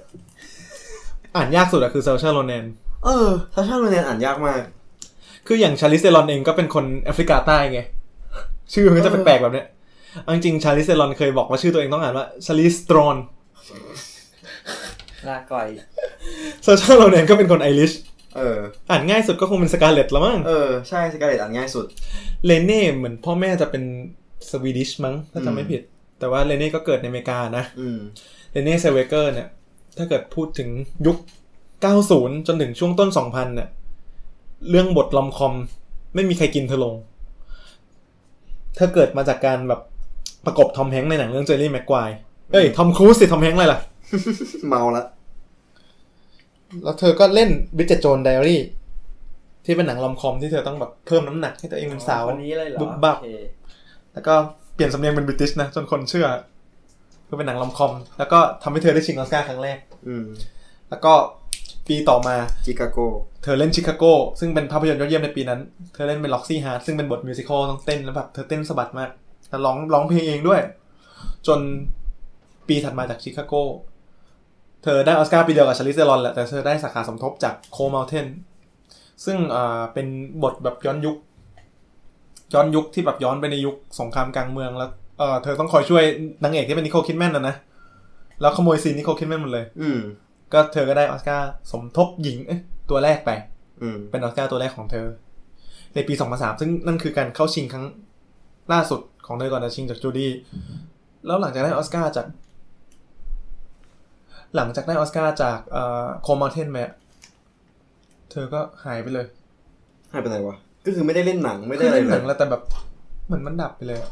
[1.37, 2.65] อ่านยากสุดอะคือ Saoirse Ronan
[3.05, 4.63] เออถ้า Saoirse Ronan อ่านยากมาก
[5.47, 7.81] คืออย่าง Charlize Theron เองก็เป็นคนแอฟริกาใต้ไง
[8.73, 9.67] ชื่อมันก็จะแปลกๆแบบเนี้ย
[10.23, 13.17] เอาจริงๆ Charlize Theron เคยบอกว่าชื่อตัวเองต้องอ่านว่าชาลิสตรอน
[15.29, 15.69] แล้
[16.63, 17.93] วก็ Saoirse Ronan ก็เป็นคนไอริช
[18.37, 18.59] เออ
[18.91, 21.87] อ่านง่ายสุดก็คงเป็น Scarlett แล้วมั้ง เออ ใช่ Scarlett อ่านง่ายสุด
[22.47, 23.83] Renée เหมือนพ่อแม่จะเป็น
[24.51, 25.83] Swedish มั้งถ้าจำไม่ผิด
[26.19, 27.99] แต่ว่า Renée ก็เกิดในอเมริกานะอืม
[28.53, 29.49] Renée Zellweger เนี่ย
[29.99, 30.69] ถ้าเกิดพูดถึง
[31.07, 31.17] ยุค
[31.83, 33.69] 90 จนถึงช่วงต้น 2000 เนี่ย
[34.71, 35.55] เรื่องบท rom-com
[36.15, 36.95] ไม่มีใครกินเธอลง
[38.79, 39.81] ถ้าเกิดมาจากการแบบ
[40.47, 42.11] ประกบ Tom Hanks ในหนังเรื่อง Jerry Maguire
[42.53, 43.81] เอ้ย Tom Cruise สิ Tom Hanks อะไรล่ะ
[44.69, 45.05] เมาละ
[46.83, 48.61] แล้วเธอก็เล่นบิ d เจ t โจนไดอารี่
[49.65, 53.29] ที่เป็นหนังลอมคอมที่เธอต้องแบบเพิ่มน้ำหนักให้ตัวเองเป็นสาวคนนี้เลยเหรอบุบบับโอเค
[54.17, 54.35] แล้วก็
[54.75, 56.27] เปลี่ยนสำเนียงเป็น British นะจนคนเชื่อ
[57.29, 59.79] คือเป็นหนัง rom-com แล้วก็ทำให้เธอได้ชิงออสการ์ครั้งแรก
[60.09, 60.27] อืม
[60.91, 61.13] แล้วก็
[61.87, 62.35] ปีต่อมา
[62.65, 62.99] Chicago
[63.43, 64.05] เธอเล่น Chicago
[64.41, 65.61] ซึ่งเป็นภาพยนตร์ยอดเยี่ยมในปีนั้น
[65.95, 69.11] เธอเล่นเป็น Roxie Hart ซึ่งเป็นบท musical ต้องเต้นแล้วแบบเธอเต้นสะบัดมาก
[69.49, 70.61] แล้วร้องร้องเพลงเองด้วย
[71.47, 71.61] จน
[72.69, 73.55] ปีถัดมาจากชิคาโก
[74.83, 78.27] เธอได้ออสการ์ปีเดียวกับ Charlize Theron แหละแต่เธอได้สาขาสมทบจากโคม u ลเทน
[79.25, 80.07] ซึ่งอ่าเป็น
[80.43, 81.17] บทแบบย้อนยุค
[82.55, 86.03] ย้อนยุคที่แบบย้อนไปในยุคสงครามกลางเมืองแล้วเออเธอต้องคอยช่วย
[86.43, 87.57] นางเอกที่เป็น Nicole Kidman นะนะ
[88.41, 90.01] แล้วขโมยซีน Nicole Kidman หมดเลย อืม
[90.53, 92.61] ก็เธอก็ได้ออสการ์สมทบหญิงเอ้ย
[92.91, 93.31] ตัวแรกไป
[93.83, 95.07] อืมเป็นออสการ์ตัวแรกของเธอ
[95.95, 97.87] ในปี2003ซึ่งนั่นคือการเข้าชิงครั้ง
[98.73, 100.31] ล่าสุดของเธอก่อนจะชิงจากจูดี้
[101.27, 102.27] แล้วหลังจากได้ออสการ์จาก
[104.57, 106.95] หลังจากได้ออสการ์จากเอ่อโคม u เทนไปอะ
[108.31, 109.27] เธอก็หายไปเลย
[110.13, 110.57] หายไปไหนวะ
[110.87, 112.63] ก็คือไม่ได้เล่นหนังไม่ได้คืออะไรเล่นหเลนัยงแล้วแต่แบบ
[113.27, 114.11] เหมือนมันดับไปเลยอะ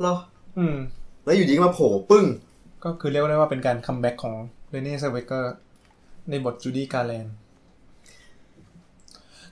[0.00, 0.14] เหรอ
[0.58, 0.76] อืม
[1.24, 2.24] แล้วอยู่ดีก็มาโผล่ปึ้ง
[2.84, 4.34] ก็คือเรียกได้ว่าเป็นการ comeback ของ
[4.70, 5.54] Renée Zellweger
[6.30, 7.26] ในบท Judy Garland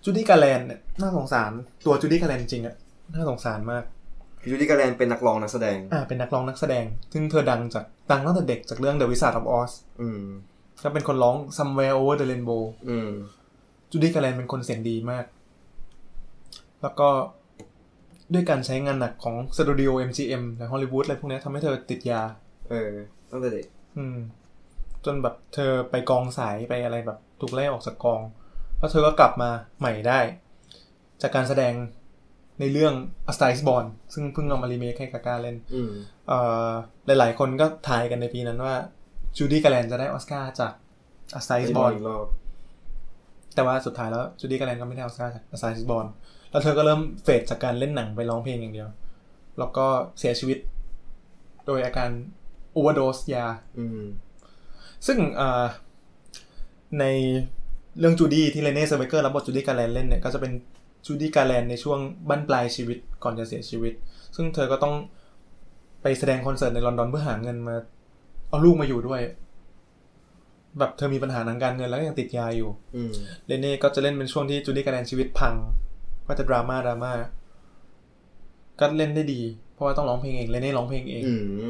[0.05, 1.53] Judy Garland เนี่ยน่าสงสาร
[1.87, 2.77] ตัว Judy Garland จริงอะ
[3.15, 3.85] น่าสงสารมาก
[4.51, 10.23] จูดี้การแลนเป็นนักร้องนักแสดง อ่าเป็นนักร้องนักแสดง ซึ่งเธอดังจากดังตั้งแต่เด็กจากเรื่อง The Wizard of Oz อืม
[10.83, 13.11] ก็เป็นคนร้อง Somewhere Over the Rainbow อืม
[13.91, 15.25] Judy Garland เป็นคนเสียงดีมาก
[16.83, 17.09] แล้วก็
[18.33, 22.23] ด้วยการใช้งานหนักของสตูดิโอ MGM และฮอลลีวูดอะไรพวกเนี้ยทำให้เธอติดยา
[22.71, 22.93] เออ
[23.31, 23.67] ตั้งแต่เด็ก
[23.99, 24.19] อืม
[25.05, 28.21] จนแบบเธอไปกองสายไปอะไรแบบ ถูกไล่ออกจากกอง
[28.79, 30.21] แล้วเธอก็กลับมาใหม่ได้
[31.23, 31.75] จากการแสดง
[32.61, 32.95] ในเรื่อง
[33.31, 35.93] A Star is Born ซึ่งเพิ่งเอามารีเมคให้กาก้าเล่นอืม
[36.29, 36.39] เอ่
[36.69, 36.71] อ
[37.07, 38.75] หลายๆ คนก็ทายกันในปีนั้นว่า
[39.37, 40.73] Judy Garland จะได้ออสการ์จาก
[41.39, 42.27] A Star is Born อีกรอบ
[43.55, 46.07] แต่ว่าสุดท้ายแล้ว Judy Garland ก็ไม่ได้ออสการ์จาก A Star is Born
[46.51, 48.89] แล้วเธอก็เริ่ม fade จากการเล่นหนังไปร้องเพลงอย่างเดียว
[49.59, 49.87] แล้วก็
[50.19, 50.59] เสียชีวิต
[51.67, 52.11] โดยอาการ
[52.73, 53.47] overdose ยา
[53.79, 54.01] อืม
[55.07, 55.65] ซึ่งเอ่อ
[57.01, 57.05] ใน
[57.99, 60.53] เรื่องจูดี้ที่ Renée Zellweger รับบท Judy Garland เล่นเนี่ยก็จะเป็น
[61.07, 61.99] Judy Garland ในช่วง
[62.29, 63.93] บั้นปลายชีวิตก่อนจะเสียชีวิต
[64.37, 64.95] ซึ่งเธอก็ต้อง
[66.03, 67.77] ไปแสดงคอนเสิร์ตในลอนดอนเพื่อหาเงินมา
[68.49, 69.21] เอาลูกมาอยู่ด้วย
[70.79, 73.13] แบบเธอมีปัญหาทางการเงินแล้วก็ยังติดยาอยู่อืม
[73.47, 75.55] เรเน่ก็จะเล่นเป็นช่วงที่ Judy Garland ชีวิตพัง
[76.31, 77.13] ก็จะดราม่าดราม่า
[78.81, 79.41] ก็เล่นได้ดี
[79.75, 81.35] เพราะว่าต้องร้องเพลงเองเรเน่ร้องเพลงเองอื
[81.67, 81.69] ม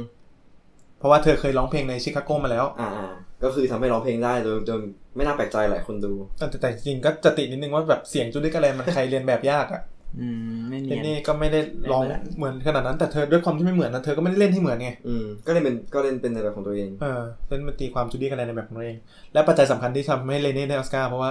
[0.98, 3.10] เพราะว่าเธอเคยร้องเพลงในชิคาโกมาแล้ว อ่าอ่า
[3.44, 4.78] ก็คือทำให้ร้องเพลงได้โดยโดย
[5.16, 9.82] ไม่น่าแปลกใจหลายคนดูแต่แต่จริงๆก็จะติดนิดนึงว่าแบบเสียงจูดี้การแลนมันใครเรียนแบบยากอะ
[10.20, 11.60] อืมไม่เรเนียนเน่ก็ไม่ได้
[11.92, 18.96] ร้องไม่เหมือนเหมือนขนาดนั้นแต่เธอด้วยความที่ไม่เหมือนนะเธอก็ไม่ได้เล่นให้เหมือนไงอืมก็เล่นเป็นก็เล่นเป็นในแบบของตัวเองเออเล่นมันตีความจูดี้การแลนในแบบของตัวเอง
[19.32, 21.30] และปัจจัยสำคัญที่ทำให้เรเน่ได้ออสการ์เพราะว่า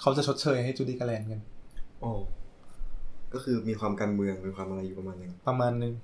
[0.00, 1.40] เขาจะชดเชยให้ Judy Garland กัน
[2.02, 2.12] โอ้
[3.32, 5.94] ก็คือมีความการเมืองมีความอะไรอยู่ประมาณนึงประมาณนึง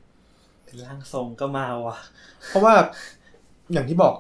[0.64, 1.98] เป็นร่างทรงก็มาว่ะ
[2.48, 2.74] เพราะว่า
[3.72, 4.14] อย่างที่บอก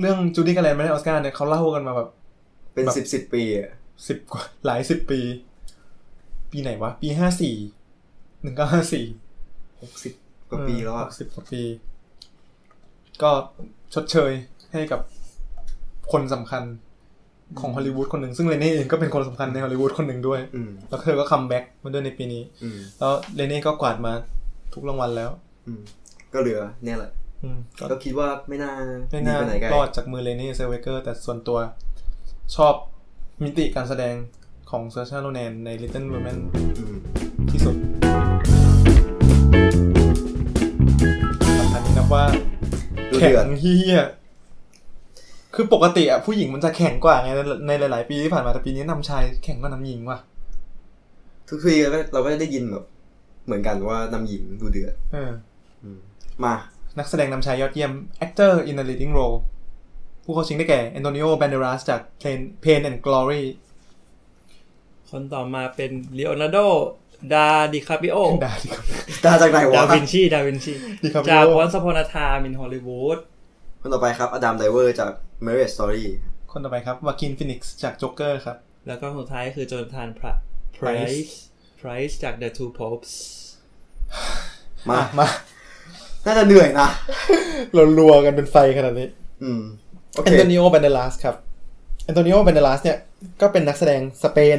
[0.00, 2.08] เรื่อง Judy Garland ไม่ได้ออสการ์เนี่ยเขาเล่ากันมาแบบ
[2.72, 3.70] เป็นแบบสิบสิบปีอะ
[4.08, 5.20] สิบกว่าหลายสิบปี
[6.52, 7.54] ปีไหนวะ ปีห้าสี่
[8.42, 9.04] หนึ่งเก้าห้าสี่
[9.82, 10.12] หกสิบ
[10.50, 11.62] กว่าปีแล้วอะสิบกว่าปี
[13.22, 13.30] ก็
[13.94, 14.32] ชดเชย
[14.72, 15.00] ให้กับ
[16.12, 16.62] คนสำคัญ
[17.60, 24.12] ของฮอลลีวูดคนหนึ่งซึ่งเรเน่เองก็เป็นคนสำคัญในฮอลลีวูดคนหนึ่งด้วยอืมแล้วเธอก็ comeback มาด้วยในปีนี้อืมแล้วเรเน่ก็กวาดมา
[24.74, 25.30] ทุกรางวัลแล้ว
[25.66, 25.80] อืม
[26.34, 27.10] ก็เหลือเนี่ยแหละ
[27.42, 28.72] อืมก็ก็คิดว่าไม่น่า
[29.10, 31.58] ไม่น่าไปไหนไกลรอดจากมือ Renée Zellweger แต่ส่วนตัว
[32.56, 32.74] ชอบ
[33.44, 34.14] มิติการแสดง
[34.70, 36.38] ของ Saoirse Ronan ใน Little Women
[36.78, 36.96] อืม
[37.50, 37.74] ที่สุด
[41.58, 42.24] สำคัญนี้นับว่า
[43.10, 44.02] ดูแข็เดือดงเฮีย
[45.54, 50.18] คือปกติอะผู้หญิงมันจะแข็งกว่าไงในในหลาย ๆ ปีที่ผ่านมาแต่ปีนี้นำชายแข็งกว่านำหญิงว่ะ
[51.48, 52.84] ทุกทีเราก็เราก็จะได้ยินแบบ
[53.46, 55.32] เหมือนกันว่านำหญิงดูเดือดเออ
[55.82, 55.98] อืม
[56.44, 56.54] มา
[56.98, 57.92] นักแสดงนำชายยอดเยี่ยม
[58.24, 59.36] actor in a leading role
[60.24, 63.44] ผู้เข้าชิงได้แก่ Antonio Banderas จาก Pain, Pain and Glory
[65.10, 66.58] คนต่อมาเป็นลีโอนาร์โด
[67.32, 68.84] ดาดิคาปิโอดาดิครับ
[69.24, 70.72] ตาจากไหนวะดาวินชีดาวินชี
[71.02, 73.18] DiCaprio จากวอนสปอนาทามินฮอลลีวูด
[73.84, 75.10] คนต่อไปครับอดัมไดเวอร์จาก
[75.46, 76.04] Marriage Story
[76.52, 78.56] คนต่อไปครับวากินฟินิกซ์จาก Joker ครับ
[78.88, 80.32] แล้วก็สุดท้ายคือโจนทานพระ
[80.74, 81.36] ไพร Price ส์
[81.78, 83.12] ไพรส์จาก The Two Popes
[84.90, 85.26] มามา
[86.26, 86.88] น่าจะเหนื่อยนะ
[87.74, 89.08] เรารัวกันเป็นไฟขนาดนี้
[89.42, 89.62] อืม
[90.12, 91.36] โอแอเคนโตนิโอ b บ n เด l าสครับ
[92.04, 92.98] แอนโตนิโอ b บ n เด l าสเนี่ย
[93.40, 94.58] ก็เป็นนักแสดงสเปน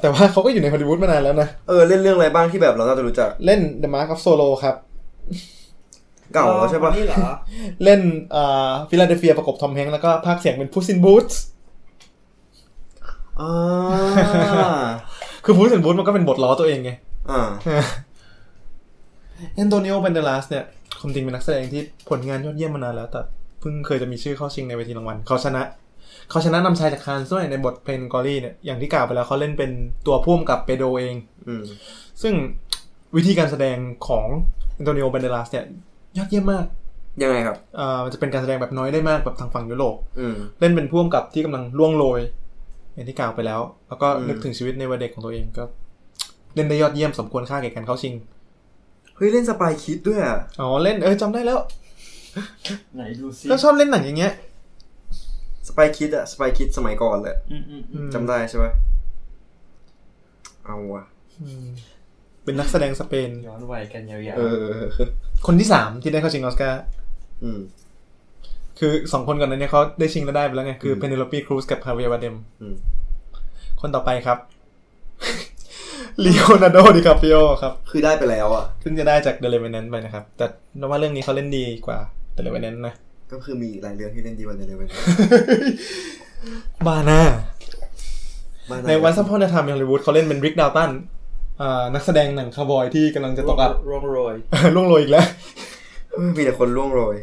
[0.00, 4.76] แต่ว่าเขาก็อยู่ในฮอลลีวูดมานานแล้วนะ เออ เล่นเรื่องอะไรบ้างที่แบบเราน่าจะรู้จัก เล่น The Mask of Zorro ครับ
[6.34, 7.18] เก่าแล้วใช่ปะนี่เหรอ
[7.84, 8.00] เล่น
[8.34, 11.28] อ่า Philadelphia ประกบ Tom Hanks แล้วก็พากย์เสียงเป็นพุ s ซินบูธ
[13.40, 13.52] อ่า
[15.44, 16.90] คือพุ s ซินบูธมันก็เป็นบทล้อตัวเองไง
[17.30, 17.42] อ่า
[19.54, 20.64] แอนโตนิโอ b บ n เด l าสเนี่ย
[21.00, 23.20] ความจริงเป็นนักแสดงที่ผลงานยอดเยี่ยมมานานแล้ว แต่
[23.60, 25.62] เพิ่งเคยจะมีชื่อเข้าชิงในเวทีรางวัลเขาชนะ
[26.30, 29.70] เขาชนะนำชายจากคานส์ด้วยในบทเพลงกอรี่เนี่ยอย่างที่กล่าวไปแล้วเขาเล่นเป็น
[30.06, 31.14] ตัวพ่วงกับเปโดเอง
[31.46, 31.62] อืม
[32.22, 32.34] ซึ่ง
[33.16, 33.76] วิธีการแสดง
[34.08, 34.26] ของ
[34.74, 35.64] แอนโตนิโอ b บ n เด l าสเนี่ย
[36.16, 36.64] ยอดเยี่ยมมาก
[37.22, 42.20] ยังไงครับอ่ามันจะเป็นการแสดงแบบน้อยได้มากแบบทางฝั่งยุโรปอืมเล่นเป็นพ่วงกับที่กำลังล่วงโรย
[42.94, 45.64] อย่างที่กล่าวไปแล้ว แล้วก็อืมนึกถึงชีวิตในวัยเด็กของตัวเองก็
[46.54, 48.14] เล่นได้ยอดเยี่ยมสมควรค่าแก่การเข้าชิง
[49.16, 51.58] เฮ้ยเล่น Spy Kids ด้วยอะอ๋อเล่นเออจำได้แล้ว
[52.94, 54.32] ไหนดูซิก็ชอบเล่นหนังอย่างเงี้ย
[55.68, 58.72] Spy Kids อะ Spy Kids สมัยก่อนเลยอืมอืมอืมจำได้ใช่ปะ
[60.64, 61.04] เอาวะ
[61.42, 61.66] อืม
[62.48, 64.82] เป็นนักแสดงสเปน ย้อนวัยกันยาวเออ
[65.46, 66.82] คนที่สามที่ได้เข้าชิงออสการ์
[67.44, 67.60] อืม
[68.78, 72.74] คือสองคนก่อนนั้นเนี่ยเขาได้ชิงแล้วได้ไปแล้วไง คือ Penélope Cruz กับ Javier Bardem อืม
[73.80, 74.38] คนต่อไปครับ
[76.24, 81.98] Leonardo DiCaprio ครับ คือได้ไปแล้วอะเพิ่งจะได้จาก The Revenant ไปนะครับ แต่ว่าเรื่องนี้เขาเล่นดีกว่า
[82.34, 82.94] The Revenant นะ
[83.32, 84.88] ก็คือมีอีกหลายเรื่องที่เล่นดีกว่าในเลเวล
[86.86, 87.20] บาน่า
[88.70, 91.17] บ้าใน Once Upon a Time in Hollywood เขาเล่นเป็น Rick Dalton อ่า
[91.94, 94.34] นักแสดงหนังคาวบอยที่กำลังจะตกอับร่วงโรย
[94.74, 95.26] ร่วงโรยอีกแล้ว
[96.36, 97.16] มีแต่คนร่วงโรย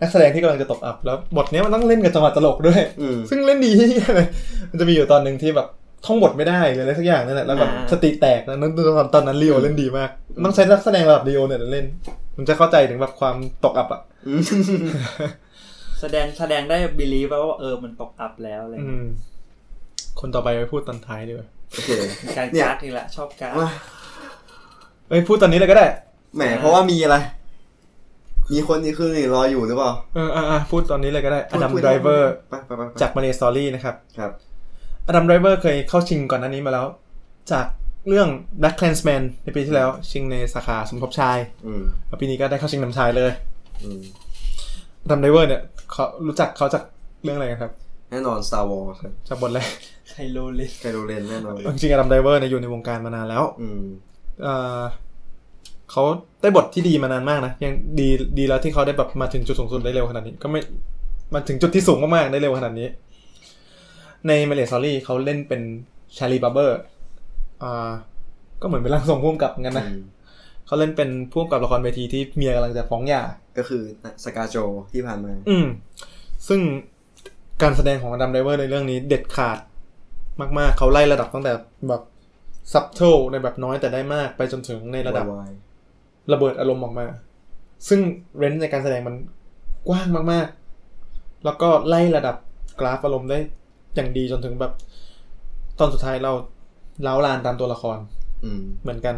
[0.00, 3.72] นักแสดงที่กำลังจะตกอับแล้วบทเนี้ยมันต้องเล่นกับจังหวะตลกด้วยอืมซึ่งเล่นดี
[4.16, 4.26] เลย
[4.70, 5.68] มันจะมีอยู่ตอนหนึ่งที่แบบ
[6.06, 10.10] ท่องบทไม่ได้หรืออะไรสักอย่างนั่นแหละแล้วแบบอ่าสติแตกแล้วนั้นตอนตอนนั้นลีโอเล่นดีมาก
[10.44, 11.86] ต้องใช้นักแสดงระดับลีโอเนี่ยเล่น
[12.36, 14.40] มันจะเข้าใจถึงแบบความตกอับอะอืม
[16.00, 19.04] แสดงแสดงได้ believe ว่าเออมันตกอับแล้วอะไรอืม
[20.20, 21.90] คนต่อไปไปพูดตอนท้ายดีกว่า โอเค
[22.24, 23.68] มีการเนี่ยการ์ดนี่แหละชอบการ์ดมา
[25.08, 25.86] เอ้ยพูดตอนนี้เลยก็ได้
[26.36, 27.16] แหมเพราะว่ามีอะไร
[28.52, 34.32] มีคนที่คือรออยู่หรือเปล่า เอออะอะพูดตอนนี้เลยก็ได้ Adam Driver ไปไปไปไปจาก Marriage Story นะครับ ครับ
[35.06, 36.86] Adam Driver เคยเข้าชิงก่อนหน้านี้มาแล้ว
[37.52, 37.66] จาก
[38.08, 38.28] เรื่อง
[38.60, 43.32] BlacKkKlansman ในปีที่แล้ว ชิงในสาขาสมทบชายอืมแล้วปีนี้ก็ได้เข้าชิงนำชายเลย
[43.82, 44.00] อืม
[45.02, 45.62] Adam Driver เนี่ย
[45.92, 46.82] เขารู้จักเขาจาก
[47.22, 47.72] เรื่องอะไรกันครับ
[48.10, 49.60] แน่นอน Star Wars ครับจากบทอะไร
[50.08, 53.82] Kylo Ren Kylo Ren แน่นอนจริงๆ Adam Driver เนี่ยอยู่ในวงการมานานแล้ว อืม
[54.42, 54.80] เอ่อ
[55.90, 56.02] เขา
[56.42, 58.08] ได้บทที่ดีมานานมากนะยังดี
[58.38, 60.60] ดีแล้วที่เขาได้แบบมาถึงจุดสูงสุดได้เร็วขนาดนี้ ก็ไม่
[61.34, 62.88] มาถึงจุดที่สูงมากๆได้เร็วขนาดนี้
[64.28, 65.62] ใน Marriage Story เขาเล่นเป็น
[66.16, 66.80] Charlie Barber
[67.62, 67.90] อ่า
[68.60, 70.00] ก็เหมือนเป็นร่างทรงผู้กำกับเหมือนกันนะอืม
[70.66, 73.22] เขาเล่นเป็นผู้กำกับละครเวทีที่เมียกำลังจะฟ้องหย่า
[73.58, 73.82] ก็คือ
[74.24, 74.56] ScarJo
[74.92, 75.66] ที่ผ่านมา อืม
[76.48, 76.60] ซึ่ง
[77.62, 79.58] การแสดงของ Adam Driver ในเรื่องนี้เด็ดขาด
[80.40, 81.52] มากๆ เขาไล่ระดับตั้งแต่
[81.88, 82.02] แบบ
[82.72, 85.50] subtle ในแบบน้อยแต่ได้มากไปจนถึงในระดับวาย
[86.32, 87.06] ระเบิดอารมณ์ออกมา
[87.88, 88.00] ซึ่ง
[88.38, 89.14] range ในการแสดงมัน
[89.88, 92.36] กว้างมากๆ แล้วก็ไล่ระดับ
[92.80, 93.38] กราฟอารมณ์ได้
[93.94, 94.72] อย่างดีจนถึงแบบ
[95.78, 96.32] ตอนสุดท้ายเรา
[97.02, 97.98] ร้าวรานตามตัวละคร
[98.44, 99.16] อืมเหมือนกัน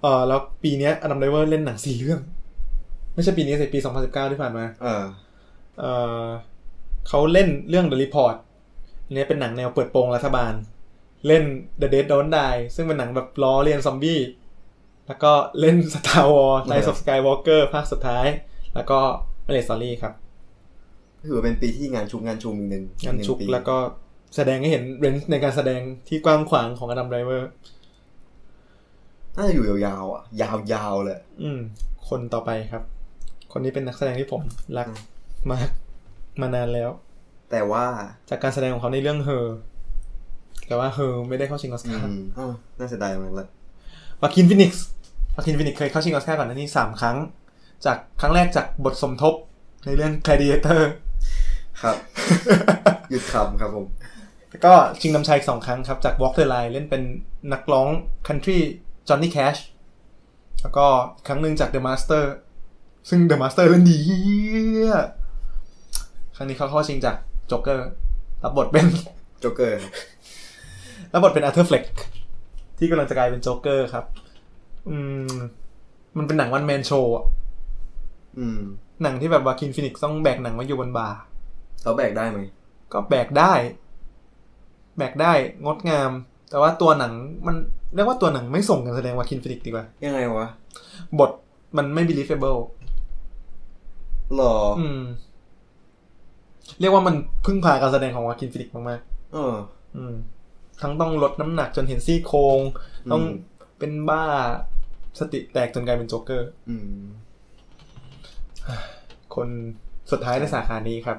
[0.00, 2.20] เออแล้วปีเนี้ย Adam Driver เล่นหนังสี่เรื่อง
[3.14, 5.04] ไม่ใช่ปีนี้สิปี2019ที่ผ่านมา เออ
[5.80, 5.84] เอ
[6.22, 6.24] อ
[7.08, 8.36] เขาเล่นเรื่อง The Report
[9.06, 10.52] อันนี้เป็นหนังแนวเปิดโปงรัฐบาล
[11.26, 11.44] เล่น
[11.80, 14.20] The Dead Don't Die ซึ่งเป็นหนังแบบล้อเลียนซอมบี้
[15.06, 18.26] แล้วก็เล่น Star Wars Rise of Skywalker ภาคสุดท้าย
[18.74, 18.98] แล้วก็
[19.46, 20.12] m a l e s o r y ครับ
[21.26, 23.76] ถือว่าเป็นปีที่งานชุกงานชุมอีกหนึ่งงานชุกปีแล้วก็
[24.36, 27.50] แสดงให้เห็น range ในการแสดงที่กว้างขวางของ Adam Driver
[29.36, 30.22] น่าจะอยู่ยาวๆอะ
[30.72, 31.60] ยาวๆเลย อืม
[32.08, 32.82] คนต่อไปครับ
[33.52, 34.42] คนนี้เป็นนักแสดงที่ผม
[34.78, 34.88] รัก
[35.50, 35.68] มาก
[36.40, 36.90] มานานแล้ว
[37.54, 37.86] แต่ว่า
[38.30, 39.56] จากการแสดงของเขาในเรื่อง Her
[40.66, 43.48] แต่ว่า Her ไม่ได้เข้าชิงออสการ์ อืมอ้าวน่าเสียดายมากเลย
[44.20, 47.16] Joaquin Phoenix Joaquin Phoenix เคยเข้าชิงออสการ์ก่อนหน้านี้สามครั้ง
[47.86, 49.34] จากครั้งแรกจากบทสมทบ
[49.84, 50.82] ในเรื่อง Gladiator
[51.82, 51.96] ครับ
[53.10, 53.86] หยุดคำครับผม
[54.50, 57.02] แล้วก็ชิงนำชายอีกสองครั้งครับ จาก Walk the Line เล่นเป็น
[57.52, 57.88] นักร้อง
[58.26, 58.58] country
[59.08, 59.60] Johnny Cash
[60.62, 62.24] แล้วก็อีกครั้งหนึ่งจาก The Master
[63.08, 64.22] ซึ่ง The Master เล่นดีเหี้
[64.88, 64.94] ย
[66.36, 67.16] ครั้งนี้เขาเข้าชิงจาก
[67.50, 67.80] Joker
[68.42, 68.86] รับบทเป็น
[69.40, 69.80] โจ๊กเกอร์
[71.12, 71.86] รับบทเป็น Arthur Fleck
[72.78, 74.04] ที่กำลังจะกลายเป็นโจ๊กเกอร์ครับ
[74.88, 74.96] อื
[75.28, 75.32] ม
[76.16, 77.12] มันเป็นหนัง one man show
[78.38, 78.60] อืม
[79.02, 81.08] หนังที่แบบ Joaquin Phoenix ต้องแบกหนังมาอยู่บนบ่า
[81.82, 82.38] เขาแบกได้ไหม
[82.92, 83.52] ก็แบกได้
[84.98, 85.32] แบกได้
[85.64, 86.10] งดงาม
[86.50, 87.12] แต่ว่าตัวหนัง
[87.46, 87.56] มัน
[87.94, 90.48] เรียกว่าตัวหนังไม่ส่งการแสดง Joaquin Phoenix ดีกว่ายังไงวะ
[91.18, 91.30] บท
[91.76, 92.60] มันไม่ believable
[94.34, 95.00] หรอ อืม
[96.80, 97.14] เรียกว่ามัน
[97.46, 99.00] พึ่งพาการแสดงของ Joaquin Phoenix มาก
[99.34, 100.14] เออๆอืม
[100.82, 102.60] ทั้งต้องลดน้ำหนักจนเห็นซี่โครง
[103.12, 104.22] ต้องอืมเป็นบ้า
[105.18, 107.04] สติแตกจนกลายเป็นโจ๊กเกอร์อืม
[109.34, 109.48] คน
[110.10, 111.18] สุดท้ายในสาขานี้ครับ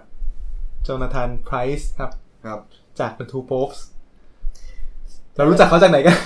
[0.84, 2.12] Jonathan Pryce ครับ
[2.46, 2.60] ครับ
[3.00, 3.80] จาก The Two Popes
[5.36, 6.18] เรารู้จักเขาจากไหนกัน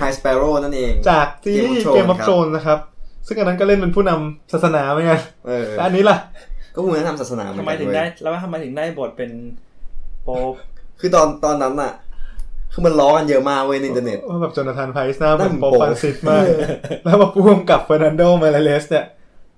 [0.00, 2.78] High Sparrow นั่นเอง จากซีรีส์ Game of Game of Thrones Thrones นะครับ
[3.26, 6.16] ซึ่งอันนั้นก็เล่นเป็นผู้นำศาสนาเหมือนกันเออแล้วอันนี้ล่ะ
[6.78, 9.30] ก็คุณทำศาสนาเหมือทำนไมกันถึงเว้ได้ยแล้วทำไมถึงได้บทเป็น
[10.24, 10.54] โป๊ป
[11.00, 11.92] คือตอนตอนนั้นอะ
[12.72, 16.44] คือมันล้อกันเยอะมากเว้ยในอินเทอร์เน็ตว่าแบบโจนาธานไพรส์หน้าเหมือนหน้าเหมือนโปโป๊ปฟานซิสมาก
[17.04, 19.06] แล้วมาพ่วงกับเฟอร์นันโดมาเลสเนี่ย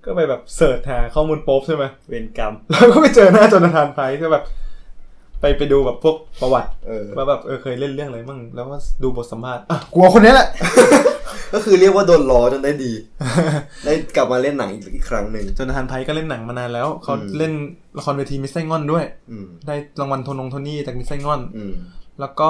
[0.05, 4.43] ก็ไปแบบเสิร์ชหาข้อมูลโป๊ปใช่ไหมเวรกรรมแล้วก็ไปเจอหน้าโจนาธานไพรส์ก็แบบ
[5.41, 10.47] ไปไปดูแบบพวกประวัติเออว่าแบบเออเคยเล่นเรื่องอะไรมั่งแล้วก็ดูบทสัมภาษณ์อะกลัวคนนี้แหละ
[11.53, 12.91] ก็คือเรียกว่าโดนล้อจนได้ดี
[13.85, 17.53] ได้กลับมาเล่นหนังอีกอีกครั้งหนึ่ง Jonathan Pryce ก็เล่นหนังมานานแล้ว เขาอืมเล่น
[17.97, 21.73] ละครเวที Miss Saigon ด้วยอืมได้รางวัลโทนงโทนี่จาก Miss Saigon อืม
[22.19, 22.49] แล้วก็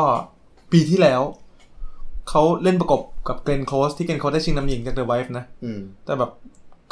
[0.71, 1.21] ปีที่แล้ว
[2.29, 6.31] เขาเล่นประกบกับ Glenn Close ที่ Glenn Close ได้ชิงนำหญิงจาก The Wife นะอืมแต่แบบ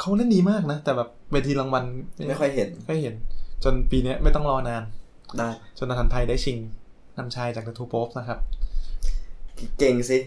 [0.00, 1.84] เขาเล่นดีมากนะ แต่แบบเวทีรางวัล
[2.28, 3.14] ไม่ค่อยเห็นไม่ค่อยเห็น
[3.64, 4.82] จนปีเนี้ยไม่ต้องรอนาน
[5.38, 6.58] ได้จนนาธานไพได้ชิง
[7.18, 8.38] นำชายจาก The Two Popes นะครับ
[9.78, 10.18] เก่งสิ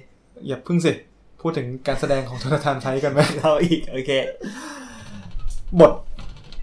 [0.48, 0.94] อย่าพึ่งสิ
[1.44, 4.12] พูดถึงการแสดงของจนาธานไพกันไหมเราอีกโอเค
[5.80, 5.92] บท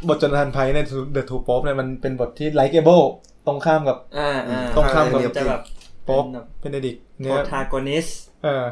[0.09, 0.79] บทจนาธานไพใน
[1.17, 3.05] The Two Popes เนี่ยมันเป็นบทที่ likeable
[3.47, 5.63] ตรงข้ามกับอ่าอ่าตรงข้ามกับจะแบบ
[6.05, 8.07] โป๊ปเป็นแบบเป็นเดดิกโปเนี่ยรทากอนิส
[8.45, 8.65] เออ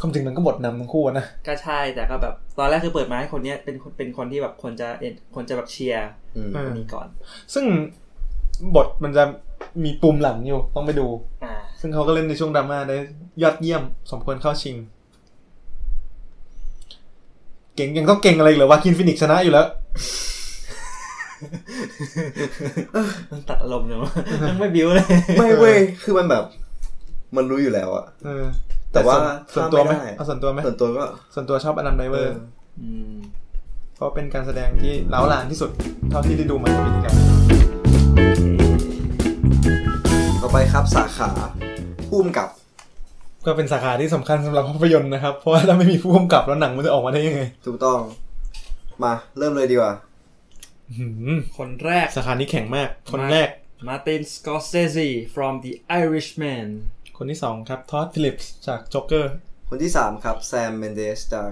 [0.00, 7.06] ความจริงมันก็บทนำทั้งคู่นะ ก็ใช่แต่ก็แบบตอนแรกคือเปิดมาให้คนเนี้ยเป็นคนเป็นคนที่แบบคนจะเอ็นคนจะแบบเชียร์อืมเออคนนี้ก่อน
[7.54, 7.64] ซึ่ง
[8.76, 9.24] บทมันจะ
[9.84, 11.06] มีปูมหลังอยู่ต้องไปดู
[11.44, 12.96] อ่าซึ่งเขาก็เล่นในช่วงดราม่าได้
[13.42, 14.76] ยอดเยี่ยมสมควรเข้าชิง
[17.76, 19.66] เก่งยังต้องเก่งอะไรอีกเหรอ Joaquin Phoenix ชนะอยู่แล้ว
[23.30, 24.10] มันตัดอารมณ์เลยวะ
[24.48, 25.06] ยังไม่บิ้วเลย
[25.38, 26.44] ไม่เว้ยคือมันแบบ
[27.36, 28.44] มันรู้อยู่แล้วอะเออ
[28.92, 29.16] แต่ว่า
[29.54, 31.04] ส่วนตัวไหมถ้าไม่ได้เอาส่วนตัวไหมส่วนตัวก็
[31.34, 32.38] ส่วนตัวชอบอดัมไดเวเอออร์
[32.80, 33.14] อืม
[33.94, 35.70] เพราะเป็นการแสดงที่เล้าลานที่สุด
[36.10, 37.24] เท่าที่ได้ดูมาในปีที่แล้วต่
[37.80, 37.83] อ
[40.56, 41.30] ไปครับสาขา
[42.08, 42.48] พุ่มกับ
[43.46, 47.98] ก็เป็นสาขาที่สำคัญสำหรับภาพยนตร์นะครับ เพราะว่าถ้าไม่มีผู้กำกับแล้วหนังมันจะออกมาได้ยังไง ถูกต้อง
[49.04, 49.92] มาเริ่มเลยดีกว่า
[50.90, 53.48] อื้อหือคนแรกสาขานี้แข็งมาก คนแรก
[53.88, 55.72] Martin Scorsese from the
[56.02, 56.66] Irishman
[57.16, 59.32] คนที่สองครับ Todd Phillips จากจ็อกเกอร์
[59.68, 61.50] คนที่3ครับ Sam Mendes จาก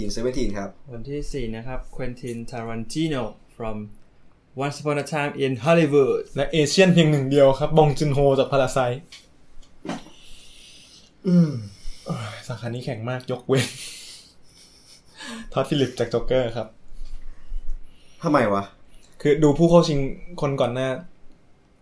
[0.00, 3.24] 1917ครับ คนที่สี่นะครับ Quentin Tarantino
[3.56, 3.76] from
[4.64, 8.78] Once Upon a Time in Hollywood และ Asian เพียงหนึ่งเดียวครับบองจุนโฮจาก Parasite
[11.28, 11.50] อืม
[12.48, 13.66] สาขานี้แข็งมากยกเว้น
[15.52, 16.68] Todd Phillips จากจ็อกเกอร์ครับ
[18.22, 18.64] ทำไมวะ
[19.20, 19.98] คือดูผู้เข้าชิง
[20.40, 20.88] คนก่อนหน้า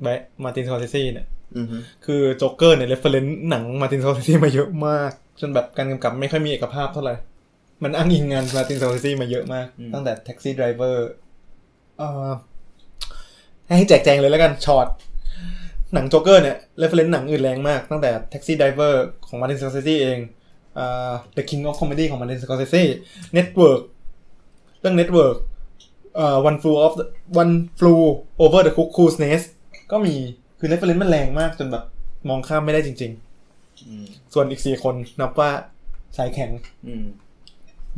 [0.02, 1.26] แบบ Martin Scorsese เนี่ย
[1.56, 1.76] อือฮึ
[2.06, 7.14] คือจ็อกเกอร์เนี่ย reference หนัง Martin Scorsese มาเยอะมาก จนแบบการกำกับไม่ค่อยมีเอกภาพเท่าไหร่
[7.82, 11.10] มันอ้างอิงงาน Martin Scorsese มาเยอะมากอืมตั้งแต่ Taxi Driver
[11.98, 12.30] เอ่อ
[13.76, 14.86] ให้แจกแจงเลยแล้วกันช็อต
[15.94, 20.18] หนังโจ๊กเกอร์เนี่ย reference หนังอื่นแรงมาก ตั้งแต่ Taxi Driver ของ Martin Scorsese เอง
[20.78, 22.84] อ่า The King of Comedy ของ Martin Scorsese
[23.36, 23.80] Network
[24.80, 25.36] เรื่อง Network
[26.18, 27.06] อ่า One Flew of the
[27.42, 28.00] One Flew
[28.42, 29.46] Over the Cuckoo's Nest
[29.90, 30.14] ก็มี
[30.58, 31.84] คือ reference มันแรงมากจนแบบ
[32.28, 33.12] มองข้ามไม่ได้จริง
[33.86, 35.50] อืมๆส่วนอีกสี่คนนับว่า
[36.16, 36.50] สายแข็ง
[36.86, 37.04] อืม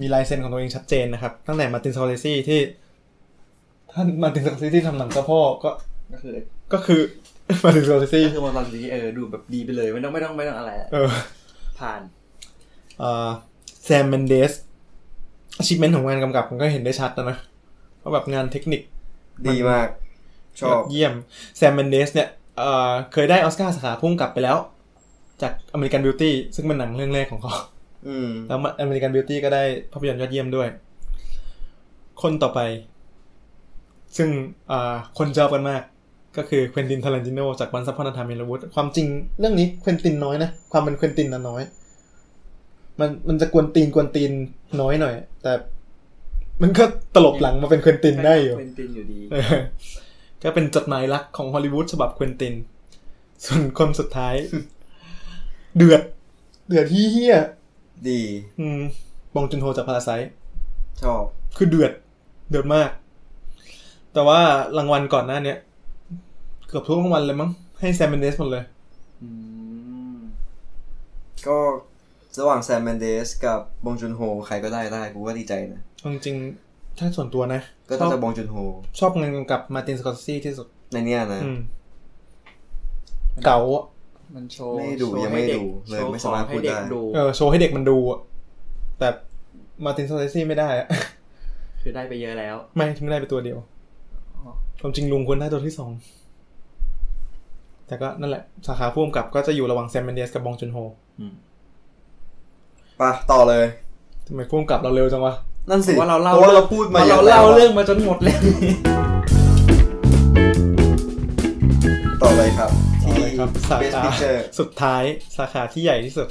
[0.00, 2.60] มีลายเซ็นของตัวเองชัดเจนนะครับ ตั้งแต่ Martin Scorsese ที่
[3.94, 5.70] ท่าน Martin Scorsese ที่ทำหนังเจ้าพ่อก็
[6.12, 6.34] ก็คือ
[6.72, 7.00] ก็คือ
[7.64, 11.10] Martin Scorsese ก็คือมาตอนนี้เออดูแบบดีไปเลยไม่ต้องไม่ต้องไม่ต้องอะไรอะเออ
[11.78, 12.00] ผ่าน
[13.84, 14.52] Sam Mendes
[15.58, 17.38] achievement ของงานกำกับมันก็เห็นได้ชัดนะนะ
[17.98, 18.80] เพราะแบบงานเทคนิค
[19.46, 19.88] ดีมาก
[20.60, 21.12] ยอดเยี่ยม
[21.56, 22.28] Sam Mendes เนี่ย
[22.58, 24.56] เอ่อเคยได้ออสการ์สาขาผู้กำกับไปแล้ว
[25.42, 27.54] จาก American Beauty ซึ่งเป็นหนังเรื่องแรกของเขา
[28.08, 29.62] อืมแล้ว American Beauty ก็ได้
[29.92, 30.68] ภาพยนตร์ยอดเยี่ยมด้วย
[32.22, 32.60] คนต่อไป
[34.16, 34.28] ซึ่ง
[34.70, 35.82] อ่าคนชอบกันมาก
[36.36, 39.06] ก็คือควินตินทารันติโนจาก Once Upon a Time in Hollywood ความจริง
[39.40, 41.62] เรื่องนี้ควินตินน้อยนะ ความเป็นควินตินนะน้อย
[43.00, 44.32] มันมันจะกวนตีนกวนตีน
[44.80, 45.52] น้อยหน่อย แต่
[46.62, 49.58] มันก็ตลบหลังมาเป็นควินตินได้อยู่เป็นตินอยู่ดีเออ
[50.42, 52.54] ก็เป็นจดหมายรักของฮอลลีวูดฉบับควินติน
[53.44, 54.34] ส่วนคนสุดท้าย
[55.76, 56.02] เดือด
[56.68, 57.36] เดือดที่เหี้ย
[58.08, 58.20] ดี
[58.60, 58.80] อืม
[59.34, 60.10] บองจุนโฮจาก Parasite
[61.02, 61.22] ชอบ
[61.56, 61.92] คือเดือด
[62.50, 62.90] เดือดมาก
[64.14, 64.40] แต่ว่า
[64.78, 65.58] รางวัลก่อนหน้าเนี้ย
[66.68, 68.64] เกือบทุกรางวัลเลยมั้งให้แซมเบนเดสหมดเลย
[69.22, 69.28] อื
[70.14, 70.18] ม
[71.46, 71.58] ก็
[72.40, 75.80] ระหว่างแซมเมนเดสกับบงจุนโฮใครก็ได้ได้กูก็ดีใจนะ
[76.12, 78.56] จริงๆถ้าส่วนตัวนะ ก็ชต้อองบจะบงจุนโฮ
[78.98, 81.58] ชอบงานกำกับมาตินสกอร์ซีที่สุด ในเนี้ยนะอืม
[83.44, 83.84] เก๋าอะ
[84.34, 88.18] มันโชว์ไม่ดูโชว์ยังไม่ให้เกดูเลยโชว์ไม่สามารถของให้พูดเด็กได้ดูเออโชว์ให้เด็กมันดูอะ
[88.98, 89.08] แต่
[89.84, 90.88] มาตินสกอร์ซีไม่ได้อะ
[91.82, 93.66] คือได้ไปเยอะแล้ว ไม่ไม่ได้ไปตัวเดียวอ๋อ
[94.82, 95.90] ความจริงลุงควรได้ตัวที่สอง
[97.86, 100.78] แต่ก็นั่นแหละ สาขาผู้กำกับก็จะอยู่ระหว่างแซมเมนเดสกับบองจุนโฮ
[101.20, 101.32] อืม
[103.00, 103.66] ปะต่อเลย
[104.26, 105.34] ทำไมผู้กำกับเราเร็วจังวะ
[105.70, 108.40] นั่นสิว่าเราเล่าพะว่าเราพูดมาเพเยราะอะเราแล้วเล่าอะเรื่องมาจนหมดแล้ว
[112.22, 112.70] ต่อเลยครับ
[113.02, 115.02] ต่อที่เลยครับสา Best ขา Picture สุดท้าย
[115.36, 116.28] สาขาที่ใหญ่ที่สุด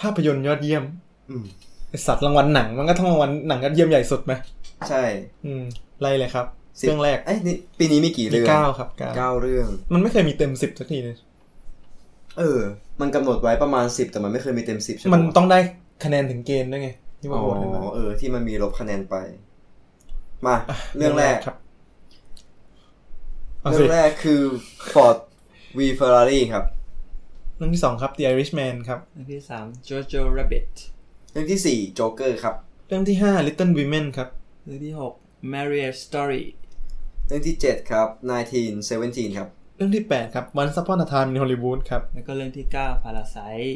[0.00, 0.84] ภาพยนตร์ยอดเยี่ยม
[1.30, 1.44] อืม
[1.88, 4.32] ไอ้สัตว์รางวัลหนัง มันก็ต้องรางวัลหนังยอดเยี่ยมใหญ่สุดไหม
[4.88, 5.02] ใช่
[5.44, 5.62] อืม
[6.00, 11.16] ไล่เลยครับสิบ เรื่องแรกเอ้ยนี่ปีนี้มีกี่มีเรื่องเก้าครับเก้าเก้าเรื่อง มันไม่เคยมีเต็มสิบสักทีเลย
[12.38, 12.60] เออ
[13.00, 15.58] มันกำหนดไว้ประมาณสิบแต่มันไม่เคยมีเต็มสิบใช่ไหมมันต้องได้
[16.04, 16.90] คะแนนถึงเกณฑ์ด้วยไง
[17.20, 19.16] ที่อ๋มาโหวตกันนะอเออ ที่มันมีลบคะแนนไป
[20.46, 20.56] มา
[20.96, 21.56] เรื่องแรกครับ
[23.60, 24.40] เอาเรื่สิองแรกคือ
[24.92, 25.18] Ford
[25.78, 26.64] V Ferrari ครับ
[27.56, 30.70] เรื่องที่สองครับ The Irishman ครับอันที่สาม Jojo Rabbit
[31.32, 32.54] เรื่องที่สี่ Joker ครับ
[32.88, 34.28] เรื่องที่ห้า Little Women ครับ
[34.64, 35.14] เรื่องที่หก
[35.52, 36.42] Marriage Story
[37.26, 38.08] เรื่องที่ 7 ครับ
[38.70, 43.72] 1917 ครับ เรื่องที่แปดครับ Once Upon a Time in Hollywood ครับ แล้วก็เรื่องที่เก้า Parasite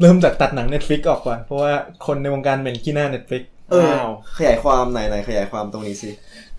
[0.00, 1.72] เริ่มจากตัดหนัง Netflix ออกก่อน เพราะว่า
[2.06, 6.10] คนในวงการเหม็นขี้หน้า Netflix เออว้าวขยายความไหนไหนขยายความตรงนี้สิ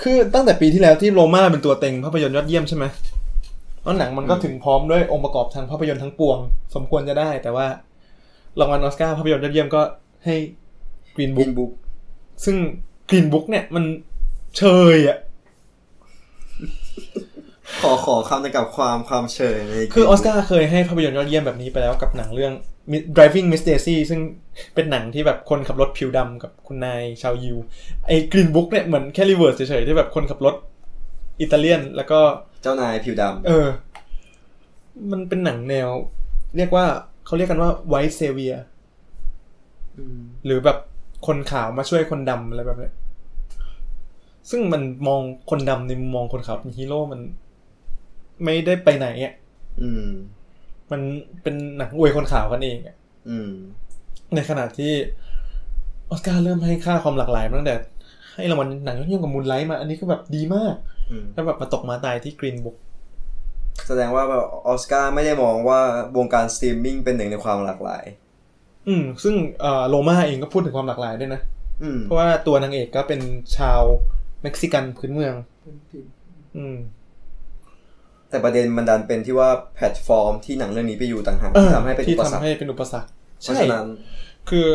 [0.01, 2.85] คือตั้งแต่ปีที่แล้วที่โรม่าเป็นตัวเต็งภาพยนตร์ยอดเยี่ยมใช่ไหม
[3.83, 6.38] แล้วหนังมันก็ถึงพร้อมด้วยองค์ประกอบทางภาพยนตร์ทั้งปวง
[6.75, 7.67] สมควรจะได้ แต่ว่า
[8.59, 9.81] รางวัลออสการ์ภาพยนตร์ยอดเยี่ยมก็
[10.25, 10.35] ให้
[11.15, 11.71] Green บิ Book นบุ๊ก
[12.45, 12.57] ซึ่ง
[13.09, 13.83] Green Book เนี่ยมัน
[14.57, 14.63] เช
[14.95, 15.17] ยอะ
[17.81, 22.53] ขอขอคำจำกับความความเชยในคือออสการ์เคยให้ภาพยนตร์ยอดเยี่ยมแบบนี้ไปแล้วกับหนังเรื่อง
[23.15, 24.19] Driving Miss Daisy ซึ่ง
[24.75, 27.57] เป็นหนังที่แบบคนขับรถผิวดำกับคุณนายชาวยิว
[28.07, 30.55] ไอ้ Green Book เนี่ยเหมือนแค่ reverse เฉยๆที่แบบคนขับรถ
[31.41, 32.19] อิตาเลียนแล้วก็
[32.61, 33.67] เจ้านายผิวดำเออ
[35.11, 35.89] มันเป็นหนังแนว
[36.57, 36.85] เรียกว่า
[37.25, 38.59] เขาเรียกกันว่า white savior
[40.45, 40.77] หรือแบบ
[41.27, 42.93] คนขาวมาช่วยคนดำอะไรแบบเนี้ย
[44.50, 47.19] ซึ่งมันมองคนดำในมุมมองคนขาวเป็นฮีโร่มัน
[48.44, 50.10] ไม่ได้ไปไหนอะอืม
[50.92, 51.02] มัน
[51.42, 52.95] เป็นหนังอวยคนขาวกันเองอะ
[53.30, 53.52] อืม
[54.36, 54.92] ในขณะที่
[56.10, 57.76] ออสการ์เริ่มให้ค่าความหลากหลายมาตั้งแต่
[58.34, 60.76] ให้รางวัลหนังยอดเยี่ยมกับ Moonlight มา อันนี้ก็แบบดีมาก
[61.11, 62.77] อืมแล้วแบบมาตกมาตายที่ Green Book
[63.88, 65.80] แสดงว่าแบบออสการ์ไม่ได้มองว่า
[66.18, 68.06] วงการสตรีมมิ่งเป็นหนึ่งในความหลากหลาย
[68.88, 71.42] อืม ซึ่งเอ่อโรมาเองก็พูดถึงความหลากหลายด้วยนะ
[71.84, 73.22] อืมเพราะว่าตัวนางเอกก็เป็น
[73.58, 73.82] ชาว
[74.43, 75.34] เม็กซิกันพื้นเมือง
[76.58, 76.77] อืม
[78.30, 83.09] แต่ประเด็นมันดันเป็นที่ว่าแพลตฟอร์มที่หนังเรื่องนี้ไปอยู่ต่างหากเออที่ทำให้เป็นที่อุปสรทำรคให้เป็นอุปสรรค
[83.42, 83.85] เพราะฉะนั้น
[84.50, 84.68] คือ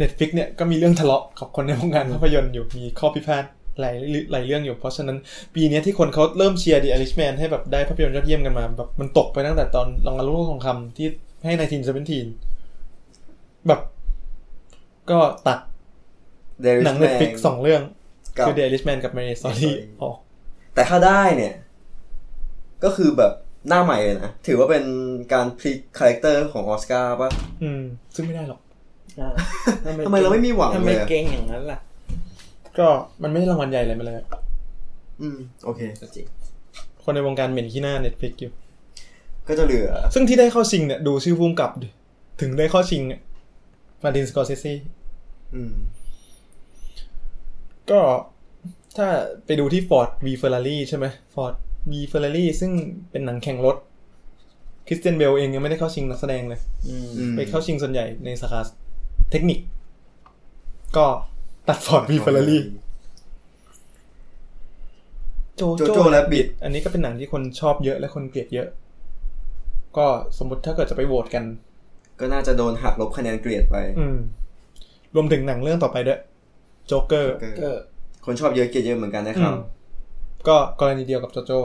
[0.00, 3.44] Netflix เนี่ยก็มีเรื่องทะเลาะกับคนในวงการภาพยนตร์อยู่มีข้อพิพาท
[3.80, 3.96] หลาย
[4.32, 5.16] หลายเรื่องอยู่ เพราะฉะนั้น
[5.54, 11.06] ปีเนี้ยที่คนเขาเริ่มเชียร์ The Irishman ให้แบบได้ภาพยนตร์ยอดเยี่ยมกันมาแบบมันตกไปตั้งแต่ตอนรางวัลโลกทองคำที่
[11.44, 12.26] ให้ Nineteen Seventeen
[13.68, 13.80] แบบ
[15.10, 15.58] ก็ตัด
[16.60, 17.82] เดริหนัง Netflix สองเรื่อง
[18.38, 21.54] กับคือ The Irishman กับ Marriage Story เออแต่ถ้าได้เนี่ย
[22.84, 23.32] ก็คือแบบ
[23.68, 24.84] หน้าใหม่เลยนะ ถือว่าเป็น
[25.32, 27.30] การพลิก character ของออสการ์ป่ะ
[27.62, 27.82] อืม
[28.14, 28.60] ซึ่งไม่ได้หรอก
[29.20, 29.30] อ่า
[30.06, 31.78] ทำไมเราไม่มีหวังทำไมเลยอะเก่งอย่างนั้นล่ะ
[32.78, 32.88] ก็
[33.22, 34.16] มันไม่ได้รางวัลใหญ่อะไรมาเลย
[35.20, 36.26] อืม โอเคจริง
[37.04, 38.52] คนในวงการเหม็นขี้หน้า Netflix อยู่
[39.48, 41.88] ก็จะเหลือ ซึ่งที่ได้เข้าชิงเนี่ย ดูชื่อพุ่มกับดิ
[42.40, 43.20] ถึงได้เข้าชิงอะ
[44.02, 44.74] มาดินสกอร์เซซี
[45.54, 45.74] อืม
[47.90, 48.00] ก็
[48.96, 49.08] ถ้า
[49.44, 51.54] ไปดูที่ Ford V Ferrari ใช่ไหม Ford
[51.90, 52.72] V Ferrari ซึ่ง
[53.10, 53.76] เป็นหนังแข่งรถ
[54.86, 58.60] คริสเตียนเบลเองยังไม่ได้เข้าชิงนักแสดงเลยอืมอืมไปเข้าชิงส่วนใหญ่ในสาขา
[59.30, 59.58] เทคนิค
[60.96, 61.06] ก็
[61.68, 62.58] ตัด Ford V Ferrari
[65.56, 68.68] โจ Jojo Rabbit อันนี้ก็เป็นหนังที่คนชอบเยอะและคนเกลียดเยอะ
[69.96, 70.06] ก็
[70.38, 71.44] สมมติถ้าเกิดจะไปโหวตกัน
[72.20, 74.18] ก็น่าจะโดนหักลบคะแนนเกลียดไปอืม
[75.14, 76.20] รวมถึงหนังเรื่องต่อไปด้วย
[76.86, 77.70] โจ๊กเกอร์ก็
[78.24, 79.52] คนชอบเยอะเกลียดเยอะเหมือนกันนะครับ
[80.48, 81.58] ก็กรณีเดียวกับโจโจ้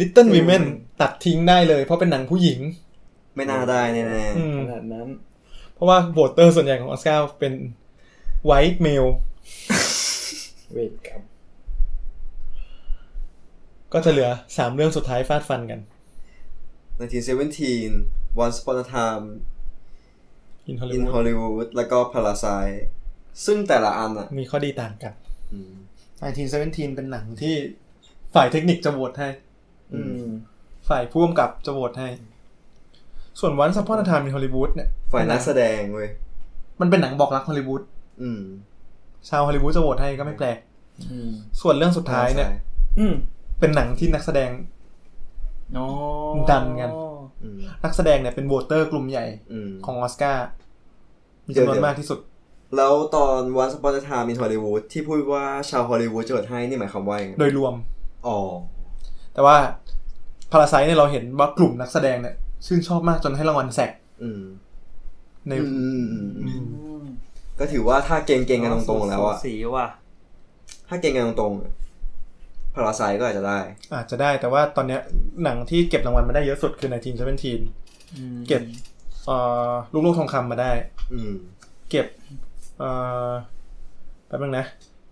[0.00, 0.64] Little Women
[1.00, 2.60] ตัดทิ้งได้เลย เพราะเป็นหนังผู้หญิง
[3.36, 4.04] ไม่น่าได้แน่
[4.38, 5.08] อืมขนาดนั้น
[5.74, 7.52] เพราะว่าโหวตเตอร์ส่วนใหญ่ของออสการ์เป็น
[8.48, 9.10] white male
[10.72, 11.22] เวทกรรม
[13.92, 19.26] ก็จะเหลือสามเรื่องสุดท้ายฟาดฟันกันๆ1917 Once Upon a Time
[20.70, 22.78] In in Hollywood Hollywood แล้วก็ Parasite
[23.44, 25.14] ซึ่งแต่ละอันอะ มีข้อดีต่างกัน
[25.52, 25.72] อืม
[26.34, 27.54] 1917เป็นหนังที่
[28.34, 29.28] ฝ่ายเทคนิคจะโหวตให้
[29.94, 30.26] อืม
[30.88, 32.08] ฝ่ายผู้กำกับจะโหวตให้
[33.40, 36.08] ส่วน Once Upon a Time in Hollywood เนี่ย ฝ่ายนักแสดงเว้ย
[36.80, 37.82] มันเป็นหนังบอกรักฮอลลีวูด
[38.22, 38.42] อืม
[39.28, 40.58] ชาวฮอลลีวูดจะโหวตให้ก็ไม่แปลก
[41.10, 41.30] อืม
[41.60, 42.48] ส่วนเรื่องสุดท้ายเนี่ย
[42.98, 43.14] อืม
[43.60, 44.50] เป็นหนังที่นักแสดง
[45.76, 45.86] อ๋อ
[46.50, 47.05] ดันกันอืม
[47.84, 50.46] นักแสดงเนี่ยเป็น voter กลุ่มใหญ่อืมของออสการ์
[51.46, 52.18] มีเดี๋ยวจำนวนเดี๋ยวมากที่สุด
[52.76, 57.74] แล้วตอน Once Upon a Time in Hollywood ที่พูดว่าชาวฮอลลีวูดจะโหวตให้นี่หมายความว่ายังไงโดยรวม
[58.26, 58.38] อ๋อ
[59.34, 59.56] แต่ว่า
[60.52, 62.34] Parasite เนี่ยเราเห็นว่ากลุ่มนักแสดงเนี่ย
[62.66, 63.90] ชื่นชอบมากจนให้รางวัล SAG
[64.22, 64.42] อืม
[65.48, 67.04] ในอืมอืมอืมอืมอืม
[67.58, 69.86] ก็ถือว่าถ้าเก่งๆกันตรงๆแล้วอะสูสีว่ะ
[70.88, 71.54] ถ้าเก่งกันตรง
[72.76, 73.58] Parasite ก็อาจจะได้
[73.94, 75.00] อาจจะได้แต่ว่าตอนเนี้ย
[75.44, 77.60] หนังที่เก็บรางวัลมาได้เยอะสุดคือ Nineteen Seventeen
[78.14, 78.62] อืมเก็บ
[79.26, 79.36] เอ่
[79.68, 80.72] อลูกโลกทองคำมาได้
[81.12, 81.32] อืม
[81.90, 82.06] เก็บ
[82.78, 82.90] เอ่
[83.28, 83.30] อ
[84.26, 84.66] แป๊บนึงนะ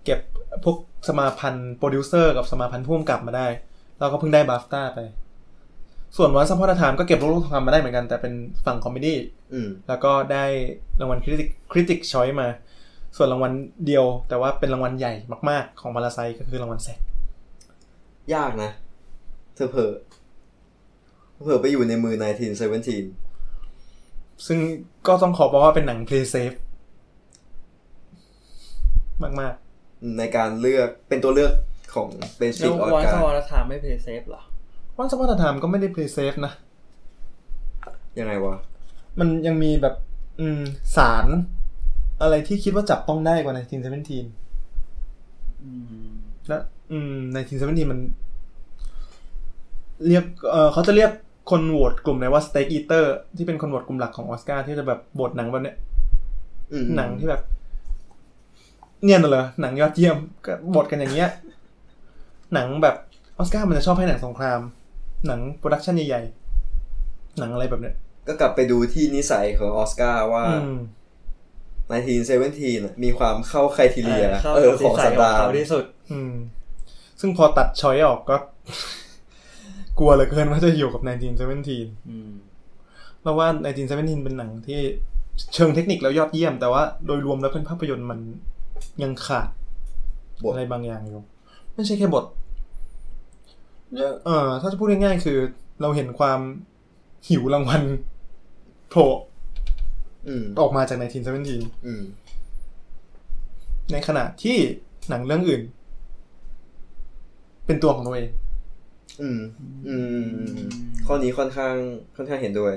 [0.05, 0.19] เก็บ
[0.65, 0.77] พวก
[1.09, 3.47] สมาพันธ์โปรดิวเซอร์กับสมาพันธ์ผู้กำกับมาได้
[3.99, 5.01] แล้วก็เพิ่งได้ BAFTA ไป
[6.17, 8.35] ส่วน Once Upon a Time ก็เก็บลูกโลกทองคำมาได้เหมือนกันแต่เป็น
[8.67, 9.17] ฝั่ง comedy
[9.53, 10.45] อืมแล้วก็ได้
[11.01, 12.49] รางวัล Critics Critics' Choice มา
[13.17, 13.53] ส่วนรางวัล
[13.87, 15.13] เดียว แต่ว่าเป็นรางวัลใหญ่
[15.51, 16.99] มาก ๆ ของ Parasite ก็คือรางวัล SAG
[18.35, 18.71] ยากนะ
[19.55, 19.93] เธอเผลอ
[21.45, 22.15] เผลอไปอยู่ในมือ
[23.31, 24.59] 1917 ซึ่ง
[25.07, 26.57] ก็ต้องขอบอกว่าเป็นหนัง play safe
[29.41, 29.55] มาก
[30.19, 31.53] ในการเลือกเป็นตัวเลือก
[31.95, 36.53] ของเบสแล้ฟิวกออวันกาสวรรค์ถามไม่เพย์เซฟหรอๆวันสวัสดิธรรมก็ไม่ได้ play safe นะ
[38.19, 38.57] ยังไงวะ
[39.19, 39.95] มันยังมีแบบ
[40.41, 40.61] อืม
[40.97, 41.27] สาร
[42.23, 44.27] อะไรที่คิดว่าจับต้องได้กว่าในทีนเซเวนทีน
[45.63, 45.71] อื
[46.07, 46.13] ม
[46.49, 46.59] และ
[46.93, 48.01] อืมในทีนเซเวนทีนมัน
[50.07, 51.11] เรียกเออเขาจะเรียก
[51.51, 55.77] คนโหวตกลุ่มไหนว่าสเต็กอีเตอร์ที่เป็นคนโหวตกลุ่มหลักของออสการ์ที่จะแบบโหวตหนังแบบเนี้ย
[56.73, 57.43] อืมหนังที่แบบ
[59.05, 61.31] เนี่ยน่ะเหรอหนังยอดเยี่ยมก็บทกันอย่างเงี้ย
[62.55, 62.97] หนังแบบ
[63.39, 64.61] ออสการ์มันจะชอบให้หนังสงคราม
[65.27, 67.95] หนัง production ใหญ่ๆ หนังอะไรแบบเนี้ย
[68.29, 70.77] ก็กลับไปดูที่นิสัยของออสการ์ว่าอืม
[71.93, 76.33] 1917น่ะมีความเข้า criteria เข้าเออกับของนิสัสัยนของดานเขาที่สุด อืม
[77.27, 78.37] ซึ่งพอตัด choice ออกก็
[79.99, 81.03] กลัวเหลือเกินว่าจะอยู่กับ
[81.55, 82.31] 1917อืม
[83.23, 83.49] เราว่า
[83.87, 84.81] 1917 เป็นหนังที่
[85.55, 88.19] เชิงเทคนิคแล้วยอดเยี่ยม แต่ว่าโดยรวมแล้วเป็นภาพยนตร์มัน
[89.03, 89.49] ยังขาด
[90.43, 91.23] บทอะไรบางอย่างอยู่
[91.75, 92.25] ไม่ใช่แค่บท
[93.93, 95.39] เนี่ยเออถ้าจะพูดง่ายๆคือ
[95.83, 96.41] เราเห็นความ
[97.29, 97.83] หิวรางวัล
[98.91, 99.09] โผล่
[100.29, 102.03] อืมออกมาจาก1917อืม
[103.93, 104.57] ในขณะที่
[105.09, 105.63] หนังเรื่องอื่น
[107.67, 108.31] เป็นตัวของตัวเอง
[109.23, 109.41] อืม
[109.89, 110.29] อืม
[111.07, 111.75] ข้อนี้ค่อนข้าง
[112.17, 112.75] ค่อนข้างเห็นด้วย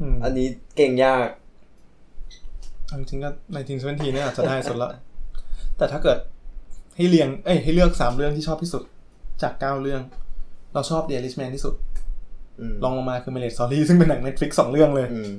[0.00, 0.46] อืมอันนี้
[0.76, 1.28] เก่งยาก
[2.86, 3.30] เอาจริงๆก็
[3.70, 4.90] 1917เนี่ยอาจจะได้สุดละ
[5.78, 6.18] แต่ถ้าเกิด
[6.96, 8.82] ให้เรียง เอ้ย ให้เลือกสามเรื่องที่ชอบที่สุด
[9.42, 10.02] จากเก้าเรื่อง
[10.74, 11.74] เราชอบ The Irishman ที่สุด
[12.60, 15.30] อืมลองลงมาคือ Marriage Story ซึ่งเป็นหนัง Netflix สองเรื่องเลยอืม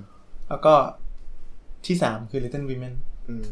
[0.49, 0.73] แล้วก็
[1.85, 2.93] ที่สามคือ Little Women
[3.29, 3.45] อืม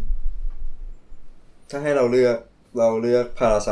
[1.69, 2.38] ถ้าให้เราเลือก
[2.78, 3.69] เราเลือก Parasite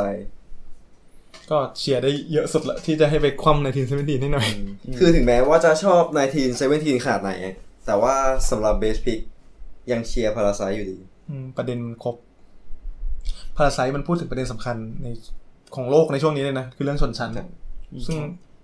[1.51, 4.47] ก็เชียร์ได้เยอะสุดละที่จะให้ไปคว่ำ Nineteen Seventeen ให้หน่อย
[4.99, 6.01] คือถึงแม้ว่าจะชอบ
[6.53, 7.31] 1917ขนาดไหน
[7.85, 8.15] แต่ว่า
[8.49, 9.19] สำหรับ Best Pic
[9.91, 10.97] ยังเชียร์ Parasite อยู่ดี
[11.29, 12.15] อืมประเด็นมันครบ
[13.57, 15.07] Parasite มันพูดถึงประเด็นสำคัญใน
[15.75, 17.47] ของโลกในช่วงนี้เลยนะ คือเรื่องชนชั้นครับ
[18.07, 18.17] ซึ่ง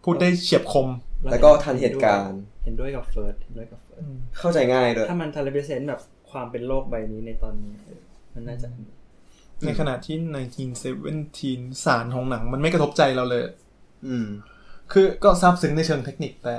[0.06, 0.88] พูดได้เฉียบคม
[1.32, 4.04] แล้วก็ทันเหตุการณ์ เห็นด้วยกับเฟิร์สเห็นด้วยกับเฟิร์ส
[4.40, 6.02] เข้าใจง่ายด้วยถ้ามัน represent แบบ
[6.32, 8.02] ความเป็นโลกใบนี้ในตอนนี้เออ
[8.34, 8.68] มันน่าจะ
[9.66, 13.44] ในขณะที่ใน Nineteen Seventeen สารของหนัง มันไม่กระทบใจเราเลย
[14.08, 14.28] อืม
[14.92, 16.56] คือก็ซาบซึ้งในเชิงเทคนิคแต่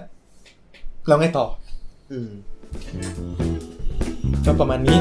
[1.08, 1.46] เราไงต่อ
[2.12, 2.30] อืม
[4.46, 4.98] ก็ประมาณนี้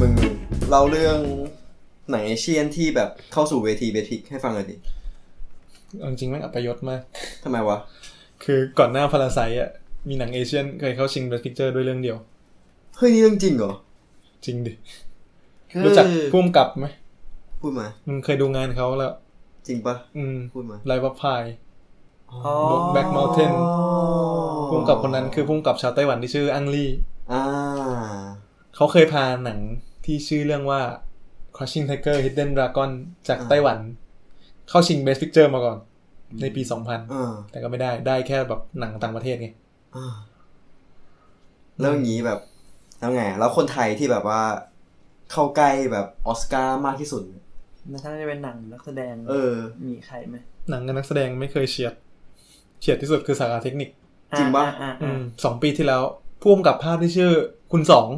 [0.00, 0.12] มึง
[0.68, 1.18] เล่าเรื่อง
[2.10, 4.76] หนัง Asian ที่แบบเข้าสู่เวที Best Pic ให้ฟังหน่อยดิ
[5.98, 7.02] เอาจริงๆแม่งอัปยศมาก
[7.44, 7.78] ทำไมวะ
[8.44, 9.70] คือก่อนหน้าพาราไซอะ
[10.08, 12.16] มีหนังเอเชียนเคยเข้าชิง Best Picture ด้วยเรื่องเดียว
[12.96, 13.72] เฮ้ย นี่เรื่องจริงเหรอ
[14.46, 14.72] จริงดิ
[15.84, 16.86] รู้จักพุ่มกับไหม
[17.60, 19.12] พูดมา มึงเคยดูงานเขาแล้ว
[19.66, 21.42] จริงปะอืมพูดมาไลฟ์วัพาย
[22.30, 22.38] อ๋อ
[22.94, 23.52] Black Mountain
[24.70, 26.90] พุ่มกับคนนั้นคือพุ่มกับชาวไต้หวันที่ชื่ออังลี่
[27.32, 27.42] อ่า
[28.76, 29.58] เขาเคยพาหนัง
[30.04, 30.80] ที่ชื่อเรื่องว่า
[31.56, 32.90] Crushing Tiger Hidden Dragon
[33.28, 33.78] จากอ่าไต้หวัน
[34.68, 35.78] เข้าชิง Best Picture มาก่อน
[36.40, 39.48] ในปีอ่า2000 แต่ก็ไม่ได้ได้แค่แบบหนังต่างประเทศไง
[39.96, 40.14] อ่า
[41.80, 42.40] แล้วอย่างนี้แบบ
[42.98, 44.40] แล้วไง แล้วคนไทยที่แบบว่า
[45.32, 47.22] เข้าใกล้แบบออสการ์มากที่สุด
[47.90, 49.54] มันถ้าจะเป็นหนังนักแสดง เออ
[49.86, 50.36] มีใครไหม
[50.70, 51.94] หนังกับนักแสดงไม่เคยเฉียด
[52.80, 53.88] เฉียดที่สุดคือสาขาเทคนิค
[54.38, 56.02] จริงปะอ่าอือ่ามสองปีที่แล้ว
[56.42, 57.32] พ่วงกับภาพที่ชื่อ
[57.72, 58.08] คุณสอง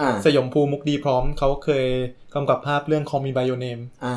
[0.00, 1.86] อ่าสยมภูมุกดีพร้อม เขาเคย
[2.34, 4.16] กำกับภาพเรื่อง Call Me By Your Name อ่า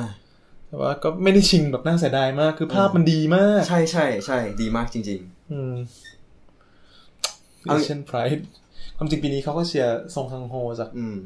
[0.67, 5.21] แต่ว่าก็ไม่ได้ชิงแบบน่าเสียดายมาก คือภาพมันดีมาก ใช่ใช่ใช่ดีมากจริง
[5.51, 5.73] อืม
[7.63, 8.41] เอา Asian Pride
[9.01, 11.17] ความจริงปีนี้เขาก็เชียร์ซงฮังโฮจากๆอืม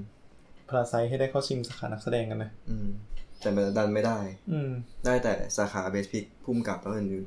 [0.69, 2.87] พาราไซให้ได้เข้าชิงสาขานักแสดงกันนะอืม
[3.41, 4.17] แต่มันดันไม่ได้
[4.51, 4.71] อืม
[5.05, 7.25] ได้แต่สาขาเบสพิกพุ่มกับแล้วอื่น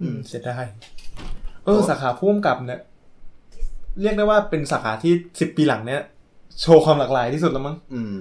[0.00, 0.66] อืมเสียดาย
[1.64, 2.80] เออสาขาพ่วงกับเนี่ย
[4.00, 6.02] เรียกได้ว่าเป็นสาขาที่สิบปีหลังเนี่ย
[6.60, 8.16] โชว์ความหลากหลายที่สุดแล้วมั้งอืม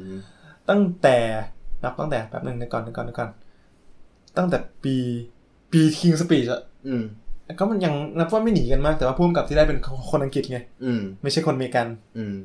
[0.69, 1.17] ตั้งแต่
[1.83, 3.29] นับตั้งแต่แป๊บหนึ่งเดี๋ยวก่อนเดี๋ยวก่อนเดี๋ยวก่อน
[4.37, 4.95] ตั้งแต่ปี
[5.71, 7.03] ปี King Speech อะอืม
[7.59, 9.79] ก็มันยังนับว่าไม่หนีกันมากแต่ว่าพ่วงกับที่ได้เป็น
[10.11, 12.35] คนอังกฤษไงอืมไม่ใช่คนอเมริกัน อืม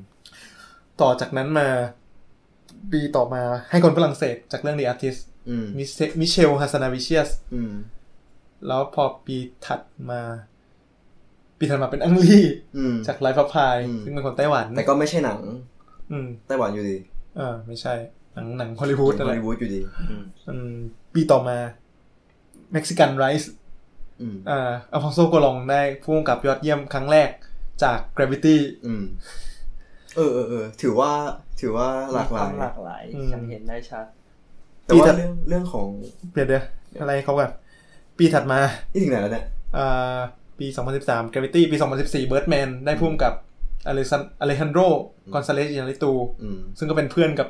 [1.01, 1.68] ต่อจากนั้นมา
[2.93, 5.20] ปีต่อมาให้คนฝรั่งเศสจากเรื่อง The Artist
[5.51, 5.67] อืม
[6.20, 7.73] มิเชลฮัสนาวิเชียสอืม
[8.67, 9.36] แล้วพอปี
[9.67, 10.20] ถัดมา
[11.59, 12.41] ปีถัดมาเป็นอังลี
[12.77, 15.41] อืมจาก Life of Pi อืมซึ่งเป็นคนไต้หวัน แต่ก็ไม่ใช่หนัง
[16.10, 16.97] อืมไต้หวันอยู่ดี
[17.39, 17.94] อ่าไม่ใช่
[18.35, 20.75] หนังหนังฮอลลีวูดนั่นแหละฮอลลีวูดอยู่ดีอืมอืม
[21.15, 21.59] ปีต่อมา
[22.73, 23.52] Mexican rise
[24.20, 27.30] อืมอ่าอัลฟองโซ กัวรองได้ผู้กำกับยอดเยี่ยมครั้งแรก
[27.82, 28.56] จาก Gravity
[28.86, 29.05] อืม
[30.16, 31.12] เออเออเออถือว่า
[31.60, 34.05] ถือว่าหลากหลายมีควมหลากหลายอืมฉันเห็นได้ชัด
[34.84, 35.86] แต่ว่าเรื่องเรื่องของ
[36.34, 36.64] เดี๋ยวเดี๋ยว
[37.00, 37.50] อะไรเขากัน
[38.18, 38.58] ปีถัดมา
[38.92, 39.44] นี่ถึงไหนแล้วเนี่ย
[39.76, 40.18] อ่า
[40.58, 40.66] ปี
[41.00, 43.32] 2013 Gravity ปี 2014 Birdman ได้ผู้กำกับ
[43.88, 44.78] อเลซันอเลฮันโดร
[45.34, 47.48] กอนซาเลซ อินาร์ริตูอืมซึ่งก็เป็นเพื่อนกับ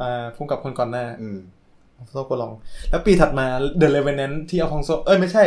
[0.00, 1.38] อ่าผู้กำกับคนก่อนหน้าอืม
[1.96, 2.52] อัลฟอนโซโกัวรอง
[2.90, 3.46] แล้วปีถัดมา
[3.80, 5.44] The Revenant ที่อัลฟองโซ เอ้ยไม่ใช่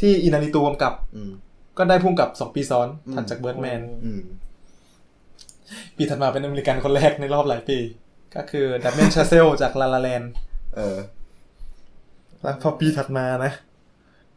[0.00, 1.32] ที่อินาร์ริตูกำกับอืม
[1.78, 4.22] ก็ได้ผู้กำกับ2ปีซ้อนอืมถัดจาก Birdman อืม
[5.96, 7.78] ปีถัดมาเป็นอเมริกันคนแรกในรอบหลายปี
[8.34, 10.22] ก็คือเดเมียนชาเซลล์จาก La La Land
[10.74, 10.98] เออ
[12.42, 13.52] แล้วพอปีถัดมานะ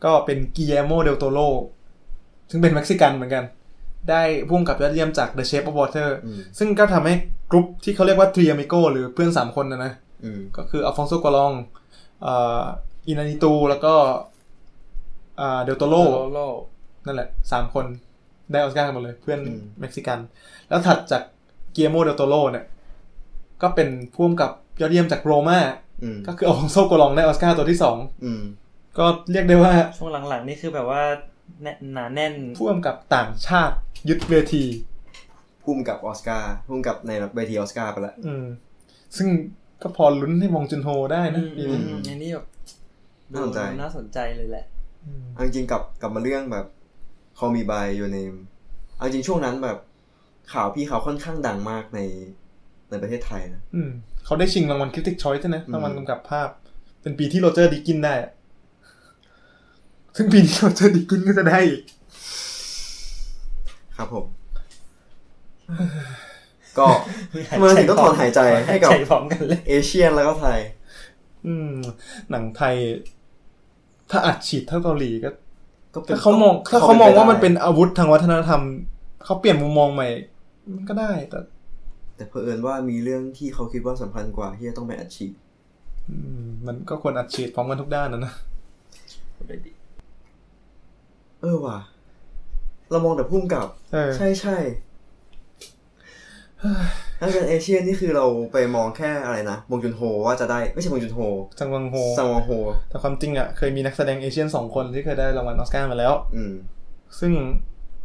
[0.04, 1.48] ก็เป็นกิเ e โมเดลโตโ o
[2.50, 3.46] ซึ่งเป็นเม็กซิกันเหมือนกัน
[4.10, 7.14] ได้ผู้กำกับยอดเยี่ยมจาก The Shape of Water อืมซึ่งก็ทำให้
[7.52, 11.52] กรุ๊ปที่เขาเรียกว่า Three Amigo หรือเพื่อน3คนนะนะอืมก็คืออัลฟองโซกัวรอง
[13.08, 13.94] อินาร์ริตูแล้วก็
[15.64, 16.02] เดลโตโ o
[16.34, 16.40] โล
[17.06, 17.86] นั่นแหละสามคน
[18.52, 19.40] ได้ออสการ์กันหมดเลย เพื่อน
[19.80, 20.20] เม็กซิกัน
[20.70, 21.24] แล้วถัดจาก
[21.74, 22.66] เกียโมเดลโตโ o เนี่ย
[23.62, 24.52] ก็เป็นผู้กำกับ
[24.82, 25.60] ยอดเยี่ยมจาก Roma
[26.04, 28.42] อืมก็คืออัลฟองโซกัวรองได้ออสการ์ตัวที่สองอืม
[28.98, 31.04] ก็เรียกได้ว่า ช่วงหลังๆ นี่คือแบบว่า
[31.62, 33.76] แน่นหนาแน่นพ่วงกับต่างชาติ
[34.10, 34.64] ยึดเวที
[35.64, 38.46] พุ่มกับออสการ์พุ่มกับในเวทีออสการ์ไปแล้วอืม
[39.18, 39.28] ซึ่ง
[39.82, 42.46] ก็พอลุ้นให้มองจุนโฮได้อืนะมปีอืนี้มอันนี้แบบ
[43.34, 44.66] ดูน่าสนใจน่าสนใจเลยแหละ
[45.08, 46.66] อืมเอาจริงๆกลับกลับมาเรื่องแบบ
[47.38, 48.38] Call Me by Your Name
[48.98, 49.78] เอาจริงช่วงนั้นแบบ
[50.54, 52.00] ข่าวพี่เขาค่อนข้างดังมากใน
[52.90, 53.90] ในประเทศไทยนะอืม
[54.26, 56.50] เขาได้ชิงรางวัล Critics' Choice นะอืมรางวัลกำกับภาพ
[57.02, 58.32] เป็นปีที่โรเจอร์ดีกินส์ได้อะ
[60.16, 61.82] ซึ่งปีนี้โรเจอร์ดีกินส์ก็จะได้อีก
[63.98, 64.26] ครับผม
[66.78, 66.88] ก็
[67.52, 70.60] ทำไมถึงต้องถอนหายใจให้กับใจพร้อมกันเลยเอเชียนแล้วก็ไทย
[71.48, 71.72] อืม
[72.32, 72.76] หนังไทย
[74.12, 75.30] ถ้าอัดฉีดเท่าเกาหลีก็
[75.94, 78.62] ก็ป็นถ้าเขามองถ้าเขามองว่ามันเป็นอาวุธทางวัฒนธรรม
[79.26, 80.08] เขาเปลี่ยนมุมมองใหม่
[80.74, 81.40] มันก็ได้แต่
[82.16, 85.34] แต่เผอิญว่ามีเรื่องที่เขาคิดว่าสำคัญกว่าที่จะต้องไปอัดฉีด
[86.10, 88.34] อืมมันก็ควรอัดฉีดพร้อมกันทุกด้านนะนะ
[91.42, 91.78] เออว่ะ
[92.92, 94.58] เรามองแต่พุ่มกับเออใช่ใช่
[97.20, 101.20] ถ้าเป็น Asian นี่คือเราไปมองแค่อะไรนะบงจุนโฮว่าจะได้ไม่ใช่บงจุนโฮ
[101.60, 102.52] จังหวังโฮซังวองโฮ
[102.90, 106.54] แต่ความจริงอะเคยมีนักแสดง Asian สองคนที่เคยได้รางวัลออสการ์มาแล้ว อืม
[107.20, 107.34] ซึ่ง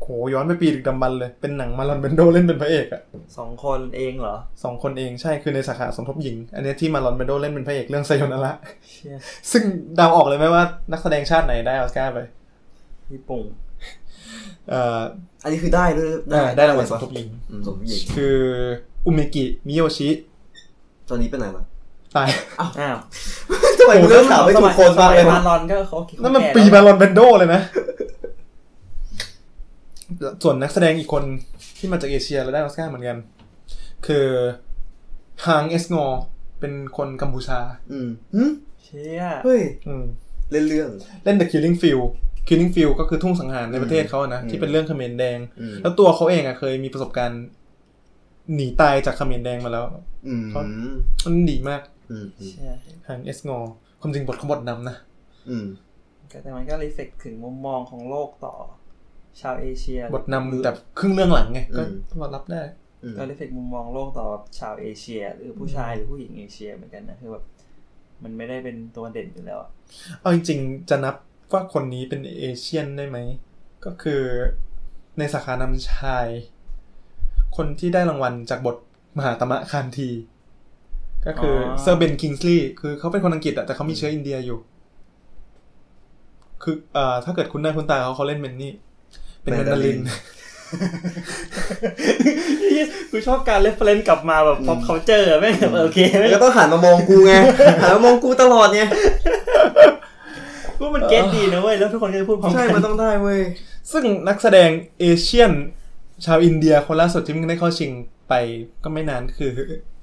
[0.00, 3.02] โหย้อนไปปีดึกดำบรรพ์เลย เป็นหนังมาร์ลอน แบรนโดเล่นเป็นพระเอกอะ
[3.38, 8.52] สองคนเองเหรอสองคนเองใช่คือในสาขาสมทบหญิง อันเนี้ยที่มาร์ลอน แบรนโดเล่นเป็นพระเอกเรื่องซาโยนาระ
[8.90, 9.18] เชี่ย
[9.52, 9.62] ซึ่ง
[9.96, 12.18] เดาออกเลยไหมว่านักแสดงชาติไหนได้ออสการ์ไป
[13.12, 13.44] ญี่ปุ่น
[14.70, 15.00] เอ่อ
[15.44, 18.36] อันนี้คือได้ด้วยได้ได้รางวัลสมปะทบหญิงอืมสมทบหญิงคือ
[19.06, 20.08] อุเมกิมิโยชิ
[21.08, 21.64] ตอนนี้เป็นไหนล่ะ
[22.16, 22.28] ตาย
[22.60, 22.96] อ้าว
[23.78, 27.62] ทำไมกูเลือกข่าวไม่ถูกคนมากเลยมาวะรอนก็เขาคิดนั่นมันแก่ปีแล้วมาลอนเบนโดเลยนะ
[30.42, 31.24] ส่วนนักแสดงอีกคน
[31.78, 33.18] ที่มาจากเอเชียแล้วได้ออสการ์เหมือนกัน
[34.06, 34.26] คือ
[35.46, 36.06] ฮางเอสงอ
[36.60, 37.60] เป็นคนกัมพูชา
[37.92, 38.42] อืมหึ
[38.82, 40.04] เชี่ยเฮ้ยอืม
[40.52, 40.90] เล่นเรื่อง
[41.24, 42.06] เล่น The Killing Field
[42.48, 47.42] Killing Field ก็คือทุ่งสังหารในประเทศเขาอะนะอืมที่เป็นเรื่องเขมรแดงอืมแล้วตัวเขาเองอะเคยมีประสบการณ์
[48.54, 49.84] หนีตายจากเขมรแดงมาแล้ว
[50.26, 50.62] อืมเขา
[51.24, 52.74] มันดีมากอืมอืมเชี่ย
[53.06, 53.58] ฮางเอสงอ
[54.00, 54.96] ความจริงบทเขาบทนำนะ
[55.48, 55.66] อืม
[56.42, 58.54] แต่มันก็รีเฟกถึงมุมมองของโลกต่อ
[59.40, 62.62] ชาวเอเชีย บทนำแต่ครึ่งเรื่องหลังไง ก็อืมต้องรับได้
[63.02, 64.26] อืมก็ reflect มุมมองโลกต่อ
[64.58, 67.44] ชาวเอเชีย หรือผู้ชายหรือผู้หญิงเอเชียเหมือนกันนะคือแบบ
[68.22, 69.70] มันไม่ได้เป็นตัวเด่นอยู่แล้วอะ
[70.20, 71.14] เอาจริงๆจะนับ
[71.52, 73.18] ว่าคนนี้เป็น Asian ได้ไหม
[73.84, 74.22] ก็คือ
[75.18, 76.26] ในสาขานำชาย
[77.56, 78.76] คนที่ได้รางวัลจากบท
[79.18, 80.08] มหาตมะคานธี
[81.26, 84.58] ก็คือเออเซอร์เบนคิงส์ลีย์คือเขาเป็นคนอังกฤษอะแต่เขามีเชื้ออินเดียอยู่
[86.62, 88.72] คือเอ่อถ้าเกิดคุณหน้าคุณตาเขาเขาเล่นเป็นนี่
[89.42, 89.98] เป็นแมนดาริน
[93.10, 97.34] กูชอบการ reference กลับมาแบบ pop culture อะแม่งแบบโอเคแม่งแล้วก็ต้องหันมามองกูไง
[97.80, 98.82] หันมามองกูตลอดไง
[100.78, 103.40] กูมัน get ดีนะเว้ยแล้วทุกคนก็จะพูดพร้อมใช่กันมันต้องได้เว้ย
[103.92, 105.52] ซึ่งนักแสดง Asian
[106.24, 107.90] ชาวอินเดียคนล่าสุดที่มึงได้เข้าชิง
[108.28, 108.34] ไป
[108.84, 109.50] ก็ไม่นานคือ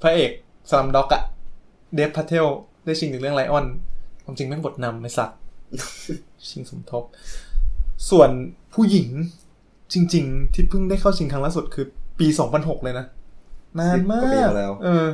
[0.02, 0.30] พระเอก
[0.70, 1.22] Slumdog อะ
[1.94, 2.46] เดฟพาเทล
[2.84, 3.66] ได้ชิงถึงเรื่อง Lion
[4.24, 5.38] ความจริงแม่งบทนำไอ้สัตว์
[6.48, 7.04] ชิงสมทบ
[8.10, 8.30] ส่วน
[8.74, 9.08] ผู้หญิง
[9.92, 11.86] จริง ๆ ที่เพิ่งได้เข้าชิงครั้งล่าสุดคือ
[12.18, 12.26] ปี
[12.56, 13.06] 2006เลยนะ
[13.78, 15.06] นานมาสิบกว่าปีกมาแล้วเออ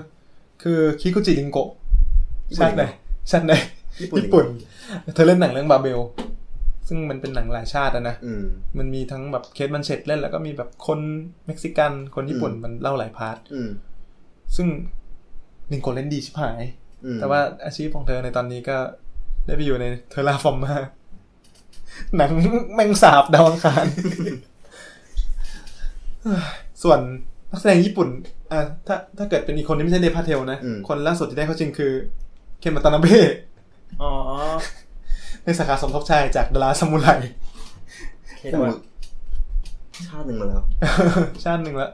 [0.63, 1.69] คือคิคุจิรินโกะ
[2.51, 2.85] ญี่ปุ่นชาติไหน
[3.31, 3.53] ชาติไหน
[4.01, 4.47] ญี่ปุ่นญี่ปุ่น
[5.15, 6.01] เธอเล่นหนังเรื่อง Babel
[6.89, 8.43] ซึ่งมันเป็นหนังหลายชาติอะนะอืม
[8.79, 11.01] มันมีทั้งแบบเคต แบลนเชตต์เล่น แล้วก็มีแบบคน
[11.47, 13.71] เม็กซิกันคนญี่ปุ่นอืมมันเล่าหลาย part อืม
[14.57, 14.69] ซึ่ง
[15.73, 16.63] รินโกะเล่นดีชิบหาย
[17.05, 18.77] อืมแต่ว่าอาชีพของเธอในตอนนี้ก็
[19.47, 20.75] ได้ไปอยู่ใน Terra Formars
[22.17, 22.33] หนัง
[22.75, 23.87] แมงสาบดาวอังคาร
[26.83, 27.01] ส่วน
[27.51, 28.09] นักแสดงญี่ปุ่น
[28.53, 31.93] อะถ้าถ้าเกิดเป็นอีกคนที่ไม่ใช่เดฟ พาเทลนะอืมคนล่าสุดที่ได้เข้าชิงคือ
[32.61, 33.31] เคน วาตานาเบะ
[34.03, 34.86] อ๋อ
[35.47, 37.09] ในสาขาสมทบชายจาก The Last Samurai
[38.39, 38.73] เคทว่า
[40.09, 40.63] ชาติหนึ่งมาแล้ว
[41.45, 41.91] ชาติหนึ่งละ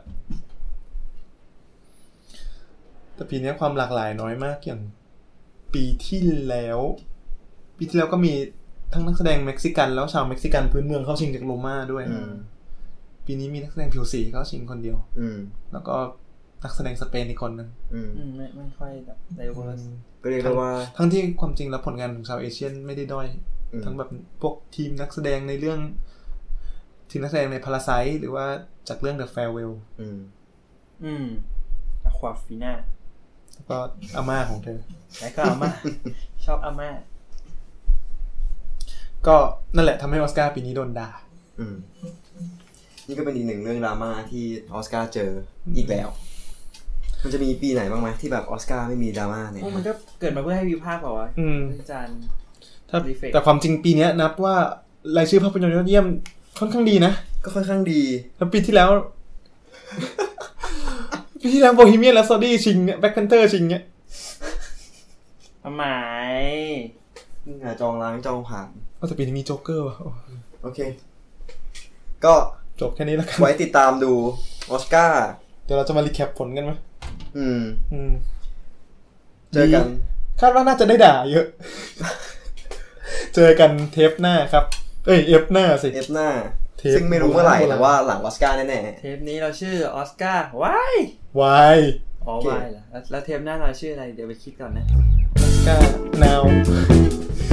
[3.14, 4.80] แต่ปีนี้ความหลากหลายน้อยมากอย่าง
[5.74, 6.78] ปีที่แล้ว
[7.76, 8.32] ปีที่แล้วก็มี
[8.92, 12.32] ทั้งนักแสดงเม็กซิกันแล้วชาวเม็กซิกันพื้นเมืองเข้าชิงจาก Roma ด้วยอืม
[13.26, 15.38] ปีนี้มีนักแสดงผิวสีเข้าชิงคนเดียว อืม
[15.72, 15.94] แล้วก็
[16.62, 19.82] นักแสดงสเปนอีกคนหนึ่งอืมอืมไม่ไม่ค่อยแบบ diverse
[20.22, 23.26] ก็เรียกได้ว่า ทั้งที่ความจริงแล้วผลงานของชาว Asian ไม่ได้ด้อย
[23.72, 24.10] อืมทั้งแบบ
[24.42, 25.80] พวกทีมนักแสดงในเรื่อง
[27.10, 28.46] ทีมนักแสดงใน Parasiteหรือว่า
[28.88, 30.18] จากเรื่อง The Farewell อืม
[31.04, 31.26] อืม
[32.04, 32.72] อะควาฟีน่า
[33.54, 33.76] แล้วก็
[34.16, 34.78] อาม่าของเธอ
[35.20, 35.70] แล้วก็อาม่า
[36.46, 36.90] ชอบอาม่า
[39.26, 39.36] ก็
[39.74, 41.10] นั่นแหละทำให้ออสการ์ปีนี้โดนด่า
[41.60, 41.76] อืม
[43.06, 44.44] นี่ก็เป็นอีกหนึ่งเรื่องดราม่าที่
[44.74, 45.30] ออสการ์เจอ
[45.76, 46.08] อีกแล้ว
[47.22, 52.18] มันจะมีปีไหนบ้างไหมที่แบบออสการ์ไม่มีดราม่าเนี่ยพวกมันก็เกิดมาเพื่อให้วิพากษ์เปล่าวะอืมอาจารย์
[52.90, 54.56] ถ้า Reflect แต่ความจริงปีเนี้ยนับว่า
[55.16, 56.06] รายชื่อภาพยนตร์ยอดเยี่ยม
[56.58, 57.12] ค่อนข้างดีนะ
[57.44, 58.00] ก็ค่อนข้างดี
[58.36, 58.88] แล้วปีที่แล้ว
[61.40, 63.82] ปีที่แล้ว Bohemian Rhapsody ชิง Black Panther ชิงเนี่ย
[65.64, 65.84] ทำไม
[67.64, 70.10] หาจองล้างจองผลาญเอาแต่ปีนี้มีโจ๊กเกอร์ว่ะโอ้
[70.62, 70.80] โอเค
[72.24, 72.34] ก็
[72.80, 74.12] จบแค่นี้แล้วกันไว้ติดตามดู
[74.70, 75.24] ออสการ์
[75.64, 76.72] เดี๋ยวเราจะมา recap ผลกันไหม
[77.38, 77.62] อืม
[77.92, 78.12] อืม
[79.52, 79.84] เจอกัน
[80.40, 81.46] คาดว่าน่าจะได้ด่าเยอะ
[83.34, 84.64] เจอกันเทปหน้าครับ
[85.06, 86.28] เอ้ย EP หน้าสิ EP หน้า
[86.78, 91.78] เทปซึ่งไม่รู้เมื่อไหร่โบราณแต่ว่าหลังออสการ์แน่เทปนี้เราชื่อ Oscar why why
[92.26, 96.42] อ๋อโอเค why เหรอแล้วแล้วเทปหน้าเราชื่ออะไร เดี๋ยวไปคิดก่อนนะ Oscar now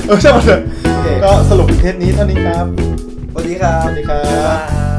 [0.08, 2.66] เออใช่หมดเลยๆโอเคก็สรุปเทปนี้เท่านี้ครับ
[3.32, 4.58] สวัสดีครับสวัสดีครับบ๊ายบา
[4.96, 4.99] ย